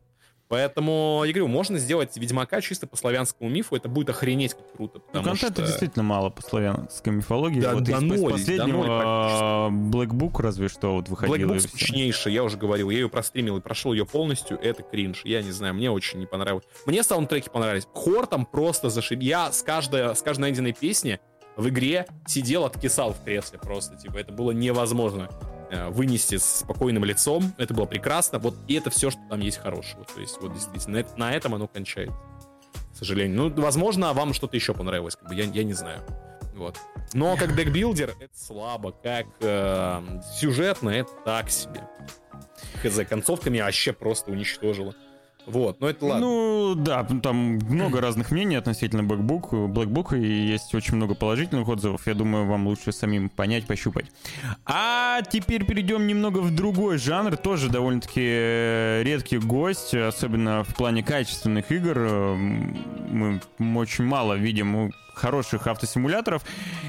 Поэтому, 0.48 1.24
я 1.26 1.34
говорю, 1.34 1.48
можно 1.48 1.80
сделать 1.80 2.16
Ведьмака 2.18 2.62
чисто 2.62 2.86
по 2.86 2.96
славянскому 2.96 3.50
мифу, 3.50 3.76
это 3.76 3.89
будет 3.89 4.12
охренеть 4.12 4.54
как 4.54 4.72
круто. 4.74 5.02
Ну, 5.12 5.24
контента 5.24 5.62
что... 5.62 5.66
действительно 5.66 6.04
мало 6.04 6.30
по 6.30 6.43
славянской 6.43 7.12
мифологии. 7.12 7.62
Да, 7.62 7.74
вот 7.74 7.84
да 7.84 7.98
из, 7.98 8.02
ноль, 8.02 8.32
последнего 8.32 8.78
ноль 8.78 8.88
а, 8.89 9.70
Black 9.70 10.10
Book 10.10 10.41
разве 10.41 10.68
что 10.68 10.93
вот 10.96 11.10
выходило. 11.10 11.36
Black 11.36 11.56
Book 11.56 11.60
всё. 11.60 11.68
скучнейшая, 11.70 12.34
я 12.34 12.43
уже 12.43 12.58
говорил. 12.58 12.91
Я 12.91 13.00
ее 13.00 13.10
простримил 13.10 13.58
и 13.58 13.62
прошел 13.62 13.91
ее 13.91 14.06
полностью. 14.06 14.60
Это 14.62 14.84
кринж. 14.84 15.22
Я 15.26 15.41
не 15.41 15.52
знаю, 15.52 15.74
мне 15.74 15.89
очень 15.89 16.20
не 16.20 16.28
понравилось. 16.28 16.66
Мне 16.86 17.02
саундтреки 17.02 17.50
понравились. 17.50 17.88
Хор 17.93 18.28
там 18.28 18.46
просто 18.46 18.89
зашиб. 18.89 19.22
Я 19.22 19.52
с 19.52 19.64
каждой, 19.64 20.16
с 20.16 20.22
каждой 20.22 20.41
найденной 20.41 20.74
песни 20.74 21.20
в 21.58 21.68
игре 21.70 22.06
сидел, 22.28 22.66
откисал 22.66 23.14
в 23.14 23.24
кресле 23.24 23.58
просто. 23.58 23.96
Типа, 23.96 24.18
это 24.18 24.32
было 24.32 24.52
невозможно 24.52 25.30
вынести 25.89 26.38
с 26.38 26.59
спокойным 26.59 27.05
лицом. 27.05 27.53
Это 27.57 27.74
было 27.74 27.86
прекрасно. 27.86 28.39
Вот 28.39 28.55
и 28.68 28.76
это 28.76 28.89
все, 28.89 29.09
что 29.09 29.20
там 29.30 29.39
есть 29.39 29.57
хорошего. 29.57 30.05
То 30.05 30.20
есть, 30.22 30.38
вот 30.41 30.53
действительно, 30.53 31.05
на, 31.18 31.28
на 31.28 31.34
этом 31.34 31.55
оно 31.55 31.68
кончается. 31.68 32.18
К 32.93 32.97
сожалению. 32.97 33.38
Ну, 33.49 33.61
возможно, 33.61 34.13
вам 34.13 34.34
что-то 34.34 34.55
еще 34.55 34.74
понравилось. 34.74 35.16
Как 35.16 35.30
бы, 35.30 35.36
я, 35.36 35.43
я 35.45 35.63
не 35.63 35.74
знаю. 35.74 36.01
Вот. 36.55 36.78
Но 37.13 37.36
как 37.36 37.55
декбилдер 37.57 38.16
это 38.20 38.38
слабо, 38.38 38.91
как 38.91 39.28
э, 39.41 40.22
сюжетно 40.38 40.89
это 40.89 41.11
так 41.24 41.49
себе. 41.49 41.88
Хз, 42.82 42.99
концовка 43.07 43.49
меня 43.49 43.66
вообще 43.66 43.93
просто 43.93 44.32
уничтожила. 44.32 44.95
Вот, 45.46 45.80
но 45.80 45.89
это 45.89 46.06
ладно. 46.06 46.26
Ну, 46.26 46.76
да, 46.76 47.04
там 47.04 47.60
много 47.70 48.02
разных 48.02 48.32
мнений 48.32 48.56
относительно 48.56 49.02
Blackbook, 49.02 49.68
Blackbook, 49.68 50.18
и 50.20 50.26
есть 50.26 50.74
очень 50.74 50.96
много 50.96 51.16
положительных 51.16 51.68
отзывов. 51.68 52.08
Я 52.08 52.14
думаю, 52.14 52.46
вам 52.46 52.68
лучше 52.68 52.91
самим 52.91 53.30
понять, 53.30 53.66
пощупать. 53.66 54.06
А 54.66 55.22
теперь 55.22 55.66
перейдем 55.66 56.08
немного 56.08 56.39
в 56.39 56.54
другой 56.54 56.98
жанр. 56.98 57.38
Тоже 57.38 57.70
довольно-таки 57.70 58.22
э, 58.24 59.04
редкий 59.04 59.38
гость, 59.38 59.93
особенно 59.93 60.64
в 60.64 60.76
плане 60.76 61.04
качественных 61.04 61.72
игр. 61.72 61.98
Э, 61.98 62.36
Мы 62.36 63.39
очень 63.76 64.06
мало 64.06 64.34
видим 64.34 64.72
ну, 64.72 64.91
хороших 65.16 65.68
автосимуляторов. 65.68 66.43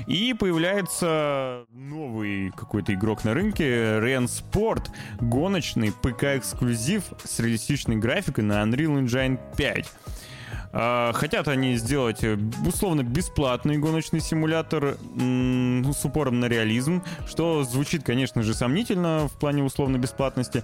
И 0.06 0.34
появляется 0.34 1.64
новый 1.70 2.50
какой-то 2.50 2.94
игрок 2.94 3.24
на 3.24 3.34
рынке, 3.34 3.64
Ren 3.64 4.26
Sport, 4.26 4.88
гоночный 5.20 5.92
ПК-эксклюзив 6.02 7.02
с 7.24 7.38
реалистичной 7.40 7.96
графикой 7.96 8.44
на 8.44 8.62
Unreal 8.62 9.04
Engine 9.04 9.38
5. 9.56 9.86
А, 10.72 11.12
Хотят 11.14 11.48
они 11.48 11.76
сделать 11.76 12.22
э, 12.22 12.36
условно 12.66 13.02
бесплатный 13.02 13.78
гоночный 13.78 14.20
симулятор 14.20 14.98
ну, 15.14 15.92
с 15.92 16.04
упором 16.04 16.40
на 16.40 16.46
реализм, 16.46 17.02
что 17.26 17.64
звучит, 17.64 18.02
конечно 18.02 18.42
же, 18.42 18.52
сомнительно 18.52 19.28
в 19.28 19.38
плане 19.38 19.62
условно 19.62 19.96
бесплатности. 19.96 20.62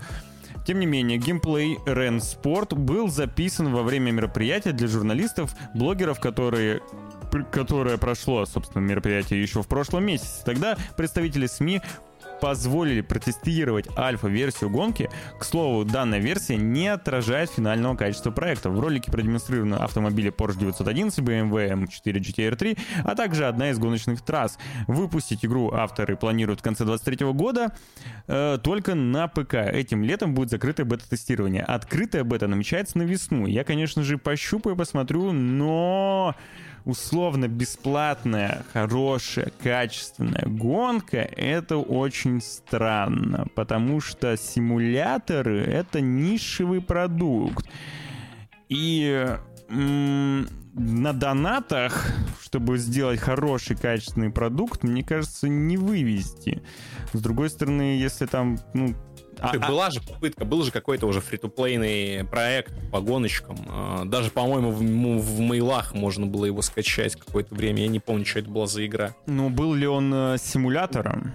Тем 0.66 0.80
не 0.80 0.86
менее, 0.86 1.18
геймплей 1.18 1.78
Ren 1.86 2.18
Sport 2.18 2.74
был 2.74 3.08
записан 3.08 3.72
во 3.72 3.82
время 3.82 4.12
мероприятия 4.12 4.72
для 4.72 4.86
журналистов, 4.86 5.54
блогеров, 5.74 6.20
которые 6.20 6.82
которое 7.50 7.98
прошло, 7.98 8.44
собственно, 8.46 8.82
мероприятие 8.82 9.42
еще 9.42 9.62
в 9.62 9.68
прошлом 9.68 10.04
месяце. 10.04 10.44
Тогда 10.44 10.76
представители 10.96 11.46
СМИ 11.46 11.80
позволили 12.42 13.02
протестировать 13.02 13.86
альфа-версию 13.96 14.68
гонки. 14.68 15.08
К 15.38 15.44
слову, 15.44 15.84
данная 15.84 16.18
версия 16.18 16.56
не 16.56 16.88
отражает 16.88 17.50
финального 17.50 17.94
качества 17.94 18.32
проекта. 18.32 18.68
В 18.68 18.80
ролике 18.80 19.12
продемонстрированы 19.12 19.76
автомобили 19.76 20.32
Porsche 20.32 20.58
911, 20.58 21.20
BMW 21.20 21.72
M4 21.72 22.12
GTR 22.14 22.56
3, 22.56 22.76
а 23.04 23.14
также 23.14 23.46
одна 23.46 23.70
из 23.70 23.78
гоночных 23.78 24.22
трасс. 24.22 24.58
Выпустить 24.88 25.44
игру 25.44 25.72
авторы 25.72 26.16
планируют 26.16 26.60
в 26.60 26.62
конце 26.64 26.84
2023 26.84 27.32
года 27.32 27.72
э, 28.26 28.58
только 28.60 28.96
на 28.96 29.28
ПК. 29.28 29.54
Этим 29.54 30.02
летом 30.02 30.34
будет 30.34 30.50
закрытое 30.50 30.84
бета-тестирование. 30.84 31.62
Открытая 31.62 32.24
бета 32.24 32.48
намечается 32.48 32.98
на 32.98 33.02
весну. 33.02 33.46
Я, 33.46 33.62
конечно 33.62 34.02
же, 34.02 34.18
пощупаю, 34.18 34.74
посмотрю, 34.74 35.30
но 35.30 36.34
условно 36.84 37.48
бесплатная, 37.48 38.64
хорошая, 38.72 39.52
качественная 39.62 40.46
гонка, 40.46 41.18
это 41.18 41.76
очень 41.76 42.40
странно, 42.40 43.46
потому 43.54 44.00
что 44.00 44.36
симуляторы— 44.36 45.60
это 45.66 46.00
нишевый 46.00 46.80
продукт. 46.80 47.68
И 48.68 49.36
м, 49.68 50.48
на 50.74 51.12
донатах, 51.12 52.06
чтобы 52.42 52.78
сделать 52.78 53.20
хороший, 53.20 53.76
качественный 53.76 54.30
продукт, 54.30 54.82
мне 54.82 55.02
кажется, 55.02 55.48
не 55.48 55.76
вывести. 55.76 56.62
С 57.12 57.20
другой 57.20 57.50
стороны, 57.50 57.98
если 57.98 58.26
там, 58.26 58.58
ну, 58.72 58.94
а- 59.42 59.50
а- 59.60 59.68
была 59.68 59.90
же 59.90 60.00
попытка, 60.00 60.44
был 60.44 60.62
же 60.62 60.70
какой-то 60.70 61.06
уже 61.06 61.20
фри-то-плейный 61.20 62.24
проект 62.24 62.72
по 62.90 63.00
гоночкам. 63.00 63.56
А, 63.68 64.04
Даже, 64.04 64.30
по-моему, 64.30 64.70
в, 64.70 64.78
в 64.80 65.40
мейлах 65.40 65.94
можно 65.94 66.26
было 66.26 66.44
его 66.46 66.62
скачать 66.62 67.16
какое-то 67.16 67.54
время. 67.54 67.82
Я 67.82 67.88
не 67.88 68.00
помню, 68.00 68.24
что 68.24 68.38
это 68.40 68.50
была 68.50 68.66
за 68.66 68.84
игра. 68.86 69.14
ну, 69.26 69.50
был 69.50 69.74
ли 69.74 69.86
он 69.86 70.12
э, 70.14 70.36
симулятором? 70.38 71.32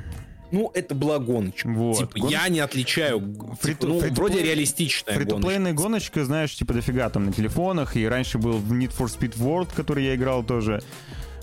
Ну, 0.50 0.72
это 0.74 0.96
была 0.96 1.20
гоночка. 1.20 1.68
Вот. 1.68 1.98
Типа, 1.98 2.20
Гон- 2.20 2.30
я 2.32 2.48
не 2.48 2.62
отличаю. 2.62 3.20
Фри- 3.20 3.74
типа, 3.74 3.88
ну, 3.88 4.00
фри-то-плей- 4.00 4.16
вроде 4.16 4.42
реалистичная 4.44 5.16
гоночка. 5.16 5.34
Фритуплейная 5.36 5.74
гоночка, 5.74 6.24
знаешь, 6.24 6.56
типа 6.56 6.74
дофига 6.74 7.10
там 7.10 7.26
на 7.26 7.34
телефонах, 7.34 7.98
и 7.98 8.08
раньше 8.08 8.38
был 8.38 8.54
в 8.54 8.72
Need 8.72 8.94
for 8.98 9.08
Speed 9.08 9.38
World, 9.38 9.68
который 9.76 10.06
я 10.06 10.16
играл 10.16 10.44
тоже. 10.44 10.82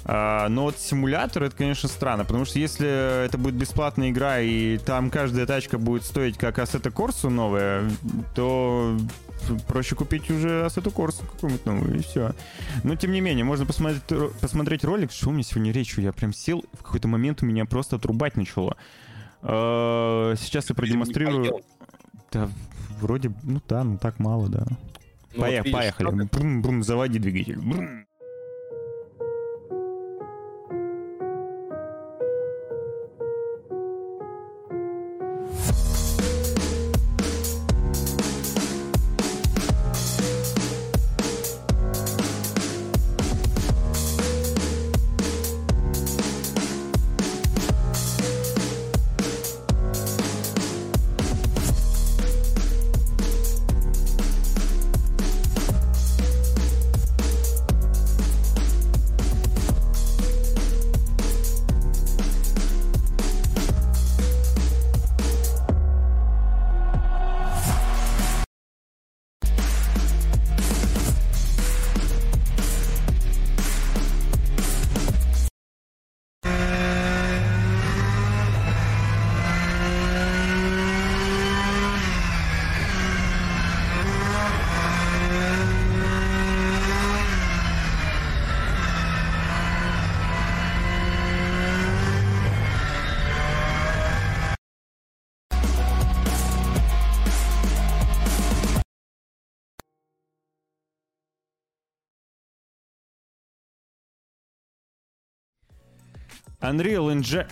А, 0.07 0.49
но 0.49 0.65
вот 0.65 0.79
симулятор 0.79 1.45
это, 1.45 1.57
конечно, 1.57 1.89
странно, 1.89 2.25
потому 2.25 2.45
что 2.45 2.59
если 2.59 3.25
это 3.25 3.39
будет 3.39 3.55
бесплатная 3.55 4.11
игра 4.11 4.41
и 4.41 4.77
там 4.77 5.11
каждая 5.11 5.47
тачка 5.47 5.79
будет 5.79 6.05
стоить 6.05 6.37
как 6.37 6.59
Assetto 6.59 6.93
Corsa 6.93 7.31
новая, 7.31 7.91
то 8.35 8.97
проще 9.67 9.95
купить 9.95 10.31
уже 10.31 10.67
Assetto 10.67 10.93
Corsa 10.93 11.25
какую-нибудь 11.27 11.65
новую, 11.65 11.97
и 11.97 12.03
все. 12.03 12.33
Но, 12.83 12.97
тем 12.97 13.13
не 13.13 13.23
менее, 13.23 13.45
можно 13.45 13.65
посмотреть, 13.65 14.03
посмотреть 14.41 14.85
ролик, 14.85 15.11
что 15.11 15.31
у 15.31 15.33
меня 15.33 15.43
сегодня 15.43 15.73
речью. 15.73 16.03
Я 16.05 16.13
прям 16.13 16.35
сел, 16.35 16.65
в 16.75 16.83
какой-то 16.83 17.09
момент 17.09 17.43
у 17.43 17.47
меня 17.47 17.65
просто 17.65 17.97
отрубать 17.97 18.37
начало. 18.37 18.77
А, 19.41 20.35
сейчас 20.37 20.69
я 20.69 20.75
продемонстрирую... 20.75 21.63
Да, 22.31 22.51
вроде, 23.01 23.33
ну 23.43 23.63
да, 23.69 23.85
ну 23.85 23.97
так 23.97 24.19
мало, 24.19 24.49
да. 24.49 24.67
Ну, 25.35 25.41
Поех, 25.41 25.65
вот 25.65 25.73
поехали. 25.73 26.29
Брум, 26.31 26.63
брум, 26.63 26.83
заводи 26.83 27.19
двигатель. 27.19 27.59
Брум. 27.59 28.07
Unreal 106.65 107.13
Engine... 107.13 107.47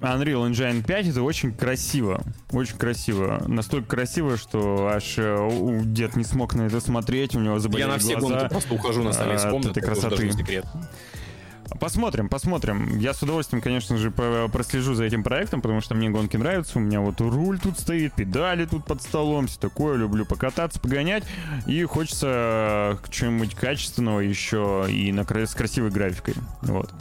Unreal 0.00 0.50
Engine 0.50 0.84
5 0.84 1.08
это 1.08 1.22
очень 1.22 1.54
красиво. 1.54 2.22
Очень 2.50 2.76
красиво. 2.76 3.42
Настолько 3.46 3.88
красиво, 3.88 4.36
что 4.36 4.88
аж 4.88 5.14
э, 5.16 5.80
дед 5.84 6.16
не 6.16 6.24
смог 6.24 6.54
на 6.54 6.62
это 6.62 6.80
смотреть, 6.80 7.34
у 7.34 7.40
него 7.40 7.58
заболели 7.58 7.86
Я 7.86 7.92
на 7.92 7.98
все 7.98 8.16
глаза. 8.18 8.48
просто 8.48 8.74
ухожу 8.74 9.02
на 9.02 9.10
остальные 9.10 9.38
комнаты. 9.38 9.70
Этой 9.70 9.82
красоты. 9.82 10.62
Посмотрим, 11.80 12.28
посмотрим. 12.28 12.98
Я 12.98 13.14
с 13.14 13.22
удовольствием, 13.22 13.62
конечно 13.62 13.96
же, 13.96 14.10
прослежу 14.10 14.94
за 14.94 15.04
этим 15.04 15.22
проектом, 15.22 15.62
потому 15.62 15.80
что 15.80 15.94
мне 15.94 16.10
гонки 16.10 16.36
нравятся. 16.36 16.78
У 16.78 16.82
меня 16.82 17.00
вот 17.00 17.20
руль 17.20 17.58
тут 17.58 17.78
стоит, 17.78 18.14
педали 18.14 18.66
тут 18.66 18.84
под 18.84 19.02
столом, 19.02 19.46
все 19.46 19.58
такое. 19.58 19.96
Люблю 19.96 20.26
покататься, 20.26 20.78
погонять. 20.78 21.24
И 21.66 21.82
хочется 21.84 22.98
чего-нибудь 23.08 23.54
качественного 23.54 24.20
еще 24.20 24.86
и 24.88 25.10
на, 25.12 25.24
с 25.24 25.54
красивой 25.54 25.90
графикой. 25.90 26.34
Вот. 26.62 26.92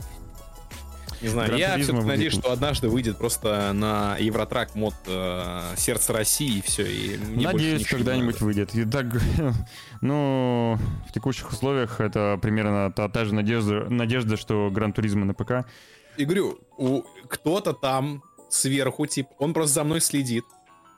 Не 1.23 1.29
знаю, 1.29 1.55
я 1.55 1.77
все-таки 1.77 2.05
надеюсь, 2.05 2.33
что 2.33 2.51
однажды 2.51 2.89
выйдет 2.89 3.17
просто 3.17 3.71
на 3.71 4.17
Евротрак 4.17 4.75
мод 4.75 4.93
э, 5.07 5.73
«Сердце 5.77 6.11
России» 6.11 6.57
и 6.57 6.61
все. 6.61 6.83
И 6.85 7.17
мне 7.17 7.47
надеюсь, 7.47 7.87
когда-нибудь 7.87 8.41
выйдет. 8.41 8.75
И 8.75 8.83
так, 8.83 9.05
ну, 10.01 10.77
в 11.07 11.13
текущих 11.13 11.49
условиях 11.49 12.01
это 12.01 12.37
примерно 12.41 12.91
та, 12.91 13.07
та 13.07 13.23
же 13.23 13.33
надежда, 13.33 13.89
надежда, 13.89 14.35
что 14.35 14.69
Гран 14.69 14.91
Туризма 14.91 15.23
на 15.23 15.33
ПК. 15.33 15.65
И 16.17 16.25
говорю, 16.25 16.59
у, 16.77 17.03
кто-то 17.29 17.71
там 17.71 18.21
сверху, 18.49 19.05
типа, 19.05 19.29
он 19.39 19.53
просто 19.53 19.75
за 19.75 19.83
мной 19.85 20.01
следит. 20.01 20.43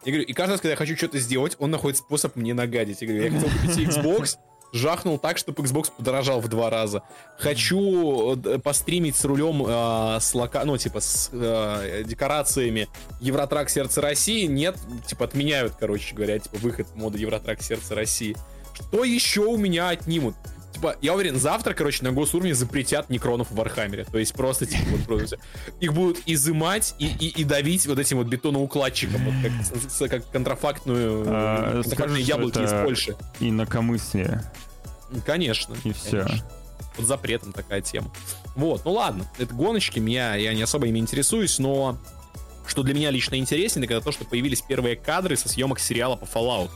Я 0.05 0.11
говорю, 0.11 0.27
и 0.27 0.33
каждый 0.33 0.53
раз, 0.53 0.61
когда 0.61 0.71
я 0.71 0.75
хочу 0.75 0.97
что-то 0.97 1.19
сделать, 1.19 1.55
он 1.59 1.69
находит 1.69 1.97
способ 1.97 2.35
мне 2.35 2.53
нагадить. 2.53 3.01
Я 3.01 3.07
говорю, 3.07 3.23
я 3.23 3.31
хотел 3.31 3.49
купить 3.49 3.77
Xbox, 3.77 4.37
жахнул 4.73 5.17
так, 5.17 5.37
чтобы 5.37 5.63
Xbox 5.63 5.91
подорожал 5.95 6.41
в 6.41 6.47
два 6.47 6.69
раза. 6.69 7.03
Хочу 7.37 8.35
э, 8.35 8.59
постримить 8.59 9.15
с 9.15 9.25
рулем 9.25 9.63
э, 9.65 10.19
с 10.19 10.33
лока... 10.33 10.63
ну, 10.65 10.77
типа, 10.77 10.99
с 10.99 11.29
э, 11.31 12.03
декорациями 12.05 12.87
Euro 13.21 13.43
Truck 13.43 13.69
Сердце 13.69 14.01
России. 14.01 14.45
Нет, 14.45 14.77
типа, 15.07 15.25
отменяют, 15.25 15.73
короче 15.79 16.15
говоря, 16.15 16.39
типа, 16.39 16.57
выход 16.57 16.87
мода 16.95 17.17
Euro 17.17 17.37
Truck 17.37 17.61
Сердце 17.61 17.95
России. 17.95 18.35
Что 18.73 19.03
еще 19.03 19.41
у 19.41 19.57
меня 19.57 19.89
отнимут? 19.89 20.35
Типа, 20.75 20.97
я 21.01 21.13
уверен, 21.13 21.39
завтра, 21.39 21.73
короче, 21.73 22.03
на 22.03 22.11
госуровне 22.11 22.53
запретят 22.53 23.09
некронов 23.09 23.49
в 23.49 23.55
Warhammer 23.55 23.95
е. 23.95 24.03
То 24.03 24.17
есть 24.17 24.33
просто, 24.33 24.65
типа, 24.65 24.83
вот 24.89 25.05
просто 25.05 25.37
их 25.79 25.93
будут 25.93 26.17
изымать 26.25 26.95
и, 26.99 27.07
и, 27.07 27.29
и 27.29 27.43
давить 27.45 27.87
вот 27.87 27.97
этим 27.97 28.17
вот 28.17 28.27
бетоноукладчиком, 28.27 29.21
вот 29.23 30.09
как, 30.09 30.11
как 30.11 30.31
контрафактную, 30.31 31.23
а, 31.27 31.81
контрафактные 31.81 32.23
яблоки 32.23 32.59
из 32.59 32.71
Польши. 32.71 33.15
Инакомыслие. 33.39 34.41
Конечно. 35.25 35.77
И 35.85 35.93
все. 35.93 36.27
Под 36.97 37.05
запретом 37.05 37.53
такая 37.53 37.79
тема. 37.79 38.11
Вот, 38.57 38.83
ну 38.83 38.91
ладно, 38.91 39.25
это 39.39 39.53
гоночки, 39.53 39.99
меня, 39.99 40.35
я 40.35 40.53
не 40.53 40.61
особо 40.61 40.87
ими 40.87 40.99
интересуюсь, 40.99 41.57
но 41.57 41.97
что 42.67 42.83
для 42.83 42.93
меня 42.93 43.11
лично 43.11 43.35
интереснее, 43.35 43.85
это 43.85 44.01
то, 44.01 44.11
что 44.11 44.25
появились 44.25 44.61
первые 44.61 44.97
кадры 44.97 45.37
со 45.37 45.47
съемок 45.47 45.79
сериала 45.79 46.17
по 46.17 46.25
Fallout. 46.25 46.69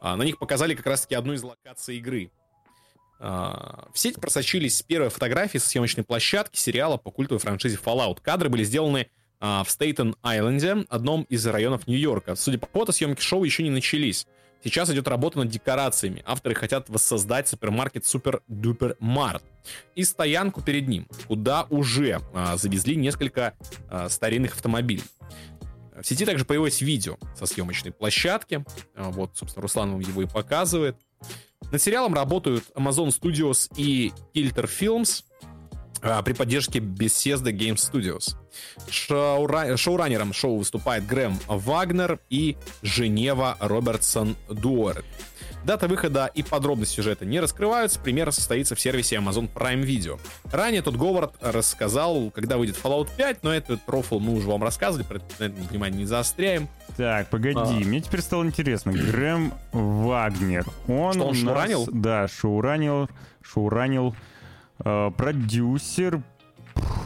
А, 0.00 0.14
на 0.14 0.22
них 0.22 0.38
показали 0.38 0.76
как 0.76 0.86
раз-таки 0.86 1.16
одну 1.16 1.32
из 1.32 1.42
локаций 1.42 1.96
игры. 1.96 2.30
А, 3.18 3.88
в 3.92 3.98
сеть 3.98 4.20
просочились 4.20 4.82
первые 4.82 5.10
фотографии 5.10 5.58
со 5.58 5.68
съемочной 5.68 6.04
площадки 6.04 6.58
сериала 6.58 6.96
по 6.96 7.10
культовой 7.10 7.40
франшизе 7.40 7.78
Fallout. 7.82 8.20
Кадры 8.22 8.48
были 8.48 8.64
сделаны 8.64 9.08
а, 9.40 9.64
в 9.64 9.70
Стейтен-Айленде, 9.70 10.86
одном 10.88 11.22
из 11.24 11.46
районов 11.46 11.86
Нью-Йорка. 11.86 12.34
Судя 12.34 12.58
по 12.58 12.66
фото, 12.66 12.92
съемки 12.92 13.20
шоу 13.20 13.44
еще 13.44 13.62
не 13.62 13.70
начались. 13.70 14.26
Сейчас 14.64 14.90
идет 14.90 15.06
работа 15.06 15.38
над 15.38 15.48
декорациями. 15.48 16.22
Авторы 16.26 16.54
хотят 16.54 16.88
воссоздать 16.88 17.46
супермаркет 17.46 18.04
Супер 18.04 18.42
Дупер 18.48 18.96
Март 18.98 19.44
и 19.94 20.02
стоянку 20.02 20.60
перед 20.60 20.88
ним, 20.88 21.06
куда 21.28 21.66
уже 21.70 22.20
а, 22.34 22.56
завезли 22.56 22.96
несколько 22.96 23.54
а, 23.88 24.08
старинных 24.08 24.54
автомобилей. 24.54 25.04
В 25.94 26.06
сети 26.06 26.26
также 26.26 26.44
появилось 26.44 26.80
видео 26.80 27.16
со 27.36 27.46
съемочной 27.46 27.92
площадки. 27.92 28.64
А, 28.94 29.10
вот, 29.10 29.36
собственно, 29.36 29.62
Руслан 29.62 29.92
вам 29.92 30.00
его 30.00 30.22
и 30.22 30.26
показывает. 30.26 30.96
Над 31.70 31.82
сериалом 31.82 32.14
работают 32.14 32.64
Amazon 32.74 33.08
Studios 33.08 33.70
и 33.76 34.12
Kilter 34.34 34.68
Films 34.68 35.24
а, 36.02 36.22
при 36.22 36.32
поддержке 36.32 36.78
Bethesda 36.78 37.52
Game 37.52 37.76
Studios. 37.76 38.36
Шоура... 38.88 39.76
Шоураннером 39.76 40.32
шоу 40.32 40.58
выступает 40.58 41.06
Грэм 41.06 41.38
Вагнер 41.48 42.20
и 42.30 42.56
Женева 42.82 43.56
Робертсон-Дворет. 43.60 45.04
Дата 45.66 45.88
выхода 45.88 46.30
и 46.32 46.44
подробности 46.44 46.94
сюжета 46.94 47.24
не 47.26 47.40
раскрываются, 47.40 47.98
премьера 47.98 48.30
состоится 48.30 48.76
в 48.76 48.80
сервисе 48.80 49.16
Amazon 49.16 49.50
Prime 49.52 49.82
Video. 49.82 50.20
Ранее 50.52 50.80
Тодд 50.80 50.94
Говард 50.94 51.34
рассказал, 51.40 52.30
когда 52.30 52.56
выйдет 52.56 52.76
Fallout 52.80 53.08
5, 53.16 53.42
но 53.42 53.52
этот 53.52 53.80
рофл 53.88 54.20
мы 54.20 54.34
уже 54.34 54.46
вам 54.46 54.62
рассказывали, 54.62 55.04
про 55.04 55.16
это 55.16 55.52
внимание 55.52 55.98
не 55.98 56.06
заостряем. 56.06 56.68
Так, 56.96 57.30
погоди, 57.30 57.58
а. 57.58 57.66
мне 57.84 58.00
теперь 58.00 58.20
стало 58.20 58.44
интересно. 58.44 58.92
Грэм 58.92 59.52
Вагнер. 59.72 60.66
Он, 60.86 61.14
Что, 61.14 61.24
он 61.24 61.30
нас, 61.30 61.38
шоуранил? 61.38 61.88
Да, 61.90 62.28
шоуранил, 62.28 63.10
шоуранил 63.42 64.14
э, 64.84 65.10
продюсер, 65.16 66.22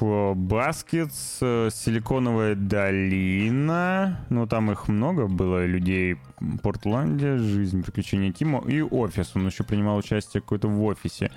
Baskets, 0.01 1.39
э, 1.41 1.69
Силиконовая 1.73 2.55
долина, 2.55 4.25
ну 4.31 4.47
там 4.47 4.71
их 4.71 4.89
много 4.89 5.27
было 5.27 5.67
людей, 5.67 6.17
Портландия, 6.63 7.39
Жизнь, 7.39 7.83
Приключения 7.83 8.33
Тима 8.33 8.63
и 8.67 8.81
Офис, 8.81 9.33
он 9.35 9.47
еще 9.47 9.65
принимал 9.65 9.99
участие 9.99 10.41
какой-то 10.41 10.69
в 10.69 10.83
Офисе. 10.85 11.31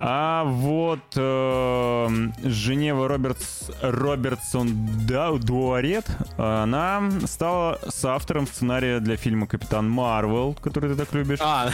А 0.00 0.44
вот 0.44 1.00
э, 1.16 2.08
Женева 2.44 3.08
Робертс, 3.08 3.70
Робертсон 3.82 4.88
да, 5.06 5.32
Дуарет, 5.32 6.06
она 6.36 7.02
стала 7.26 7.80
соавтором 7.88 8.46
сценария 8.46 9.00
для 9.00 9.16
фильма 9.16 9.46
«Капитан 9.48 9.90
Марвел», 9.90 10.54
который 10.60 10.90
ты 10.90 10.96
так 10.96 11.12
любишь. 11.14 11.38
А, 11.42 11.72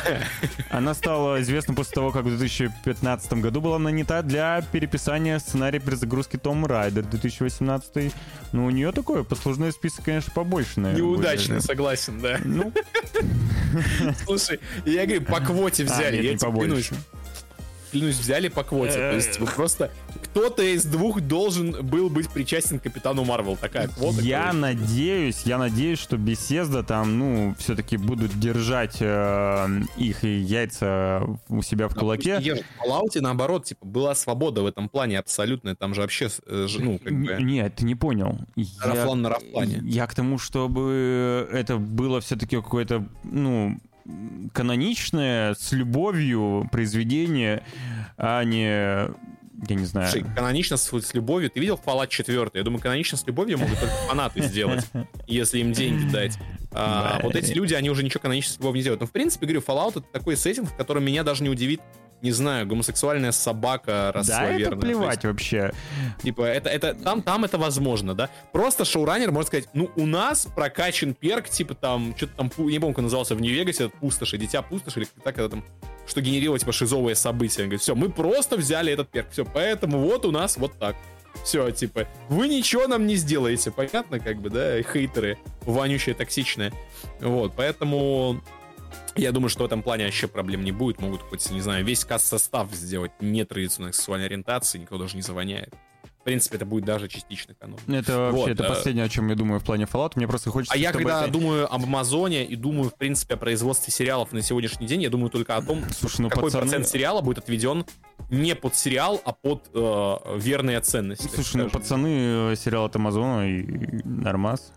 Она 0.70 0.94
стала 0.94 1.42
известна 1.42 1.74
после 1.74 1.94
того, 1.94 2.12
как 2.12 2.24
в 2.24 2.28
2015 2.28 3.34
году 3.34 3.60
была 3.60 3.78
нанята 3.78 4.22
для 4.22 4.62
переписания 4.72 5.38
сценария 5.38 5.78
перезагрузки 5.78 6.38
Том 6.38 6.64
Райдер 6.64 7.04
2018. 7.04 8.12
Ну, 8.52 8.64
у 8.64 8.70
нее 8.70 8.92
такой 8.92 9.24
послужной 9.24 9.72
список, 9.72 10.06
конечно, 10.06 10.32
побольше, 10.32 10.80
наверное. 10.80 11.04
будет. 11.04 11.18
неудачный, 11.18 11.60
согласен, 11.60 12.20
да. 12.20 12.38
Ну, 12.44 12.72
Слушай, 14.24 14.60
я 14.86 15.04
говорю, 15.04 15.22
по 15.22 15.40
квоте 15.40 15.82
а, 15.82 15.86
взяли, 15.86 16.16
нет, 16.16 16.24
я 16.24 16.32
не 16.32 16.38
тебе 16.38 16.50
побольше. 16.50 16.88
Клянусь, 16.88 17.04
взяли 18.02 18.48
по 18.48 18.62
квоте. 18.64 18.94
То 18.94 19.14
есть 19.14 19.38
вот 19.40 19.52
просто 19.54 19.90
кто-то 20.22 20.62
из 20.62 20.84
двух 20.84 21.20
должен 21.20 21.72
был 21.86 22.10
быть 22.10 22.28
причастен 22.28 22.78
к 22.78 22.84
Капитану 22.84 23.24
Марвел. 23.24 23.56
Такая 23.56 23.88
квота. 23.88 24.20
Я 24.20 24.46
короче. 24.46 24.58
надеюсь, 24.58 25.42
я 25.44 25.58
надеюсь, 25.58 25.98
что 25.98 26.16
Беседа 26.16 26.82
там, 26.82 27.18
ну, 27.18 27.54
все-таки 27.58 27.96
будут 27.96 28.38
держать 28.38 28.96
э, 29.00 29.68
их 29.96 30.24
яйца 30.24 31.22
у 31.48 31.62
себя 31.62 31.88
в 31.88 31.94
кулаке. 31.94 32.34
Допустим, 32.34 32.56
я 32.56 32.62
в 32.62 32.90
Fallout, 32.90 33.20
наоборот, 33.20 33.64
типа, 33.64 33.86
была 33.86 34.14
свобода 34.14 34.62
в 34.62 34.66
этом 34.66 34.88
плане 34.88 35.18
абсолютная. 35.18 35.74
Там 35.74 35.94
же 35.94 36.00
вообще, 36.00 36.28
э, 36.46 36.66
ну, 36.78 36.98
как 36.98 37.12
бы, 37.12 37.36
Нет, 37.42 37.76
ты 37.76 37.84
не 37.84 37.94
понял. 37.94 38.38
Рафлан 38.82 39.22
на 39.22 39.30
рафлане. 39.30 39.80
Я 39.84 40.06
к 40.06 40.14
тому, 40.14 40.38
чтобы 40.38 41.48
это 41.52 41.76
было 41.76 42.20
все-таки 42.20 42.56
какое-то, 42.56 43.06
ну, 43.24 43.78
каноничное, 44.52 45.54
с 45.54 45.72
любовью 45.72 46.68
произведение, 46.70 47.62
а 48.16 48.42
не, 48.44 48.66
я 49.68 49.76
не 49.76 49.84
знаю. 49.84 50.10
Слушай, 50.10 50.26
канонично 50.34 50.76
с, 50.76 50.90
с 50.90 51.14
любовью. 51.14 51.50
Ты 51.50 51.60
видел 51.60 51.80
Fallout 51.84 52.08
4? 52.08 52.50
Я 52.54 52.62
думаю, 52.62 52.80
канонично 52.80 53.16
с 53.16 53.26
любовью 53.26 53.58
могут 53.58 53.78
только 53.78 53.94
фанаты 54.08 54.42
сделать, 54.42 54.84
если 55.26 55.60
им 55.60 55.72
деньги 55.72 56.10
дать. 56.10 56.38
А, 56.72 57.20
вот 57.22 57.36
эти 57.36 57.52
люди, 57.52 57.74
они 57.74 57.90
уже 57.90 58.02
ничего 58.02 58.20
канонично 58.20 58.54
с 58.54 58.58
любовью 58.58 58.78
не 58.78 58.84
делают. 58.84 59.00
Но, 59.00 59.06
в 59.06 59.12
принципе, 59.12 59.46
говорю, 59.46 59.62
Fallout— 59.66 59.90
это 59.96 60.06
такой 60.12 60.36
сеттинг, 60.36 60.70
в 60.70 60.76
котором 60.76 61.04
меня 61.04 61.22
даже 61.22 61.42
не 61.42 61.48
удивит, 61.48 61.80
не 62.24 62.32
знаю, 62.32 62.66
гомосексуальная 62.66 63.30
собака 63.32 63.86
Да, 63.86 64.12
рассловерная. 64.12 64.58
это 64.58 64.70
То 64.70 64.86
есть, 64.86 64.98
плевать 64.98 65.24
вообще. 65.24 65.72
Типа, 66.22 66.42
это, 66.42 66.70
это, 66.70 66.94
там, 66.94 67.22
там 67.22 67.44
это 67.44 67.58
возможно, 67.58 68.14
да? 68.14 68.30
Просто 68.52 68.84
шоураннер 68.84 69.30
может 69.30 69.48
сказать, 69.48 69.68
ну, 69.74 69.90
у 69.94 70.06
нас 70.06 70.46
прокачан 70.46 71.14
перк, 71.14 71.48
типа, 71.48 71.74
там, 71.74 72.14
что-то 72.16 72.32
там, 72.36 72.50
не 72.58 72.78
помню, 72.78 72.94
как 72.94 72.98
он 72.98 73.04
назывался 73.04 73.34
в 73.34 73.40
Нью-Вегасе, 73.42 73.90
пустоши, 73.90 74.38
дитя 74.38 74.62
пустоши, 74.62 75.00
или 75.00 75.08
так, 75.22 75.34
когда 75.34 75.50
там, 75.50 75.64
что 76.06 76.20
генерировало, 76.22 76.58
типа, 76.58 76.72
шизовые 76.72 77.14
события. 77.14 77.62
Он 77.62 77.68
говорит, 77.68 77.82
все, 77.82 77.94
мы 77.94 78.08
просто 78.08 78.56
взяли 78.56 78.92
этот 78.92 79.10
перк, 79.10 79.30
все, 79.30 79.44
поэтому 79.44 79.98
вот 79.98 80.24
у 80.24 80.30
нас 80.30 80.56
вот 80.56 80.72
так. 80.78 80.96
Все, 81.44 81.70
типа, 81.72 82.06
вы 82.28 82.48
ничего 82.48 82.86
нам 82.86 83.06
не 83.06 83.16
сделаете, 83.16 83.70
понятно, 83.70 84.18
как 84.20 84.38
бы, 84.38 84.50
да, 84.50 84.80
хейтеры, 84.82 85.36
вонючие, 85.66 86.14
токсичные. 86.14 86.72
Вот, 87.20 87.52
поэтому 87.56 88.40
я 89.16 89.32
думаю, 89.32 89.48
что 89.48 89.62
в 89.62 89.66
этом 89.66 89.82
плане 89.82 90.04
вообще 90.04 90.28
проблем 90.28 90.64
не 90.64 90.72
будет. 90.72 91.00
Могут 91.00 91.22
хоть, 91.22 91.50
не 91.50 91.60
знаю, 91.60 91.84
весь 91.84 92.04
каст-состав 92.04 92.72
сделать 92.74 93.12
нетрадиционной 93.20 93.92
сексуальной 93.92 94.26
ориентации, 94.26 94.78
никто 94.78 94.98
даже 94.98 95.16
не 95.16 95.22
завоняет. 95.22 95.72
В 96.20 96.24
принципе, 96.24 96.56
это 96.56 96.64
будет 96.64 96.86
даже 96.86 97.06
частично 97.06 97.52
экономно. 97.52 97.80
Это 97.94 98.18
вообще, 98.18 98.36
Вот, 98.38 98.48
это 98.48 98.64
э, 98.64 98.68
последнее, 98.68 99.04
о 99.04 99.08
чем 99.10 99.28
я 99.28 99.34
думаю 99.34 99.60
в 99.60 99.62
плане 99.62 99.84
Fallout. 99.84 100.12
Мне 100.16 100.26
просто 100.26 100.48
хочется, 100.50 100.72
А 100.74 100.78
я 100.78 100.90
когда 100.90 101.24
это- 101.24 101.30
думаю 101.32 101.70
об 101.70 101.82
Амазоне 101.84 102.46
и 102.46 102.56
думаю, 102.56 102.88
в 102.88 102.94
принципе, 102.94 103.34
о 103.34 103.36
производстве 103.36 103.92
сериалов 103.92 104.32
на 104.32 104.40
сегодняшний 104.40 104.86
день, 104.86 105.02
я 105.02 105.10
думаю 105.10 105.28
только 105.28 105.54
о 105.54 105.60
том, 105.60 105.82
Слушай, 105.90 106.22
ну 106.22 106.30
какой 106.30 106.44
пацаны... 106.44 106.62
процент 106.62 106.88
сериала 106.88 107.20
будет 107.20 107.38
отведен 107.40 107.84
не 108.30 108.54
под 108.54 108.74
сериал, 108.74 109.20
а 109.26 109.32
под 109.32 109.68
э, 109.74 110.16
верные 110.38 110.80
ценности. 110.80 111.28
Слушай, 111.28 111.56
ну 111.64 111.68
пацаны, 111.68 112.52
э, 112.52 112.56
сериал 112.56 112.86
от 112.86 112.96
Амазона 112.96 113.46
и 113.46 114.00
нормас. 114.04 114.72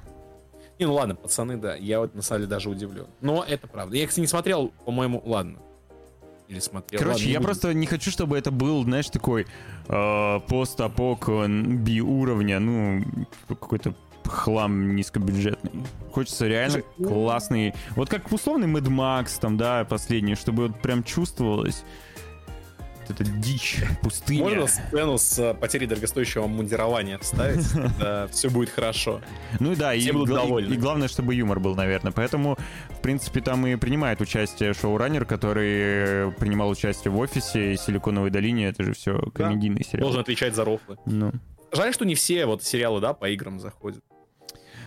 Не, 0.79 0.85
ну 0.85 0.93
ладно, 0.93 1.15
пацаны, 1.15 1.57
да. 1.57 1.75
Я 1.75 1.99
вот 1.99 2.13
на 2.15 2.21
самом 2.21 2.41
деле 2.41 2.49
даже 2.49 2.69
удивлен. 2.69 3.07
Но 3.21 3.43
это 3.47 3.67
правда. 3.67 3.97
Я, 3.97 4.05
кстати, 4.07 4.21
не 4.21 4.27
смотрел, 4.27 4.71
по-моему, 4.85 5.21
ладно. 5.25 5.59
Или 6.47 6.59
смотрел. 6.59 6.99
Короче, 6.99 7.15
Ладно, 7.15 7.25
не 7.25 7.31
я 7.33 7.39
буду. 7.39 7.47
просто 7.47 7.73
не 7.73 7.85
хочу, 7.87 8.09
чтобы 8.09 8.37
это 8.37 8.51
был, 8.51 8.83
знаешь, 8.83 9.09
такой 9.09 9.47
э, 9.89 10.39
постапок 10.47 11.25
э, 11.27 11.47
би 11.47 11.99
уровня, 11.99 12.59
ну, 12.59 13.03
какой-то 13.49 13.93
хлам 14.23 14.95
низкобюджетный. 14.95 15.71
Хочется 16.11 16.47
реально 16.47 16.83
ну- 16.97 17.07
классный. 17.09 17.73
Вот 17.95 18.09
как 18.09 18.31
условный 18.31 18.67
Mad 18.67 18.87
Max, 18.87 19.39
там, 19.41 19.57
да, 19.57 19.83
последний, 19.83 20.35
чтобы 20.35 20.67
вот 20.67 20.81
прям 20.81 21.03
чувствовалось 21.03 21.83
эта 23.09 23.23
дичь, 23.23 23.83
пустыня. 24.01 24.43
Можно 24.43 24.67
сцену 24.67 25.17
с 25.17 25.39
э, 25.39 25.53
потерей 25.53 25.87
дорогостоящего 25.87 26.47
мундирования 26.47 27.17
вставить, 27.19 27.65
все 28.31 28.49
будет 28.49 28.69
хорошо. 28.69 29.21
Ну 29.59 29.73
и 29.73 29.75
да, 29.75 29.93
и, 29.93 30.01
и 30.01 30.77
главное, 30.77 31.07
чтобы 31.07 31.35
юмор 31.35 31.59
был, 31.59 31.75
наверное. 31.75 32.11
Поэтому, 32.11 32.57
в 32.89 33.01
принципе, 33.01 33.41
там 33.41 33.65
и 33.67 33.75
принимает 33.75 34.21
участие 34.21 34.73
шоураннер, 34.73 35.25
который 35.25 36.31
принимал 36.33 36.69
участие 36.69 37.11
в 37.11 37.17
офисе 37.17 37.73
и 37.73 37.77
Силиконовой 37.77 38.29
долине. 38.29 38.67
Это 38.67 38.83
же 38.83 38.93
все 38.93 39.19
комедийный 39.33 39.83
сериал. 39.83 40.07
Должен 40.07 40.21
отвечать 40.21 40.55
за 40.55 40.65
рофлы. 40.65 40.97
Ну. 41.05 41.31
Жаль, 41.71 41.93
что 41.93 42.05
не 42.05 42.15
все 42.15 42.45
вот 42.45 42.63
сериалы, 42.63 43.01
да, 43.01 43.13
по 43.13 43.29
играм 43.29 43.59
заходят. 43.59 44.03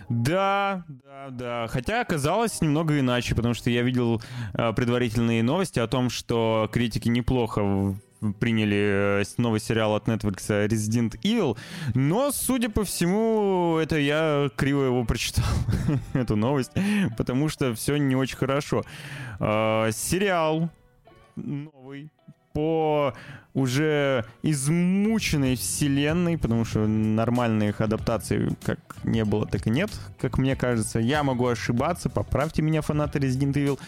Да, 0.09 0.83
да, 0.87 1.29
да. 1.29 1.67
Хотя 1.67 2.01
оказалось 2.01 2.59
немного 2.61 2.99
иначе, 2.99 3.33
потому 3.33 3.53
что 3.53 3.69
я 3.69 3.81
видел 3.81 4.21
э, 4.53 4.73
предварительные 4.73 5.41
новости 5.41 5.79
о 5.79 5.87
том, 5.87 6.09
что 6.09 6.69
критики 6.71 7.07
неплохо 7.07 7.95
приняли 8.39 9.21
э, 9.21 9.23
новый 9.37 9.59
сериал 9.59 9.95
от 9.95 10.07
Netflix 10.07 10.67
Resident 10.67 11.19
Evil, 11.23 11.57
но, 11.93 12.31
судя 12.31 12.69
по 12.69 12.83
всему, 12.83 13.77
это 13.77 13.97
я 13.97 14.49
криво 14.55 14.83
его 14.83 15.05
прочитал, 15.05 15.45
эту 16.13 16.35
новость, 16.35 16.71
потому 17.17 17.49
что 17.49 17.73
все 17.73 17.97
не 17.97 18.15
очень 18.15 18.37
хорошо. 18.37 18.83
Э, 19.39 19.89
Сериал 19.91 20.69
новый 21.35 22.11
по 22.53 23.13
уже 23.53 24.25
измученной 24.43 25.55
вселенной, 25.55 26.37
потому 26.37 26.65
что 26.65 26.87
нормальных 26.87 27.81
адаптаций 27.81 28.49
как 28.63 28.79
не 29.03 29.25
было, 29.25 29.45
так 29.45 29.67
и 29.67 29.69
нет, 29.69 29.89
как 30.19 30.37
мне 30.37 30.55
кажется. 30.55 30.99
Я 30.99 31.23
могу 31.23 31.47
ошибаться, 31.47 32.09
поправьте 32.09 32.61
меня, 32.61 32.81
фанаты 32.81 33.19
Resident 33.19 33.53
Evil. 33.53 33.79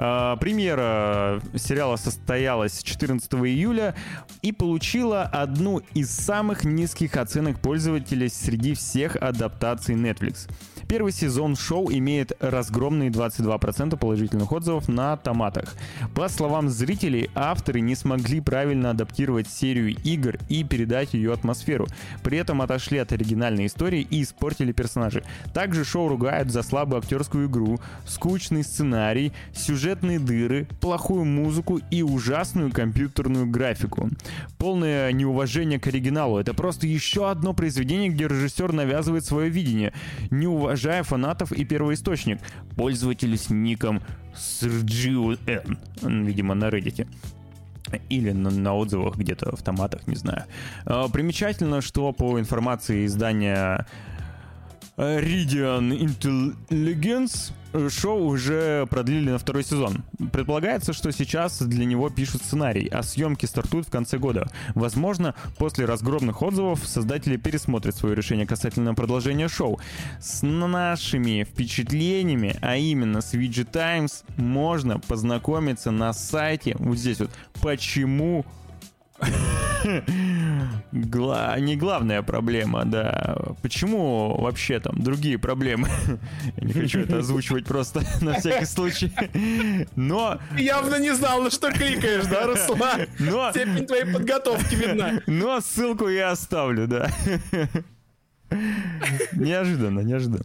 А, 0.00 0.36
Премьера 0.36 1.42
сериала 1.56 1.96
состоялась 1.96 2.82
14 2.84 3.32
июля 3.34 3.96
и 4.42 4.52
получила 4.52 5.24
одну 5.24 5.82
из 5.92 6.10
самых 6.10 6.64
низких 6.64 7.16
оценок 7.16 7.58
пользователей 7.58 8.28
среди 8.28 8.74
всех 8.74 9.16
адаптаций 9.16 9.96
Netflix. 9.96 10.48
Первый 10.88 11.12
сезон 11.12 11.54
шоу 11.54 11.90
имеет 11.90 12.32
разгромные 12.40 13.10
22% 13.10 13.98
положительных 13.98 14.50
отзывов 14.52 14.88
на 14.88 15.18
томатах. 15.18 15.74
По 16.14 16.30
словам 16.30 16.70
зрителей, 16.70 17.28
авторы 17.34 17.80
не 17.80 17.94
смогли 17.94 18.40
правильно 18.40 18.90
адаптировать 18.90 19.48
серию 19.48 19.94
игр 20.02 20.38
и 20.48 20.64
передать 20.64 21.12
ее 21.12 21.34
атмосферу. 21.34 21.88
При 22.22 22.38
этом 22.38 22.62
отошли 22.62 22.98
от 22.98 23.12
оригинальной 23.12 23.66
истории 23.66 24.06
и 24.08 24.22
испортили 24.22 24.72
персонажей. 24.72 25.24
Также 25.52 25.84
шоу 25.84 26.08
ругают 26.08 26.50
за 26.50 26.62
слабую 26.62 27.00
актерскую 27.00 27.48
игру, 27.48 27.80
скучный 28.06 28.64
сценарий, 28.64 29.34
сюжетные 29.88 30.18
дыры, 30.18 30.68
плохую 30.82 31.24
музыку 31.24 31.80
и 31.90 32.02
ужасную 32.02 32.70
компьютерную 32.70 33.46
графику. 33.46 34.10
Полное 34.58 35.10
неуважение 35.12 35.80
к 35.80 35.86
оригиналу. 35.86 36.38
Это 36.38 36.52
просто 36.52 36.86
еще 36.86 37.30
одно 37.30 37.54
произведение, 37.54 38.10
где 38.10 38.28
режиссер 38.28 38.72
навязывает 38.72 39.24
свое 39.24 39.48
видение, 39.48 39.94
не 40.30 40.46
уважая 40.46 41.02
фанатов 41.04 41.52
и 41.52 41.64
первоисточник. 41.64 42.38
Пользователь 42.76 43.34
с 43.34 43.48
ником 43.48 44.02
SRGUN, 44.34 45.38
видимо, 46.02 46.54
на 46.54 46.66
Reddit. 46.66 47.08
Или 48.10 48.32
на, 48.32 48.50
на 48.50 48.74
отзывах 48.74 49.16
где-то 49.16 49.56
в 49.56 49.62
томатах, 49.62 50.06
не 50.06 50.16
знаю. 50.16 50.44
А, 50.84 51.08
Примечательно, 51.08 51.80
что 51.80 52.12
по 52.12 52.38
информации 52.38 53.06
издания 53.06 53.86
Ridian 54.98 55.96
Intelligence 55.96 57.52
шоу 57.88 58.24
уже 58.24 58.86
продлили 58.86 59.30
на 59.30 59.38
второй 59.38 59.62
сезон. 59.62 60.02
Предполагается, 60.32 60.92
что 60.92 61.12
сейчас 61.12 61.62
для 61.62 61.84
него 61.84 62.10
пишут 62.10 62.42
сценарий, 62.42 62.88
а 62.88 63.04
съемки 63.04 63.46
стартуют 63.46 63.86
в 63.86 63.90
конце 63.90 64.18
года. 64.18 64.50
Возможно, 64.74 65.36
после 65.58 65.84
разгромных 65.84 66.42
отзывов 66.42 66.84
создатели 66.84 67.36
пересмотрят 67.36 67.94
свое 67.94 68.16
решение 68.16 68.46
касательно 68.46 68.94
продолжения 68.94 69.48
шоу. 69.48 69.78
С 70.20 70.42
нашими 70.42 71.44
впечатлениями, 71.44 72.56
а 72.60 72.76
именно 72.76 73.20
с 73.20 73.34
VG 73.34 73.70
Times, 73.70 74.24
можно 74.36 74.98
познакомиться 74.98 75.92
на 75.92 76.12
сайте, 76.12 76.74
вот 76.78 76.98
здесь 76.98 77.20
вот, 77.20 77.30
почему 77.62 78.44
гла- 80.92 81.58
не 81.58 81.76
главная 81.76 82.22
проблема, 82.22 82.84
да. 82.84 83.36
Почему 83.62 84.36
вообще 84.40 84.80
там 84.80 85.02
другие 85.02 85.38
проблемы? 85.38 85.88
Я 86.56 86.66
не 86.66 86.72
хочу 86.72 87.00
это 87.00 87.18
озвучивать 87.18 87.66
просто 87.66 88.02
на 88.20 88.34
всякий 88.34 88.66
случай. 88.66 89.12
Но... 89.96 90.38
Явно 90.56 90.98
не 90.98 91.14
знал, 91.14 91.42
на 91.42 91.50
что 91.50 91.70
кликаешь, 91.72 92.26
да, 92.26 92.46
Руслан? 92.46 93.06
Но... 93.18 93.50
Степень 93.50 93.86
твоей 93.86 94.12
подготовки 94.12 94.74
видна. 94.74 95.22
Но 95.26 95.60
ссылку 95.60 96.08
я 96.08 96.30
оставлю, 96.30 96.86
да. 96.86 97.10
Неожиданно, 99.32 100.00
неожиданно. 100.00 100.44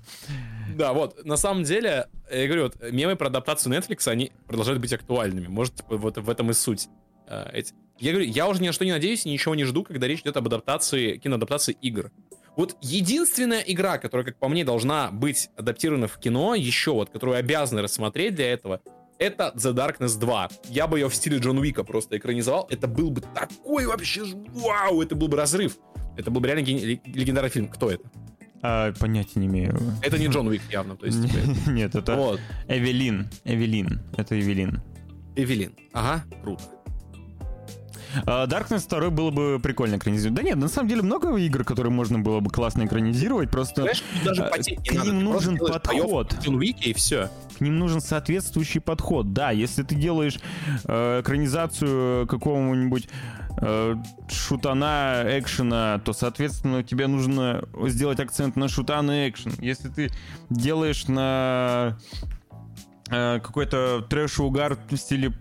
Да, 0.76 0.94
вот, 0.94 1.24
на 1.26 1.38
самом 1.38 1.64
деле, 1.64 2.08
я 2.32 2.46
говорю, 2.48 2.64
вот, 2.64 2.92
мемы 2.92 3.16
про 3.16 3.28
адаптацию 3.28 3.74
Netflix, 3.74 4.08
они 4.10 4.32
продолжают 4.48 4.82
быть 4.82 4.92
актуальными. 4.94 5.48
Может, 5.48 5.76
типа, 5.76 5.98
вот 5.98 6.18
в 6.18 6.30
этом 6.30 6.50
и 6.50 6.54
суть. 6.54 6.90
Э, 7.28 7.50
я 8.00 8.12
говорю, 8.12 8.30
я 8.30 8.48
уже 8.48 8.62
ни 8.62 8.68
на 8.68 8.74
что 8.74 8.86
не 8.86 8.92
надеюсь, 8.92 9.26
ничего 9.26 9.56
не 9.56 9.64
жду, 9.64 9.84
когда 9.84 10.08
речь 10.08 10.22
идет 10.22 10.38
об 10.38 10.48
адаптации, 10.48 11.18
киноадаптации 11.18 11.78
игр. 11.82 12.12
Вот 12.56 12.78
единственная 12.82 13.62
игра, 13.62 13.98
которая, 13.98 14.26
как 14.26 14.38
по 14.38 14.48
мне, 14.48 14.64
должна 14.64 15.10
быть 15.12 15.50
адаптирована 15.58 16.08
в 16.08 16.18
кино, 16.20 16.54
еще 16.54 16.92
вот, 16.92 17.10
которую 17.10 17.38
обязаны 17.38 17.82
рассмотреть 17.82 18.36
для 18.36 18.52
этого, 18.52 18.82
это 19.18 19.54
The 19.56 19.74
Darkness 19.74 20.20
2. 20.20 20.50
Я 20.70 20.88
бы 20.88 21.00
ее 21.00 21.10
в 21.10 21.16
стиле 21.16 21.38
Джон 21.38 21.58
Уика 21.58 21.84
просто 21.84 22.18
экранизовал. 22.18 22.68
Это 22.70 22.88
был 22.88 23.10
бы 23.10 23.22
такой 23.22 23.86
вообще 23.86 24.24
вау, 24.54 25.02
это 25.02 25.16
был 25.16 25.28
бы 25.28 25.38
разрыв. 25.38 25.78
Это 26.18 26.30
был 26.30 26.42
бы 26.42 26.48
реально 26.48 26.66
легендарный 26.66 27.50
фильм. 27.50 27.68
Кто 27.70 27.90
это? 27.90 28.04
А, 28.62 28.94
понятия 28.94 29.40
не 29.40 29.48
имею. 29.48 29.80
Это 30.02 30.18
не 30.18 30.28
Джон 30.28 30.48
Уик 30.48 30.62
явно. 30.72 30.96
То 30.96 31.06
есть, 31.06 31.20
Нет, 31.68 31.96
это 31.96 32.16
вот. 32.16 32.40
Эвелин. 32.68 33.30
Эвелин. 33.44 34.02
Это 34.16 34.40
Эвелин. 34.40 34.82
Эвелин. 35.36 35.74
Ага, 35.94 36.24
круто. 36.42 36.64
Uh, 38.26 38.48
Darkness 38.48 38.88
2 38.88 39.10
было 39.10 39.32
бы 39.32 39.60
прикольно 39.62 39.96
экранизировать. 39.96 40.36
Да 40.36 40.44
нет, 40.44 40.58
на 40.58 40.68
самом 40.68 40.90
деле 40.90 41.02
много 41.02 41.36
игр, 41.36 41.64
которые 41.64 41.92
можно 41.92 42.20
было 42.20 42.40
бы 42.40 42.50
классно 42.50 42.86
экранизировать, 42.86 43.50
просто 43.50 43.82
Знаешь, 43.82 44.04
даже 44.24 44.42
uh, 44.44 44.50
к 44.88 44.92
ним 44.92 44.98
надо. 44.98 45.14
нужен 45.14 45.58
подход. 45.58 46.36
Уики 46.48 46.90
и 46.90 46.94
все. 46.94 47.30
К 47.58 47.62
ним 47.62 47.80
нужен 47.80 48.02
соответствующий 48.02 48.82
подход. 48.82 49.34
Да, 49.34 49.52
если 49.52 49.84
ты 49.84 49.96
делаешь 49.96 50.40
uh, 50.86 51.22
экранизацию 51.22 52.28
какого-нибудь 52.28 53.08
э, 53.62 53.96
шутана, 54.30 55.24
экшена, 55.28 56.00
то, 56.04 56.14
соответственно, 56.14 56.84
тебе 56.84 57.08
нужно 57.08 57.64
сделать 57.88 58.20
акцент 58.20 58.56
на 58.56 58.68
шутан 58.68 59.10
и 59.12 59.30
экшен. 59.30 59.54
Если 59.60 59.90
ты 59.90 60.10
делаешь 60.50 61.08
на 61.08 61.98
э, 63.10 63.40
какой-то 63.40 64.06
трэш-угар 64.10 64.78
в 64.90 64.98
стиле 64.98 65.34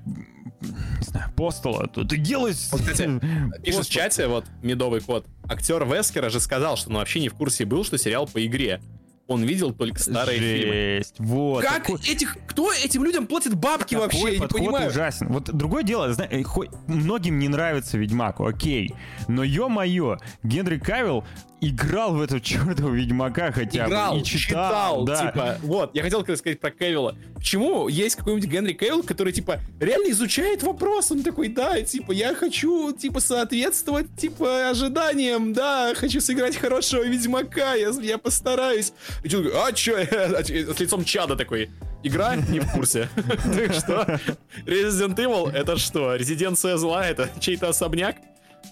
не 0.61 1.05
знаю, 1.05 1.33
постола, 1.37 1.87
то 1.87 2.05
ты 2.05 2.17
делаешь... 2.17 2.69
Вот, 2.71 2.81
кстати, 2.81 3.21
пишет 3.63 3.87
в 3.87 3.91
чате, 3.91 4.27
вот, 4.27 4.45
медовый 4.63 5.01
код. 5.01 5.27
Актер 5.45 5.85
Вескера 5.85 6.31
же 6.31 6.41
сказал, 6.41 6.77
что 6.77 6.91
он 6.91 6.97
вообще 6.97 7.21
не 7.21 7.29
в 7.29 7.35
курсе 7.35 7.65
был, 7.65 7.85
что 7.85 7.99
сериал 7.99 8.27
по 8.27 8.45
игре 8.45 8.81
он 9.29 9.45
видел 9.45 9.73
только 9.73 10.01
старые 10.01 10.39
Жесть, 10.39 11.17
фильмы. 11.17 11.31
Вот. 11.33 11.63
Как 11.63 11.87
такой... 11.87 12.01
этих, 12.01 12.37
кто 12.47 12.73
этим 12.73 13.05
людям 13.05 13.27
платит 13.27 13.55
бабки 13.55 13.95
такой 13.95 14.07
вообще? 14.07 14.35
Я 14.35 14.41
не 14.41 14.47
понимаю. 14.47 14.91
ужасен. 14.91 15.29
Вот 15.29 15.45
другое 15.53 15.83
дело, 15.83 16.13
знаешь, 16.13 16.31
э, 16.33 16.45
многим 16.87 17.39
не 17.39 17.49
нравится 17.49 17.99
Ведьмак, 17.99 18.41
окей. 18.41 18.95
Но 19.29 19.43
ё-моё, 19.43 20.19
Генри 20.43 20.79
Кавилл 20.79 21.25
играл 21.63 22.15
в 22.15 22.21
эту 22.21 22.41
чертову 22.41 22.91
Ведьмака 22.91 23.53
хотя 23.53 23.87
играл, 23.87 24.15
бы. 24.15 24.21
И 24.21 24.25
читал, 24.25 24.37
читал 24.37 25.05
да. 25.05 25.27
типа, 25.27 25.59
вот, 25.63 25.95
я 25.95 26.03
хотел 26.03 26.23
сказать 26.23 26.61
про 26.61 26.73
Кевилла. 26.73 27.17
Почему 27.37 27.89
есть 27.89 28.17
какой-нибудь 28.17 28.51
Генри 28.51 28.73
Кевилл, 28.73 29.05
который, 29.05 29.33
типа, 29.33 29.61
реально 29.79 30.11
изучает 30.11 30.63
вопрос, 30.65 31.13
он 31.13 31.23
такой, 31.23 31.49
да, 31.49 31.81
типа, 31.81 32.11
я 32.13 32.35
хочу, 32.35 32.93
типа, 32.93 33.21
соответствовать, 33.21 34.09
типа, 34.17 34.71
ожиданиям, 34.71 35.53
да, 35.53 35.95
хочу 35.95 36.21
сыграть 36.21 36.57
хорошего 36.57 37.05
Ведьмака, 37.05 37.75
я, 37.75 37.91
я 37.91 38.19
постараюсь. 38.19 38.93
И 39.23 39.29
человек, 39.29 39.55
а 39.55 39.73
чё, 39.73 40.05
с 40.05 40.81
лицом 40.81 41.05
чада 41.05 41.37
такой, 41.37 41.71
игра 42.03 42.35
не 42.35 42.59
в 42.59 42.73
курсе. 42.73 43.09
Ты 43.55 43.73
что? 43.73 44.19
Resident 44.67 45.15
Evil 45.15 45.53
это 45.53 45.77
что? 45.77 46.17
Резиденция 46.17 46.77
зла? 46.77 47.07
Это 47.07 47.31
чей-то 47.39 47.69
особняк? 47.69 48.17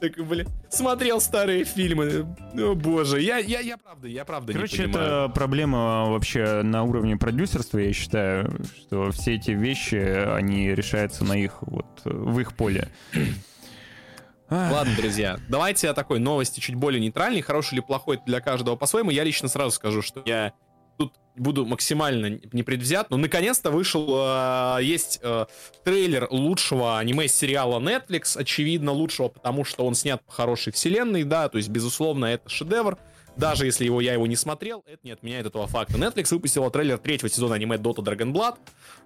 Так, 0.00 0.16
блин, 0.26 0.48
смотрел 0.70 1.20
старые 1.20 1.64
фильмы. 1.64 2.26
О, 2.58 2.74
боже, 2.74 3.20
я, 3.20 3.36
я, 3.36 3.60
я 3.60 3.76
правда, 3.76 4.08
я 4.08 4.24
правда 4.24 4.52
Короче, 4.52 4.78
не 4.78 4.92
понимаю. 4.92 5.24
это 5.26 5.28
проблема 5.34 6.06
вообще 6.10 6.62
на 6.62 6.84
уровне 6.84 7.16
продюсерства, 7.16 7.78
я 7.78 7.92
считаю, 7.92 8.50
что 8.78 9.10
все 9.10 9.34
эти 9.34 9.50
вещи, 9.50 9.96
они 9.96 10.74
решаются 10.74 11.24
на 11.24 11.34
их, 11.34 11.58
вот, 11.60 11.86
в 12.04 12.40
их 12.40 12.54
поле. 12.54 12.88
Ладно, 14.48 14.92
друзья, 14.96 15.38
давайте 15.48 15.88
о 15.88 15.94
такой 15.94 16.18
новости 16.18 16.58
чуть 16.58 16.74
более 16.74 17.00
нейтральной, 17.00 17.40
хороший 17.40 17.74
или 17.74 17.80
плохой 17.80 18.18
для 18.26 18.40
каждого 18.40 18.74
по-своему. 18.76 19.10
Я 19.10 19.22
лично 19.22 19.48
сразу 19.48 19.70
скажу, 19.70 20.02
что 20.02 20.22
я 20.24 20.54
тут 20.96 21.14
буду 21.36 21.64
максимально 21.64 22.38
непредвзят, 22.52 23.10
но 23.10 23.16
наконец-то 23.16 23.70
вышел, 23.70 24.06
э, 24.10 24.78
есть 24.82 25.20
э, 25.22 25.46
трейлер 25.84 26.28
лучшего 26.30 26.98
аниме-сериала 26.98 27.80
Netflix, 27.80 28.36
очевидно 28.36 28.92
лучшего, 28.92 29.28
потому 29.28 29.64
что 29.64 29.86
он 29.86 29.94
снят 29.94 30.22
по 30.24 30.32
хорошей 30.32 30.72
вселенной, 30.72 31.24
да, 31.24 31.48
то 31.48 31.58
есть, 31.58 31.70
безусловно, 31.70 32.26
это 32.26 32.48
шедевр. 32.48 32.98
Даже 33.36 33.66
если 33.66 33.84
его, 33.84 34.00
я 34.00 34.12
его 34.12 34.26
не 34.26 34.36
смотрел, 34.36 34.82
это 34.86 34.98
не 35.02 35.12
отменяет 35.12 35.46
этого 35.46 35.66
факта. 35.66 35.94
Netflix 35.94 36.28
выпустила 36.30 36.70
трейлер 36.70 36.98
третьего 36.98 37.28
сезона 37.28 37.54
аниме 37.54 37.76
Dota 37.76 37.98
Dragon 37.98 38.32
Blood. 38.32 38.56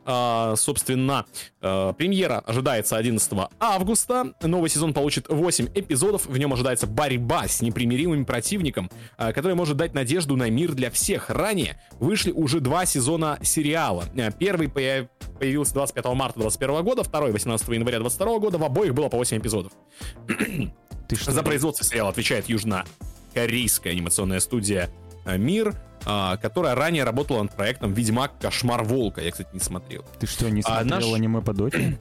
А, 0.07 0.55
собственно, 0.57 1.27
а, 1.61 1.93
премьера 1.93 2.41
ожидается 2.41 2.97
11 2.97 3.49
августа. 3.61 4.35
Новый 4.43 4.71
сезон 4.71 4.93
получит 4.93 5.29
8 5.29 5.69
эпизодов. 5.75 6.27
В 6.27 6.37
нем 6.37 6.53
ожидается 6.53 6.87
борьба 6.87 7.49
с 7.49 7.63
непримиримым 7.63 8.25
противником, 8.25 8.91
а, 9.17 9.33
который 9.33 9.55
может 9.55 9.77
дать 9.77 9.95
надежду 9.95 10.37
на 10.37 10.51
мир 10.51 10.73
для 10.73 10.91
всех. 10.91 11.31
Ранее 11.31 11.81
вышли 12.01 12.33
уже 12.33 12.61
два 12.61 12.87
сезона 12.87 13.39
сериала. 13.43 14.05
А, 14.19 14.31
первый 14.31 14.69
появился 14.69 15.75
25 15.75 16.15
марта 16.15 16.41
2021 16.41 16.85
года, 16.85 17.03
второй 17.03 17.33
18 17.33 17.69
января 17.69 17.99
2022 17.99 18.39
года. 18.39 18.59
В 18.59 18.65
обоих 18.65 18.95
было 18.95 19.09
по 19.09 19.17
8 19.17 19.39
эпизодов. 19.39 19.73
Ты 21.09 21.17
что? 21.17 21.33
За 21.33 21.43
производство 21.43 21.85
сериала 21.85 22.11
отвечает 22.11 22.49
Южна 22.49 22.85
корейская 23.35 23.90
анимационная 23.90 24.40
студия 24.40 24.90
э, 25.24 25.36
«Мир», 25.36 25.74
а, 26.06 26.36
которая 26.36 26.74
ранее 26.74 27.05
работала 27.05 27.43
над 27.43 27.55
проектом 27.55 27.93
«Ведьмак. 27.93 28.39
Кошмар 28.39 28.85
Волка». 28.85 29.20
Я, 29.23 29.31
кстати, 29.31 29.48
не 29.52 29.61
смотрел. 29.61 30.05
Ты 30.19 30.27
что, 30.27 30.51
не 30.51 30.62
смотрел 30.62 30.81
а 30.81 31.01
наш... 31.01 31.05
аниме 31.05 31.40
по 31.40 31.52
доте? 31.52 31.98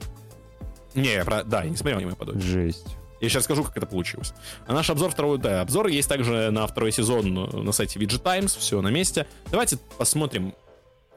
Не, 0.94 1.14
я 1.14 1.24
про... 1.24 1.42
да, 1.42 1.64
я 1.64 1.70
не 1.70 1.76
смотрел 1.76 1.98
аниме 1.98 2.14
по 2.14 2.24
доте. 2.24 2.40
Жесть. 2.40 2.96
Я 3.20 3.28
сейчас 3.28 3.44
скажу, 3.44 3.64
как 3.64 3.76
это 3.76 3.86
получилось. 3.86 4.34
А 4.66 4.74
наш 4.74 4.90
обзор 4.90 5.10
второй, 5.10 5.38
да, 5.38 5.62
обзор 5.62 5.86
есть 5.86 6.08
также 6.08 6.50
на 6.50 6.66
второй 6.66 6.92
сезон 6.92 7.32
на 7.32 7.72
сайте 7.72 7.98
VG 7.98 8.18
Times, 8.18 8.54
все 8.54 8.82
на 8.82 8.88
месте. 8.88 9.26
Давайте 9.50 9.78
посмотрим 9.98 10.54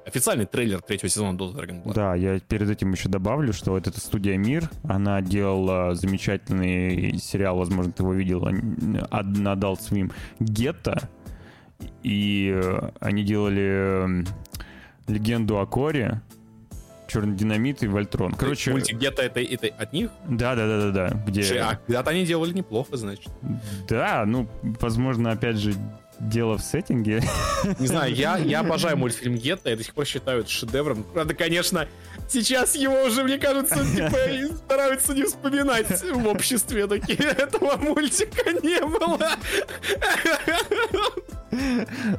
официальный 0.08 0.46
трейлер 0.46 0.82
третьего 0.82 1.10
сезона 1.10 1.38
Dota 1.38 1.56
Dragon 1.56 1.84
Blood. 1.84 1.94
Да, 1.94 2.16
я 2.16 2.40
перед 2.40 2.70
этим 2.70 2.92
еще 2.94 3.10
добавлю, 3.10 3.54
что 3.54 3.72
вот 3.72 3.88
эта 3.88 4.00
студия 4.00 4.38
Мир, 4.38 4.70
она 4.84 5.22
делала 5.22 5.94
замечательный 5.96 7.18
сериал, 7.18 7.58
возможно, 7.58 7.92
ты 7.92 8.04
его 8.04 8.14
видел, 8.14 8.42
на 8.42 9.54
Adult 9.54 9.80
Swim, 9.80 10.12
Гетто, 10.40 11.10
и 12.04 12.54
э, 12.56 12.90
они 13.00 13.24
делали 13.24 14.26
легенду 15.08 15.60
о 15.60 15.66
Коре, 15.66 16.22
Черный 17.08 17.36
динамит 17.38 17.84
и 17.84 17.88
Вольтрон. 17.88 18.34
Короче, 18.34 18.72
мультик 18.72 18.98
где-то 18.98 19.22
это, 19.22 19.40
это 19.40 19.68
от 19.68 19.94
них? 19.94 20.10
Да, 20.28 20.56
да, 20.56 20.68
да, 20.68 20.92
да, 20.92 20.92
да. 20.92 21.24
Где... 21.26 21.60
А 21.60 21.76
когда-то 21.76 22.10
они 22.12 22.26
делали 22.26 22.52
неплохо, 22.52 22.98
значит. 22.98 23.30
Да, 23.88 24.26
ну, 24.26 24.50
возможно, 24.82 25.32
опять 25.32 25.56
же, 25.56 25.74
дело 26.20 26.58
в 26.58 26.62
сеттинге. 26.62 27.22
Не 27.80 27.88
знаю, 27.88 28.14
я, 28.14 28.38
я 28.38 28.60
обожаю 28.62 28.98
мультфильм 28.98 29.36
Гетто, 29.36 29.70
я 29.70 29.76
до 29.76 29.84
сих 29.84 29.94
пор 29.94 30.06
считаю 30.06 30.42
это 30.42 30.50
шедевром. 30.50 31.04
Правда, 31.04 31.34
конечно, 31.34 31.88
сейчас 32.28 32.76
его 32.76 33.04
уже, 33.04 33.24
мне 33.24 33.38
кажется, 33.38 33.86
типа, 33.86 34.56
стараются 34.58 35.14
не 35.14 35.24
вспоминать 35.24 35.88
в 36.04 36.28
обществе 36.28 36.88
такие. 36.88 37.18
Этого 37.18 37.78
мультика 37.78 38.52
не 38.64 38.82
было. 38.82 39.32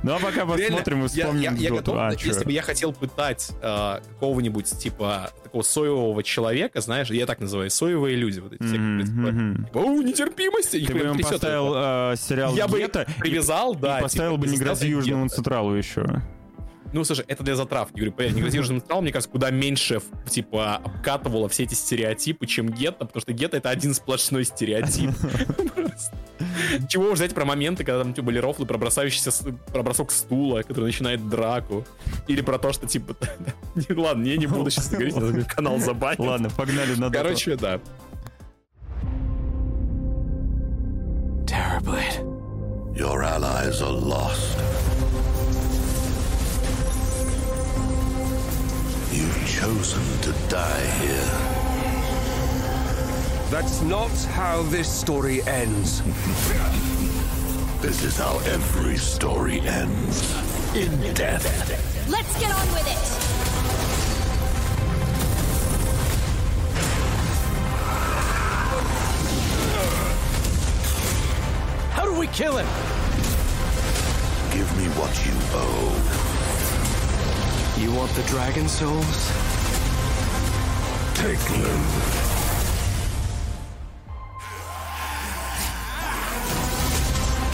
Ну 0.02 0.14
а 0.14 0.18
пока 0.18 0.46
посмотрим 0.46 1.04
и 1.04 1.08
вспомним. 1.08 1.42
Я, 1.42 1.50
я, 1.52 1.68
я 1.68 1.70
готов, 1.70 1.96
а, 1.96 2.12
если 2.12 2.44
бы 2.44 2.52
я 2.52 2.62
хотел 2.62 2.92
пытать 2.92 3.50
э, 3.60 4.00
какого-нибудь 4.14 4.66
типа 4.78 5.30
такого 5.44 5.62
соевого 5.62 6.22
человека, 6.22 6.80
знаешь, 6.80 7.10
я 7.10 7.26
так 7.26 7.40
называю, 7.40 7.70
соевые 7.70 8.16
люди, 8.16 8.40
вот 8.40 8.54
эти 8.54 8.62
mm-hmm, 8.62 9.02
всякие, 9.02 9.32
mm-hmm. 9.32 9.64
типа, 9.66 9.78
о, 9.78 10.02
нетерпимость, 10.02 10.70
Ты 10.70 10.92
бы 10.92 10.98
ему 11.00 11.18
поставил 11.18 11.72
э, 11.76 12.16
сериал 12.16 12.54
Я 12.54 12.68
бы 12.68 12.78
привязал, 13.18 13.74
да. 13.74 13.98
И 13.98 14.02
поставил 14.02 14.36
типа, 14.36 14.46
бы 14.46 14.48
«Не 14.48 14.58
грози 14.58 14.86
Южному 14.86 15.28
Централу 15.28 15.74
еще. 15.74 16.22
Ну, 16.92 17.04
слушай, 17.04 17.24
это 17.28 17.42
для 17.42 17.54
затравки. 17.54 17.96
Говорю, 17.96 18.12
понятно, 18.12 18.36
не 18.36 18.42
грози 18.42 18.56
Южному 18.56 18.80
Централу, 18.80 19.02
мне 19.02 19.12
кажется, 19.12 19.30
куда 19.30 19.50
меньше, 19.50 20.00
типа, 20.28 20.76
обкатывало 20.76 21.48
все 21.48 21.64
эти 21.64 21.74
стереотипы, 21.74 22.46
чем 22.46 22.68
гетто, 22.68 23.04
потому 23.04 23.20
что 23.20 23.32
гетто— 23.32 23.56
это 23.58 23.70
один 23.70 23.92
сплошной 23.94 24.44
стереотип. 24.44 25.10
Чего 26.88 27.10
уж 27.10 27.18
взять 27.18 27.34
про 27.34 27.44
моменты, 27.44 27.84
когда 27.84 28.02
там 28.02 28.14
типа, 28.14 28.26
были 28.26 28.38
рофлы 28.38 28.64
про 28.64 28.78
бросающийся, 28.78 29.32
про 29.72 29.82
бросок 29.82 30.10
стула, 30.10 30.62
который 30.62 30.86
начинает 30.86 31.28
драку. 31.28 31.84
Или 32.26 32.40
про 32.40 32.58
то, 32.58 32.72
что 32.72 32.86
типа... 32.86 33.16
Ладно, 33.90 34.24
я 34.24 34.36
не 34.36 34.46
буду 34.46 34.70
сейчас 34.70 34.88
говорить, 34.88 35.46
канал 35.48 35.78
забанит. 35.78 36.20
Ладно, 36.20 36.50
погнали 36.50 36.94
на 36.94 37.10
Короче, 37.10 37.56
да. 37.56 37.80
Your 42.94 43.22
allies 43.22 43.80
are 43.80 43.92
lost. 43.92 44.97
You've 49.10 49.46
chosen 49.46 50.02
to 50.20 50.32
die 50.48 50.86
here. 51.00 51.58
That's 53.50 53.80
not 53.80 54.10
how 54.34 54.62
this 54.64 54.86
story 54.86 55.42
ends. 55.44 56.02
This 57.80 58.04
is 58.04 58.18
how 58.18 58.38
every 58.40 58.98
story 58.98 59.60
ends. 59.60 60.34
In 60.76 61.14
death. 61.14 61.46
Let's 62.10 62.38
get 62.38 62.52
on 62.54 62.66
with 62.74 62.86
it! 62.86 62.98
How 71.94 72.04
do 72.04 72.12
we 72.12 72.26
kill 72.26 72.58
him? 72.58 72.66
Give 74.52 74.76
me 74.76 74.84
what 74.98 75.26
you 75.26 75.32
owe. 75.54 76.37
You 77.78 77.92
want 77.92 78.10
the 78.10 78.24
dragon 78.24 78.68
souls? 78.68 79.30
Take 81.14 81.38
them. 81.38 81.80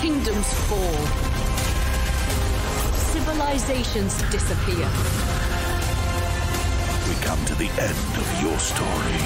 Kingdoms 0.00 0.50
fall. 0.64 0.96
Civilizations 3.12 4.22
disappear. 4.30 4.88
We 7.06 7.14
come 7.22 7.44
to 7.44 7.54
the 7.56 7.68
end 7.68 8.16
of 8.16 8.42
your 8.42 8.58
story. 8.58 9.20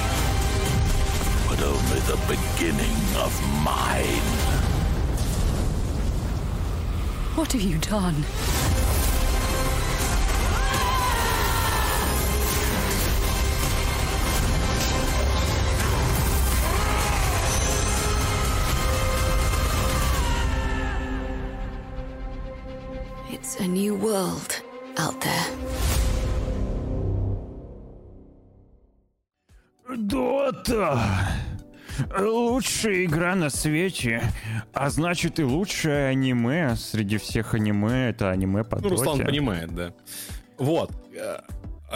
But 1.49 1.63
only 1.63 2.01
the 2.11 2.19
beginning 2.27 2.99
of 3.17 3.33
mine. 3.63 4.27
What 7.37 7.53
have 7.53 7.63
you 7.63 7.79
done? 7.79 8.25
A 23.61 23.67
new 23.67 23.95
world 23.97 24.63
out 24.97 25.21
there. 25.21 25.47
Дота! 29.97 31.01
Лучшая 32.17 33.05
игра 33.07 33.35
на 33.35 33.51
свете, 33.51 34.23
а 34.73 34.89
значит 34.91 35.41
и 35.41 35.45
лучшее 35.45 36.09
аниме 36.09 36.77
среди 36.77 37.17
всех 37.17 37.55
аниме, 37.55 38.11
это 38.11 38.31
аниме 38.31 38.63
по 38.63 38.79
Ну, 38.81 38.91
Руслан 38.91 39.25
понимает, 39.25 39.75
да. 39.75 39.93
Вот. 40.59 40.93
Э, 41.13 41.41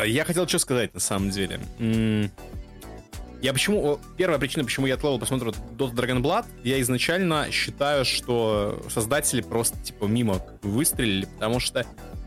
Я 0.05 0.25
хотел 0.25 0.49
что 0.49 0.59
сказать, 0.59 0.93
на 0.95 1.01
самом 1.01 1.31
деле. 1.31 1.61
Я 3.43 3.53
почему... 3.53 3.99
Первая 4.17 4.39
причина, 4.39 4.65
почему 4.65 4.87
я 4.87 4.95
откладывал 4.95 5.19
просмотр 5.19 5.49
Dota 5.49 5.93
Dragon 5.93 6.23
Blood, 6.23 6.47
я 6.63 6.81
изначально 6.81 7.49
считаю, 7.51 8.05
что 8.05 8.81
создатели 8.89 9.43
просто, 9.43 9.77
типа, 9.83 10.05
мимо 10.05 10.39
выстрелили, 10.63 11.27
потому 11.27 11.59
что 11.59 11.85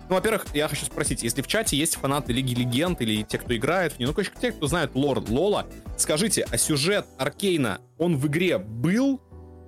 ну, 0.07 0.15
во-первых, 0.15 0.45
я 0.53 0.67
хочу 0.67 0.85
спросить, 0.85 1.23
если 1.23 1.41
в 1.41 1.47
чате 1.47 1.77
есть 1.77 1.95
фанаты 1.95 2.31
Лиги 2.31 2.53
Легенд 2.53 3.01
или 3.01 3.23
те, 3.23 3.39
кто 3.39 3.55
играет 3.55 3.93
в 3.93 3.99
нее, 3.99 4.07
ну, 4.09 4.13
короче, 4.13 4.31
те, 4.39 4.51
кто 4.51 4.67
знает 4.67 4.91
лор 4.93 5.23
Лола, 5.27 5.65
скажите, 5.97 6.45
а 6.51 6.57
сюжет 6.57 7.07
Аркейна, 7.17 7.79
он 7.97 8.17
в 8.17 8.27
игре 8.27 8.59
был 8.59 9.19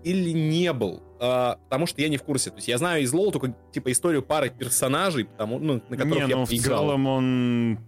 или 0.04 0.30
не 0.30 0.72
был? 0.74 1.02
А, 1.20 1.58
потому 1.64 1.88
что 1.88 2.02
я 2.02 2.10
не 2.10 2.18
в 2.18 2.24
курсе. 2.24 2.52
То 2.52 2.58
есть 2.58 2.68
я 2.68 2.78
знаю 2.78 3.02
из 3.02 3.12
Лола 3.12 3.32
только, 3.32 3.56
типа, 3.72 3.92
историю 3.92 4.22
пары 4.22 4.52
персонажей, 4.52 5.26
потому, 5.26 5.58
ну, 5.58 5.82
на 5.90 5.98
которых 5.98 6.26
Не, 6.26 6.30
я 6.30 6.36
ну 6.36 6.46
в 6.46 6.52
играл. 6.52 6.84
целом 6.84 7.08
он, 7.08 7.80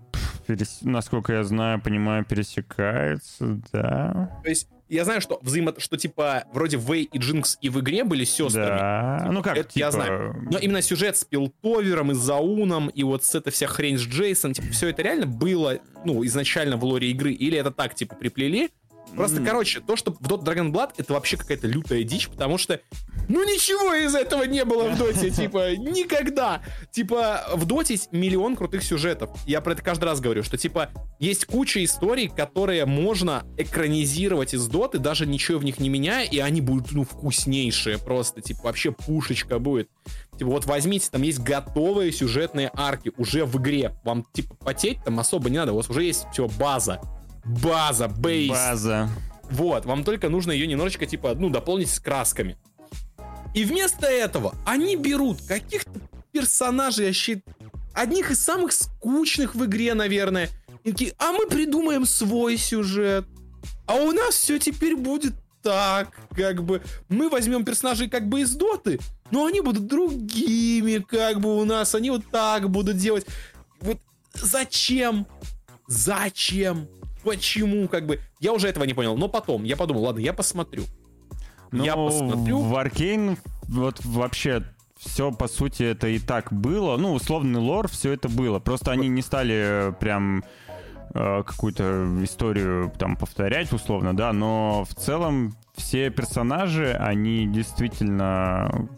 перес- 0.50 0.80
насколько 0.82 1.34
я 1.34 1.44
знаю, 1.44 1.82
понимаю, 1.82 2.26
пересекается, 2.26 3.62
да. 3.72 4.42
То 4.44 4.50
есть 4.50 4.68
я 4.90 5.06
знаю, 5.06 5.22
что 5.22 5.40
взаимо... 5.44 5.76
что, 5.78 5.98
типа, 5.98 6.46
вроде 6.52 6.78
Вэй 6.78 7.04
и 7.04 7.18
Джинкс 7.20 7.60
и 7.62 7.70
в 7.70 7.80
игре 7.80 8.04
были 8.04 8.24
сестрами. 8.24 8.80
Да, 8.80 9.30
ну 9.32 9.44
как, 9.44 9.56
Это 9.56 9.70
я 9.76 9.92
типа, 9.92 9.92
знаю. 9.92 10.48
Но 10.52 10.58
именно 10.58 10.82
сюжет 10.82 11.16
с 11.16 11.24
Пилтовером 11.24 12.12
и 12.12 12.16
Зауном, 12.16 12.88
и 12.88 13.04
вот 13.04 13.24
с 13.24 13.36
эта 13.36 13.52
вся 13.52 13.68
хрень 13.68 14.00
с 14.00 14.02
Джейсон, 14.02 14.54
типа, 14.54 14.70
все 14.72 14.90
это 14.90 15.04
реально 15.04 15.28
было, 15.28 15.78
ну, 16.06 16.26
изначально 16.26 16.78
в 16.78 16.84
лоре 16.84 17.12
игры, 17.12 17.32
или 17.32 17.58
это 17.58 17.70
так, 17.72 17.94
типа, 17.94 18.16
приплели? 18.16 18.72
Просто, 19.16 19.44
короче, 19.44 19.80
то, 19.80 19.96
что 19.96 20.12
в 20.12 20.22
Dota 20.22 20.44
Dragon 20.44 20.72
Blood, 20.72 20.92
это 20.98 21.14
вообще 21.14 21.38
какая-то 21.38 21.68
лютая 21.68 22.04
дичь, 22.04 22.30
потому 22.30 22.58
что, 22.58 22.80
ну, 23.28 23.44
ничего 23.44 23.94
из 23.94 24.16
этого 24.16 24.44
не 24.44 24.64
было 24.66 24.90
в 24.90 24.98
Доте, 24.98 25.30
типа, 25.32 25.76
никогда. 25.76 26.62
Типа, 26.92 27.46
в 27.54 27.66
Доте 27.66 27.94
есть 27.94 28.12
миллион 28.12 28.56
крутых 28.56 28.84
сюжетов. 28.84 29.30
Я 29.46 29.62
про 29.62 29.74
это 29.74 29.82
каждый 29.82 30.06
раз 30.06 30.20
говорю, 30.20 30.44
что, 30.44 30.58
типа, 30.58 30.90
есть 31.20 31.46
куча 31.46 31.84
историй, 31.84 32.30
которые 32.30 32.86
можно 32.86 33.46
экранизировать 33.58 34.54
из 34.54 34.68
Доты, 34.68 35.00
даже 35.00 35.26
ничего 35.26 35.60
в 35.60 35.64
них 35.64 35.80
не 35.80 35.90
меняя, 35.90 36.26
и 36.26 36.40
они 36.40 36.62
будут, 36.62 36.92
ну, 36.92 37.04
вкуснейшие 37.04 37.98
просто, 37.98 38.42
типа, 38.42 38.62
вообще 38.64 38.92
пушечка 38.92 39.60
будет. 39.60 39.90
Типа, 40.38 40.52
вот 40.52 40.66
возьмите, 40.66 41.10
там 41.12 41.22
есть 41.22 41.40
готовые 41.40 42.12
сюжетные 42.12 42.72
арки 42.74 43.12
уже 43.18 43.46
в 43.46 43.58
игре. 43.58 43.96
Вам, 44.04 44.26
типа, 44.32 44.56
потеть 44.56 45.04
там 45.04 45.20
особо 45.20 45.50
не 45.50 45.58
надо, 45.58 45.74
у 45.74 45.76
вас 45.76 45.90
уже 45.90 46.04
есть 46.04 46.26
все, 46.32 46.48
база. 46.48 47.02
База, 47.46 48.08
бейс. 48.08 48.50
база. 48.50 49.10
Вот, 49.50 49.86
вам 49.86 50.04
только 50.04 50.30
нужно 50.30 50.52
ее 50.52 50.68
немножечко, 50.68 51.06
типа, 51.06 51.34
ну, 51.36 51.50
дополнить 51.50 51.90
с 51.90 52.00
красками. 52.00 52.58
И 53.54 53.66
вместо 53.66 54.06
этого 54.06 54.54
они 54.66 54.96
берут 54.96 55.42
каких-то 55.42 55.92
персонажей, 56.32 57.08
вообще, 57.08 57.42
одних 57.94 58.32
из 58.32 58.40
самых 58.40 58.72
скучных 58.74 59.56
в 59.56 59.66
игре, 59.66 59.94
наверное. 59.94 60.50
И 60.84 60.92
такие, 60.92 61.14
а 61.18 61.32
мы 61.32 61.48
придумаем 61.48 62.06
свой 62.06 62.58
сюжет. 62.58 63.26
А 63.86 63.96
у 63.96 64.12
нас 64.12 64.36
все 64.36 64.60
теперь 64.60 64.96
будет 64.96 65.34
так, 65.62 66.10
как 66.36 66.64
бы. 66.64 66.82
Мы 67.10 67.30
возьмем 67.30 67.66
персонажей 67.66 68.10
как 68.10 68.30
бы 68.30 68.42
из 68.42 68.56
доты, 68.56 69.00
но 69.32 69.46
они 69.46 69.62
будут 69.62 69.88
другими, 69.88 71.00
как 71.00 71.42
бы 71.42 71.58
у 71.58 71.66
нас. 71.66 71.96
Они 71.96 72.10
вот 72.12 72.24
так 72.32 72.70
будут 72.70 72.98
делать. 72.98 73.26
Вот 73.82 74.00
зачем? 74.34 75.28
Зачем? 75.88 76.88
Почему, 77.24 77.88
как 77.88 78.06
бы, 78.06 78.20
я 78.40 78.54
уже 78.54 78.68
этого 78.68 78.84
не 78.86 78.94
понял, 78.94 79.18
но 79.18 79.28
потом 79.28 79.64
я 79.64 79.76
подумал, 79.76 80.04
ладно, 80.04 80.20
я 80.20 80.34
посмотрю. 80.34 80.84
Ну, 81.72 81.84
Я 81.84 81.96
посмотрю. 81.96 82.60
В 82.62 82.76
Аркейн 82.76 83.38
вот 83.68 84.04
вообще 84.04 84.64
все, 84.98 85.32
по 85.32 85.48
сути, 85.48 85.84
это 85.84 86.08
и 86.08 86.20
так 86.20 86.52
было. 86.52 86.98
Ну, 86.98 87.14
условный 87.14 87.60
лор, 87.60 87.88
все 87.88 88.14
это 88.14 88.28
было. 88.30 88.60
Просто 88.60 88.92
они 88.92 89.08
не 89.08 89.22
стали 89.22 89.94
прям 90.00 90.44
э, 91.14 91.44
какую-то 91.46 92.08
историю 92.24 92.92
там 92.98 93.16
повторять, 93.16 93.72
условно, 93.72 94.16
да, 94.16 94.34
но 94.34 94.84
в 94.86 94.96
целом 94.96 95.56
все 95.76 96.10
персонажи, 96.10 96.92
они 97.00 97.48
действительно 97.48 98.90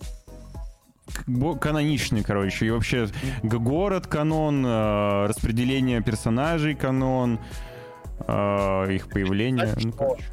к- 1.14 1.27
бо- 1.27 1.56
каноничный, 1.56 2.23
короче. 2.23 2.65
И 2.68 2.69
вообще 2.72 3.07
город 3.43 4.07
канон, 4.07 4.65
э, 4.65 5.26
распределение 5.27 6.02
персонажей 6.02 6.73
канон, 6.76 7.39
э, 8.27 8.93
их 8.93 9.10
появление. 9.10 9.73
Ну, 9.84 9.91
короче. 9.91 10.23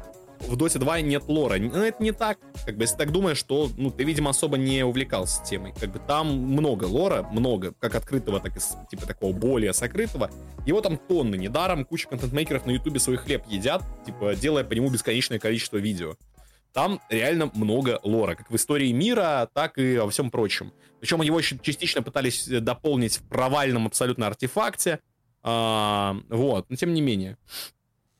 В 0.41 0.55
Доте 0.55 0.79
2 0.79 1.01
нет 1.01 1.23
лора. 1.27 1.57
Ну, 1.59 1.83
это 1.83 2.01
не 2.01 2.11
так. 2.11 2.39
Как 2.65 2.77
бы, 2.77 2.83
если 2.83 2.95
так 2.95 3.11
думаешь, 3.11 3.41
то, 3.43 3.69
ну, 3.77 3.91
ты, 3.91 4.03
видимо, 4.03 4.29
особо 4.29 4.57
не 4.57 4.83
увлекался 4.83 5.43
темой. 5.43 5.73
Как 5.77 5.91
бы 5.91 5.99
там 5.99 6.27
много 6.27 6.85
лора, 6.85 7.27
много, 7.31 7.73
как 7.77 7.95
открытого, 7.95 8.39
так 8.39 8.55
и, 8.55 8.59
типа, 8.89 9.05
такого 9.05 9.33
более 9.33 9.73
сокрытого. 9.73 10.31
Его 10.65 10.81
там 10.81 10.97
тонны. 10.97 11.35
Недаром 11.35 11.83
куча 11.83 12.07
контент-мейкеров 12.07 12.65
на 12.65 12.71
Ютубе 12.71 12.99
свой 12.99 13.17
хлеб 13.17 13.43
едят, 13.47 13.83
типа, 14.05 14.35
делая 14.35 14.63
по 14.63 14.73
нему 14.73 14.89
бесконечное 14.89 15.39
количество 15.39 15.77
видео. 15.77 16.15
Там 16.73 17.01
реально 17.09 17.51
много 17.53 17.99
лора, 18.03 18.35
как 18.35 18.49
в 18.49 18.55
истории 18.55 18.91
мира, 18.91 19.49
так 19.53 19.77
и 19.77 19.97
во 19.97 20.09
всем 20.09 20.31
прочем. 20.31 20.71
Причем 20.99 21.21
его 21.21 21.39
еще 21.39 21.57
частично 21.61 22.01
пытались 22.01 22.47
э, 22.47 22.59
дополнить 22.59 23.17
в 23.17 23.27
провальном 23.27 23.87
абсолютно 23.87 24.27
артефакте. 24.27 24.99
А, 25.41 26.17
вот, 26.29 26.69
но 26.69 26.75
тем 26.75 26.93
не 26.93 27.01
менее. 27.01 27.37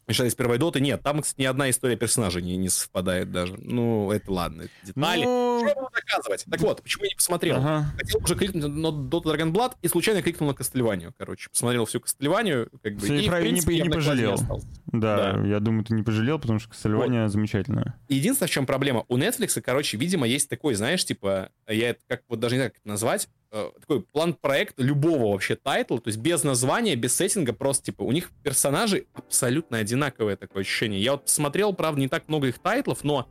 Мешали 0.09 0.29
с 0.29 0.35
первой 0.35 0.57
доты. 0.57 0.81
Нет, 0.81 1.01
там, 1.03 1.21
кстати, 1.21 1.39
ни 1.41 1.45
одна 1.45 1.69
история 1.69 1.95
персонажа 1.95 2.41
не, 2.41 2.57
не 2.57 2.67
совпадает 2.69 3.31
даже. 3.31 3.55
Ну, 3.59 4.11
это 4.11 4.31
ладно, 4.31 4.63
это 4.63 4.71
детали. 4.83 5.23
Ну, 5.23 5.65
Что 5.65 5.75
буду 5.75 5.89
доказывать? 5.93 6.45
Так 6.49 6.59
вот, 6.61 6.81
почему 6.81 7.03
я 7.05 7.09
не 7.09 7.15
посмотрел? 7.15 7.57
ага. 7.57 7.85
Хотел 7.97 8.21
уже 8.23 8.35
кликнуть 8.35 8.63
на 8.65 8.87
Dota 8.87 9.23
Dragon 9.23 9.51
Blood 9.51 9.73
и 9.81 9.87
случайно 9.87 10.21
кликнул 10.21 10.49
на 10.49 10.55
Кастельванию, 10.55 11.13
короче. 11.17 11.49
Посмотрел 11.49 11.85
всю 11.85 11.99
Кастельванию, 12.01 12.69
как 12.81 12.95
бы, 12.95 13.01
Всё, 13.05 13.13
и 13.13 13.19
и, 13.19 13.21
в 13.23 13.27
правильно, 13.27 13.49
принципе, 13.51 13.73
не 13.75 13.79
накладе 13.83 13.95
пожалел. 13.97 14.33
остался. 14.33 14.67
Да, 14.87 15.33
Да. 15.33 15.47
я 15.47 15.59
думаю, 15.59 15.85
ты 15.85 15.93
не 15.93 16.03
пожалел, 16.03 16.39
потому 16.39 16.59
что 16.59 16.69
Кастельвания 16.69 17.27
замечательная. 17.27 17.95
Единственное, 18.07 18.47
в 18.47 18.51
чем 18.51 18.65
проблема, 18.65 19.05
у 19.07 19.17
Netflix, 19.17 19.61
короче, 19.61 19.95
видимо, 19.97 20.27
есть 20.27 20.49
такой, 20.49 20.73
знаешь, 20.73 21.05
типа, 21.05 21.49
я 21.67 21.89
это 21.91 21.99
как 22.07 22.21
вот 22.27 22.39
даже 22.39 22.55
не 22.55 22.59
знаю, 22.59 22.71
как 22.71 22.79
это 22.79 22.87
назвать, 22.89 23.29
э, 23.51 23.71
такой 23.79 24.01
план-проект 24.01 24.79
любого 24.79 25.31
вообще 25.31 25.55
тайтла, 25.55 25.99
то 25.99 26.07
есть 26.09 26.19
без 26.19 26.43
названия, 26.43 26.95
без 26.95 27.15
сеттинга, 27.15 27.53
просто, 27.53 27.85
типа, 27.85 28.03
у 28.03 28.11
них 28.11 28.31
персонажи 28.43 29.05
абсолютно 29.13 29.77
одинаковое 29.79 30.35
такое 30.35 30.61
ощущение. 30.61 31.01
Я 31.01 31.13
вот 31.13 31.23
посмотрел, 31.25 31.73
правда, 31.73 31.99
не 32.01 32.07
так 32.07 32.27
много 32.27 32.47
их 32.47 32.59
тайтлов, 32.59 33.03
но 33.03 33.27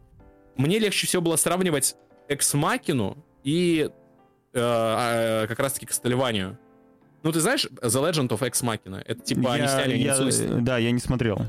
мне 0.57 0.78
легче 0.78 1.07
всего 1.07 1.23
было 1.23 1.36
сравнивать 1.36 1.97
Экс 2.28 2.53
Макину 2.55 3.16
и 3.45 3.90
э, 4.53 4.59
э, 4.61 5.47
как 5.47 5.59
раз-таки 5.61 5.86
Кастельванию. 5.86 6.59
Ну, 7.23 7.32
ты 7.32 7.40
знаешь 7.40 7.65
The 7.66 7.89
Legend 8.11 8.28
of 8.28 8.40
Ex 8.40 8.62
Machina? 8.65 9.03
Это 9.05 9.20
типа 9.20 9.55
они 9.55 9.62
Я- 9.65 9.69
сняли 9.69 9.97
я- 9.97 10.15
анимационный- 10.15 10.62
Да, 10.62 10.78
я 10.78 10.90
не 10.90 11.01
смотрел. 11.01 11.40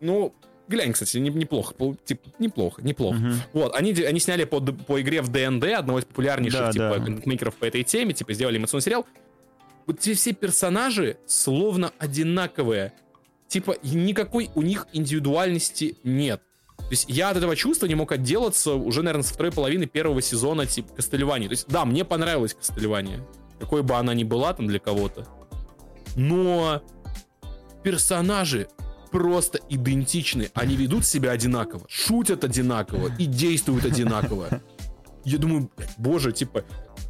Ну, 0.00 0.34
глянь, 0.68 0.92
кстати, 0.92 1.18
не- 1.18 1.30
неплохо. 1.30 1.74
пол- 1.74 1.96
Типа, 2.04 2.28
неплохо, 2.38 2.82
неплохо. 2.82 3.16
Мгм. 3.18 3.34
Вот, 3.52 3.74
они, 3.74 3.92
они 3.92 4.20
сняли 4.20 4.44
по, 4.44 4.60
по 4.60 5.00
игре 5.00 5.22
в 5.22 5.28
ДНД, 5.28 5.64
одного 5.78 5.98
из 6.00 6.04
популярнейших, 6.04 6.60
Да, 6.60 6.72
типа, 6.72 6.88
да. 6.98 7.04
контентмейкеров 7.04 7.54
по 7.56 7.64
этой 7.64 7.82
теме, 7.82 8.12
типа, 8.14 8.32
сделали 8.34 8.56
анимационный 8.56 8.82
сериал. 8.82 9.06
Вот 9.86 9.98
те 10.00 10.14
все 10.14 10.32
персонажи 10.32 11.18
словно 11.26 11.92
одинаковые. 11.98 12.92
Типа, 13.48 13.76
никакой 13.82 14.50
у 14.54 14.62
них 14.62 14.86
индивидуальности 14.92 15.96
нет. 16.04 16.40
То 16.78 16.90
есть 16.90 17.04
я 17.08 17.30
от 17.30 17.36
этого 17.36 17.54
чувства 17.56 17.86
не 17.86 17.94
мог 17.94 18.10
отделаться 18.12 18.74
уже, 18.74 19.02
наверное, 19.02 19.22
со 19.24 19.32
второй 19.34 19.52
половины 19.52 19.86
первого 19.86 20.20
сезона, 20.22 20.66
типа, 20.66 20.94
Кастельвании. 20.96 21.48
То 21.48 21.52
есть, 21.52 21.68
да, 21.68 21.84
мне 21.84 22.04
понравилась 22.04 22.54
Кастельвания. 22.54 23.20
Какой 23.60 23.82
бы 23.82 23.94
она 23.94 24.12
ни 24.14 24.24
была 24.24 24.52
там 24.54 24.66
для 24.66 24.78
кого-то. 24.80 25.26
Но 26.16 26.82
персонажи 27.82 28.68
просто 29.14 29.60
идентичны. 29.68 30.50
Они 30.54 30.74
ведут 30.74 31.06
себя 31.06 31.30
одинаково, 31.30 31.86
шутят 31.88 32.42
одинаково 32.42 33.12
и 33.16 33.26
действуют 33.26 33.84
одинаково. 33.84 34.60
Я 35.24 35.38
думаю, 35.38 35.70
боже, 35.98 36.32
типа, 36.32 36.64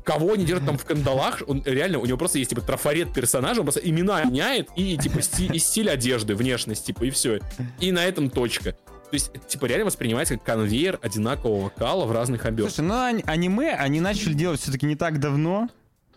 кого 0.05 0.35
они 0.35 0.45
держат 0.45 0.67
там 0.67 0.77
в 0.77 0.85
кандалах, 0.85 1.43
он 1.47 1.63
реально, 1.65 1.99
у 1.99 2.05
него 2.05 2.19
просто 2.19 2.39
есть, 2.39 2.51
типа, 2.51 2.61
трафарет 2.61 3.15
персонажа, 3.15 3.61
он 3.61 3.65
просто 3.65 3.81
имена 3.81 4.23
меняет 4.25 4.69
и, 4.77 4.99
типа, 4.99 5.21
сти- 5.21 5.51
и 5.51 5.59
стиль 5.59 5.89
одежды, 5.91 6.35
внешность, 6.35 6.85
типа, 6.85 7.05
и 7.05 7.11
все. 7.11 7.41
И 7.81 7.91
на 7.91 8.05
этом 8.05 8.29
точка. 8.29 8.73
То 8.73 9.11
есть, 9.13 9.31
типа, 9.49 9.65
реально 9.65 9.87
воспринимается 9.87 10.35
как 10.37 10.45
конвейер 10.45 10.99
одинакового 11.03 11.71
кала 11.71 12.05
в 12.05 12.13
разных 12.13 12.45
обертках. 12.45 12.75
Слушай, 12.75 12.87
ну 12.89 12.95
ани- 12.95 13.25
аниме 13.27 13.71
они 13.73 14.01
начали 14.01 14.35
делать 14.35 14.61
все-таки 14.61 14.85
не 14.85 14.95
так 14.97 15.21
давно. 15.21 15.69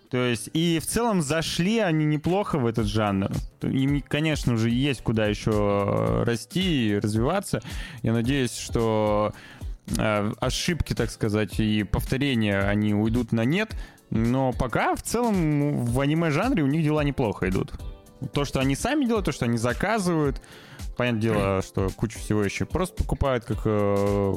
То 0.09 0.25
есть, 0.25 0.49
и 0.53 0.79
в 0.79 0.85
целом 0.85 1.21
зашли 1.21 1.79
они 1.79 2.05
неплохо 2.05 2.57
в 2.57 2.65
этот 2.65 2.87
жанр. 2.87 3.29
Им, 3.61 4.01
конечно 4.01 4.55
же, 4.55 4.69
есть 4.69 5.01
куда 5.03 5.25
еще 5.25 6.23
расти 6.25 6.89
и 6.89 6.99
развиваться. 6.99 7.61
Я 8.03 8.13
надеюсь, 8.13 8.55
что 8.57 9.33
э, 9.97 10.31
ошибки, 10.39 10.93
так 10.93 11.09
сказать, 11.11 11.59
и 11.59 11.83
повторения, 11.83 12.59
они 12.61 12.93
уйдут 12.93 13.33
на 13.33 13.43
нет. 13.43 13.75
Но 14.09 14.53
пока 14.53 14.95
в 14.95 15.01
целом 15.01 15.83
в 15.83 15.99
аниме-жанре 15.99 16.63
у 16.63 16.67
них 16.67 16.83
дела 16.83 17.03
неплохо 17.03 17.49
идут. 17.49 17.73
То, 18.31 18.45
что 18.45 18.61
они 18.61 18.75
сами 18.75 19.05
делают, 19.05 19.25
то, 19.25 19.33
что 19.33 19.45
они 19.45 19.57
заказывают. 19.57 20.41
Понятное 20.95 21.21
дело, 21.21 21.61
что 21.61 21.89
кучу 21.89 22.17
всего 22.17 22.43
еще 22.43 22.65
просто 22.65 22.95
покупают 22.95 23.43
как, 23.43 23.59
э, 23.65 24.33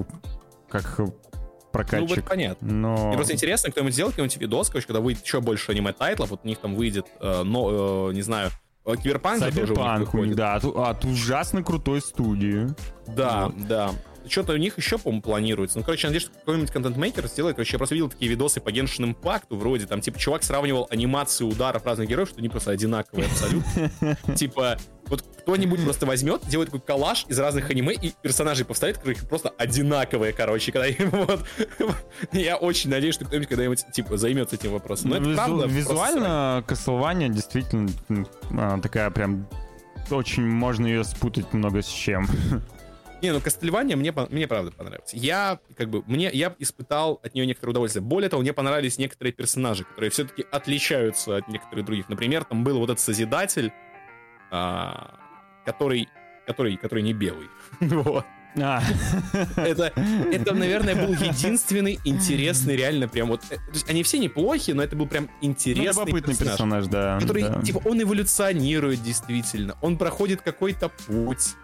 как 1.72 1.92
Ну, 1.92 1.98
прокатчик. 2.06 2.16
вот 2.16 2.24
понятно. 2.28 2.72
Но... 2.72 3.06
Мне 3.08 3.16
просто 3.16 3.34
интересно, 3.34 3.70
кто-нибудь 3.70 3.94
сделал 3.94 4.10
какой-нибудь 4.10 4.36
видос, 4.36 4.68
короче, 4.68 4.86
когда 4.86 5.00
выйдет 5.00 5.24
еще 5.24 5.40
больше 5.40 5.72
аниме-тайтлов, 5.72 6.30
вот 6.30 6.40
у 6.44 6.48
них 6.48 6.58
там 6.58 6.74
выйдет, 6.74 7.06
э, 7.20 7.42
но, 7.42 8.10
э, 8.10 8.14
не 8.14 8.22
знаю, 8.22 8.50
э, 8.86 8.94
Киберпанк 8.96 9.42
же 9.44 9.50
тоже 9.52 9.72
у 9.74 9.76
них 9.76 9.98
выходит. 10.00 10.36
да, 10.36 10.54
от, 10.56 10.64
от 10.64 11.04
ужасно 11.04 11.62
крутой 11.62 12.00
студии. 12.00 12.68
Да, 13.06 13.46
Вот. 13.46 13.66
да. 13.66 13.90
Что-то 14.28 14.52
у 14.52 14.56
них 14.58 14.76
еще, 14.76 14.98
по-моему, 14.98 15.22
планируется. 15.22 15.78
Ну, 15.78 15.84
короче, 15.84 16.06
надеюсь, 16.06 16.24
что 16.24 16.32
какой-нибудь 16.34 16.70
контент-мейкер 16.70 17.26
сделает. 17.26 17.56
Короче, 17.56 17.72
я 17.72 17.78
просто 17.78 17.94
видел 17.94 18.10
такие 18.10 18.30
видосы 18.30 18.60
по 18.60 18.68
Genshin 18.68 19.14
Impact, 19.14 19.44
вроде 19.48 19.86
там, 19.86 20.02
типа, 20.02 20.18
чувак 20.18 20.42
сравнивал 20.42 20.86
анимации 20.90 21.44
ударов 21.44 21.86
разных 21.86 22.06
героев, 22.08 22.28
что 22.28 22.38
они 22.38 22.50
просто 22.50 22.70
одинаковые 22.70 23.26
абсолютно. 23.26 24.16
Типа, 24.36 24.76
вот 25.10 25.24
кто-нибудь 25.40 25.82
просто 25.82 26.06
возьмет, 26.06 26.42
делает 26.48 26.70
такой 26.70 26.80
коллаж 26.80 27.26
из 27.28 27.38
разных 27.38 27.68
аниме 27.68 27.94
и 27.94 28.12
персонажей 28.22 28.64
поставит, 28.64 28.98
которые 28.98 29.18
просто 29.28 29.50
одинаковые, 29.50 30.32
короче, 30.32 30.72
когда 30.72 30.88
вот... 31.16 31.44
Я 32.32 32.56
очень 32.56 32.90
надеюсь, 32.90 33.16
что 33.16 33.24
кто-нибудь 33.24 33.48
когда-нибудь, 33.48 33.84
типа, 33.92 34.16
займется 34.16 34.56
этим 34.56 34.72
вопросом. 34.72 35.10
Но 35.10 35.16
это 35.16 35.26
Визу- 35.26 35.34
правда. 35.34 35.66
Визуально 35.66 36.64
Castlevania 36.66 37.28
действительно 37.28 37.90
а, 38.52 38.80
такая 38.80 39.10
прям 39.10 39.48
очень 40.10 40.44
можно 40.44 40.86
ее 40.86 41.04
спутать 41.04 41.52
много 41.52 41.82
с 41.82 41.88
чем. 41.88 42.26
Не, 43.22 43.32
ну 43.32 43.40
Кастельвания 43.40 43.96
мне, 43.96 44.12
мне 44.30 44.48
правда 44.48 44.70
понравилось. 44.70 45.12
Я, 45.12 45.58
как 45.76 45.90
бы, 45.90 46.02
мне, 46.06 46.30
я 46.32 46.54
испытал 46.58 47.20
от 47.22 47.34
нее 47.34 47.46
некоторое 47.46 47.72
удовольствие. 47.72 48.02
Более 48.02 48.30
того, 48.30 48.40
мне 48.40 48.54
понравились 48.54 48.96
некоторые 48.96 49.34
персонажи, 49.34 49.84
которые 49.84 50.10
все-таки 50.10 50.46
отличаются 50.50 51.36
от 51.36 51.48
некоторых 51.48 51.84
других. 51.84 52.08
Например, 52.08 52.44
там 52.44 52.64
был 52.64 52.78
вот 52.78 52.88
этот 52.88 53.00
Созидатель, 53.00 53.72
а, 54.50 55.18
который, 55.64 56.08
который, 56.46 56.76
который 56.76 57.02
не 57.02 57.12
белый. 57.12 57.48
Вот. 57.80 58.24
А, 58.60 58.82
Это, 59.56 59.92
это, 60.32 60.54
наверное, 60.54 60.94
был 60.96 61.12
единственный 61.12 62.00
интересный, 62.04 62.76
реально 62.76 63.06
прям 63.06 63.28
вот... 63.28 63.42
э, 63.50 63.56
то 63.56 63.72
есть 63.72 63.88
они 63.88 64.02
все 64.02 64.18
неплохи, 64.18 64.72
но 64.72 64.82
это 64.82 64.96
был 64.96 65.06
прям 65.06 65.24
ну, 65.40 65.48
интересный 65.48 65.86
любопытный 65.86 66.34
персонаж 66.34 66.50
персонаж, 66.56 66.86
да. 66.88 67.18
который, 67.20 67.42
да. 67.42 67.62
типа, 67.62 67.80
он 67.84 68.02
эволюционирует 68.02 69.02
действительно, 69.02 69.76
он 69.80 69.98
проходит 69.98 70.42
какой-то 70.42 70.88
путь, 71.06 71.54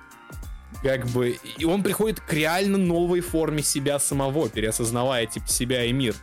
как 0.83 1.07
бы, 1.07 1.37
и 1.59 1.65
он 1.65 1.83
приходит 1.83 2.21
к 2.21 2.33
реально 2.33 2.79
новой 2.79 3.21
форме 3.21 3.63
себя 3.63 3.99
самого, 3.99 4.49
переосознавая, 4.49 5.27
типа, 5.27 5.49
себя 5.49 5.85
и 5.85 5.93
мир. 5.93 6.15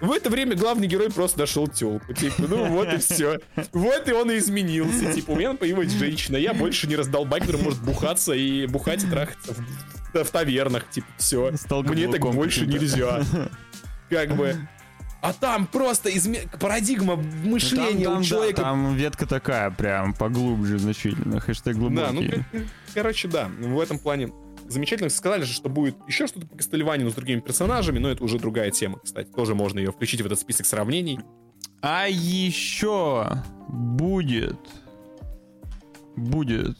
В 0.00 0.12
это 0.12 0.28
время 0.28 0.56
главный 0.56 0.86
герой 0.86 1.10
просто 1.10 1.40
нашел 1.40 1.68
телку, 1.68 2.12
типа, 2.12 2.42
ну 2.48 2.66
вот 2.66 2.92
и 2.92 2.98
все. 2.98 3.38
Вот 3.72 4.08
и 4.08 4.12
он 4.12 4.30
и 4.30 4.38
изменился, 4.38 5.12
типа, 5.12 5.30
у 5.30 5.36
меня 5.36 5.54
появилась 5.54 5.92
женщина, 5.92 6.36
я 6.36 6.52
больше 6.52 6.86
не 6.86 6.96
раздолбай, 6.96 7.40
который 7.40 7.62
может 7.62 7.82
бухаться 7.82 8.32
и 8.32 8.66
бухать 8.66 9.04
и 9.04 9.06
трахаться 9.06 9.54
в, 9.54 10.24
в 10.24 10.30
тавернах, 10.30 10.88
типа, 10.90 11.06
все. 11.16 11.52
Мне 11.70 12.08
так 12.08 12.20
больше 12.20 12.66
нельзя. 12.66 13.22
Как 14.10 14.36
бы... 14.36 14.56
А 15.22 15.32
там 15.32 15.66
просто 15.66 16.14
изме... 16.16 16.42
парадигма 16.60 17.16
мышления 17.16 18.04
там, 18.04 18.12
там, 18.12 18.18
у 18.18 18.18
да, 18.18 18.24
человека 18.24 18.62
там 18.62 18.94
ветка 18.94 19.26
такая, 19.26 19.70
прям 19.70 20.14
поглубже 20.14 20.78
значительно. 20.78 21.40
Хэштег 21.40 21.74
Да, 21.74 21.80
ну, 21.80 22.20
глубокий. 22.20 22.30
кор- 22.30 22.44
короче, 22.94 23.26
да, 23.26 23.50
в 23.58 23.80
этом 23.80 23.98
плане 23.98 24.30
замечательно. 24.68 25.08
Сказали 25.10 25.44
же, 25.44 25.52
что 25.52 25.68
будет 25.68 25.96
еще 26.06 26.26
что-то 26.26 26.46
по 26.46 26.56
Кастельвании, 26.56 27.04
но 27.04 27.10
с 27.10 27.14
другими 27.14 27.40
персонажами, 27.40 27.98
но 27.98 28.10
это 28.10 28.22
уже 28.24 28.38
другая 28.38 28.70
тема, 28.70 28.98
кстати. 29.02 29.28
Тоже 29.30 29.54
можно 29.54 29.78
ее 29.78 29.92
включить 29.92 30.20
в 30.20 30.26
этот 30.26 30.38
список 30.38 30.66
сравнений. 30.66 31.20
А 31.82 32.06
еще 32.08 33.28
будет... 33.68 34.58
Будет. 36.16 36.78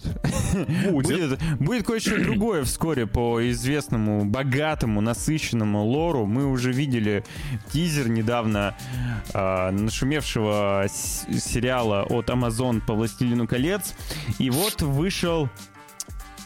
Будет. 0.91 1.39
Будет 1.61 1.87
кое-что 1.87 2.19
другое 2.19 2.65
вскоре 2.65 3.07
по 3.07 3.47
известному, 3.51 4.25
богатому, 4.25 5.03
насыщенному 5.03 5.85
лору. 5.85 6.25
Мы 6.25 6.47
уже 6.47 6.73
видели 6.73 7.23
тизер 7.71 8.09
недавно 8.09 8.75
э, 9.35 9.71
нашумевшего 9.73 10.87
сериала 10.89 12.05
от 12.05 12.31
Amazon 12.31 12.81
по 12.81 12.95
«Властелину 12.95 13.47
колец». 13.47 13.95
И 14.39 14.49
вот 14.49 14.81
вышел 14.81 15.51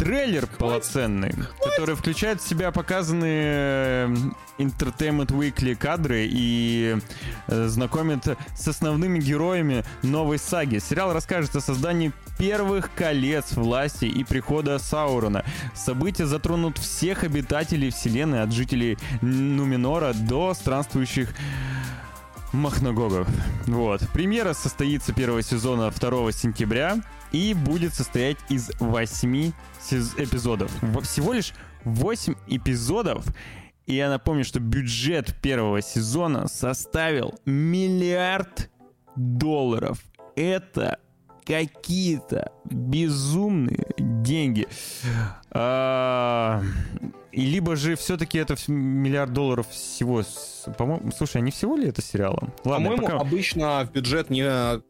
трейлер 0.01 0.47
полноценный, 0.47 1.35
который 1.63 1.95
включает 1.95 2.41
в 2.41 2.49
себя 2.49 2.73
показанные 2.73 4.09
э, 4.09 4.17
Entertainment 4.57 5.27
Weekly 5.27 5.77
кадры 5.77 6.27
и 6.27 6.97
э, 7.49 7.67
знакомит 7.69 8.25
с 8.57 8.67
основными 8.67 9.19
героями 9.19 9.85
новой 10.03 10.39
саги. 10.39 10.79
Сериал 10.79 11.13
расскажет 11.13 11.55
о 11.55 11.61
создании 11.61 12.13
первых 12.39 12.95
колец 12.95 13.53
власти 13.53 14.07
и 14.07 14.25
прихода 14.25 14.79
Саурона. 14.79 15.45
События 15.75 16.25
затронут 16.25 16.79
всех 16.79 17.23
обитателей 17.23 17.91
вселенной, 17.91 18.43
от 18.43 18.55
жителей 18.55 18.97
Нуменора 19.21 20.15
до 20.15 20.55
странствующих 20.55 21.35
Махногогов. 22.55 23.29
Вот. 23.67 24.01
Премьера 24.15 24.55
состоится 24.55 25.13
первого 25.13 25.43
сезона 25.43 25.91
2 25.91 26.33
сентября 26.33 26.97
и 27.33 27.55
будет 27.55 27.95
состоять 27.95 28.39
из 28.49 28.71
8 28.81 29.53
сез- 29.81 30.15
эпизодов. 30.17 30.71
Всего 31.03 31.33
лишь 31.33 31.53
8 31.85 32.35
эпизодов. 32.47 33.25
И 33.87 33.95
я 33.95 34.09
напомню, 34.09 34.45
что 34.45 34.61
бюджет 34.61 35.35
первого 35.41 35.83
сезона 35.83 36.47
составил 36.49 37.39
миллиард 37.45 38.71
долларов. 39.17 39.99
Это 40.37 40.99
какие-то 41.45 42.53
безумные 42.67 43.87
деньги. 43.99 44.69
А, 45.51 46.63
И 47.33 47.43
либо 47.43 47.77
же 47.77 47.95
все-таки 47.97 48.39
это 48.39 48.57
миллиард 48.69 49.33
долларов 49.33 49.69
всего. 49.69 50.23
По-моему, 50.77 51.13
слушай, 51.17 51.37
а 51.37 51.41
не 51.41 51.51
всего 51.51 51.77
ли 51.77 51.89
это 51.89 52.03
сериалом? 52.03 52.53
Ладно, 52.65 52.89
По-моему, 52.89 53.03
пока- 53.07 53.19
обычно 53.21 53.85
в 53.87 53.93
бюджет 53.93 54.31
не 54.31 54.45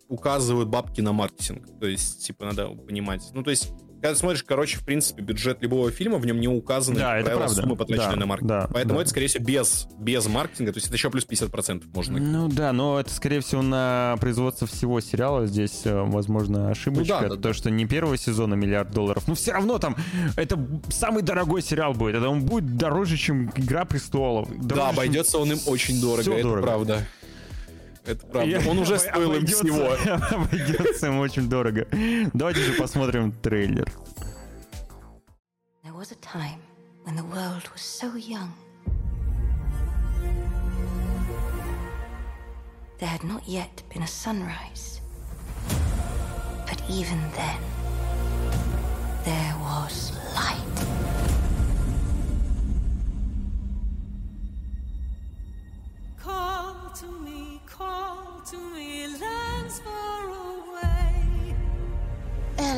указывают 0.08 0.68
бабки 0.68 1.00
на 1.02 1.12
маркетинг. 1.12 1.66
То 1.78 1.86
есть, 1.86 2.24
типа, 2.26 2.46
надо 2.46 2.68
понимать. 2.68 3.22
Ну, 3.34 3.42
то 3.42 3.50
есть, 3.50 3.72
когда 4.00 4.14
ты 4.14 4.20
смотришь, 4.20 4.42
короче, 4.44 4.78
в 4.78 4.84
принципе, 4.84 5.22
бюджет 5.22 5.62
любого 5.62 5.90
фильма, 5.90 6.18
в 6.18 6.26
нем 6.26 6.40
не 6.40 6.48
указаны 6.48 6.98
Да, 6.98 7.10
правила, 7.10 7.38
правда. 7.38 7.54
суммы, 7.54 7.76
потраченные 7.76 8.10
Да, 8.10 8.16
на 8.16 8.26
маркетинг. 8.26 8.48
да, 8.48 8.68
Поэтому 8.72 8.94
да. 8.96 9.00
это, 9.02 9.10
скорее 9.10 9.26
всего, 9.28 9.44
без, 9.44 9.86
без 9.98 10.26
маркетинга, 10.26 10.72
то 10.72 10.78
есть 10.78 10.86
это 10.86 10.96
еще 10.96 11.10
плюс 11.10 11.26
50% 11.26 11.84
можно. 11.94 12.18
Ну 12.18 12.48
да, 12.48 12.72
но 12.72 12.98
это, 13.00 13.12
скорее 13.12 13.40
всего, 13.40 13.62
на 13.62 14.16
производство 14.20 14.66
всего 14.66 15.00
сериала. 15.00 15.46
Здесь, 15.46 15.82
э, 15.84 16.00
возможно, 16.02 16.70
ошибочка. 16.70 17.20
Ну 17.22 17.28
да, 17.28 17.34
да, 17.36 17.40
то, 17.40 17.52
что 17.52 17.70
не 17.70 17.86
первого 17.86 18.16
сезона 18.16 18.54
миллиард 18.54 18.90
долларов. 18.92 19.24
Но 19.28 19.34
все 19.34 19.52
равно 19.52 19.78
там 19.78 19.96
это 20.36 20.58
самый 20.90 21.22
дорогой 21.22 21.62
сериал 21.62 21.92
будет. 21.94 22.16
Это 22.16 22.28
он 22.28 22.44
будет 22.44 22.76
дороже, 22.76 23.16
чем 23.16 23.50
Игра 23.56 23.84
престолов. 23.84 24.48
Дороже, 24.48 24.68
да, 24.68 24.74
чем 24.74 24.88
обойдется 24.90 25.38
он 25.38 25.52
им 25.52 25.58
очень 25.66 26.00
дорого, 26.00 26.22
всё 26.22 26.34
это 26.34 26.42
дорого. 26.42 26.66
правда. 26.66 27.06
Это 28.04 28.26
правда. 28.26 28.62
Он 28.68 28.78
уже 28.78 28.98
стоил 28.98 29.32
им 29.34 29.42
обойдется- 29.44 29.64
всего. 29.64 30.14
Обойдется 30.36 31.06
им 31.08 31.18
очень 31.18 31.48
дорого. 31.48 31.86
Давайте 32.32 32.60
же 32.60 32.72
посмотрим 32.74 33.32
трейлер. 33.32 33.86
There 35.82 35.94
was 35.94 36.12
a 36.12 36.16
time 36.16 36.60
when 37.04 37.16
the 37.16 37.24
world 37.24 37.68
was 37.74 37.80
so 37.82 38.14
young. 38.16 38.52
There 42.98 43.08
had 43.08 43.24
not 43.24 43.46
yet 43.46 43.82
been 43.92 44.02
a 44.02 44.06
sunrise. 44.06 45.00
But 46.66 46.82
even 46.88 47.18
then, 47.34 47.58
there 49.24 49.54
was 49.60 50.12
light. 50.34 50.79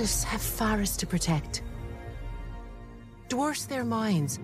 Elves 0.03 0.25
have 0.25 0.43
forests 0.43 0.97
to 0.97 1.07
protect. 1.07 1.63
Dwarfs 3.29 3.67
their 3.67 3.85
mines. 3.85 4.41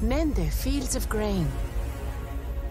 Men 0.00 0.32
their 0.32 0.50
fields 0.50 0.96
of 0.96 1.06
grain. 1.10 1.46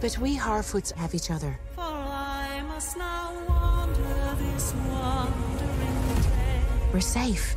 But 0.02 0.18
we 0.18 0.36
Harfoots 0.36 0.92
have 0.94 1.14
each 1.14 1.30
other. 1.30 1.60
For 1.76 1.84
I 1.84 2.64
must 2.68 2.98
now 2.98 3.30
wander 3.48 4.36
this 4.42 4.74
wandering 4.90 6.22
day. 6.24 6.60
We're 6.92 7.02
safe. 7.02 7.56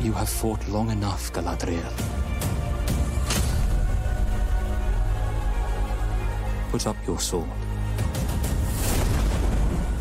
You 0.00 0.12
have 0.12 0.28
fought 0.28 0.68
long 0.68 0.90
enough, 0.90 1.32
Galadriel. 1.32 1.92
Put 6.70 6.86
up 6.86 6.96
your 7.04 7.18
sword. 7.18 7.61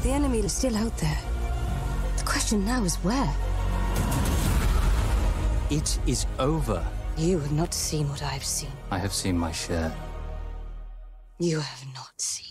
The 0.04 0.10
enemy 0.10 0.40
is 0.40 0.52
still 0.52 0.76
out 0.76 0.98
there. 0.98 1.20
The 2.18 2.24
question 2.24 2.66
now 2.66 2.84
is 2.84 2.96
where? 2.98 3.32
It 5.70 6.00
is 6.08 6.26
over. 6.40 6.84
You 7.18 7.38
have 7.40 7.52
not 7.52 7.72
seen 7.74 8.10
what 8.10 8.24
I've 8.24 8.44
seen. 8.44 8.72
I 8.90 8.98
have 8.98 9.14
seen 9.14 9.38
my 9.38 9.52
share. 9.52 9.94
You 11.40 11.60
have 11.60 11.86
not 11.94 12.20
seen. 12.20 12.51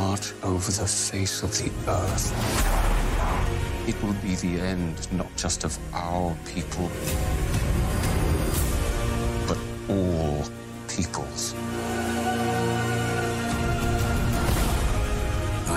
March 0.00 0.32
over 0.44 0.70
the 0.70 0.86
face 0.86 1.42
of 1.42 1.50
the 1.58 1.70
earth. 1.90 2.26
It 3.90 3.96
will 4.02 4.18
be 4.26 4.36
the 4.36 4.54
end 4.72 4.96
not 5.20 5.30
just 5.36 5.64
of 5.64 5.72
our 5.92 6.36
people, 6.52 6.88
but 9.48 9.58
all 9.94 10.44
peoples. 10.94 11.42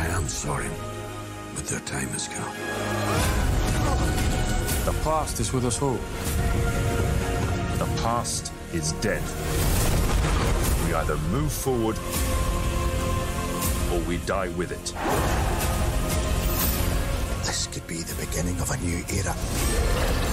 I 0.01 0.05
am 0.17 0.27
sorry, 0.27 0.71
but 1.55 1.65
their 1.65 1.83
time 1.93 2.09
has 2.17 2.27
come. 2.35 2.53
The 4.89 4.95
past 5.03 5.39
is 5.39 5.51
with 5.51 5.65
us 5.65 5.81
all. 5.81 6.01
The 7.83 7.89
past 8.03 8.53
is 8.71 8.91
dead. 9.07 9.23
We 10.85 10.93
either 10.93 11.17
move 11.35 11.51
forward 11.51 11.97
or 13.91 13.99
we 14.01 14.17
die 14.19 14.49
with 14.49 14.71
it. 14.71 14.93
This 17.45 17.67
could 17.67 17.85
be 17.87 17.97
the 17.97 18.25
beginning 18.25 18.59
of 18.61 18.71
a 18.71 18.77
new 18.77 19.03
era. 19.09 20.30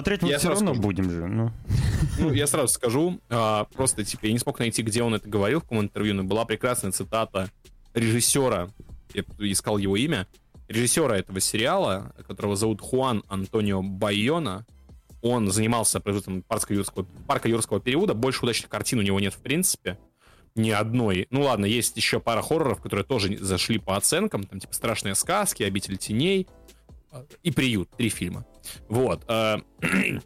Смотреть 0.00 0.22
мы 0.22 0.28
Я 0.30 0.38
все 0.38 0.46
сразу 0.48 0.64
равно 0.64 0.74
скажу. 0.74 0.82
будем 0.82 1.10
же. 1.10 1.26
Ну. 1.26 1.52
Ну, 2.18 2.32
я 2.32 2.46
сразу 2.46 2.68
скажу, 2.68 3.20
а, 3.28 3.64
просто, 3.64 4.04
типа, 4.04 4.26
я 4.26 4.32
не 4.32 4.38
смог 4.38 4.58
найти, 4.58 4.82
где 4.82 5.02
он 5.02 5.14
это 5.14 5.28
говорил 5.28 5.60
в 5.60 5.62
каком 5.64 5.80
интервью, 5.80 6.14
но 6.14 6.24
была 6.24 6.44
прекрасная 6.44 6.90
цитата 6.92 7.50
режиссера, 7.94 8.70
я 9.12 9.24
искал 9.38 9.78
его 9.78 9.96
имя, 9.96 10.26
режиссера 10.68 11.18
этого 11.18 11.40
сериала, 11.40 12.14
которого 12.26 12.56
зовут 12.56 12.80
Хуан 12.80 13.24
Антонио 13.28 13.82
Байона. 13.82 14.64
Он 15.22 15.50
занимался 15.50 16.00
производством 16.00 16.42
парка 16.42 16.72
юрского, 16.72 17.04
парка 17.26 17.48
юрского 17.48 17.80
периода. 17.80 18.14
Больше 18.14 18.42
удачных 18.42 18.70
картин 18.70 19.00
у 19.00 19.02
него 19.02 19.20
нет, 19.20 19.34
в 19.34 19.38
принципе. 19.38 19.98
Ни 20.54 20.70
одной. 20.70 21.26
Ну 21.30 21.42
ладно, 21.42 21.66
есть 21.66 21.96
еще 21.96 22.20
пара 22.20 22.40
хорроров, 22.40 22.80
которые 22.80 23.04
тоже 23.04 23.36
зашли 23.36 23.78
по 23.78 23.96
оценкам. 23.96 24.44
Там 24.44 24.60
типа 24.60 24.72
«Страшные 24.72 25.14
сказки», 25.14 25.62
«Обитель 25.62 25.98
теней» 25.98 26.48
и 27.42 27.50
«Приют». 27.50 27.90
Три 27.90 28.08
фильма. 28.08 28.46
Вот. 28.88 29.24
э, 29.28 29.58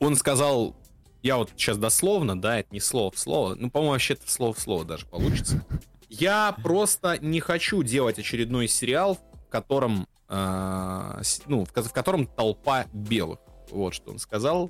Он 0.00 0.16
сказал 0.16 0.76
я 1.22 1.36
вот 1.36 1.50
сейчас 1.50 1.76
дословно, 1.76 2.40
да, 2.40 2.60
это 2.60 2.68
не 2.72 2.80
слово 2.80 3.10
в 3.10 3.18
слово, 3.18 3.54
ну, 3.54 3.70
по-моему, 3.70 3.92
вообще 3.92 4.14
это 4.14 4.30
слово 4.30 4.54
в 4.54 4.58
слово 4.58 4.84
даже 4.84 5.06
получится. 5.06 5.64
Я 6.08 6.56
просто 6.62 7.18
не 7.18 7.40
хочу 7.40 7.82
делать 7.82 8.18
очередной 8.18 8.68
сериал, 8.68 9.18
в 9.46 9.50
котором, 9.50 10.08
э, 10.28 11.22
ну, 11.46 11.64
в, 11.64 11.72
ко- 11.72 11.82
в 11.82 11.92
котором 11.92 12.26
толпа 12.26 12.86
белых. 12.92 13.38
Вот 13.70 13.94
что 13.94 14.10
он 14.10 14.18
сказал 14.18 14.68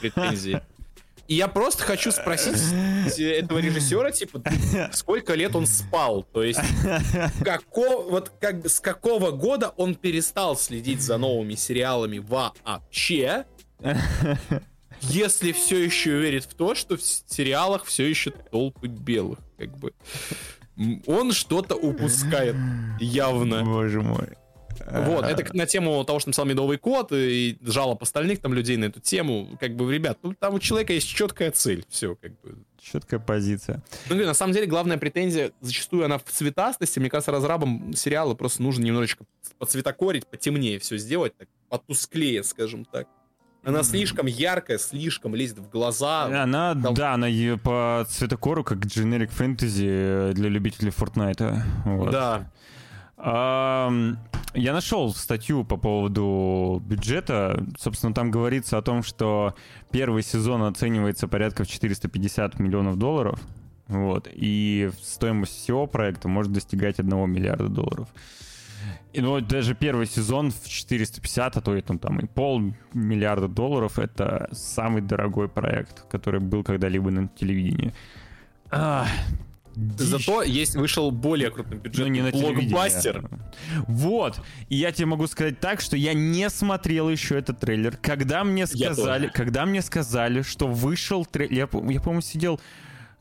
претензии. 0.00 0.62
И 1.30 1.36
я 1.36 1.46
просто 1.46 1.84
хочу 1.84 2.10
спросить 2.10 3.20
этого 3.20 3.60
режиссера, 3.60 4.10
типа, 4.10 4.42
сколько 4.92 5.34
лет 5.34 5.54
он 5.54 5.64
спал? 5.64 6.24
То 6.24 6.42
есть, 6.42 6.58
како, 7.44 8.02
вот 8.02 8.32
как 8.40 8.66
с 8.68 8.80
какого 8.80 9.30
года 9.30 9.68
он 9.76 9.94
перестал 9.94 10.56
следить 10.56 11.00
за 11.00 11.18
новыми 11.18 11.54
сериалами 11.54 12.18
вообще? 12.18 13.44
если 15.02 15.52
все 15.52 15.78
еще 15.78 16.18
верит 16.20 16.46
в 16.46 16.54
то, 16.54 16.74
что 16.74 16.96
в 16.96 17.02
сериалах 17.02 17.84
все 17.84 18.08
еще 18.08 18.32
толпы 18.32 18.88
белых, 18.88 19.38
как 19.56 19.78
бы. 19.78 19.92
Он 21.06 21.30
что-то 21.30 21.76
упускает 21.76 22.56
явно. 22.98 23.62
Боже 23.62 24.00
мой. 24.00 24.30
Вот, 24.86 25.24
это 25.24 25.56
на 25.56 25.66
тему 25.66 26.04
того, 26.04 26.20
что 26.20 26.28
написал 26.30 26.44
Медовый 26.44 26.78
кот 26.78 27.12
и 27.12 27.58
жалоб 27.62 28.02
остальных 28.02 28.40
там 28.40 28.54
людей 28.54 28.76
на 28.76 28.86
эту 28.86 29.00
тему. 29.00 29.48
Как 29.58 29.74
бы, 29.74 29.92
ребят, 29.92 30.18
ну 30.22 30.34
там 30.34 30.54
у 30.54 30.58
человека 30.58 30.92
есть 30.92 31.08
четкая 31.08 31.50
цель. 31.50 31.84
Все, 31.88 32.16
как 32.16 32.32
бы. 32.40 32.58
Четкая 32.80 33.20
позиция. 33.20 33.82
Ну, 34.08 34.16
на 34.16 34.32
самом 34.32 34.54
деле, 34.54 34.66
главная 34.66 34.96
претензия, 34.96 35.52
зачастую 35.60 36.04
она 36.06 36.16
в 36.18 36.24
цветастости. 36.24 36.98
Мне 36.98 37.10
кажется, 37.10 37.30
разрабам 37.30 37.92
сериала 37.94 38.34
просто 38.34 38.62
нужно 38.62 38.84
немножечко 38.84 39.24
поцветокорить, 39.58 40.26
потемнее 40.26 40.78
все 40.78 40.96
сделать, 40.96 41.36
так, 41.36 41.48
потусклее, 41.68 42.42
скажем 42.42 42.86
так. 42.86 43.06
Она 43.62 43.82
слишком 43.82 44.24
яркая, 44.24 44.78
слишком 44.78 45.34
лезет 45.34 45.58
в 45.58 45.68
глаза. 45.68 46.24
Она, 46.42 46.74
Там- 46.74 46.94
да, 46.94 47.12
она 47.14 47.28
по 47.62 48.06
цветокору, 48.08 48.64
как 48.64 48.78
дженерик 48.78 49.30
фэнтези 49.30 49.86
э, 49.86 50.32
для 50.32 50.48
любителей 50.48 50.90
Фортнайта. 50.90 51.62
Вот. 51.84 52.10
Да. 52.10 52.50
Я 53.22 54.72
нашел 54.72 55.12
статью 55.14 55.64
по 55.64 55.76
поводу 55.76 56.82
бюджета. 56.84 57.64
Собственно, 57.78 58.12
там 58.12 58.30
говорится 58.30 58.78
о 58.78 58.82
том, 58.82 59.02
что 59.02 59.54
первый 59.92 60.22
сезон 60.22 60.62
оценивается 60.62 61.28
порядка 61.28 61.64
в 61.64 61.68
450 61.68 62.58
миллионов 62.58 62.96
долларов. 62.96 63.40
Вот. 63.86 64.28
И 64.32 64.90
стоимость 65.02 65.56
всего 65.56 65.86
проекта 65.86 66.28
может 66.28 66.52
достигать 66.52 66.98
1 66.98 67.30
миллиарда 67.30 67.68
долларов. 67.68 68.08
И, 69.12 69.20
ну, 69.20 69.40
даже 69.40 69.74
первый 69.74 70.06
сезон 70.06 70.50
в 70.50 70.68
450, 70.68 71.56
а 71.56 71.60
то 71.60 71.76
и 71.76 71.82
там, 71.82 71.98
там 71.98 72.20
и 72.20 72.26
полмиллиарда 72.26 73.48
долларов, 73.48 73.98
это 73.98 74.48
самый 74.52 75.02
дорогой 75.02 75.48
проект, 75.48 76.08
который 76.08 76.40
был 76.40 76.62
когда-либо 76.62 77.10
на 77.10 77.28
телевидении. 77.28 77.92
А, 78.70 79.06
дичь. 79.80 80.06
Зато 80.06 80.42
есть 80.42 80.76
вышел 80.76 81.10
более 81.10 81.50
крупный 81.50 81.76
Ну, 81.76 81.82
бюджетный 81.82 82.10
не 82.10 82.22
на 82.22 82.30
блокбастер. 82.30 83.28
Вот. 83.86 84.40
И 84.68 84.76
я 84.76 84.92
тебе 84.92 85.06
могу 85.06 85.26
сказать 85.26 85.60
так, 85.60 85.80
что 85.80 85.96
я 85.96 86.14
не 86.14 86.48
смотрел 86.50 87.08
еще 87.08 87.38
этот 87.38 87.60
трейлер. 87.60 87.96
Когда 87.96 88.44
мне 88.44 88.66
сказали, 88.66 89.28
когда 89.32 89.66
мне 89.66 89.82
сказали, 89.82 90.42
что 90.42 90.66
вышел 90.66 91.24
трейлер, 91.24 91.52
я, 91.52 91.60
я 91.60 92.00
по-моему, 92.00 92.20
сидел 92.20 92.60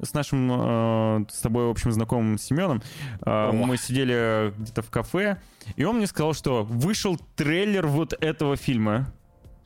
с 0.02 0.14
нашим, 0.14 0.49
э, 0.52 1.26
с 1.30 1.40
тобой, 1.40 1.68
в 1.68 1.69
общем, 1.69 1.91
знакомым 1.91 2.38
Семеном. 2.38 2.81
Э, 3.26 3.49
О. 3.49 3.52
мы 3.52 3.77
сидели 3.77 4.53
где-то 4.57 4.81
в 4.81 4.90
кафе, 4.90 5.41
и 5.76 5.84
он 5.84 5.98
мне 5.98 6.07
сказал, 6.07 6.34
что 6.34 6.64
вышел 6.64 7.19
трейлер 7.36 7.88
вот 7.88 8.14
этого 8.14 8.56
фильма 8.56 9.11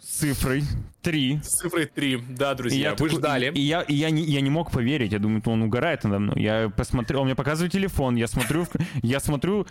с 0.03 0.17
цифрой 0.17 0.63
3. 1.01 1.39
С 1.41 1.59
цифрой 1.59 1.85
3, 1.85 2.17
да, 2.29 2.51
И 2.51 2.55
друзья, 2.55 2.79
я 2.81 2.89
вы 2.91 2.95
такой- 2.97 3.09
ждали. 3.11 3.51
И 3.55 3.61
я, 3.61 3.81
и 3.83 3.93
я, 3.93 4.09
не, 4.09 4.21
я 4.23 4.41
не 4.41 4.49
мог 4.49 4.69
поверить. 4.71 5.13
Я 5.13 5.19
думаю, 5.19 5.41
он 5.45 5.61
угорает 5.61 6.03
надо 6.03 6.19
мной. 6.19 6.41
Я 6.41 6.69
посмотрел, 6.69 7.21
он 7.21 7.27
мне 7.27 7.35
показывает 7.35 7.71
телефон, 7.71 8.15
я 8.15 8.27
смотрю, 8.27 8.67
я 9.01 9.19
смотрю 9.21 9.65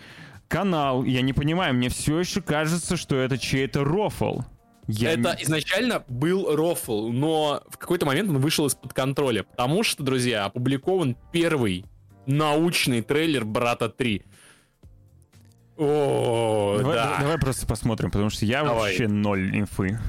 канал, 0.47 1.03
я 1.03 1.21
не 1.21 1.33
понимаю, 1.33 1.75
мне 1.75 1.89
все 1.89 2.19
еще 2.19 2.41
кажется, 2.41 2.97
что 2.97 3.15
это 3.15 3.37
чей-то 3.37 3.83
рофл. 3.83 4.41
Я 4.87 5.11
Это 5.11 5.37
изначально 5.39 6.03
был 6.09 6.55
рофл, 6.55 7.09
но 7.09 7.63
в 7.69 7.77
какой-то 7.77 8.05
момент 8.05 8.29
он 8.29 8.39
вышел 8.39 8.65
из-под 8.65 8.91
контроля, 8.91 9.43
потому 9.43 9.83
что, 9.83 10.03
друзья, 10.03 10.45
опубликован 10.45 11.15
первый 11.31 11.85
научный 12.25 13.01
трейлер 13.01 13.45
«Брата 13.45 13.93
3». 13.95 14.23
О, 15.77 16.77
давай, 16.79 16.95
да. 16.95 17.17
давай 17.19 17.37
просто 17.39 17.65
посмотрим, 17.65 18.11
потому 18.11 18.29
что 18.29 18.45
я 18.45 18.63
Давай. 18.63 18.89
вообще 18.91 19.07
ноль 19.07 19.57
инфы. 19.57 19.99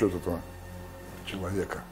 Насчет 0.00 0.14
этого 0.14 0.40
человека. 1.26 1.82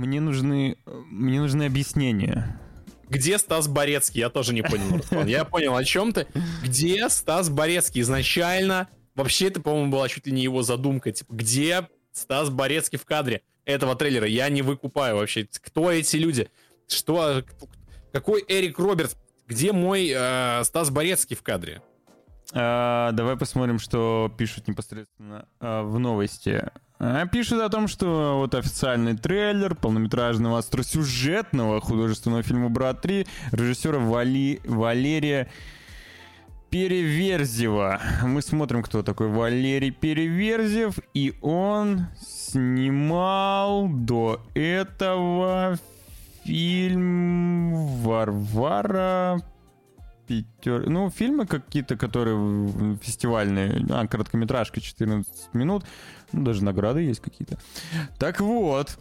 Мне 0.00 0.18
нужны, 0.22 0.78
мне 0.86 1.40
нужны 1.42 1.64
объяснения. 1.64 2.58
Где 3.10 3.36
Стас 3.36 3.68
Борецкий? 3.68 4.20
Я 4.20 4.30
тоже 4.30 4.54
не 4.54 4.62
понял, 4.62 4.96
Руслан. 4.96 5.26
Я 5.26 5.44
понял, 5.44 5.76
о 5.76 5.84
чем 5.84 6.14
ты. 6.14 6.26
Где 6.64 7.06
Стас 7.10 7.50
Борецкий? 7.50 8.00
Изначально, 8.00 8.88
вообще 9.14 9.48
это, 9.48 9.60
по-моему, 9.60 9.92
была 9.92 10.08
чуть 10.08 10.26
ли 10.26 10.32
не 10.32 10.42
его 10.42 10.62
задумка. 10.62 11.12
Типа, 11.12 11.34
где 11.34 11.86
Стас 12.12 12.48
Борецкий 12.48 12.98
в 12.98 13.04
кадре 13.04 13.42
этого 13.66 13.94
трейлера? 13.94 14.26
Я 14.26 14.48
не 14.48 14.62
выкупаю 14.62 15.16
вообще. 15.16 15.46
Кто 15.60 15.90
эти 15.90 16.16
люди? 16.16 16.48
Что? 16.88 17.44
Какой 18.10 18.42
Эрик 18.48 18.78
Робертс? 18.78 19.16
Где 19.46 19.72
мой 19.72 20.10
э, 20.16 20.64
Стас 20.64 20.88
Борецкий 20.88 21.36
в 21.36 21.42
кадре? 21.42 21.82
А, 22.54 23.12
давай 23.12 23.36
посмотрим, 23.36 23.78
что 23.78 24.32
пишут 24.38 24.66
непосредственно 24.66 25.46
а, 25.60 25.82
в 25.82 25.98
новости. 25.98 26.70
А, 27.02 27.26
пишут 27.26 27.62
о 27.62 27.70
том, 27.70 27.88
что 27.88 28.36
вот 28.36 28.54
официальный 28.54 29.16
трейлер 29.16 29.74
полнометражного 29.74 30.58
остросюжетного 30.58 31.80
художественного 31.80 32.42
фильма 32.42 32.68
«Брат 32.68 33.02
3» 33.02 33.26
режиссера 33.52 33.98
Вали... 33.98 34.60
Валерия 34.64 35.48
Переверзева. 36.68 38.00
Мы 38.22 38.42
смотрим, 38.42 38.82
кто 38.82 39.02
такой 39.02 39.28
Валерий 39.28 39.92
Переверзев, 39.92 40.98
и 41.14 41.32
он 41.40 42.04
снимал 42.20 43.88
до 43.88 44.42
этого 44.52 45.78
фильм 46.44 48.02
«Варвара 48.02 49.40
Питер... 50.30 50.88
Ну, 50.88 51.10
фильмы 51.10 51.44
какие-то, 51.44 51.96
которые 51.96 52.96
фестивальные. 53.02 53.84
А, 53.90 54.06
короткометражка 54.06 54.80
14 54.80 55.52
минут. 55.54 55.84
Ну, 56.30 56.44
даже 56.44 56.62
награды 56.62 57.00
есть 57.00 57.18
какие-то. 57.18 57.58
Так 58.16 58.38
вот, 58.38 58.96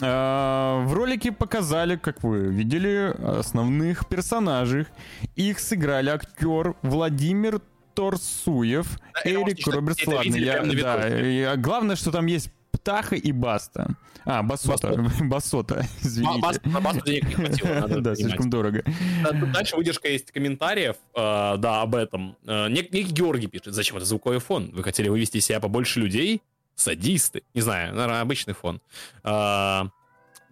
а, 0.00 0.82
в 0.86 0.94
ролике 0.94 1.32
показали, 1.32 1.96
как 1.96 2.22
вы 2.22 2.46
видели, 2.46 3.14
основных 3.22 4.08
персонажей. 4.08 4.86
Их 5.36 5.60
сыграли 5.60 6.08
актер 6.08 6.74
Владимир 6.80 7.60
Торсуев, 7.92 8.98
Да, 9.22 9.28
я 9.28 9.42
Эрик 9.42 9.66
Робертс. 9.66 10.06
Ладно, 10.06 10.34
я- 10.36 10.62
да, 10.62 11.20
и, 11.20 11.42
а, 11.42 11.56
главное, 11.58 11.94
что 11.96 12.10
там 12.10 12.24
есть 12.24 12.50
Птаха 12.80 13.14
и 13.16 13.32
Баста. 13.32 13.94
А, 14.24 14.42
Басота. 14.42 15.10
Басота, 15.20 15.86
извините. 16.02 16.60
На 16.64 16.80
басу 16.80 17.00
денег 17.02 17.28
не 17.28 17.34
хватило, 17.34 17.74
надо 17.74 18.00
Да, 18.00 18.14
слишком 18.14 18.50
дорого. 18.50 18.82
Тут 19.28 19.52
Дальше 19.52 19.76
выдержка 19.76 20.08
есть 20.08 20.30
комментариев, 20.32 20.96
э, 21.14 21.56
да, 21.58 21.82
об 21.82 21.94
этом. 21.94 22.36
Э, 22.46 22.68
нек- 22.68 22.88
некий 22.92 23.12
Георгий 23.12 23.46
пишет, 23.46 23.74
зачем 23.74 23.96
это 23.96 24.06
звуковой 24.06 24.38
фон? 24.38 24.70
Вы 24.72 24.82
хотели 24.82 25.08
вывести 25.08 25.38
из 25.38 25.44
себя 25.46 25.60
побольше 25.60 26.00
людей? 26.00 26.42
Садисты. 26.74 27.42
Не 27.54 27.60
знаю, 27.60 27.94
наверное, 27.94 28.22
обычный 28.22 28.54
фон. 28.54 28.80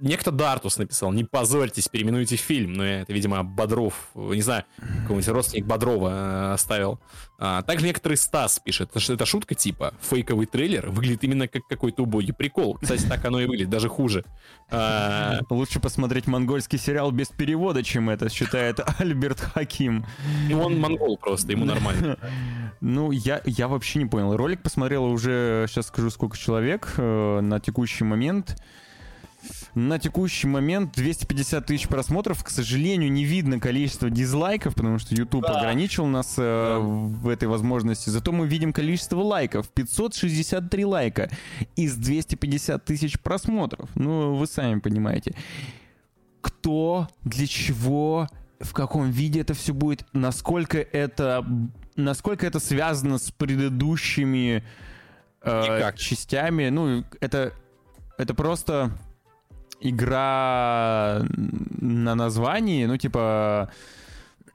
Некто 0.00 0.30
Дартус 0.30 0.78
написал, 0.78 1.12
не 1.12 1.24
позорьтесь, 1.24 1.88
переименуйте 1.88 2.36
фильм. 2.36 2.74
Ну, 2.74 2.84
это, 2.84 3.12
видимо, 3.12 3.42
Бодров, 3.42 4.10
не 4.14 4.42
знаю, 4.42 4.64
какой-нибудь 5.02 5.28
родственник 5.28 5.66
Бодрова 5.66 6.08
э, 6.10 6.52
оставил. 6.54 7.00
А, 7.40 7.62
также 7.62 7.86
некоторый 7.86 8.14
Стас 8.16 8.58
пишет, 8.58 8.90
это, 8.90 9.00
ш- 9.00 9.12
это 9.14 9.26
шутка 9.26 9.54
типа, 9.54 9.94
фейковый 10.00 10.46
трейлер 10.46 10.90
выглядит 10.90 11.24
именно 11.24 11.48
как 11.48 11.62
какой-то 11.68 12.02
убогий 12.04 12.32
прикол. 12.32 12.78
Кстати, 12.80 13.06
так 13.06 13.24
оно 13.24 13.40
и 13.40 13.46
выглядит, 13.46 13.70
даже 13.70 13.88
хуже. 13.88 14.24
А, 14.70 15.38
Лучше 15.50 15.80
посмотреть 15.80 16.26
монгольский 16.26 16.78
сериал 16.78 17.10
без 17.10 17.28
перевода, 17.28 17.82
чем 17.82 18.10
это, 18.10 18.28
считает 18.28 18.80
Альберт 19.00 19.40
Хаким. 19.40 20.04
ну, 20.48 20.62
он 20.62 20.78
монгол 20.78 21.16
просто, 21.18 21.52
ему 21.52 21.64
нормально. 21.64 22.16
Ну, 22.80 23.10
я, 23.10 23.40
я 23.44 23.66
вообще 23.66 23.98
не 23.98 24.06
понял. 24.06 24.36
Ролик 24.36 24.62
посмотрело 24.62 25.06
уже, 25.06 25.66
сейчас 25.68 25.88
скажу, 25.88 26.10
сколько 26.10 26.38
человек 26.38 26.94
э, 26.96 27.40
на 27.40 27.58
текущий 27.58 28.04
момент. 28.04 28.56
На 29.74 29.98
текущий 29.98 30.46
момент 30.46 30.92
250 30.94 31.66
тысяч 31.66 31.88
просмотров. 31.88 32.42
К 32.42 32.48
сожалению, 32.50 33.12
не 33.12 33.24
видно 33.24 33.60
количество 33.60 34.10
дизлайков, 34.10 34.74
потому 34.74 34.98
что 34.98 35.14
YouTube 35.14 35.42
Да. 35.46 35.58
ограничил 35.60 36.06
нас 36.06 36.34
э, 36.38 36.78
в 36.80 37.28
этой 37.28 37.46
возможности. 37.48 38.10
Зато 38.10 38.32
мы 38.32 38.46
видим 38.46 38.72
количество 38.72 39.20
лайков. 39.20 39.68
563 39.68 40.84
лайка 40.84 41.30
из 41.76 41.96
250 41.96 42.84
тысяч 42.84 43.20
просмотров. 43.20 43.88
Ну, 43.94 44.34
вы 44.34 44.46
сами 44.46 44.80
понимаете. 44.80 45.34
Кто, 46.40 47.08
для 47.24 47.46
чего, 47.46 48.26
в 48.60 48.72
каком 48.72 49.10
виде 49.10 49.40
это 49.40 49.54
все 49.54 49.74
будет, 49.74 50.04
насколько 50.12 50.78
это, 50.78 51.44
насколько 51.96 52.46
это 52.46 52.58
связано 52.58 53.18
с 53.18 53.30
предыдущими 53.30 54.64
э, 55.42 55.62
Никак. 55.62 55.96
частями. 55.98 56.68
Ну, 56.68 57.04
это, 57.20 57.52
это 58.16 58.34
просто 58.34 58.92
игра 59.80 61.22
на 61.80 62.14
названии, 62.14 62.86
ну, 62.86 62.96
типа, 62.96 63.70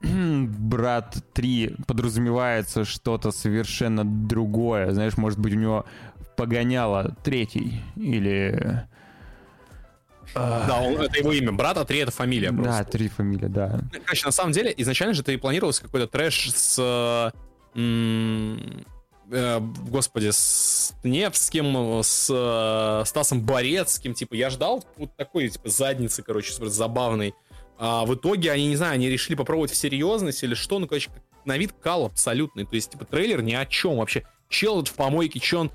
Брат 0.02 1.16
3 1.32 1.76
подразумевается 1.86 2.84
что-то 2.84 3.30
совершенно 3.32 4.04
другое. 4.04 4.92
Знаешь, 4.92 5.16
может 5.16 5.38
быть, 5.38 5.54
у 5.54 5.58
него 5.58 5.86
погоняло 6.36 7.16
третий 7.24 7.80
или... 7.96 8.82
Да, 10.34 10.80
он- 10.80 11.00
это 11.00 11.18
его 11.18 11.32
имя. 11.32 11.52
Брат, 11.52 11.78
а 11.78 11.84
три 11.84 11.98
это 12.00 12.10
фамилия 12.10 12.52
просто. 12.52 12.72
Да, 12.72 12.84
три 12.84 13.08
фамилия, 13.08 13.48
да. 13.48 13.80
Короче, 14.04 14.26
на 14.26 14.32
самом 14.32 14.52
деле, 14.52 14.74
изначально 14.78 15.14
же 15.14 15.22
и 15.22 15.36
планировался 15.36 15.82
какой-то 15.82 16.08
трэш 16.08 16.50
с... 16.50 16.76
э, 17.74 17.78
м, 17.78 18.84
э, 19.30 19.60
господи, 19.88 20.30
с 20.30 20.94
Невским, 21.02 22.00
с 22.02 22.28
э, 22.30 23.06
Стасом 23.06 23.42
Борецким, 23.42 24.14
типа, 24.14 24.34
я 24.34 24.50
ждал 24.50 24.84
вот 24.96 25.14
такой, 25.16 25.48
типа, 25.48 25.68
задницы, 25.68 26.22
короче, 26.22 26.52
забавной. 26.66 27.34
А 27.76 28.04
в 28.04 28.14
итоге 28.14 28.52
они, 28.52 28.68
не 28.68 28.76
знаю, 28.76 28.94
они 28.94 29.08
решили 29.08 29.34
попробовать 29.34 29.72
в 29.72 29.76
серьезность 29.76 30.42
или 30.42 30.54
что, 30.54 30.78
ну, 30.78 30.86
короче, 30.86 31.10
на 31.44 31.58
вид 31.58 31.72
кал 31.72 32.06
абсолютный, 32.06 32.64
то 32.64 32.74
есть, 32.74 32.90
типа, 32.92 33.04
трейлер 33.04 33.42
ни 33.42 33.52
о 33.52 33.66
чем 33.66 33.96
вообще. 33.96 34.24
Чел 34.48 34.80
этот 34.80 34.94
в 34.94 34.96
помойке, 34.96 35.40
че 35.40 35.58
он... 35.58 35.70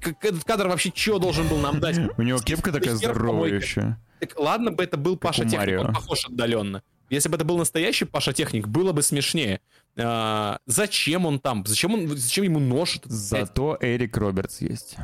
Как 0.00 0.22
этот 0.24 0.44
кадр 0.44 0.68
вообще 0.68 0.92
что 0.94 1.18
должен 1.18 1.48
был 1.48 1.58
нам 1.58 1.80
дать? 1.80 1.98
У 2.18 2.22
него 2.22 2.38
кепка 2.38 2.72
такая 2.72 2.94
здоровая 2.94 3.54
еще. 3.54 3.96
Так 4.20 4.38
ладно 4.38 4.70
бы 4.70 4.82
это 4.82 4.96
был 4.96 5.16
Паша 5.16 5.44
Техник, 5.44 5.80
он 5.80 5.94
похож 5.94 6.26
отдаленно. 6.26 6.82
Если 7.14 7.28
бы 7.28 7.36
это 7.36 7.44
был 7.44 7.58
настоящий 7.58 8.04
Паша 8.04 8.32
Техник, 8.32 8.66
было 8.66 8.92
бы 8.92 9.02
смешнее. 9.02 9.60
А, 9.96 10.58
зачем 10.66 11.26
он 11.26 11.38
там? 11.38 11.64
Зачем, 11.64 11.94
он, 11.94 12.08
зачем 12.08 12.44
ему 12.44 12.58
нож? 12.58 13.00
Зато 13.04 13.78
Эрик 13.80 14.16
Робертс 14.16 14.60
есть. 14.60 14.96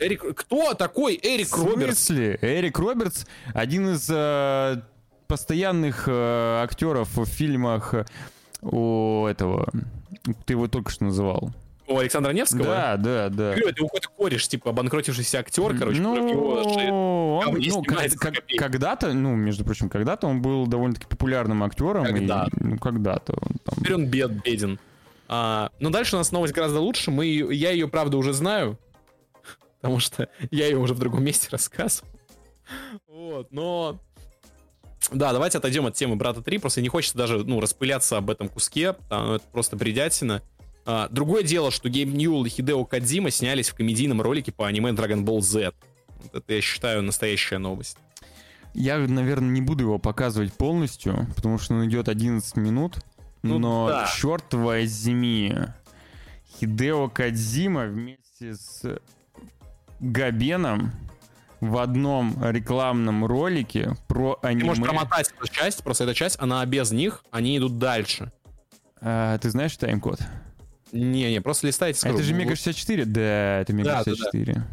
Эрик, 0.00 0.34
кто 0.34 0.72
такой 0.74 1.18
Эрик 1.22 1.56
В 1.56 1.62
Робертс? 1.64 2.04
смысле? 2.06 2.38
Эрик 2.40 2.78
Робертс 2.78 3.26
один 3.52 3.90
из 3.90 4.08
э, 4.10 4.80
постоянных 5.26 6.04
э, 6.08 6.60
актеров 6.62 7.14
в 7.16 7.26
фильмах 7.26 7.94
у 8.62 9.26
этого. 9.26 9.70
Ты 10.46 10.54
его 10.54 10.68
только 10.68 10.90
что 10.90 11.04
называл. 11.04 11.52
У 11.88 11.98
Александра 11.98 12.32
Невского? 12.32 12.64
Да, 12.64 12.96
да, 12.98 13.28
да. 13.30 13.50
Говорю, 13.52 13.68
это 13.68 13.78
его 13.78 13.88
какой-то 13.88 14.08
кореш, 14.10 14.46
типа 14.46 14.70
обанкротившийся 14.70 15.38
актер, 15.38 15.76
короче, 15.78 16.00
ну, 16.00 16.14
же 16.16 16.22
он, 16.22 17.58
ну, 17.60 17.82
как- 17.82 18.44
когда-то, 18.58 19.12
ну, 19.14 19.34
между 19.34 19.64
прочим, 19.64 19.88
когда-то 19.88 20.26
он 20.26 20.42
был 20.42 20.66
довольно-таки 20.66 21.06
популярным 21.06 21.62
актером. 21.62 22.04
и, 22.06 22.12
Когда-то. 22.12 22.50
ну, 22.60 22.78
когда-то 22.78 23.32
он 23.40 23.56
там. 23.64 23.74
Теперь 23.78 23.94
он 23.94 24.06
бед, 24.06 24.42
беден. 24.44 24.78
А, 25.28 25.70
но 25.78 25.90
дальше 25.90 26.16
у 26.16 26.18
нас 26.18 26.30
новость 26.30 26.54
гораздо 26.54 26.80
лучше. 26.80 27.10
Мы, 27.10 27.26
я 27.26 27.70
ее, 27.70 27.88
правда, 27.88 28.16
уже 28.18 28.32
знаю. 28.32 28.78
Потому 29.80 30.00
что 30.00 30.28
я 30.50 30.66
ее 30.66 30.78
уже 30.78 30.94
в 30.94 30.98
другом 30.98 31.24
месте 31.24 31.48
рассказывал. 31.52 32.08
Вот, 33.06 33.52
но... 33.52 33.98
Да, 35.12 35.32
давайте 35.32 35.56
отойдем 35.58 35.86
от 35.86 35.94
темы 35.94 36.16
Брата 36.16 36.42
3. 36.42 36.58
Просто 36.58 36.82
не 36.82 36.88
хочется 36.88 37.16
даже, 37.16 37.38
ну, 37.38 37.60
распыляться 37.60 38.18
об 38.18 38.28
этом 38.30 38.48
куске. 38.48 38.92
потому 38.92 39.34
Это 39.34 39.44
просто 39.52 39.76
бредятина. 39.76 40.42
А, 40.90 41.06
другое 41.10 41.42
дело, 41.42 41.70
что 41.70 41.90
Гейб 41.90 42.08
Ньюэлл 42.08 42.46
и 42.46 42.48
Хидео 42.48 42.82
Кадзима 42.86 43.30
снялись 43.30 43.68
в 43.68 43.74
комедийном 43.74 44.22
ролике 44.22 44.52
по 44.52 44.66
аниме 44.66 44.92
Dragon 44.92 45.22
Ball 45.22 45.42
Z. 45.42 45.72
Вот 46.22 46.34
это, 46.34 46.54
я 46.54 46.62
считаю, 46.62 47.02
настоящая 47.02 47.58
новость. 47.58 47.98
Я, 48.72 48.96
наверное, 48.96 49.50
не 49.50 49.60
буду 49.60 49.84
его 49.84 49.98
показывать 49.98 50.54
полностью, 50.54 51.26
потому 51.36 51.58
что 51.58 51.74
он 51.74 51.86
идет 51.86 52.08
11 52.08 52.56
минут. 52.56 52.96
Ну 53.42 53.58
но, 53.58 53.88
да. 53.88 54.10
черт 54.16 54.54
возьми, 54.54 55.54
Хидео 56.58 57.10
Кадзима 57.10 57.84
вместе 57.84 58.54
с 58.54 58.98
Габеном 60.00 60.92
в 61.60 61.76
одном 61.76 62.42
рекламном 62.42 63.26
ролике 63.26 63.94
про 64.06 64.38
Ты 64.40 64.48
аниме. 64.48 64.64
можешь 64.68 64.82
промотать 64.82 65.34
эту 65.38 65.52
часть, 65.52 65.84
просто 65.84 66.04
эта 66.04 66.14
часть, 66.14 66.40
она 66.40 66.64
без 66.64 66.92
них, 66.92 67.22
они 67.30 67.58
идут 67.58 67.76
дальше. 67.76 68.32
А, 69.02 69.36
ты 69.36 69.50
знаешь 69.50 69.76
тайм-код? 69.76 70.18
Не-не, 70.92 71.40
просто 71.40 71.66
листайте. 71.66 72.06
А 72.08 72.12
это 72.12 72.22
же. 72.22 72.32
Мега 72.34 72.56
64? 72.56 73.04
Да, 73.04 73.60
это 73.60 73.72
Мега 73.72 73.90
Да, 73.90 73.98
да, 74.04 74.10
да. 74.10 74.16
64. 74.16 74.64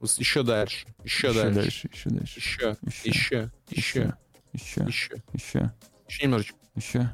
Вот 0.00 0.10
Еще 0.18 0.42
дальше, 0.42 0.86
еще, 1.04 1.28
Еще 1.28 1.32
дальше, 1.32 1.54
дальше, 1.60 1.88
еще 1.92 2.10
дальше. 2.10 2.38
еще, 2.40 2.76
Еще. 2.82 3.10
еще, 3.10 3.50
еще, 3.70 4.14
Еще, 4.52 4.84
еще, 4.86 5.22
еще, 5.32 5.72
еще 6.08 6.22
немножечко. 6.24 6.56
еще. 6.74 7.10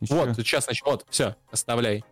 еще. 0.00 0.14
Вот, 0.14 0.36
сейчас, 0.36 0.64
значит, 0.64 0.84
вот, 0.84 1.06
все, 1.08 1.34
оставляй. 1.50 2.04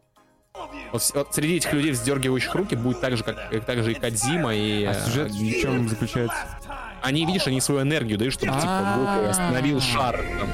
Вот, 0.93 1.11
вот 1.15 1.35
среди 1.35 1.57
этих 1.57 1.73
людей, 1.75 1.91
вздергивающих 1.93 2.55
руки, 2.55 2.75
будет 2.75 3.01
так 3.03 3.17
же, 3.19 3.23
как, 3.23 3.51
как 3.51 3.65
так 3.67 3.85
же 3.85 3.93
и 3.93 3.95
Кадзима, 3.95 4.55
и... 4.55 4.85
А 4.85 4.93
э, 4.93 5.05
сюжет 5.05 5.31
в 5.31 5.61
чем 5.61 5.89
заключается? 5.89 6.39
Они, 7.03 7.27
видишь, 7.27 7.47
они 7.47 7.61
свою 7.61 7.83
энергию 7.83 8.19
дают, 8.19 8.33
чтобы, 8.33 8.53
типа, 8.53 8.95
Гоку 8.97 9.29
остановил 9.29 9.81
шар. 9.81 10.17
там. 10.17 10.49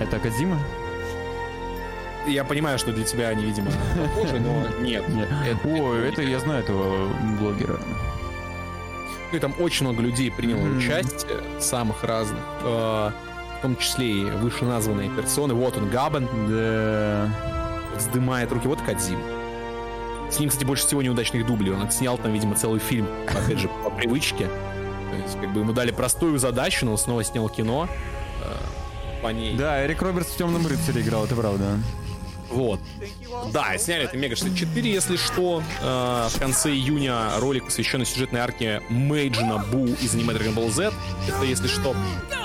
Это 0.00 0.18
Кадзима? 0.18 0.58
Я 2.26 2.44
понимаю, 2.44 2.78
что 2.78 2.92
для 2.92 3.04
тебя 3.04 3.28
они, 3.28 3.44
видимо, 3.44 3.70
похожи, 3.96 4.40
но 4.40 4.66
нет. 4.80 5.08
Нет. 5.08 5.28
Это- 5.46 5.68
О, 5.68 5.94
это 5.94 6.20
это 6.20 6.22
я 6.22 6.38
знаю 6.40 6.62
этого 6.64 7.08
блогера. 7.38 7.78
Ну 9.32 9.36
и 9.36 9.40
там 9.40 9.54
очень 9.58 9.86
много 9.86 10.02
людей 10.02 10.30
приняло 10.30 10.60
участие, 10.76 11.38
самых 11.60 12.04
разных, 12.04 12.40
э, 12.62 13.10
в 13.58 13.62
том 13.62 13.76
числе 13.76 14.06
и 14.08 14.24
вышеназванные 14.24 15.10
персоны. 15.10 15.54
Вот 15.54 15.76
он, 15.76 15.88
Габен, 15.90 16.28
Да. 16.48 17.28
вздымает 17.96 18.52
руки. 18.52 18.68
Вот 18.68 18.80
Кадзим. 18.82 19.18
С 20.30 20.38
ним, 20.40 20.48
кстати, 20.48 20.64
больше 20.64 20.86
всего 20.86 21.02
неудачных 21.02 21.46
дублей. 21.46 21.72
Он 21.72 21.90
снял 21.90 22.18
там, 22.18 22.32
видимо, 22.32 22.54
целый 22.56 22.80
фильм, 22.80 23.06
опять 23.28 23.58
же, 23.58 23.68
по 23.84 23.90
привычке. 23.90 24.46
То 24.46 25.16
есть, 25.22 25.40
как 25.40 25.52
бы 25.52 25.60
ему 25.60 25.72
дали 25.72 25.92
простую 25.92 26.38
задачу, 26.38 26.84
но 26.84 26.92
он 26.92 26.98
снова 26.98 27.22
снял 27.24 27.48
кино 27.48 27.88
э, 28.42 29.22
по 29.22 29.28
ней. 29.28 29.56
Да, 29.56 29.84
Эрик 29.84 30.02
Робертс 30.02 30.30
в 30.30 30.36
темном 30.36 30.66
рыцаре 30.66 31.00
играл, 31.00 31.24
это 31.24 31.34
правда. 31.36 31.78
Вот. 32.50 32.80
Да, 33.52 33.76
сняли 33.78 34.04
это 34.04 34.16
Мега 34.16 34.36
64, 34.36 34.90
если 34.92 35.16
что. 35.16 35.62
Э, 35.82 36.28
в 36.30 36.38
конце 36.38 36.70
июня 36.72 37.38
ролик, 37.38 37.64
посвященный 37.66 38.06
сюжетной 38.06 38.40
арке 38.40 38.82
Мейджина 38.88 39.58
Бу 39.58 39.86
из 39.86 40.14
аниме 40.14 40.32
Dragon 40.34 40.54
Ball 40.54 40.70
Z. 40.70 40.92
Это 41.28 41.44
если 41.44 41.66
что. 41.68 41.94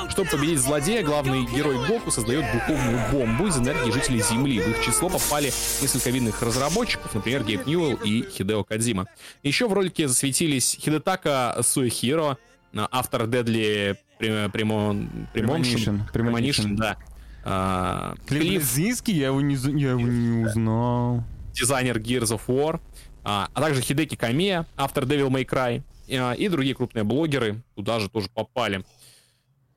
Чтобы 0.10 0.30
победить 0.30 0.60
злодея, 0.60 1.04
главный 1.04 1.46
герой 1.46 1.86
Гоку 1.88 2.12
создает 2.12 2.46
духовную 2.52 3.00
бомбу 3.12 3.48
из 3.48 3.58
энергии 3.58 3.92
жителей 3.92 4.22
Земли. 4.22 4.60
В 4.60 4.68
их 4.70 4.82
число 4.84 5.08
попали 5.10 5.54
несколько 5.82 6.10
видных 6.10 6.42
разработчиков, 6.42 7.14
например, 7.16 7.44
Гейб 7.46 7.66
Ньюэлл 7.66 7.96
и 8.04 8.28
Хидео 8.30 8.64
Кадзима. 8.66 9.08
Еще 9.44 9.68
в 9.70 9.74
ролике 9.74 10.08
засветились 10.10 10.78
Хидетака 10.82 11.58
Суэхиро, 11.64 12.38
автор 12.76 13.24
Deadly 13.24 13.96
Premon- 14.20 14.52
Premon- 14.52 15.08
Premonition. 15.34 16.02
Premonition, 16.14 16.14
Premonition. 16.14 16.76
да. 16.76 16.98
А, 17.44 18.16
Клифф 18.28 18.44
Близинский, 18.44 19.14
я 19.14 19.28
его 19.28 19.42
не, 19.42 19.56
я 19.56 19.92
его 19.92 20.02
не 20.02 20.46
узнал. 20.46 21.24
дизайнер 21.54 21.98
Gears 21.98 22.38
of 22.38 22.42
War, 22.48 22.80
а, 23.24 23.50
а 23.54 23.62
также 23.62 23.82
Хидеки 23.82 24.16
Камия, 24.16 24.66
автор 24.78 25.06
Devil 25.06 25.30
May 25.30 25.46
Cry, 25.46 25.82
а, 26.10 26.34
и 26.34 26.48
другие 26.48 26.76
крупные 26.76 27.04
блогеры 27.04 27.62
туда 27.76 28.00
же 28.00 28.10
тоже 28.10 28.30
попали. 28.34 28.84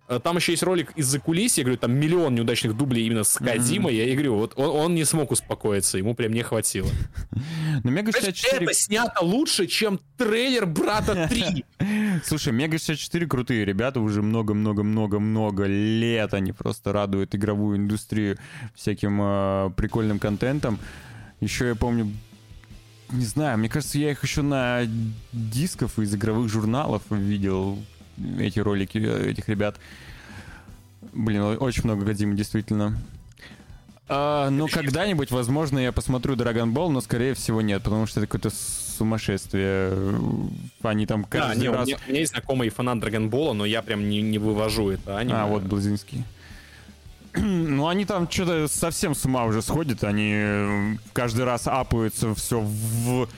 А, 0.07 0.21
Там 0.21 0.37
еще 0.37 0.53
есть 0.53 0.63
ролик 0.63 0.93
из-за 0.97 1.19
кулис, 1.19 1.57
я 1.57 1.65
говорю, 1.65 1.79
там 1.79 1.93
миллион 1.93 2.35
неудачных 2.35 2.77
дублей 2.77 3.07
именно 3.07 3.25
с 3.25 3.37
Кадзимой, 3.37 3.95
я 3.95 4.05
и 4.07 4.13
говорю, 4.13 4.37
вот 4.37 4.53
он, 4.57 4.69
он 4.69 4.95
не 4.95 5.05
смог 5.05 5.31
успокоиться, 5.31 5.97
ему 5.99 6.15
прям 6.15 6.33
не 6.33 6.43
хватило. 6.43 6.89
Но 7.85 7.91
Мега 7.91 8.13
Понимаешь, 8.13 8.37
64... 8.37 8.65
Это 8.65 8.75
снято 8.75 9.25
лучше, 9.25 9.67
чем 9.67 9.99
трейлер 10.19 10.67
Брата 10.67 11.29
3. 11.29 11.65
Слушай, 12.25 12.53
Мега 12.53 12.79
64 12.79 13.27
крутые 13.27 13.65
ребята, 13.65 14.01
уже 14.01 14.23
много-много-много-много 14.23 15.65
лет 15.65 16.35
они 16.35 16.53
просто 16.53 16.93
радуют 16.93 17.35
игровую 17.35 17.79
индустрию 17.79 18.37
всяким 18.75 19.21
э, 19.23 19.71
прикольным 19.77 20.19
контентом. 20.19 20.79
Еще 21.41 21.69
я 21.69 21.75
помню, 21.75 22.13
не 23.11 23.25
знаю, 23.25 23.59
мне 23.59 23.69
кажется, 23.69 23.99
я 23.99 24.11
их 24.11 24.23
еще 24.23 24.43
на 24.43 24.83
дисков 25.33 25.99
из 25.99 26.15
игровых 26.15 26.51
журналов 26.51 27.03
видел, 27.11 27.79
эти 28.39 28.59
ролики 28.59 28.99
э, 28.99 29.31
этих 29.31 29.49
ребят. 29.49 29.77
Блин, 31.13 31.43
очень 31.61 31.85
много 31.85 32.05
Годзимы, 32.05 32.35
действительно. 32.35 32.97
А, 34.09 34.51
ну, 34.51 34.69
когда-нибудь, 34.69 35.31
возможно, 35.31 35.79
я 35.79 35.93
посмотрю 35.93 36.35
Dragon 36.35 36.73
Ball, 36.73 36.91
но, 36.91 37.01
скорее 37.01 37.35
всего, 37.35 37.63
нет, 37.63 37.83
потому 37.83 38.07
что 38.07 38.21
это 38.21 38.27
какое-то 38.27 38.55
сумасшествие. 38.99 39.93
Они 40.83 41.07
там 41.07 41.23
Да, 41.23 41.29
каждый 41.29 41.63
не, 41.63 41.69
у 41.69 41.73
раз... 41.73 41.87
меня, 41.87 41.99
у 42.07 42.11
меня 42.11 42.21
есть 42.21 42.33
знакомый 42.33 42.69
фанат 42.69 43.01
Драгонбола, 43.01 43.55
но 43.55 43.65
я 43.65 43.83
прям 43.83 44.09
не, 44.09 44.21
не 44.23 44.39
вывожу 44.39 44.91
это 44.91 45.19
аниме. 45.19 45.37
А, 45.37 45.47
вот 45.47 45.63
Блазинский. 45.63 46.25
Ну, 47.37 47.89
они 47.89 48.05
там 48.05 48.31
что-то 48.31 48.69
совсем 48.69 49.15
с 49.15 49.25
ума 49.25 49.45
уже 49.45 49.61
сходят. 49.61 50.05
Они 50.05 50.31
э, 50.33 50.97
каждый 51.13 51.45
раз 51.45 51.67
апаются 51.67 52.33
все 52.35 52.61
в, 52.61 53.29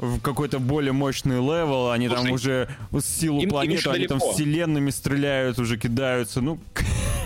в 0.00 0.20
какой-то 0.20 0.58
более 0.58 0.92
мощный 0.92 1.36
level. 1.36 1.90
Они 1.90 2.08
там 2.08 2.26
Слушай, 2.26 2.32
уже 2.32 2.68
с 3.02 3.04
силу 3.04 3.42
планеты, 3.48 3.88
они 3.90 4.06
там 4.06 4.18
вселенными 4.18 4.90
стреляют, 4.90 5.58
уже 5.58 5.76
кидаются. 5.78 6.40
Ну, 6.40 6.58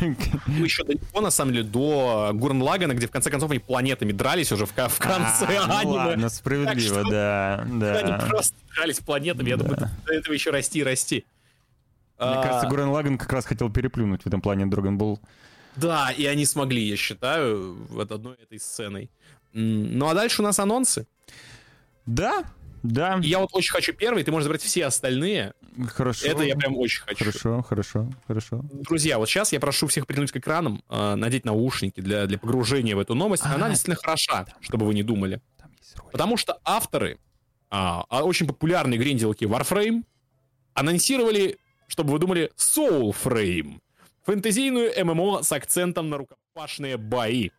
Мы 0.01 0.65
еще 0.65 0.83
далеко, 0.85 1.21
на 1.21 1.31
самом 1.31 1.53
деле, 1.53 1.65
до 1.65 2.31
Гуррен-Лаганна, 2.35 2.95
где 2.95 3.07
в 3.07 3.11
конце 3.11 3.31
концов 3.31 3.51
они 3.51 3.61
планетами 3.61 4.13
дрались 4.13 4.51
уже 4.53 4.67
в, 4.67 4.71
в 4.71 4.99
конце 4.99 5.47
а, 5.57 5.67
ну 5.67 5.75
аниме. 5.79 5.97
ладно, 5.97 6.29
справедливо, 6.29 7.01
что 7.01 7.11
да, 7.11 7.61
Они 7.63 7.79
да. 7.79 8.27
просто 8.29 8.57
дрались 8.75 8.99
планетами. 8.99 9.49
Я 9.51 9.57
думаю, 9.57 9.77
до 10.05 10.13
этого 10.13 10.35
еще 10.35 10.51
расти 10.51 10.81
и 10.81 10.83
расти. 10.83 11.25
Мне 12.19 12.29
А, 12.31 12.43
кажется, 12.43 12.67
Гурен 12.69 12.89
Лаган 12.89 13.19
как 13.19 13.33
раз 13.33 13.45
хотел 13.45 13.71
переплюнуть 13.71 14.23
в 14.23 14.27
этом 14.27 14.41
плане 14.41 14.65
Dragon 14.65 14.97
Ball. 14.99 15.19
Да, 15.77 16.11
и 16.11 16.27
они 16.27 16.45
смогли, 16.45 16.83
я 16.83 16.97
считаю, 16.97 17.75
вот 17.89 18.11
одной 18.13 18.35
этой 18.35 18.59
сценой. 18.61 19.11
Ну 19.53 20.09
а 20.09 20.15
дальше 20.15 20.43
у 20.43 20.45
нас 20.45 20.59
анонсы. 20.59 21.07
Да, 22.07 22.45
да, 22.85 23.19
И 23.23 23.29
я 23.29 23.39
вот 23.39 23.49
очень 23.55 23.73
хочу 23.73 23.95
первый, 23.95 24.23
ты 24.25 24.31
можешь 24.31 24.45
забрать 24.45 24.63
все 24.63 24.85
остальные. 24.85 25.55
хорошо. 25.89 26.27
Это 26.27 26.43
я 26.43 26.55
прям 26.55 26.77
очень 26.77 27.03
хочу. 27.03 27.25
Хорошо, 27.25 27.63
хорошо, 27.63 28.13
хорошо. 28.27 28.61
Друзья, 28.71 29.19
вот 29.19 29.27
сейчас 29.27 29.53
я 29.53 29.59
прошу 29.59 29.87
всех 29.87 30.07
прильнуть 30.07 30.31
к 30.31 30.37
экранам, 30.37 30.85
э, 30.91 31.15
надеть 31.15 31.47
наушники 31.47 32.01
для, 32.01 32.27
для 32.27 32.39
погружения 32.39 32.95
в 32.95 32.99
эту 32.99 33.15
новость. 33.15 33.43
Она 33.47 33.71
действительно 33.71 33.97
хороша, 33.97 34.47
чтобы 34.61 34.85
вы 34.85 34.93
не 34.93 35.03
думали. 35.03 35.41
Потому 36.13 36.37
что 36.37 36.61
авторы 36.63 37.19
а, 37.71 38.05
а 38.11 38.23
очень 38.23 38.47
популярной 38.47 38.99
гринделки 38.99 39.45
Warframe 39.45 40.05
анонсировали, 40.75 41.59
чтобы 41.89 42.13
вы 42.13 42.19
думали, 42.19 42.53
Soulframe. 42.57 43.79
Фэнтезийную 44.27 44.93
ММО 45.05 45.43
с 45.43 45.51
акцентом 45.53 46.11
на 46.11 46.19
рукопашные 46.19 46.99
бои. 46.99 47.51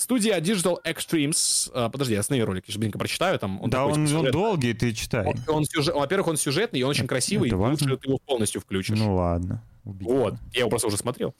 Студия 0.00 0.40
Digital 0.40 0.76
Extremes... 0.84 1.70
а, 1.74 1.90
подожди, 1.90 2.14
я 2.14 2.20
останови 2.20 2.42
ролик, 2.42 2.64
я 2.66 2.72
же 2.72 2.78
быстренько 2.78 2.98
прочитаю. 2.98 3.38
Там, 3.38 3.60
он 3.62 3.68
Да, 3.68 3.78
такой, 3.86 3.92
он, 3.92 4.06
типа, 4.06 4.16
он 4.16 4.22
сюжет- 4.24 4.32
долгий, 4.32 4.72
ты 4.72 4.92
читай. 4.94 5.26
он, 5.26 5.34
он 5.46 5.64
сюжет- 5.64 5.94
Во-первых, 5.94 6.28
он 6.28 6.36
сюжетный, 6.38 6.80
и 6.80 6.82
он 6.82 6.90
очень 6.90 7.06
красивый, 7.06 7.48
это 7.48 7.56
и 7.56 7.58
важно. 7.58 7.72
лучше 7.86 7.96
ты 7.98 8.08
его 8.08 8.18
полностью 8.24 8.60
включишь. 8.62 8.98
Ну 8.98 9.14
ладно. 9.16 9.62
убить. 9.84 10.08
Вот, 10.08 10.34
я 10.52 10.60
его 10.60 10.70
просто 10.70 10.88
уже 10.88 10.96
смотрел. 10.96 11.34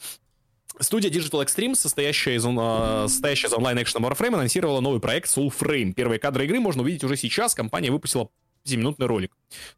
Студия 0.78 1.10
Digital 1.10 1.44
Extremes, 1.44 1.76
состоящая 1.76 2.36
из, 2.36 2.44
а, 2.46 3.06
состоящая 3.08 3.48
из 3.48 3.52
онлайн-экшена 3.54 4.06
Warframe, 4.06 4.34
анонсировала 4.34 4.80
новый 4.80 5.00
проект 5.00 5.28
Soulframe. 5.34 5.92
Первые 5.94 6.18
кадры 6.18 6.44
игры 6.44 6.60
можно 6.60 6.82
увидеть 6.82 7.02
уже 7.04 7.16
сейчас. 7.16 7.54
Компания 7.54 7.90
выпустила 7.90 8.28
7-минутный 8.64 9.06
ролик. 9.06 9.32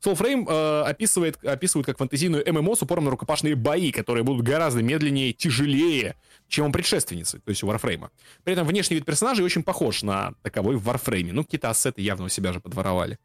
Soulframe 0.05 0.47
э, 0.49 0.83
описывает, 0.91 1.43
описывает 1.45 1.87
как 1.87 1.99
фэнтезийную 1.99 2.45
ММО 2.47 2.77
с 2.77 2.83
упором 2.83 3.05
на 3.05 3.11
рукопашные 3.11 3.55
бои, 3.55 3.93
которые 3.93 4.25
будут 4.25 4.45
гораздо 4.45 4.83
медленнее, 4.83 5.33
тяжелее, 5.33 6.17
чем 6.49 6.67
у 6.67 6.73
предшественницы, 6.73 7.39
то 7.39 7.49
есть 7.51 7.63
у 7.63 7.67
Warframe. 7.67 8.09
При 8.45 8.53
этом 8.53 8.67
внешний 8.67 8.97
вид 8.97 9.05
персонажей 9.05 9.45
очень 9.45 9.63
похож 9.63 10.03
на 10.03 10.35
таковой 10.43 10.77
в 10.77 10.89
Warframe. 10.89 11.31
Ну, 11.33 11.45
какие-то 11.45 11.71
ассеты 11.71 12.03
явно 12.03 12.27
у 12.27 12.29
себя 12.29 12.53
же 12.53 12.61
подворовали. 12.61 13.19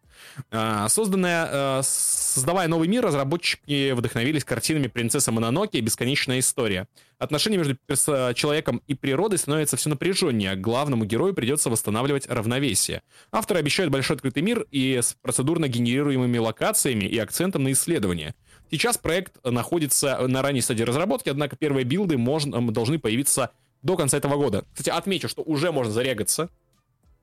А, 0.51 0.87
Созданная, 0.89 1.79
э, 1.79 1.81
создавая 1.83 2.67
новый 2.67 2.87
мир, 2.87 3.03
разработчики 3.03 3.91
вдохновились 3.91 4.43
картинами 4.43 4.87
«Принцесса 4.87 5.31
Мононоке» 5.31 5.79
и 5.79 5.81
«Бесконечная 5.81 6.39
история». 6.39 6.87
Отношения 7.19 7.57
между 7.57 7.75
перс- 7.87 8.35
человеком 8.35 8.81
и 8.85 8.93
природой 8.93 9.39
становятся 9.39 9.75
все 9.75 9.89
напряженнее, 9.89 10.51
а 10.51 10.55
главному 10.55 11.03
герою 11.03 11.33
придется 11.33 11.69
восстанавливать 11.69 12.27
равновесие. 12.27 13.01
Авторы 13.31 13.59
обещают 13.59 13.91
большой 13.91 14.17
открытый 14.17 14.43
мир 14.43 14.67
и 14.69 14.99
с 15.01 15.15
процедурно 15.21 15.67
генерируемыми 15.67 16.36
локациями 16.39 17.05
и 17.05 17.17
акцентом 17.17 17.63
на 17.63 17.71
исследование. 17.71 18.35
Сейчас 18.69 18.97
проект 18.97 19.43
находится 19.45 20.27
на 20.27 20.41
ранней 20.41 20.61
стадии 20.61 20.83
разработки, 20.83 21.29
однако 21.29 21.55
первые 21.55 21.85
билды 21.85 22.17
можно, 22.17 22.71
должны 22.71 22.99
появиться 22.99 23.51
до 23.81 23.95
конца 23.95 24.17
этого 24.17 24.35
года. 24.35 24.65
Кстати, 24.73 24.89
отмечу, 24.89 25.29
что 25.29 25.41
уже 25.41 25.71
можно 25.71 25.91
зарегаться. 25.91 26.49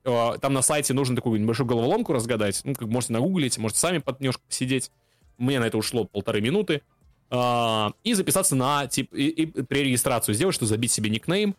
Э, 0.03 0.37
Там 0.41 0.53
на 0.53 0.61
сайте 0.61 0.93
нужно 0.93 1.15
такую 1.15 1.39
небольшую 1.39 1.67
головоломку 1.67 2.13
разгадать. 2.13 2.61
Ну, 2.63 2.73
как 2.73 2.87
можете 2.87 3.13
нагуглить, 3.13 3.57
можете 3.57 3.79
сами 3.79 3.99
под 3.99 4.19
немножко 4.21 4.41
посидеть. 4.47 4.91
Мне 5.37 5.59
на 5.59 5.65
это 5.65 5.77
ушло 5.77 6.05
полторы 6.05 6.41
минуты. 6.41 6.81
А, 7.29 7.91
И 8.03 8.13
записаться 8.13 8.55
на 8.55 8.87
тип 8.87 9.13
и, 9.13 9.27
и 9.27 9.45
пререгистрацию 9.45 10.33
сделать, 10.33 10.55
что 10.55 10.65
забить 10.65 10.91
себе 10.91 11.09
никнейм. 11.09 11.55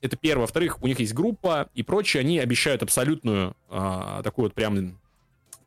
Это 0.00 0.16
первое. 0.16 0.42
Во-вторых, 0.42 0.82
у 0.82 0.86
них 0.86 0.98
есть 0.98 1.12
группа 1.14 1.68
и 1.74 1.82
прочее. 1.82 2.22
Они 2.22 2.38
обещают 2.38 2.82
абсолютную 2.82 3.54
а, 3.68 4.22
такую 4.22 4.46
вот 4.46 4.54
прям 4.54 4.98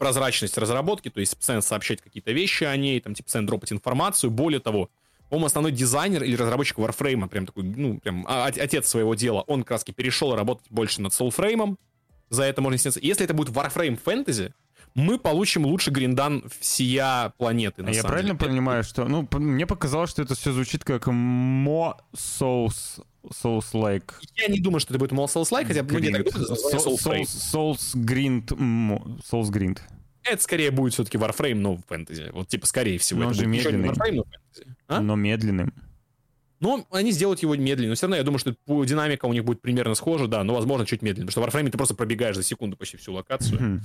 прозрачность 0.04 0.58
разработки, 0.58 1.10
то 1.10 1.20
есть 1.22 1.38
постоянно 1.38 1.62
сообщать 1.62 2.02
какие-то 2.02 2.32
вещи 2.34 2.66
о 2.66 2.76
ней, 2.76 3.00
там, 3.00 3.14
типа, 3.14 3.26
постоянно 3.28 3.48
дропать 3.48 3.72
информацию. 3.72 4.30
Более 4.32 4.60
того, 4.60 4.90
по-моему, 5.30 5.46
основной 5.46 5.72
дизайнер 5.72 6.24
или 6.24 6.36
разработчик 6.36 6.78
Warframe, 6.78 7.28
прям 7.30 7.46
такой, 7.46 7.64
ну, 7.64 8.00
прям 8.00 8.26
от- 8.28 8.58
отец 8.58 8.88
своего 8.88 9.16
дела, 9.16 9.42
он 9.48 9.62
как 9.64 9.72
раз 9.72 9.84
перешел 9.86 10.36
работать 10.36 10.68
больше 10.70 11.02
над 11.02 11.14
Soulframe, 11.14 11.78
за 12.30 12.44
это 12.44 12.62
можно 12.62 12.78
сняться. 12.78 13.00
Если 13.02 13.24
это 13.24 13.34
будет 13.34 13.56
Warframe 13.56 13.98
Fantasy, 14.04 14.52
мы 14.94 15.18
получим 15.18 15.66
лучший 15.66 15.92
гриндан 15.94 16.44
всея 16.60 17.34
планеты, 17.38 17.82
на 17.82 17.90
А 17.90 17.94
я 17.94 18.04
правильно 18.04 18.34
деле. 18.36 18.50
понимаю, 18.50 18.84
что... 18.84 19.06
Ну, 19.06 19.28
мне 19.32 19.66
показалось, 19.66 20.10
что 20.12 20.22
это 20.22 20.36
все 20.36 20.52
звучит 20.52 20.84
как 20.84 21.08
Мо 21.08 21.98
Souls... 22.14 23.02
Souls-like. 23.24 24.12
Я 24.36 24.48
не 24.48 24.60
думаю, 24.60 24.80
что 24.80 24.94
это 24.94 25.00
будет 25.00 25.12
Mall 25.12 25.26
Souls-like, 25.26 25.66
хотя 25.66 25.84
многие 25.84 26.12
так 26.12 26.26
думают. 26.26 26.50
Souls 26.50 27.95
Grind. 27.95 28.48
Souls 28.48 29.52
Grind. 29.52 29.80
Это 30.24 30.41
скорее 30.41 30.72
будет 30.72 30.94
все-таки 30.94 31.18
Warframe, 31.18 31.56
но 31.56 31.76
в 31.76 31.82
фэнтези. 31.88 32.32
Вот 32.34 32.48
типа 32.48 32.66
скорее 32.66 32.98
всего. 32.98 33.22
Но 33.22 33.28
он 33.28 33.34
же 33.34 33.45
медленный. 33.45 33.90
Warframe, 33.90 34.14
но 34.14 34.24
фэнтези. 34.24 34.76
А? 34.88 35.02
Но 35.02 35.16
медленным. 35.16 35.74
Но 36.62 36.88
они 36.91 37.12
сделают 37.12 37.41
его 37.41 37.56
медленнее. 37.58 37.90
Но 37.90 37.95
все 37.95 38.06
равно 38.06 38.16
я 38.16 38.24
думаю, 38.24 38.40
что 38.40 38.56
динамика 38.86 39.26
у 39.26 39.34
них 39.34 39.44
будет 39.44 39.62
примерно 39.62 39.95
схожа, 39.95 40.28
да, 40.28 40.45
но, 40.45 40.54
возможно, 40.56 40.86
чуть 40.86 41.02
медленнее. 41.02 41.28
Потому 41.28 41.50
что 41.50 41.60
в 41.60 41.62
Warframe 41.62 41.70
ты 41.72 41.78
просто 41.78 41.94
пробегаешь 41.94 42.38
за 42.38 42.44
секунду 42.44 42.78
почти 42.78 42.95
всю 42.95 43.12
локацию. 43.12 43.82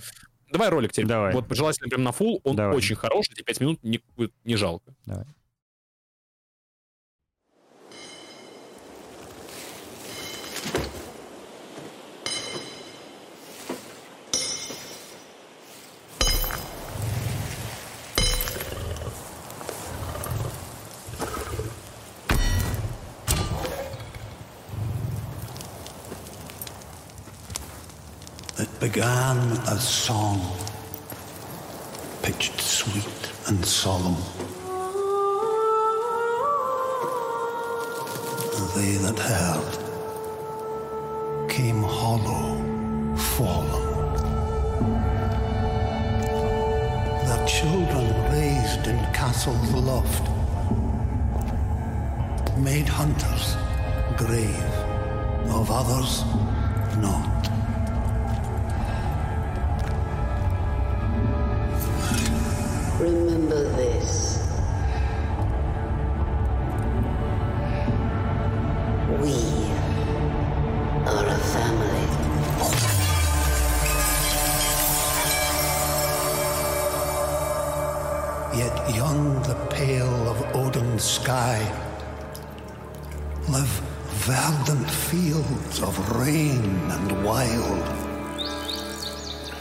Давай 0.53 0.69
ролик 0.69 0.93
теперь. 0.93 1.07
Давай. 1.07 1.35
Вот 1.35 1.47
желательно 1.51 1.89
прям 1.89 2.05
на 2.05 2.11
full. 2.11 2.41
Он 2.45 2.55
Давай. 2.55 2.77
очень 2.77 2.95
хороший. 2.95 3.33
Эти 3.33 3.43
5 3.43 3.61
минут 3.61 3.83
не, 3.83 4.01
не 4.45 4.55
жалко. 4.57 4.95
Давай. 5.07 5.25
That 28.59 28.81
began 28.81 29.39
as 29.69 29.87
song, 29.89 30.41
pitched 32.23 32.61
sweet 32.61 33.31
and 33.47 33.65
solemn. 33.65 34.17
They 38.75 38.97
that 39.05 39.17
heard 39.17 39.75
came 41.49 41.85
hollow, 41.85 42.59
fallen. 43.37 43.87
Their 47.27 47.47
children 47.47 48.07
raised 48.33 48.89
in 48.89 48.99
castles 49.15 49.73
loft, 49.73 50.27
made 52.59 52.89
hunters 52.89 53.57
grave, 54.17 54.75
of 55.49 55.71
others 55.71 56.25
not. 57.01 57.58
Remember 62.99 63.63
this. 63.77 64.28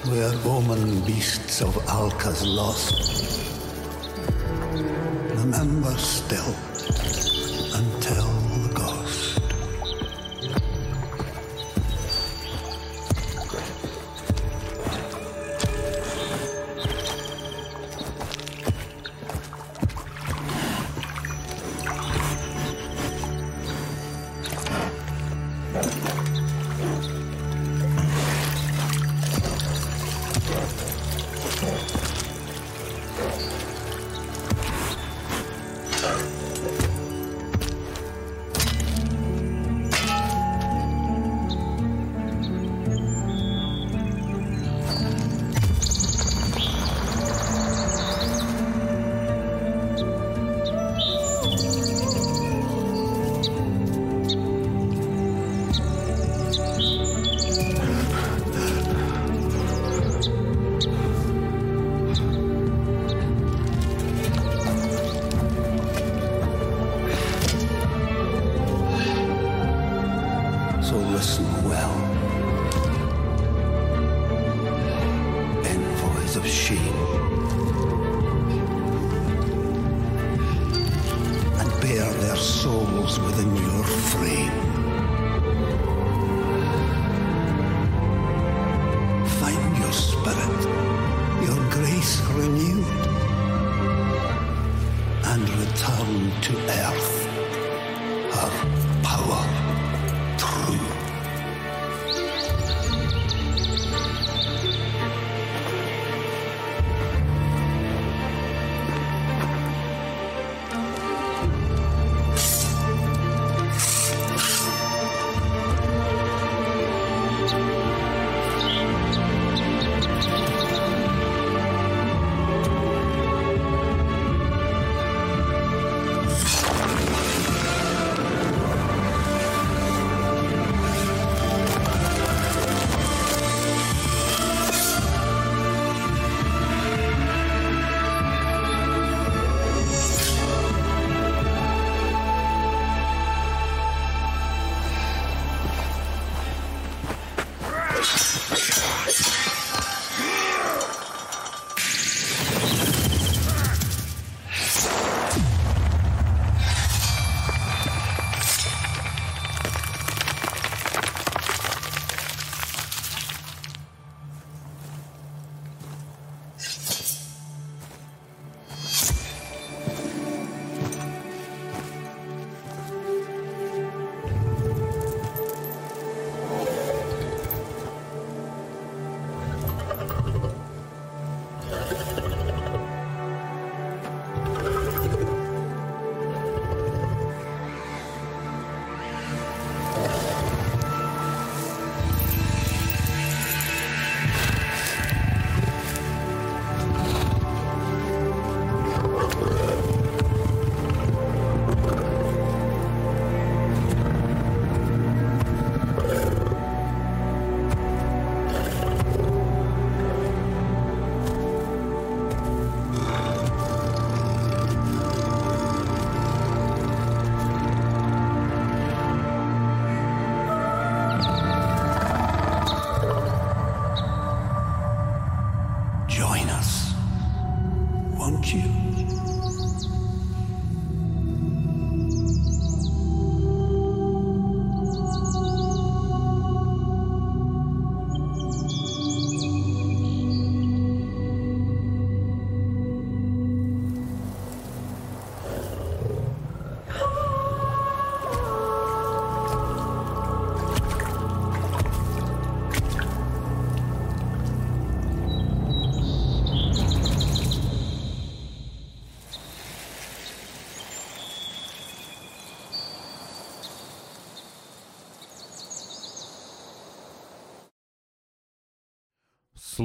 Where 0.05 0.31
omen 0.45 1.01
beasts 1.01 1.61
of 1.61 1.75
Alka's 1.89 2.45
lost 2.45 2.93
remember 5.35 5.97
still 5.97 6.53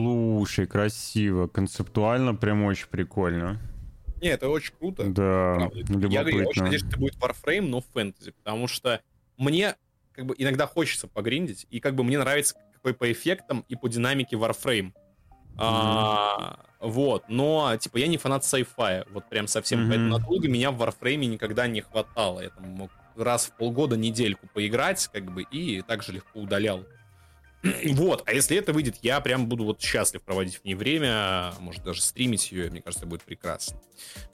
Слушай, 0.03 0.67
красиво, 0.67 1.47
концептуально 1.47 2.35
прям 2.35 2.65
очень 2.65 2.87
прикольно. 2.89 3.61
Не, 4.21 4.29
это 4.29 4.49
очень 4.49 4.73
круто. 4.79 5.05
Да. 5.05 5.71
Я 5.75 6.23
говорю, 6.23 6.41
я 6.41 6.47
очень 6.49 6.63
надеюсь, 6.63 6.83
что 6.83 6.91
это 6.91 6.99
будет 6.99 7.17
Warframe, 7.17 7.63
но 7.63 7.81
фэнтези, 7.81 8.31
потому 8.31 8.69
что 8.69 9.01
мне 9.37 9.75
как 10.13 10.27
бы 10.27 10.35
иногда 10.39 10.67
хочется 10.67 11.09
погриндить, 11.09 11.67
и 11.71 11.81
как 11.81 11.95
бы 11.95 12.05
мне 12.05 12.19
нравится 12.19 12.55
какой 12.75 12.95
по 12.95 13.11
эффектам 13.11 13.65
и 13.69 13.77
по 13.77 13.89
динамике 13.89 14.37
Warframe. 14.37 14.93
А, 15.59 16.59
вот, 16.81 17.25
но, 17.29 17.77
типа, 17.77 17.99
я 17.99 18.07
не 18.07 18.17
фанат 18.17 18.43
sci-fi, 18.43 19.07
вот 19.13 19.29
прям 19.29 19.47
совсем, 19.47 19.81
Мгм. 19.81 19.89
поэтому 19.89 20.09
надолго 20.19 20.49
меня 20.49 20.71
в 20.71 20.83
Warframe 20.83 21.27
никогда 21.27 21.67
не 21.67 21.81
хватало. 21.81 22.41
Я 22.41 22.51
там 22.51 22.69
мог 22.71 22.91
раз 23.17 23.47
в 23.47 23.57
полгода 23.57 23.97
недельку 23.97 24.49
поиграть, 24.55 25.09
как 25.13 25.31
бы, 25.31 25.43
и 25.43 25.83
также 25.83 26.13
легко 26.13 26.41
удалял. 26.41 26.85
Вот, 27.93 28.23
а 28.27 28.33
если 28.33 28.57
это 28.57 28.73
выйдет, 28.73 28.97
я 29.03 29.21
прям 29.21 29.47
буду 29.47 29.65
вот 29.65 29.81
счастлив 29.81 30.23
проводить 30.23 30.57
в 30.57 30.65
ней 30.65 30.75
время, 30.75 31.53
может 31.61 31.83
даже 31.85 32.01
стримить 32.03 32.51
ее, 32.51 32.71
мне 32.71 32.83
кажется, 32.83 33.07
будет 33.07 33.23
прекрасно. 33.23 33.81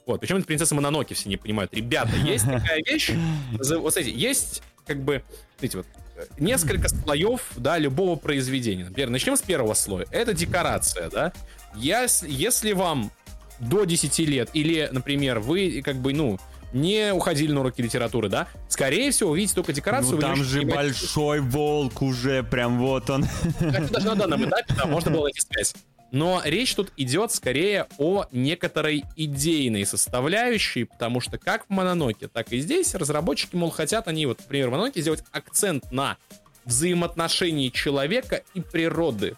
Вот, 0.05 0.19
причем 0.19 0.37
это 0.37 0.47
принцесса 0.47 0.75
Мононоки, 0.75 1.13
все 1.13 1.29
не 1.29 1.37
понимают. 1.37 1.73
Ребята, 1.73 2.15
есть 2.15 2.45
такая 2.45 2.81
вещь, 2.83 3.11
вот 3.51 3.65
смотрите, 3.65 4.11
есть 4.11 4.63
как 4.85 5.03
бы, 5.03 5.23
смотрите, 5.51 5.77
вот, 5.77 5.87
э, 6.15 6.25
несколько 6.39 6.89
слоев, 6.89 7.43
да, 7.57 7.77
любого 7.77 8.15
произведения. 8.15 8.85
Например, 8.85 9.11
начнем 9.11 9.37
с 9.37 9.41
первого 9.41 9.75
слоя. 9.75 10.07
Это 10.09 10.33
декорация, 10.33 11.09
да. 11.11 11.31
Если, 11.75 12.27
если 12.31 12.71
вам 12.73 13.11
до 13.59 13.85
10 13.85 14.19
лет, 14.19 14.49
или, 14.53 14.89
например, 14.91 15.39
вы 15.39 15.83
как 15.83 15.97
бы, 15.97 16.13
ну, 16.13 16.39
не 16.73 17.13
уходили 17.13 17.51
на 17.51 17.61
уроки 17.61 17.81
литературы, 17.81 18.29
да, 18.29 18.47
скорее 18.67 19.11
всего, 19.11 19.31
увидите 19.31 19.55
только 19.55 19.73
декорацию. 19.73 20.15
Ну 20.15 20.21
там 20.21 20.43
же 20.43 20.61
большой 20.63 21.39
волк 21.39 22.01
уже, 22.01 22.43
прям 22.43 22.79
вот 22.79 23.09
он. 23.09 23.25
Хотя 23.59 23.87
даже 23.87 24.07
на 24.07 24.15
данном 24.15 24.45
этапе, 24.45 24.73
да, 24.75 24.85
можно 24.85 25.11
было 25.11 25.23
найти 25.23 25.41
связь. 25.41 25.73
Но 26.11 26.41
речь 26.43 26.73
тут 26.73 26.91
идет 26.97 27.31
скорее 27.31 27.85
о 27.99 28.25
некоторой 28.31 29.05
идейной 29.15 29.85
составляющей, 29.85 30.85
потому 30.85 31.21
что 31.21 31.37
как 31.37 31.65
в 31.67 31.69
Мононоке, 31.69 32.27
так 32.27 32.51
и 32.51 32.59
здесь 32.59 32.95
разработчики, 32.95 33.55
мол, 33.55 33.69
хотят 33.69 34.07
они, 34.07 34.25
вот, 34.25 34.39
например, 34.39 34.69
в 34.69 34.71
Мононоке 34.71 35.01
сделать 35.01 35.23
акцент 35.31 35.91
на 35.91 36.17
взаимоотношении 36.65 37.69
человека 37.69 38.43
и 38.55 38.61
природы, 38.61 39.35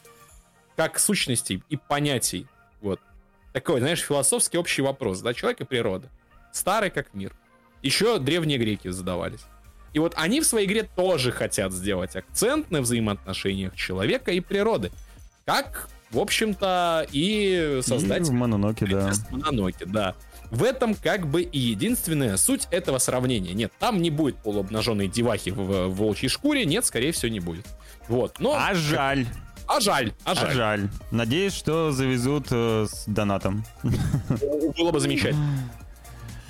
как 0.78 0.98
сущностей 0.98 1.62
и 1.70 1.76
понятий. 1.76 2.48
Вот. 2.82 3.02
Такой, 3.52 3.82
знаешь, 3.82 4.00
философский 4.00 4.58
общий 4.58 4.82
вопрос, 4.82 5.20
да, 5.20 5.34
человек 5.34 5.60
и 5.62 5.66
природа. 5.66 6.08
Старый 6.52 6.90
как 6.90 7.14
мир. 7.14 7.34
Еще 7.82 8.20
древние 8.20 8.58
греки 8.58 8.90
задавались. 8.90 9.42
И 9.94 10.00
вот 10.00 10.14
они 10.16 10.40
в 10.42 10.46
своей 10.46 10.68
игре 10.68 10.84
тоже 10.96 11.32
хотят 11.32 11.74
сделать 11.74 12.16
акцент 12.16 12.72
на 12.72 12.82
взаимоотношениях 12.82 13.76
человека 13.76 14.32
и 14.32 14.40
природы. 14.40 14.92
Как, 15.46 15.90
в 16.12 16.20
общем-то, 16.20 17.08
и 17.12 17.80
создать... 17.84 18.22
И 18.22 18.32
в 18.32 18.34
Мононоке, 18.34 18.86
да. 18.86 19.12
Мононоке, 19.32 19.86
да. 19.86 20.16
В 20.50 20.64
этом 20.64 20.96
как 20.96 21.28
бы 21.28 21.42
и 21.42 21.60
единственная 21.60 22.38
суть 22.38 22.68
этого 22.72 23.00
сравнения. 23.00 23.54
Нет, 23.54 23.72
там 23.80 24.02
не 24.02 24.10
будет 24.10 24.38
полуобнаженной 24.38 25.08
девахи 25.08 25.50
в, 25.50 25.88
в 25.88 25.96
волчьей 25.96 26.30
шкуре, 26.30 26.66
нет, 26.66 26.86
скорее 26.86 27.12
всего, 27.12 27.32
не 27.32 27.40
будет. 27.40 27.66
Вот, 28.08 28.40
но... 28.40 28.56
А 28.58 28.74
жаль. 28.74 29.26
А 29.68 29.80
жаль, 29.80 30.12
а 30.26 30.36
жаль. 30.36 30.50
А 30.50 30.54
жаль. 30.54 30.90
Надеюсь, 31.12 31.54
что 31.54 31.92
завезут 31.92 32.48
э, 32.52 32.88
с 32.90 33.06
донатом. 33.08 33.64
Было 34.78 34.92
бы 34.92 35.00
замечательно. 35.00 35.48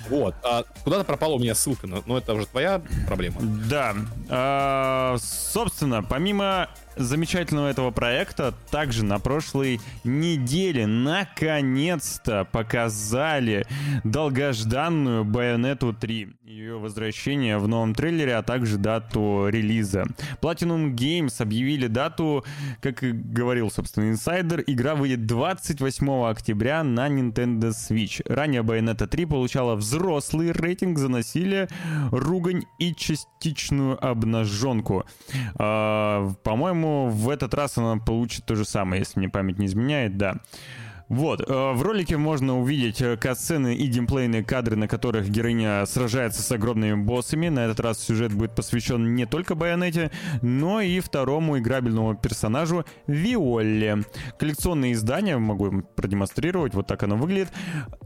Вот. 0.08 0.34
А 0.42 0.64
куда-то 0.84 1.04
пропала 1.04 1.34
у 1.34 1.38
меня 1.38 1.54
ссылка, 1.54 1.86
но, 1.86 2.02
но 2.06 2.18
это 2.18 2.34
уже 2.34 2.46
твоя 2.46 2.82
проблема. 3.06 3.40
Да. 3.40 3.94
А, 4.28 5.16
собственно, 5.18 6.02
помимо 6.02 6.68
замечательного 6.96 7.68
этого 7.68 7.90
проекта, 7.90 8.54
также 8.70 9.04
на 9.04 9.18
прошлой 9.18 9.80
неделе 10.04 10.86
наконец-то 10.86 12.46
показали 12.50 13.66
долгожданную 14.04 15.24
Bayonetta 15.24 15.94
3. 15.98 16.28
Ее 16.44 16.78
возвращение 16.78 17.58
в 17.58 17.66
новом 17.66 17.94
трейлере, 17.94 18.36
а 18.36 18.42
также 18.42 18.76
дату 18.76 19.48
релиза. 19.48 20.04
Platinum 20.40 20.94
Games 20.94 21.40
объявили 21.40 21.86
дату, 21.86 22.44
как 22.80 23.02
и 23.02 23.12
говорил, 23.12 23.70
собственно, 23.70 24.10
инсайдер, 24.10 24.62
игра 24.66 24.94
выйдет 24.94 25.26
28 25.26 26.24
октября 26.24 26.82
на 26.82 27.08
Nintendo 27.08 27.70
Switch. 27.70 28.22
Ранее 28.26 28.62
Bayonetta 28.62 29.06
3 29.06 29.26
получала 29.26 29.76
взрослый 29.76 30.52
рейтинг 30.52 30.98
за 30.98 31.08
насилие, 31.08 31.68
ругань 32.10 32.64
и 32.78 32.94
частичную 32.94 33.98
обнаженку. 34.04 35.04
А, 35.56 36.32
по-моему, 36.82 37.08
в 37.10 37.28
этот 37.28 37.54
раз 37.54 37.78
она 37.78 37.96
получит 37.98 38.44
то 38.44 38.56
же 38.56 38.64
самое, 38.64 39.00
если 39.00 39.18
мне 39.18 39.28
память 39.28 39.58
не 39.58 39.66
изменяет, 39.66 40.16
да. 40.16 40.36
Вот, 41.08 41.42
э, 41.42 41.44
в 41.44 41.82
ролике 41.82 42.16
можно 42.16 42.58
увидеть 42.58 43.02
э, 43.02 43.18
катсцены 43.18 43.74
и 43.74 43.86
геймплейные 43.86 44.42
кадры, 44.42 44.76
на 44.76 44.88
которых 44.88 45.28
героиня 45.28 45.84
сражается 45.84 46.40
с 46.42 46.50
огромными 46.50 46.94
боссами. 46.94 47.50
На 47.50 47.66
этот 47.66 47.80
раз 47.80 47.98
сюжет 47.98 48.32
будет 48.32 48.54
посвящен 48.54 49.14
не 49.14 49.26
только 49.26 49.54
Байонете, 49.54 50.10
но 50.40 50.80
и 50.80 51.00
второму 51.00 51.58
играбельному 51.58 52.14
персонажу 52.14 52.86
Виолле. 53.06 54.04
Коллекционные 54.38 54.94
издания, 54.94 55.36
могу 55.36 55.66
им 55.66 55.82
продемонстрировать, 55.82 56.72
вот 56.72 56.86
так 56.86 57.02
оно 57.02 57.16
выглядит. 57.16 57.52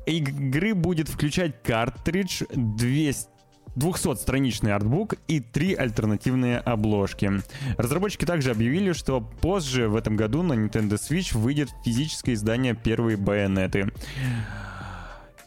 Игры 0.06 0.74
будет 0.74 1.08
включать 1.08 1.62
картридж 1.62 2.42
200 2.54 3.35
200-страничный 3.76 4.72
артбук 4.72 5.14
и 5.28 5.40
три 5.40 5.74
альтернативные 5.74 6.58
обложки. 6.58 7.30
Разработчики 7.76 8.24
также 8.24 8.50
объявили, 8.50 8.92
что 8.92 9.20
позже 9.20 9.88
в 9.88 9.96
этом 9.96 10.16
году 10.16 10.42
на 10.42 10.54
Nintendo 10.54 10.94
Switch 10.94 11.36
выйдет 11.36 11.68
физическое 11.84 12.34
издание 12.34 12.74
первой 12.74 13.16
байонеты. 13.16 13.92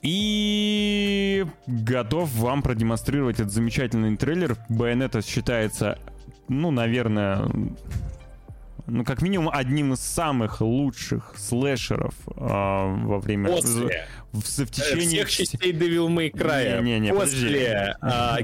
И 0.01 1.45
готов 1.67 2.31
вам 2.35 2.61
продемонстрировать 2.61 3.39
этот 3.39 3.51
замечательный 3.51 4.15
трейлер. 4.15 4.55
Байонета 4.69 5.21
считается, 5.21 5.99
ну, 6.47 6.71
наверное, 6.71 7.49
ну, 8.89 9.03
как 9.03 9.21
минимум, 9.21 9.49
одним 9.53 9.93
из 9.93 9.99
самых 9.99 10.61
лучших 10.61 11.33
слэшеров 11.37 12.13
э, 12.27 12.31
во 12.35 13.19
время... 13.19 13.49
После. 13.49 14.07
В, 14.31 14.41
в, 14.41 14.65
в 14.65 14.71
течение... 14.71 15.25
Всех 15.25 15.29
частей 15.29 15.71
Devil 15.71 16.07
May 16.07 16.31
Cry. 16.31 16.81
Не, 16.81 16.93
не, 16.93 16.99
не, 16.99 17.13
После 17.13 17.95
а, 18.01 18.39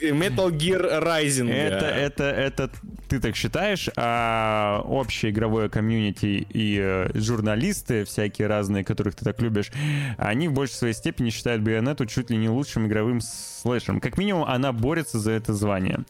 Metal 0.00 0.50
Gear 0.50 1.02
Rising. 1.02 1.50
Это, 1.50 1.86
это, 1.86 2.24
это 2.24 2.70
ты 3.08 3.20
так 3.20 3.36
считаешь, 3.36 3.88
а 3.96 4.82
общее 4.84 5.32
игровое 5.32 5.68
комьюнити 5.68 6.46
и 6.48 6.78
э, 6.80 7.10
журналисты 7.14 8.04
всякие 8.04 8.48
разные, 8.48 8.84
которых 8.84 9.14
ты 9.14 9.24
так 9.24 9.40
любишь, 9.40 9.70
они 10.16 10.48
в 10.48 10.52
большей 10.52 10.74
своей 10.74 10.94
степени 10.94 11.30
считают 11.30 11.62
Bayonetta 11.62 12.06
чуть 12.06 12.30
ли 12.30 12.36
не 12.36 12.48
лучшим 12.48 12.86
игровым 12.86 13.20
слэшером. 13.20 14.00
Как 14.00 14.16
минимум, 14.16 14.44
она 14.44 14.72
борется 14.72 15.18
за 15.18 15.32
это 15.32 15.54
звание. 15.54 16.00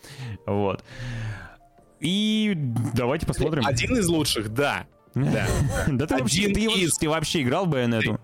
Вот. 0.47 0.85
И 2.01 2.55
давайте 2.95 3.27
посмотрим. 3.27 3.67
Один 3.67 3.97
из 3.97 4.09
лучших, 4.09 4.53
да. 4.53 4.87
Да. 5.15 5.47
Да 5.89 6.07
ты 6.07 6.19
вообще, 6.19 6.49
ты 6.49 7.09
вообще 7.09 7.43
играл 7.43 7.67
в 7.67 7.75
Bayonetta? 7.75 8.19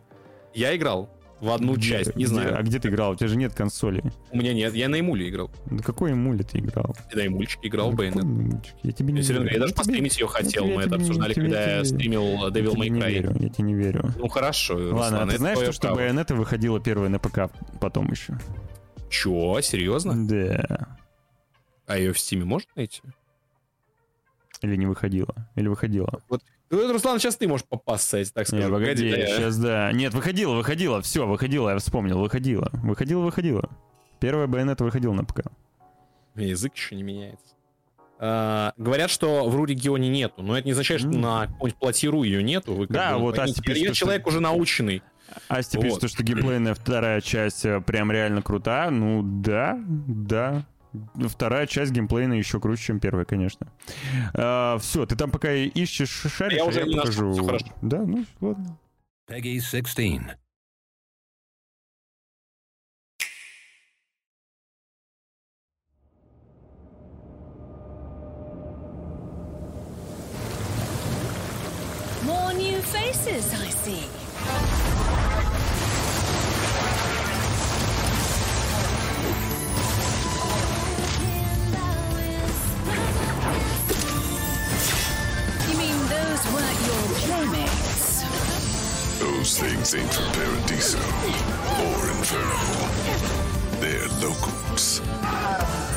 Я 0.54 0.74
играл. 0.76 1.10
В 1.40 1.50
одну 1.50 1.76
часть, 1.76 2.16
не 2.16 2.24
знаю. 2.24 2.58
А 2.58 2.62
где 2.62 2.78
ты 2.78 2.88
играл? 2.88 3.12
У 3.12 3.14
тебя 3.14 3.28
же 3.28 3.36
нет 3.36 3.52
консоли. 3.52 4.02
У 4.30 4.38
меня 4.38 4.54
нет, 4.54 4.74
я 4.74 4.88
на 4.88 4.96
эмуле 4.96 5.28
играл. 5.28 5.50
На 5.66 5.82
какой 5.82 6.12
эмуле 6.12 6.42
ты 6.42 6.58
играл? 6.58 6.96
Я 7.12 7.24
на 7.24 7.26
эмульчике 7.26 7.68
играл 7.68 7.90
в 7.90 7.94
Bayonetta. 7.94 8.64
Я 8.82 8.92
тебе 8.92 9.12
не 9.12 9.20
верю. 9.20 9.44
Я 9.50 9.58
даже 9.58 9.74
постримить 9.74 10.18
ее 10.18 10.28
хотел, 10.28 10.64
мы 10.64 10.82
это 10.82 10.94
обсуждали, 10.96 11.34
когда 11.34 11.76
я 11.78 11.84
стримил 11.84 12.48
Devil 12.48 12.74
May 12.74 12.88
Cry. 12.88 13.42
Я 13.42 13.48
тебе 13.50 13.64
не 13.64 13.74
верю. 13.74 14.14
Ну 14.16 14.28
хорошо, 14.28 14.76
Ладно, 14.94 15.24
а 15.24 15.26
ты 15.26 15.36
знаешь, 15.36 15.74
что 15.74 15.88
Bayonetta 15.88 16.34
выходила 16.34 16.80
первая 16.80 17.10
на 17.10 17.18
ПК 17.18 17.50
потом 17.80 18.10
еще? 18.10 18.38
Чё, 19.10 19.60
серьезно? 19.60 20.26
Да. 20.26 20.96
А 21.86 21.98
ее 21.98 22.12
в 22.12 22.18
Стиме 22.18 22.44
можно 22.44 22.68
найти? 22.74 23.02
Или 24.62 24.76
не 24.76 24.86
выходила? 24.86 25.34
Или 25.54 25.68
выходила? 25.68 26.22
Вот, 26.28 26.42
ну, 26.70 26.92
Руслан, 26.92 27.18
сейчас 27.18 27.36
ты 27.36 27.46
можешь 27.46 27.66
попасться, 27.66 28.22
так 28.32 28.48
скажу. 28.48 28.64
Не, 28.64 28.70
погоди, 28.70 29.10
погоди 29.10 29.26
сейчас, 29.26 29.58
да. 29.58 29.92
Нет, 29.92 30.14
выходила, 30.14 30.54
выходила, 30.54 31.00
все, 31.02 31.26
выходила, 31.26 31.70
я 31.70 31.78
вспомнил, 31.78 32.18
выходила. 32.18 32.70
Выходила, 32.72 33.20
выходила. 33.20 33.70
Первая 34.18 34.46
байонета 34.46 34.84
выходила 34.84 35.12
на 35.12 35.24
ПК. 35.24 35.46
Язык 36.34 36.74
еще 36.74 36.96
не 36.96 37.02
меняется. 37.02 37.54
А, 38.18 38.72
говорят, 38.76 39.10
что 39.10 39.48
в 39.48 39.54
РУ-регионе 39.54 40.08
нету, 40.08 40.42
но 40.42 40.56
это 40.56 40.66
не 40.66 40.72
означает, 40.72 41.02
что 41.02 41.10
mm. 41.10 41.18
на 41.18 41.46
какой-нибудь 41.46 41.78
платиру 41.78 42.22
ее 42.22 42.42
нету. 42.42 42.74
Вы, 42.74 42.86
да, 42.86 43.14
бы, 43.14 43.20
вот 43.20 43.38
Асти 43.38 43.60
пишет, 43.60 43.82
Я 43.82 43.92
человек 43.92 44.22
что... 44.22 44.30
уже 44.30 44.40
наученный. 44.40 45.02
Асти 45.48 45.76
вот. 45.76 45.84
пишет, 45.84 46.10
что 46.10 46.22
геймплейная 46.22 46.74
вторая 46.74 47.20
часть 47.20 47.64
э, 47.66 47.80
прям 47.80 48.10
реально 48.10 48.42
крутая. 48.42 48.90
Ну 48.90 49.22
да, 49.22 49.78
да, 49.86 50.64
вторая 51.28 51.66
часть 51.66 51.92
геймплейна 51.92 52.34
еще 52.34 52.60
круче, 52.60 52.84
чем 52.84 53.00
первая, 53.00 53.24
конечно. 53.24 53.66
А, 54.34 54.78
все, 54.78 55.06
ты 55.06 55.16
там 55.16 55.30
пока 55.30 55.52
ищешь 55.52 56.08
шаришь, 56.08 56.58
я, 56.58 56.64
уже 56.64 56.80
я 56.80 56.96
покажу. 56.96 57.28
Нашел, 57.28 57.58
да, 57.82 58.02
ну 58.02 58.24
ладно. 58.40 58.78
Peggy 59.28 59.60
16. 59.60 60.36
More 72.24 72.52
new 72.54 72.80
faces, 72.82 73.52
I 73.60 73.70
see. 73.70 74.15
Those 89.46 89.58
things 89.60 89.94
ain't 89.94 90.12
from 90.12 90.24
Paradiso 90.32 90.98
or 90.98 92.10
Inferno. 92.10 92.58
They're 93.78 94.08
locals. 94.18 94.98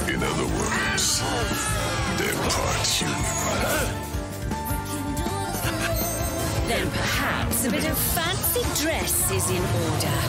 In 0.08 0.22
other 0.22 0.46
words, 0.46 1.24
they're 2.20 2.38
part 2.46 2.86
human. 2.86 3.16
Then 6.68 6.92
perhaps 6.92 7.66
a 7.66 7.72
bit 7.72 7.90
of 7.90 7.98
fancy 7.98 8.84
dress 8.84 9.32
is 9.32 9.50
in 9.50 9.64
order. 9.64 10.20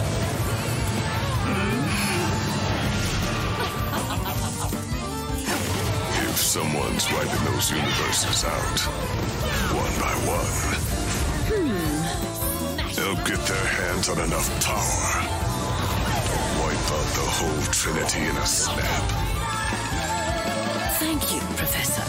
If 6.24 6.36
someone's 6.38 7.12
wiping 7.12 7.44
those 7.52 7.70
universes 7.70 8.44
out, 8.46 8.80
one 9.76 10.00
by 10.00 10.14
one. 10.24 10.80
Hmm. 11.52 11.99
They'll 13.10 13.26
get 13.26 13.40
their 13.44 13.66
hands 13.66 14.08
on 14.08 14.20
enough 14.20 14.48
power. 14.64 15.26
Wipe 16.62 16.90
out 16.94 17.08
the 17.18 17.26
whole 17.26 17.62
Trinity 17.72 18.20
in 18.20 18.36
a 18.36 18.46
snap. 18.46 19.04
Thank 21.00 21.34
you, 21.34 21.40
Professor. 21.56 22.02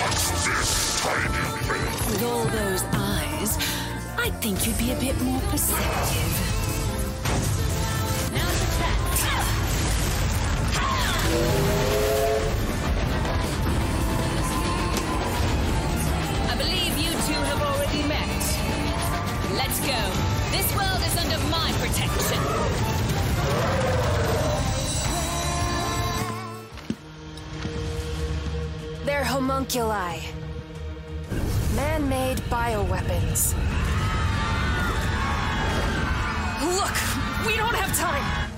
What's 0.00 0.30
this, 0.46 1.02
tiny 1.02 1.28
thing? 1.68 2.12
With 2.12 2.22
all 2.22 2.44
those 2.46 2.82
eyes, 2.94 3.58
I 4.16 4.30
think 4.40 4.66
you'd 4.66 4.78
be 4.78 4.92
a 4.92 4.96
bit 4.96 5.20
more 5.20 5.40
perceptive. 5.50 6.32
Now 8.32 8.48
Let's 11.34 11.81
go. 19.86 20.02
This 20.50 20.74
world 20.76 21.00
is 21.06 21.16
under 21.16 21.38
my 21.50 21.72
protection. 21.78 22.38
They're 29.04 29.24
homunculi. 29.24 30.20
Man-made 31.74 32.38
bioweapons. 32.48 33.54
Look! 36.62 36.96
We 37.46 37.56
don't 37.56 37.74
have 37.74 37.96
time! 37.98 38.50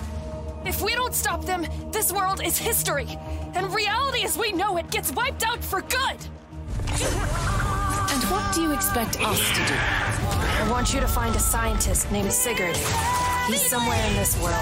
If 0.66 0.82
we 0.82 0.94
don't 0.94 1.14
stop 1.14 1.44
them, 1.44 1.66
this 1.90 2.12
world 2.12 2.42
is 2.44 2.58
history, 2.58 3.08
and 3.54 3.72
reality 3.72 4.24
as 4.24 4.36
we 4.36 4.52
know 4.52 4.76
it 4.76 4.90
gets 4.90 5.12
wiped 5.12 5.42
out 5.42 5.64
for 5.64 5.80
good! 5.82 7.63
And 8.14 8.22
what 8.30 8.54
do 8.54 8.62
you 8.62 8.70
expect 8.70 9.20
us 9.22 9.40
to 9.40 9.66
do? 9.66 9.74
I 9.74 10.68
want 10.70 10.94
you 10.94 11.00
to 11.00 11.08
find 11.08 11.34
a 11.34 11.40
scientist 11.40 12.12
named 12.12 12.32
Sigurd. 12.32 12.76
He's 13.48 13.60
somewhere 13.68 14.00
in 14.06 14.14
this 14.14 14.40
world, 14.40 14.54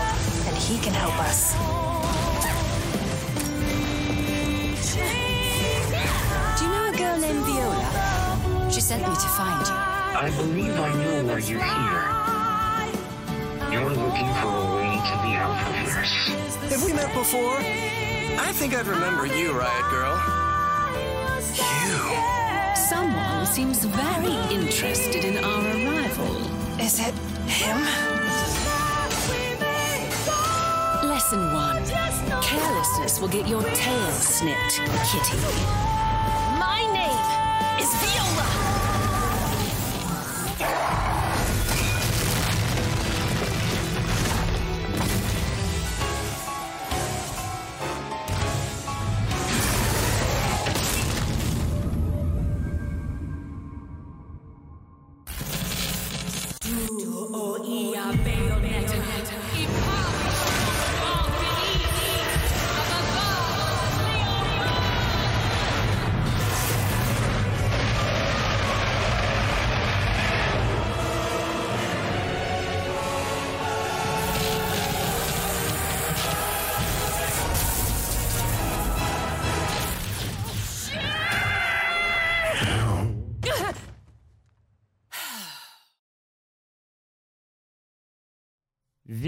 and 0.46 0.56
he 0.56 0.78
can 0.78 0.94
help 0.94 1.12
us. 1.20 1.52
Do 6.58 6.64
you 6.64 6.70
know 6.70 6.92
a 6.94 6.96
girl 6.96 7.18
named 7.18 7.44
Viola? 7.44 8.70
She 8.72 8.80
sent 8.80 9.02
me 9.02 9.14
to 9.14 9.28
find 9.36 9.66
you. 9.66 9.74
I 9.74 10.32
believe 10.34 10.80
I 10.80 10.90
know 10.94 11.24
why 11.24 11.38
you're 11.44 11.60
here. 11.60 12.08
You're 13.70 13.90
looking 13.90 14.32
for 14.40 14.48
a 14.48 14.76
way 14.76 14.96
to 14.96 15.14
the 15.20 15.36
Alphaverse. 15.44 16.70
Have 16.70 16.82
we 16.82 16.94
met 16.94 17.12
before? 17.12 17.58
I 17.58 18.50
think 18.54 18.74
I'd 18.74 18.86
remember 18.86 19.26
you, 19.26 19.52
Riot 19.52 19.90
Girl. 19.90 20.42
Someone 22.92 23.46
seems 23.46 23.84
very 23.86 24.36
interested 24.54 25.24
in 25.24 25.42
our 25.42 25.62
arrival. 25.76 26.32
Is 26.78 27.00
it 27.00 27.14
him? 27.48 27.78
Lesson 31.08 31.54
one. 31.54 31.82
Carelessness 32.42 33.18
will 33.18 33.28
get 33.28 33.48
your 33.48 33.62
tail 33.62 34.10
snipped, 34.10 34.74
kitty. 35.08 35.38
My 36.60 36.80
name 36.92 37.80
is 37.80 37.90
Viola. 38.02 38.71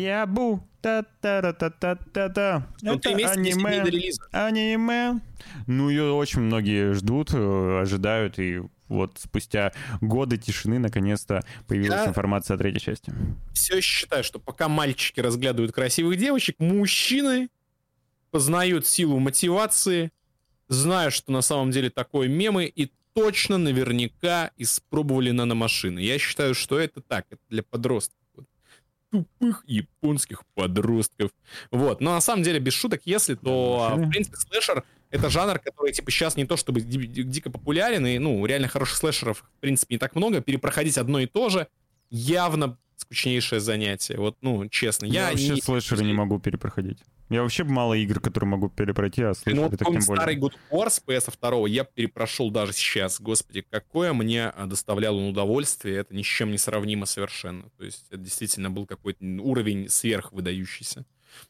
Виабу. 0.04 0.60
Та-та-та-та-та-та. 0.80 2.62
Ну, 2.82 2.92
Это 2.96 3.12
дней 3.14 3.24
аниме. 3.24 3.84
Аниме. 4.32 5.20
Ну, 5.66 5.88
ее 5.88 6.12
очень 6.12 6.40
многие 6.42 6.92
ждут, 6.92 7.32
э, 7.32 7.80
ожидают, 7.82 8.38
и 8.38 8.60
вот 8.88 9.18
спустя 9.18 9.72
годы 10.02 10.36
тишины 10.36 10.78
наконец-то 10.78 11.42
появилась 11.66 12.02
Я- 12.02 12.08
информация 12.08 12.56
о 12.56 12.58
третьей 12.58 12.80
части. 12.80 13.12
Все 13.54 13.76
еще 13.78 13.88
считаю, 14.00 14.24
что 14.24 14.38
пока 14.38 14.68
мальчики 14.68 15.20
разглядывают 15.20 15.72
красивых 15.72 16.18
девочек, 16.18 16.56
мужчины 16.58 17.48
познают 18.30 18.86
силу 18.86 19.18
мотивации, 19.18 20.10
зная, 20.68 21.08
что 21.10 21.32
на 21.32 21.40
самом 21.40 21.70
деле 21.70 21.88
такое 21.88 22.28
мемы, 22.28 22.66
и 22.66 22.90
точно 23.14 23.56
наверняка 23.58 24.50
испробовали 24.58 25.30
наномашины. 25.30 26.00
Я 26.00 26.18
считаю, 26.18 26.54
что 26.54 26.78
это 26.78 27.00
так, 27.00 27.24
это 27.30 27.40
для 27.48 27.62
подростков. 27.62 28.18
Тупых 29.14 29.62
японских 29.66 30.42
подростков. 30.54 31.30
Вот. 31.70 32.00
Но 32.00 32.14
на 32.14 32.20
самом 32.20 32.42
деле, 32.42 32.58
без 32.58 32.72
шуток, 32.72 33.02
если, 33.04 33.34
то, 33.36 33.88
а, 33.92 33.94
в 33.94 34.10
принципе, 34.10 34.36
слэшер— 34.36 34.82
это 35.10 35.30
жанр, 35.30 35.60
который, 35.60 35.92
типа, 35.92 36.10
сейчас 36.10 36.36
не 36.36 36.44
то 36.44 36.56
чтобы 36.56 36.80
ди- 36.80 37.06
ди- 37.06 37.22
дико 37.22 37.48
популярен, 37.50 38.04
и, 38.06 38.18
ну, 38.18 38.44
реально 38.44 38.66
хороших 38.66 38.96
слэшеров, 38.96 39.44
в 39.56 39.60
принципе, 39.60 39.94
не 39.94 39.98
так 40.00 40.16
много. 40.16 40.40
Перепроходить 40.40 40.98
одно 40.98 41.20
и 41.20 41.26
то 41.26 41.48
же 41.48 41.68
явно 42.10 42.76
скучнейшее 42.96 43.60
занятие. 43.60 44.18
Вот, 44.18 44.36
ну, 44.40 44.68
честно. 44.68 45.06
Я, 45.06 45.24
Я, 45.24 45.30
вообще 45.30 45.50
не... 45.50 45.60
слэшеры 45.60 46.04
не 46.04 46.12
могу 46.12 46.38
перепроходить. 46.38 46.98
Я 47.30 47.42
вообще 47.42 47.64
мало 47.64 47.94
игр, 47.94 48.20
которые 48.20 48.48
могу 48.48 48.68
перепройти, 48.68 49.22
а 49.22 49.28
Ну, 49.28 49.34
слэшеры 49.34 49.60
вот 49.62 49.78
так 49.78 49.88
тем 49.88 50.00
более. 50.06 50.16
старый 50.16 50.36
God 50.36 50.52
of 50.52 50.58
War 50.70 50.90
с 50.90 51.02
PS2 51.06 51.68
я 51.70 51.84
перепрошел 51.84 52.50
даже 52.50 52.74
сейчас. 52.74 53.20
Господи, 53.20 53.64
какое 53.68 54.12
мне 54.12 54.48
а, 54.48 54.66
доставляло 54.66 55.20
удовольствие. 55.26 55.96
Это 55.96 56.14
ни 56.14 56.22
с 56.22 56.26
чем 56.26 56.50
не 56.50 56.58
сравнимо 56.58 57.06
совершенно. 57.06 57.70
То 57.78 57.84
есть 57.84 58.04
это 58.10 58.18
действительно 58.18 58.70
был 58.70 58.86
какой-то 58.86 59.24
уровень 59.24 59.88
сверхвыдающийся. 59.88 61.06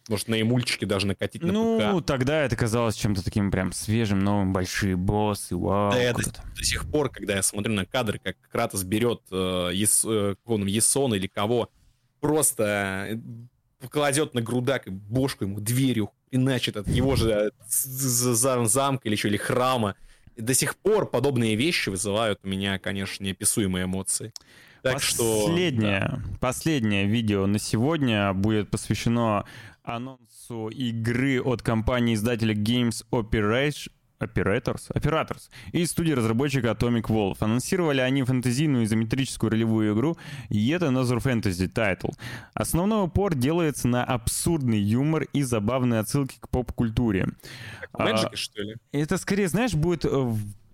Может, 0.09 0.29
на 0.29 0.41
эмульчике 0.41 0.87
даже 0.87 1.07
накатить 1.07 1.43
на 1.43 1.53
Ну, 1.53 2.01
ПК. 2.01 2.07
тогда 2.07 2.43
это 2.43 2.57
казалось 2.57 2.95
чем-то 2.95 3.25
таким 3.25 3.51
прям 3.51 3.73
свежим, 3.73 4.19
новым, 4.19 4.53
большие 4.53 4.97
боссы, 4.97 5.57
вау. 5.57 5.93
Да, 5.93 5.99
я 6.03 6.13
до, 6.13 6.23
до 6.23 6.65
сих 6.65 6.91
пор, 6.91 7.11
когда 7.11 7.37
я 7.37 7.43
смотрю 7.43 7.73
на 7.73 7.87
кадры, 7.87 8.19
как 8.23 8.37
Кратос 8.51 8.83
берет 8.85 9.21
э, 9.31 9.71
Ес- 9.73 10.05
э, 10.05 10.37
он, 10.45 10.67
Есона 10.67 11.15
или 11.15 11.27
кого, 11.27 11.71
просто 12.21 12.65
э, 13.11 13.89
кладет 13.89 14.35
на 14.35 14.41
грудак 14.43 14.87
и 14.87 14.91
бошку 14.91 15.45
ему 15.45 15.61
дверью, 15.61 16.11
иначе 16.31 16.73
от 16.73 16.89
его 16.89 17.17
же 17.17 17.51
э, 17.51 18.65
замка 18.67 19.09
или 19.09 19.15
еще, 19.15 19.29
или 19.29 19.37
храма. 19.37 19.95
И 20.37 20.41
до 20.41 20.53
сих 20.55 20.77
пор 20.77 21.09
подобные 21.09 21.55
вещи 21.55 21.91
вызывают 21.91 22.41
у 22.43 22.49
меня, 22.49 22.79
конечно, 22.79 23.23
неописуемые 23.25 23.85
эмоции. 23.85 24.33
Так 24.83 25.01
что... 25.01 25.47
Последнее, 25.47 26.23
последнее 26.41 27.07
видео 27.07 27.47
на 27.47 27.59
сегодня 27.59 28.33
будет 28.35 28.69
посвящено 28.71 29.45
анонсу 29.85 30.69
игры 30.69 31.41
от 31.41 31.63
компании-издателя 31.63 32.55
Games 32.55 33.05
Operation, 33.13 33.91
Operators, 34.21 34.91
Operators 34.95 35.51
и 35.73 35.85
студии 35.85 36.13
разработчика 36.13 36.69
Atomic 36.69 37.05
Wolf. 37.05 37.37
Анонсировали 37.41 38.01
они 38.01 38.23
фэнтезийную 38.23 38.85
изометрическую 38.85 39.51
ролевую 39.51 39.95
игру 39.95 40.17
Yet 40.51 40.81
Another 40.81 41.23
Fantasy 41.23 41.71
Title. 41.71 42.13
Основной 42.55 43.05
упор 43.05 43.35
делается 43.35 43.87
на 43.87 44.03
абсурдный 44.05 44.81
юмор 44.81 45.25
и 45.33 45.43
забавные 45.43 46.01
отсылки 46.01 46.37
к 46.41 46.49
поп-культуре. 46.49 47.29
Magic, 47.93 48.35
что 48.35 48.63
ли? 48.63 48.77
Это 48.93 49.19
скорее, 49.19 49.49
знаешь, 49.49 49.75
будет... 49.75 50.05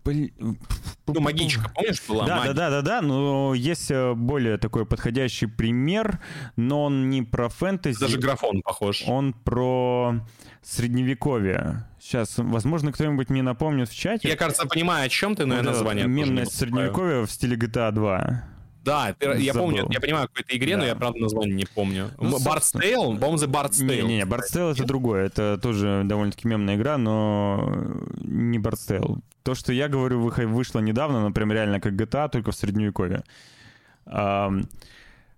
Ну, 0.04 1.20
магичка, 1.20 1.70
помнишь, 1.74 2.02
была? 2.08 2.26
да, 2.26 2.36
Магия. 2.36 2.52
да, 2.52 2.70
да, 2.70 2.82
да, 2.82 3.00
да, 3.00 3.02
но 3.02 3.54
есть 3.54 3.90
э, 3.90 4.14
более 4.14 4.58
такой 4.58 4.86
подходящий 4.86 5.46
пример, 5.46 6.20
но 6.56 6.84
он 6.84 7.10
не 7.10 7.22
про 7.22 7.48
фэнтези. 7.48 7.98
Даже 7.98 8.18
графон 8.18 8.62
похож. 8.62 9.04
Он 9.06 9.32
про 9.32 10.14
средневековье. 10.62 11.86
Сейчас, 12.00 12.34
возможно, 12.36 12.92
кто-нибудь 12.92 13.28
мне 13.28 13.42
напомнит 13.42 13.88
в 13.88 13.96
чате. 13.96 14.28
Я, 14.28 14.36
кажется, 14.36 14.66
понимаю, 14.66 15.06
о 15.06 15.08
чем 15.08 15.34
ты, 15.36 15.46
но 15.46 15.54
я 15.54 15.60
Вот 15.60 15.66
это 15.68 15.72
название 15.78 16.06
Мемное 16.06 16.46
средневековье 16.46 17.26
в 17.26 17.30
стиле 17.30 17.56
GTA 17.56 17.92
2. 17.92 18.44
Да, 18.82 19.14
ты- 19.18 19.26
я 19.42 19.52
Забыл. 19.52 19.68
помню, 19.68 19.86
я 19.90 20.00
понимаю, 20.00 20.24
о 20.24 20.28
какой-то 20.28 20.56
игре, 20.56 20.76
но 20.76 20.82
Да. 20.82 20.88
я, 20.88 20.94
правда, 20.96 21.18
название 21.20 21.54
не 21.54 21.66
помню. 21.66 22.10
Ну, 22.18 22.38
собственно- 22.38 22.82
Tale? 22.82 23.18
По-моему, 23.18 23.36
The 23.36 23.46
Bard's 23.46 23.80
Tale. 23.86 24.02
Не-не-не, 24.02 24.22
Bard's 24.22 24.50
Tale 24.54 24.72
это 24.72 24.84
другое. 24.84 25.26
Это 25.26 25.58
тоже 25.62 26.02
довольно-таки 26.06 26.48
мемная 26.48 26.76
игра, 26.76 26.96
но 26.96 27.74
не 28.22 28.58
Bard's 28.58 28.88
Tale. 28.88 29.18
То, 29.42 29.54
что 29.54 29.72
я 29.72 29.88
говорю, 29.88 30.20
вышло 30.48 30.80
недавно, 30.80 31.20
но 31.20 31.30
прям 31.32 31.52
реально 31.52 31.80
как 31.80 31.92
GTA, 31.94 32.28
только 32.30 32.52
в 32.52 32.56
средневековье. 32.56 33.22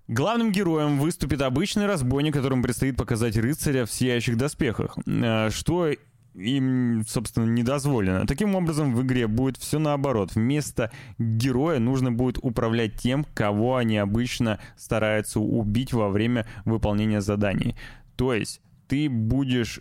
Главным 0.08 0.52
героем 0.52 0.98
выступит 0.98 1.40
обычный 1.42 1.86
разбойник, 1.86 2.34
которому 2.34 2.62
предстоит 2.62 2.96
показать 2.96 3.36
рыцаря 3.36 3.86
в 3.86 3.92
сияющих 3.92 4.36
доспехах, 4.36 4.98
э, 5.06 5.50
что 5.50 5.90
им, 6.34 7.02
собственно, 7.06 7.46
не 7.46 7.62
дозволено. 7.62 8.26
Таким 8.26 8.54
образом, 8.54 8.94
в 8.94 9.02
игре 9.02 9.26
будет 9.26 9.56
все 9.56 9.78
наоборот. 9.78 10.34
Вместо 10.34 10.90
героя 11.18 11.78
нужно 11.78 12.12
будет 12.12 12.38
управлять 12.42 12.94
тем, 12.96 13.24
кого 13.34 13.76
они 13.76 13.98
обычно 13.98 14.58
стараются 14.76 15.40
убить 15.40 15.92
во 15.92 16.08
время 16.08 16.46
выполнения 16.64 17.20
заданий. 17.20 17.76
То 18.16 18.34
есть 18.34 18.60
ты 18.88 19.08
будешь 19.08 19.80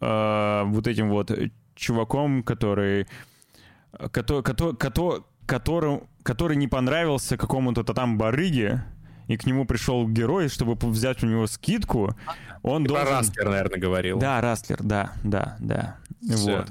э, 0.00 0.62
вот 0.66 0.86
этим 0.86 1.10
вот 1.10 1.32
чуваком, 1.74 2.42
который, 2.42 3.06
который, 4.10 4.42
который, 4.42 4.76
который, 4.76 5.22
который, 5.46 6.00
который 6.22 6.56
не 6.56 6.68
понравился 6.68 7.36
какому-то 7.36 7.82
там 7.84 8.18
барыге, 8.18 8.84
и 9.28 9.36
к 9.36 9.46
нему 9.46 9.64
пришел 9.64 10.08
герой, 10.08 10.48
чтобы 10.48 10.74
взять 10.88 11.22
у 11.22 11.26
него 11.26 11.46
скидку, 11.46 12.16
он 12.62 12.84
про 12.84 12.94
должен... 12.94 13.14
Rustler, 13.14 13.48
наверное, 13.48 13.78
говорил. 13.78 14.18
Да, 14.18 14.40
Rustler, 14.40 14.82
да, 14.82 15.12
да, 15.22 15.56
да. 15.60 15.96
Всё. 16.22 16.56
Вот. 16.56 16.68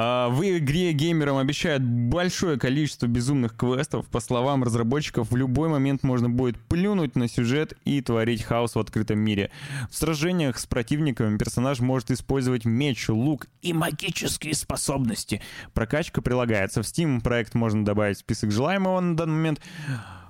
А, 0.00 0.28
В 0.28 0.42
игре 0.44 0.92
геймерам 0.92 1.38
обещают 1.38 1.82
большое 1.82 2.56
количество 2.56 3.06
безумных 3.06 3.56
квестов. 3.56 4.06
По 4.06 4.20
словам 4.20 4.62
разработчиков, 4.62 5.32
в 5.32 5.36
любой 5.36 5.68
момент 5.68 6.04
можно 6.04 6.30
будет 6.30 6.56
плюнуть 6.56 7.16
на 7.16 7.28
сюжет 7.28 7.72
и 7.84 8.00
творить 8.00 8.44
хаос 8.44 8.76
в 8.76 8.78
открытом 8.78 9.18
мире. 9.18 9.50
В 9.90 9.96
сражениях 9.96 10.58
с 10.58 10.66
противниками 10.66 11.36
персонаж 11.36 11.80
может 11.80 12.12
использовать 12.12 12.64
меч, 12.64 13.08
лук 13.08 13.48
и 13.60 13.72
магические 13.72 14.54
способности. 14.54 15.42
Прокачка 15.74 16.22
прилагается 16.22 16.82
в 16.82 16.86
Steam. 16.86 17.20
Проект 17.20 17.54
можно 17.54 17.84
добавить 17.84 18.18
в 18.18 18.20
список 18.20 18.52
желаемого 18.52 19.00
на 19.00 19.16
данный 19.16 19.34
момент. 19.34 19.60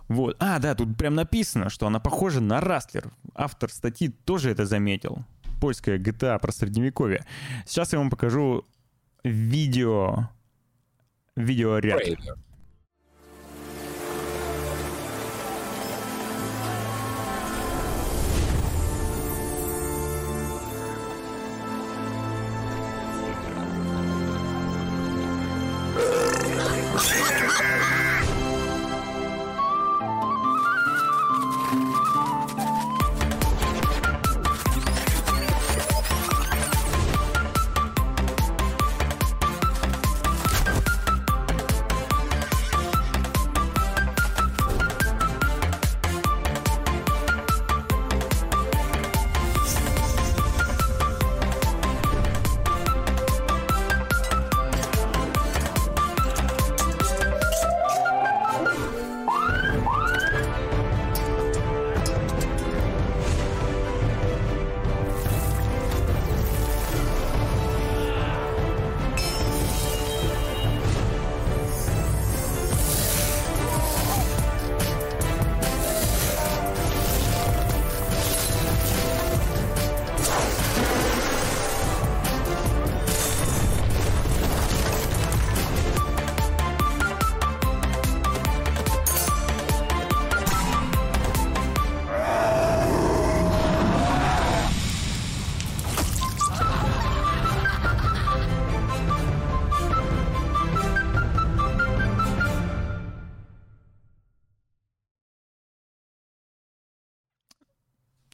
Вот. 0.09 0.37
А, 0.41 0.59
да, 0.59 0.75
тут 0.75 0.97
прям 0.97 1.15
написано, 1.15 1.69
что 1.69 1.87
она 1.87 2.01
похожа 2.01 2.41
на 2.41 2.61
Растлер. 2.61 3.11
Автор 3.35 3.71
статьи 3.71 4.09
тоже 4.09 4.51
это 4.51 4.65
заметил. 4.67 5.25
Польская 5.61 5.99
GTA 5.99 6.39
про 6.39 6.51
средневековье. 6.53 7.25
Сейчас 7.67 7.93
я 7.93 7.99
вам 7.99 8.11
покажу 8.11 8.65
видео. 9.23 10.31
Видеоряд. 11.37 11.99
Трейлер. 11.99 12.37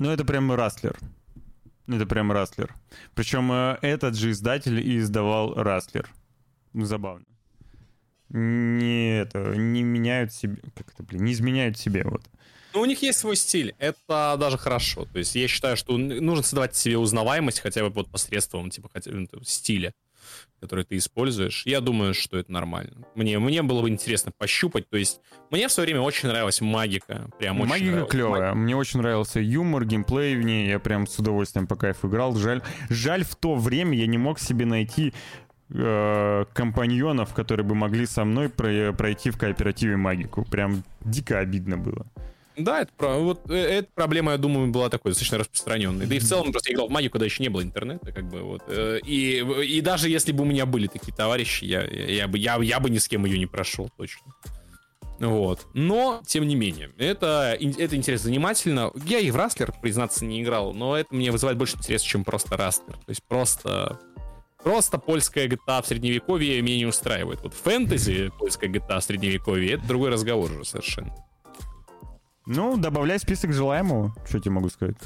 Ну, 0.04 0.10
это 0.10 0.22
прям 0.22 0.52
Rustler. 0.52 0.98
Это 1.88 2.04
прям 2.04 2.30
Rustler. 2.30 2.74
Причем 3.14 3.50
э, 3.50 3.78
этот 3.80 4.14
же 4.16 4.32
издатель 4.32 4.78
и 4.78 4.98
издавал 4.98 5.54
Rustler. 5.54 6.10
Ну, 6.74 6.84
забавно. 6.84 7.24
Не 8.28 9.20
это, 9.20 9.54
не 9.56 9.82
меняют 9.82 10.30
себе, 10.30 10.58
как 10.74 10.92
это, 10.92 11.02
блин, 11.04 11.24
не 11.24 11.32
изменяют 11.32 11.78
себе, 11.78 12.04
вот. 12.04 12.22
Ну, 12.74 12.82
у 12.82 12.84
них 12.84 13.00
есть 13.00 13.18
свой 13.18 13.34
стиль, 13.34 13.74
это 13.78 14.36
даже 14.38 14.58
хорошо. 14.58 15.06
То 15.06 15.20
есть 15.20 15.34
я 15.36 15.48
считаю, 15.48 15.78
что 15.78 15.96
нужно 15.96 16.42
создавать 16.42 16.76
себе 16.76 16.98
узнаваемость 16.98 17.60
хотя 17.60 17.82
бы 17.82 17.88
вот 17.88 18.10
посредством 18.10 18.68
типа 18.68 18.90
хотя 18.92 19.10
ну, 19.10 19.26
стиля, 19.42 19.94
который 20.60 20.84
ты 20.84 20.96
используешь. 20.96 21.62
Я 21.66 21.80
думаю, 21.80 22.14
что 22.14 22.38
это 22.38 22.50
нормально. 22.50 23.06
Мне, 23.14 23.38
мне 23.38 23.62
было 23.62 23.82
бы 23.82 23.88
интересно 23.88 24.32
пощупать. 24.36 24.88
То 24.88 24.96
есть 24.96 25.20
мне 25.50 25.68
в 25.68 25.72
свое 25.72 25.86
время 25.88 26.00
очень 26.00 26.28
нравилась 26.28 26.60
магика. 26.60 27.30
Прям 27.38 27.60
очень 27.60 27.70
Магика 27.70 27.90
нравилась. 27.90 28.10
клевая. 28.10 28.54
Мне 28.54 28.74
очень 28.76 29.00
нравился 29.00 29.40
юмор, 29.40 29.84
геймплей 29.84 30.36
в 30.36 30.42
ней. 30.42 30.68
Я 30.68 30.78
прям 30.78 31.06
с 31.06 31.18
удовольствием 31.18 31.66
по 31.66 31.76
кайфу 31.76 32.08
играл. 32.08 32.34
Жаль, 32.36 32.62
жаль 32.88 33.24
в 33.24 33.34
то 33.36 33.54
время 33.54 33.96
я 33.98 34.06
не 34.06 34.16
мог 34.18 34.38
себе 34.38 34.64
найти 34.64 35.12
э, 35.70 36.44
компаньонов, 36.52 37.34
которые 37.34 37.66
бы 37.66 37.74
могли 37.74 38.06
со 38.06 38.24
мной 38.24 38.48
про- 38.48 38.92
пройти 38.92 39.30
в 39.30 39.38
кооперативе 39.38 39.96
магику. 39.96 40.44
Прям 40.44 40.82
дико 41.04 41.38
обидно 41.38 41.76
было. 41.76 42.06
Да, 42.56 42.82
это, 42.82 42.92
вот, 43.18 43.50
э, 43.50 43.54
эта 43.54 43.88
проблема, 43.94 44.32
я 44.32 44.38
думаю, 44.38 44.70
была 44.70 44.88
такой 44.88 45.10
достаточно 45.10 45.38
распространенной. 45.38 46.06
Да 46.06 46.14
и 46.14 46.18
в 46.18 46.24
целом 46.24 46.52
просто 46.52 46.70
я 46.70 46.74
играл 46.74 46.88
в 46.88 46.90
магию, 46.90 47.10
когда 47.10 47.24
еще 47.24 47.42
не 47.42 47.48
было 47.48 47.62
интернета, 47.62 48.12
как 48.12 48.28
бы 48.28 48.42
вот. 48.42 48.62
э, 48.68 49.00
И, 49.04 49.38
и 49.38 49.80
даже 49.80 50.08
если 50.08 50.32
бы 50.32 50.42
у 50.42 50.46
меня 50.46 50.64
были 50.66 50.86
такие 50.86 51.14
товарищи, 51.14 51.64
я, 51.64 51.82
я, 51.82 52.06
я 52.06 52.28
бы, 52.28 52.38
я, 52.38 52.56
я 52.62 52.80
бы 52.80 52.90
ни 52.90 52.98
с 52.98 53.08
кем 53.08 53.24
ее 53.24 53.38
не 53.38 53.46
прошел, 53.46 53.90
точно. 53.96 54.32
Вот. 55.18 55.66
Но, 55.74 56.22
тем 56.26 56.46
не 56.46 56.54
менее, 56.54 56.90
это, 56.98 57.56
это 57.60 57.96
интересно, 57.96 58.26
занимательно. 58.28 58.92
Я 59.06 59.18
и 59.18 59.30
в 59.30 59.36
Растлер, 59.36 59.72
признаться, 59.80 60.24
не 60.24 60.42
играл, 60.42 60.72
но 60.72 60.96
это 60.96 61.14
мне 61.14 61.30
вызывает 61.30 61.58
больше 61.58 61.76
интереса, 61.76 62.04
чем 62.04 62.24
просто 62.24 62.56
Растлер. 62.56 62.94
То 62.94 63.10
есть 63.10 63.22
просто... 63.24 63.98
Просто 64.62 64.96
польская 64.96 65.46
GTA 65.46 65.82
в 65.82 65.86
средневековье 65.86 66.62
меня 66.62 66.78
не 66.78 66.86
устраивает. 66.86 67.42
Вот 67.42 67.52
фэнтези 67.52 68.32
польская 68.38 68.70
GTA 68.70 68.98
в 69.00 69.04
средневековье 69.04 69.74
это 69.74 69.86
другой 69.86 70.08
разговор 70.08 70.50
уже 70.50 70.64
совершенно. 70.64 71.14
Ну, 72.46 72.76
добавляй 72.76 73.18
список 73.18 73.52
желаемого. 73.52 74.14
Что 74.28 74.38
тебе 74.40 74.52
могу 74.52 74.68
сказать? 74.68 74.96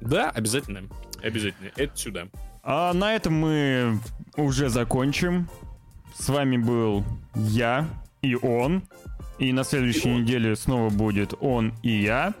Да, 0.00 0.30
обязательно. 0.30 0.82
Обязательно. 1.22 1.70
Это 1.76 1.96
сюда. 1.96 2.26
А 2.62 2.92
на 2.92 3.14
этом 3.14 3.34
мы 3.34 3.98
уже 4.36 4.68
закончим. 4.68 5.48
С 6.18 6.28
вами 6.28 6.56
был 6.56 7.04
я 7.34 7.86
и 8.22 8.34
он. 8.34 8.82
И 9.38 9.52
на 9.52 9.64
следующей 9.64 10.08
неделе 10.10 10.56
снова 10.56 10.90
будет 10.90 11.34
он 11.40 11.72
и 11.82 12.02
я. 12.02 12.34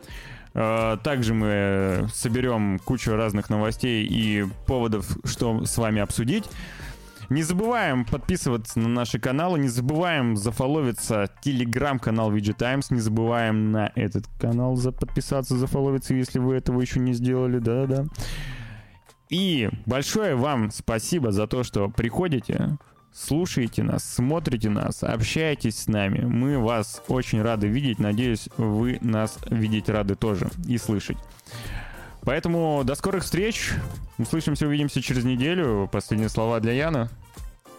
А, 0.52 0.96
Также 0.98 1.32
мы 1.32 2.08
соберем 2.12 2.78
кучу 2.80 3.14
разных 3.14 3.48
новостей 3.50 4.04
и 4.06 4.44
поводов, 4.66 5.06
что 5.24 5.64
с 5.64 5.78
вами 5.78 6.00
обсудить. 6.02 6.44
Не 7.30 7.44
забываем 7.44 8.04
подписываться 8.04 8.80
на 8.80 8.88
наши 8.88 9.20
каналы, 9.20 9.60
не 9.60 9.68
забываем 9.68 10.36
зафоловиться 10.36 11.30
телеграм-канал 11.42 12.32
VG 12.32 12.54
Times, 12.54 12.90
не 12.90 12.98
забываем 12.98 13.70
на 13.70 13.92
этот 13.94 14.26
канал 14.40 14.74
за 14.74 14.90
подписаться, 14.90 15.56
зафоловиться, 15.56 16.12
если 16.12 16.40
вы 16.40 16.56
этого 16.56 16.80
еще 16.80 16.98
не 16.98 17.12
сделали, 17.12 17.60
да-да. 17.60 18.06
И 19.28 19.70
большое 19.86 20.34
вам 20.34 20.72
спасибо 20.72 21.30
за 21.30 21.46
то, 21.46 21.62
что 21.62 21.88
приходите, 21.88 22.78
слушаете 23.14 23.84
нас, 23.84 24.02
смотрите 24.02 24.68
нас, 24.68 25.04
общаетесь 25.04 25.78
с 25.78 25.86
нами. 25.86 26.24
Мы 26.24 26.58
вас 26.58 27.00
очень 27.06 27.42
рады 27.42 27.68
видеть. 27.68 28.00
Надеюсь, 28.00 28.48
вы 28.56 28.98
нас 29.02 29.38
видеть 29.48 29.88
рады 29.88 30.16
тоже 30.16 30.50
и 30.66 30.76
слышать. 30.78 31.18
Поэтому 32.22 32.82
до 32.84 32.96
скорых 32.96 33.22
встреч. 33.22 33.70
Услышимся, 34.18 34.66
увидимся 34.66 35.00
через 35.00 35.24
неделю. 35.24 35.88
Последние 35.90 36.28
слова 36.28 36.58
для 36.58 36.72
Яна. 36.72 37.08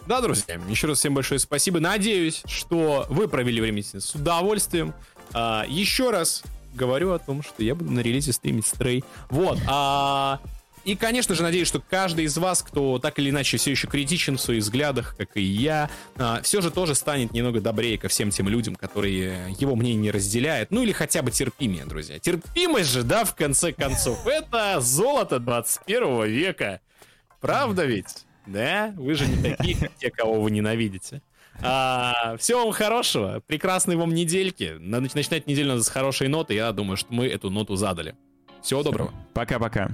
Да, 0.06 0.20
друзья, 0.20 0.60
еще 0.68 0.88
раз 0.88 0.98
всем 0.98 1.14
большое 1.14 1.38
спасибо. 1.38 1.80
Надеюсь, 1.80 2.42
что 2.46 3.06
вы 3.08 3.28
провели 3.28 3.60
время 3.60 3.82
с 3.82 4.14
удовольствием. 4.14 4.94
А, 5.32 5.64
еще 5.68 6.10
раз 6.10 6.42
говорю 6.74 7.12
о 7.12 7.18
том, 7.18 7.42
что 7.42 7.62
я 7.62 7.74
буду 7.74 7.90
на 7.90 8.00
релизе 8.00 8.32
стримить 8.32 8.66
стрей. 8.66 9.04
Вот. 9.30 9.58
А, 9.68 10.40
и, 10.84 10.96
конечно 10.96 11.34
же, 11.34 11.42
надеюсь, 11.42 11.68
что 11.68 11.80
каждый 11.80 12.24
из 12.24 12.36
вас, 12.36 12.62
кто 12.62 12.98
так 12.98 13.18
или 13.20 13.30
иначе 13.30 13.56
все 13.56 13.70
еще 13.70 13.86
критичен 13.86 14.36
в 14.36 14.40
своих 14.40 14.62
взглядах, 14.62 15.14
как 15.16 15.36
и 15.36 15.42
я, 15.42 15.88
а, 16.16 16.40
все 16.42 16.60
же 16.60 16.72
тоже 16.72 16.94
станет 16.96 17.32
немного 17.32 17.60
добрее 17.60 17.96
ко 17.98 18.08
всем 18.08 18.30
тем 18.30 18.48
людям, 18.48 18.74
которые 18.74 19.54
его 19.58 19.76
мнение 19.76 20.02
не 20.02 20.10
разделяют. 20.10 20.72
Ну 20.72 20.82
или 20.82 20.92
хотя 20.92 21.22
бы 21.22 21.30
терпимее, 21.30 21.84
друзья. 21.84 22.18
Терпимость 22.18 22.90
же, 22.90 23.04
да, 23.04 23.24
в 23.24 23.36
конце 23.36 23.72
концов. 23.72 24.26
Это 24.26 24.80
золото 24.80 25.38
21 25.38 26.24
века. 26.26 26.80
Правда 27.40 27.84
ведь? 27.84 28.24
Да? 28.46 28.92
Вы 28.96 29.14
же 29.14 29.26
не 29.26 29.42
такие, 29.42 29.76
как 29.76 29.94
те, 29.96 30.10
кого 30.10 30.40
вы 30.40 30.50
ненавидите. 30.50 31.22
А, 31.62 32.36
всего 32.38 32.64
вам 32.64 32.72
хорошего, 32.72 33.42
прекрасной 33.46 33.96
вам 33.96 34.14
недельки. 34.14 34.76
Надо 34.78 35.08
начинать 35.14 35.46
неделю 35.46 35.68
надо 35.68 35.82
с 35.82 35.88
хорошей 35.88 36.28
ноты. 36.28 36.54
Я 36.54 36.72
думаю, 36.72 36.96
что 36.96 37.12
мы 37.12 37.26
эту 37.26 37.50
ноту 37.50 37.76
задали. 37.76 38.16
Всего 38.62 38.82
доброго. 38.82 39.12
Пока-пока. 39.34 39.90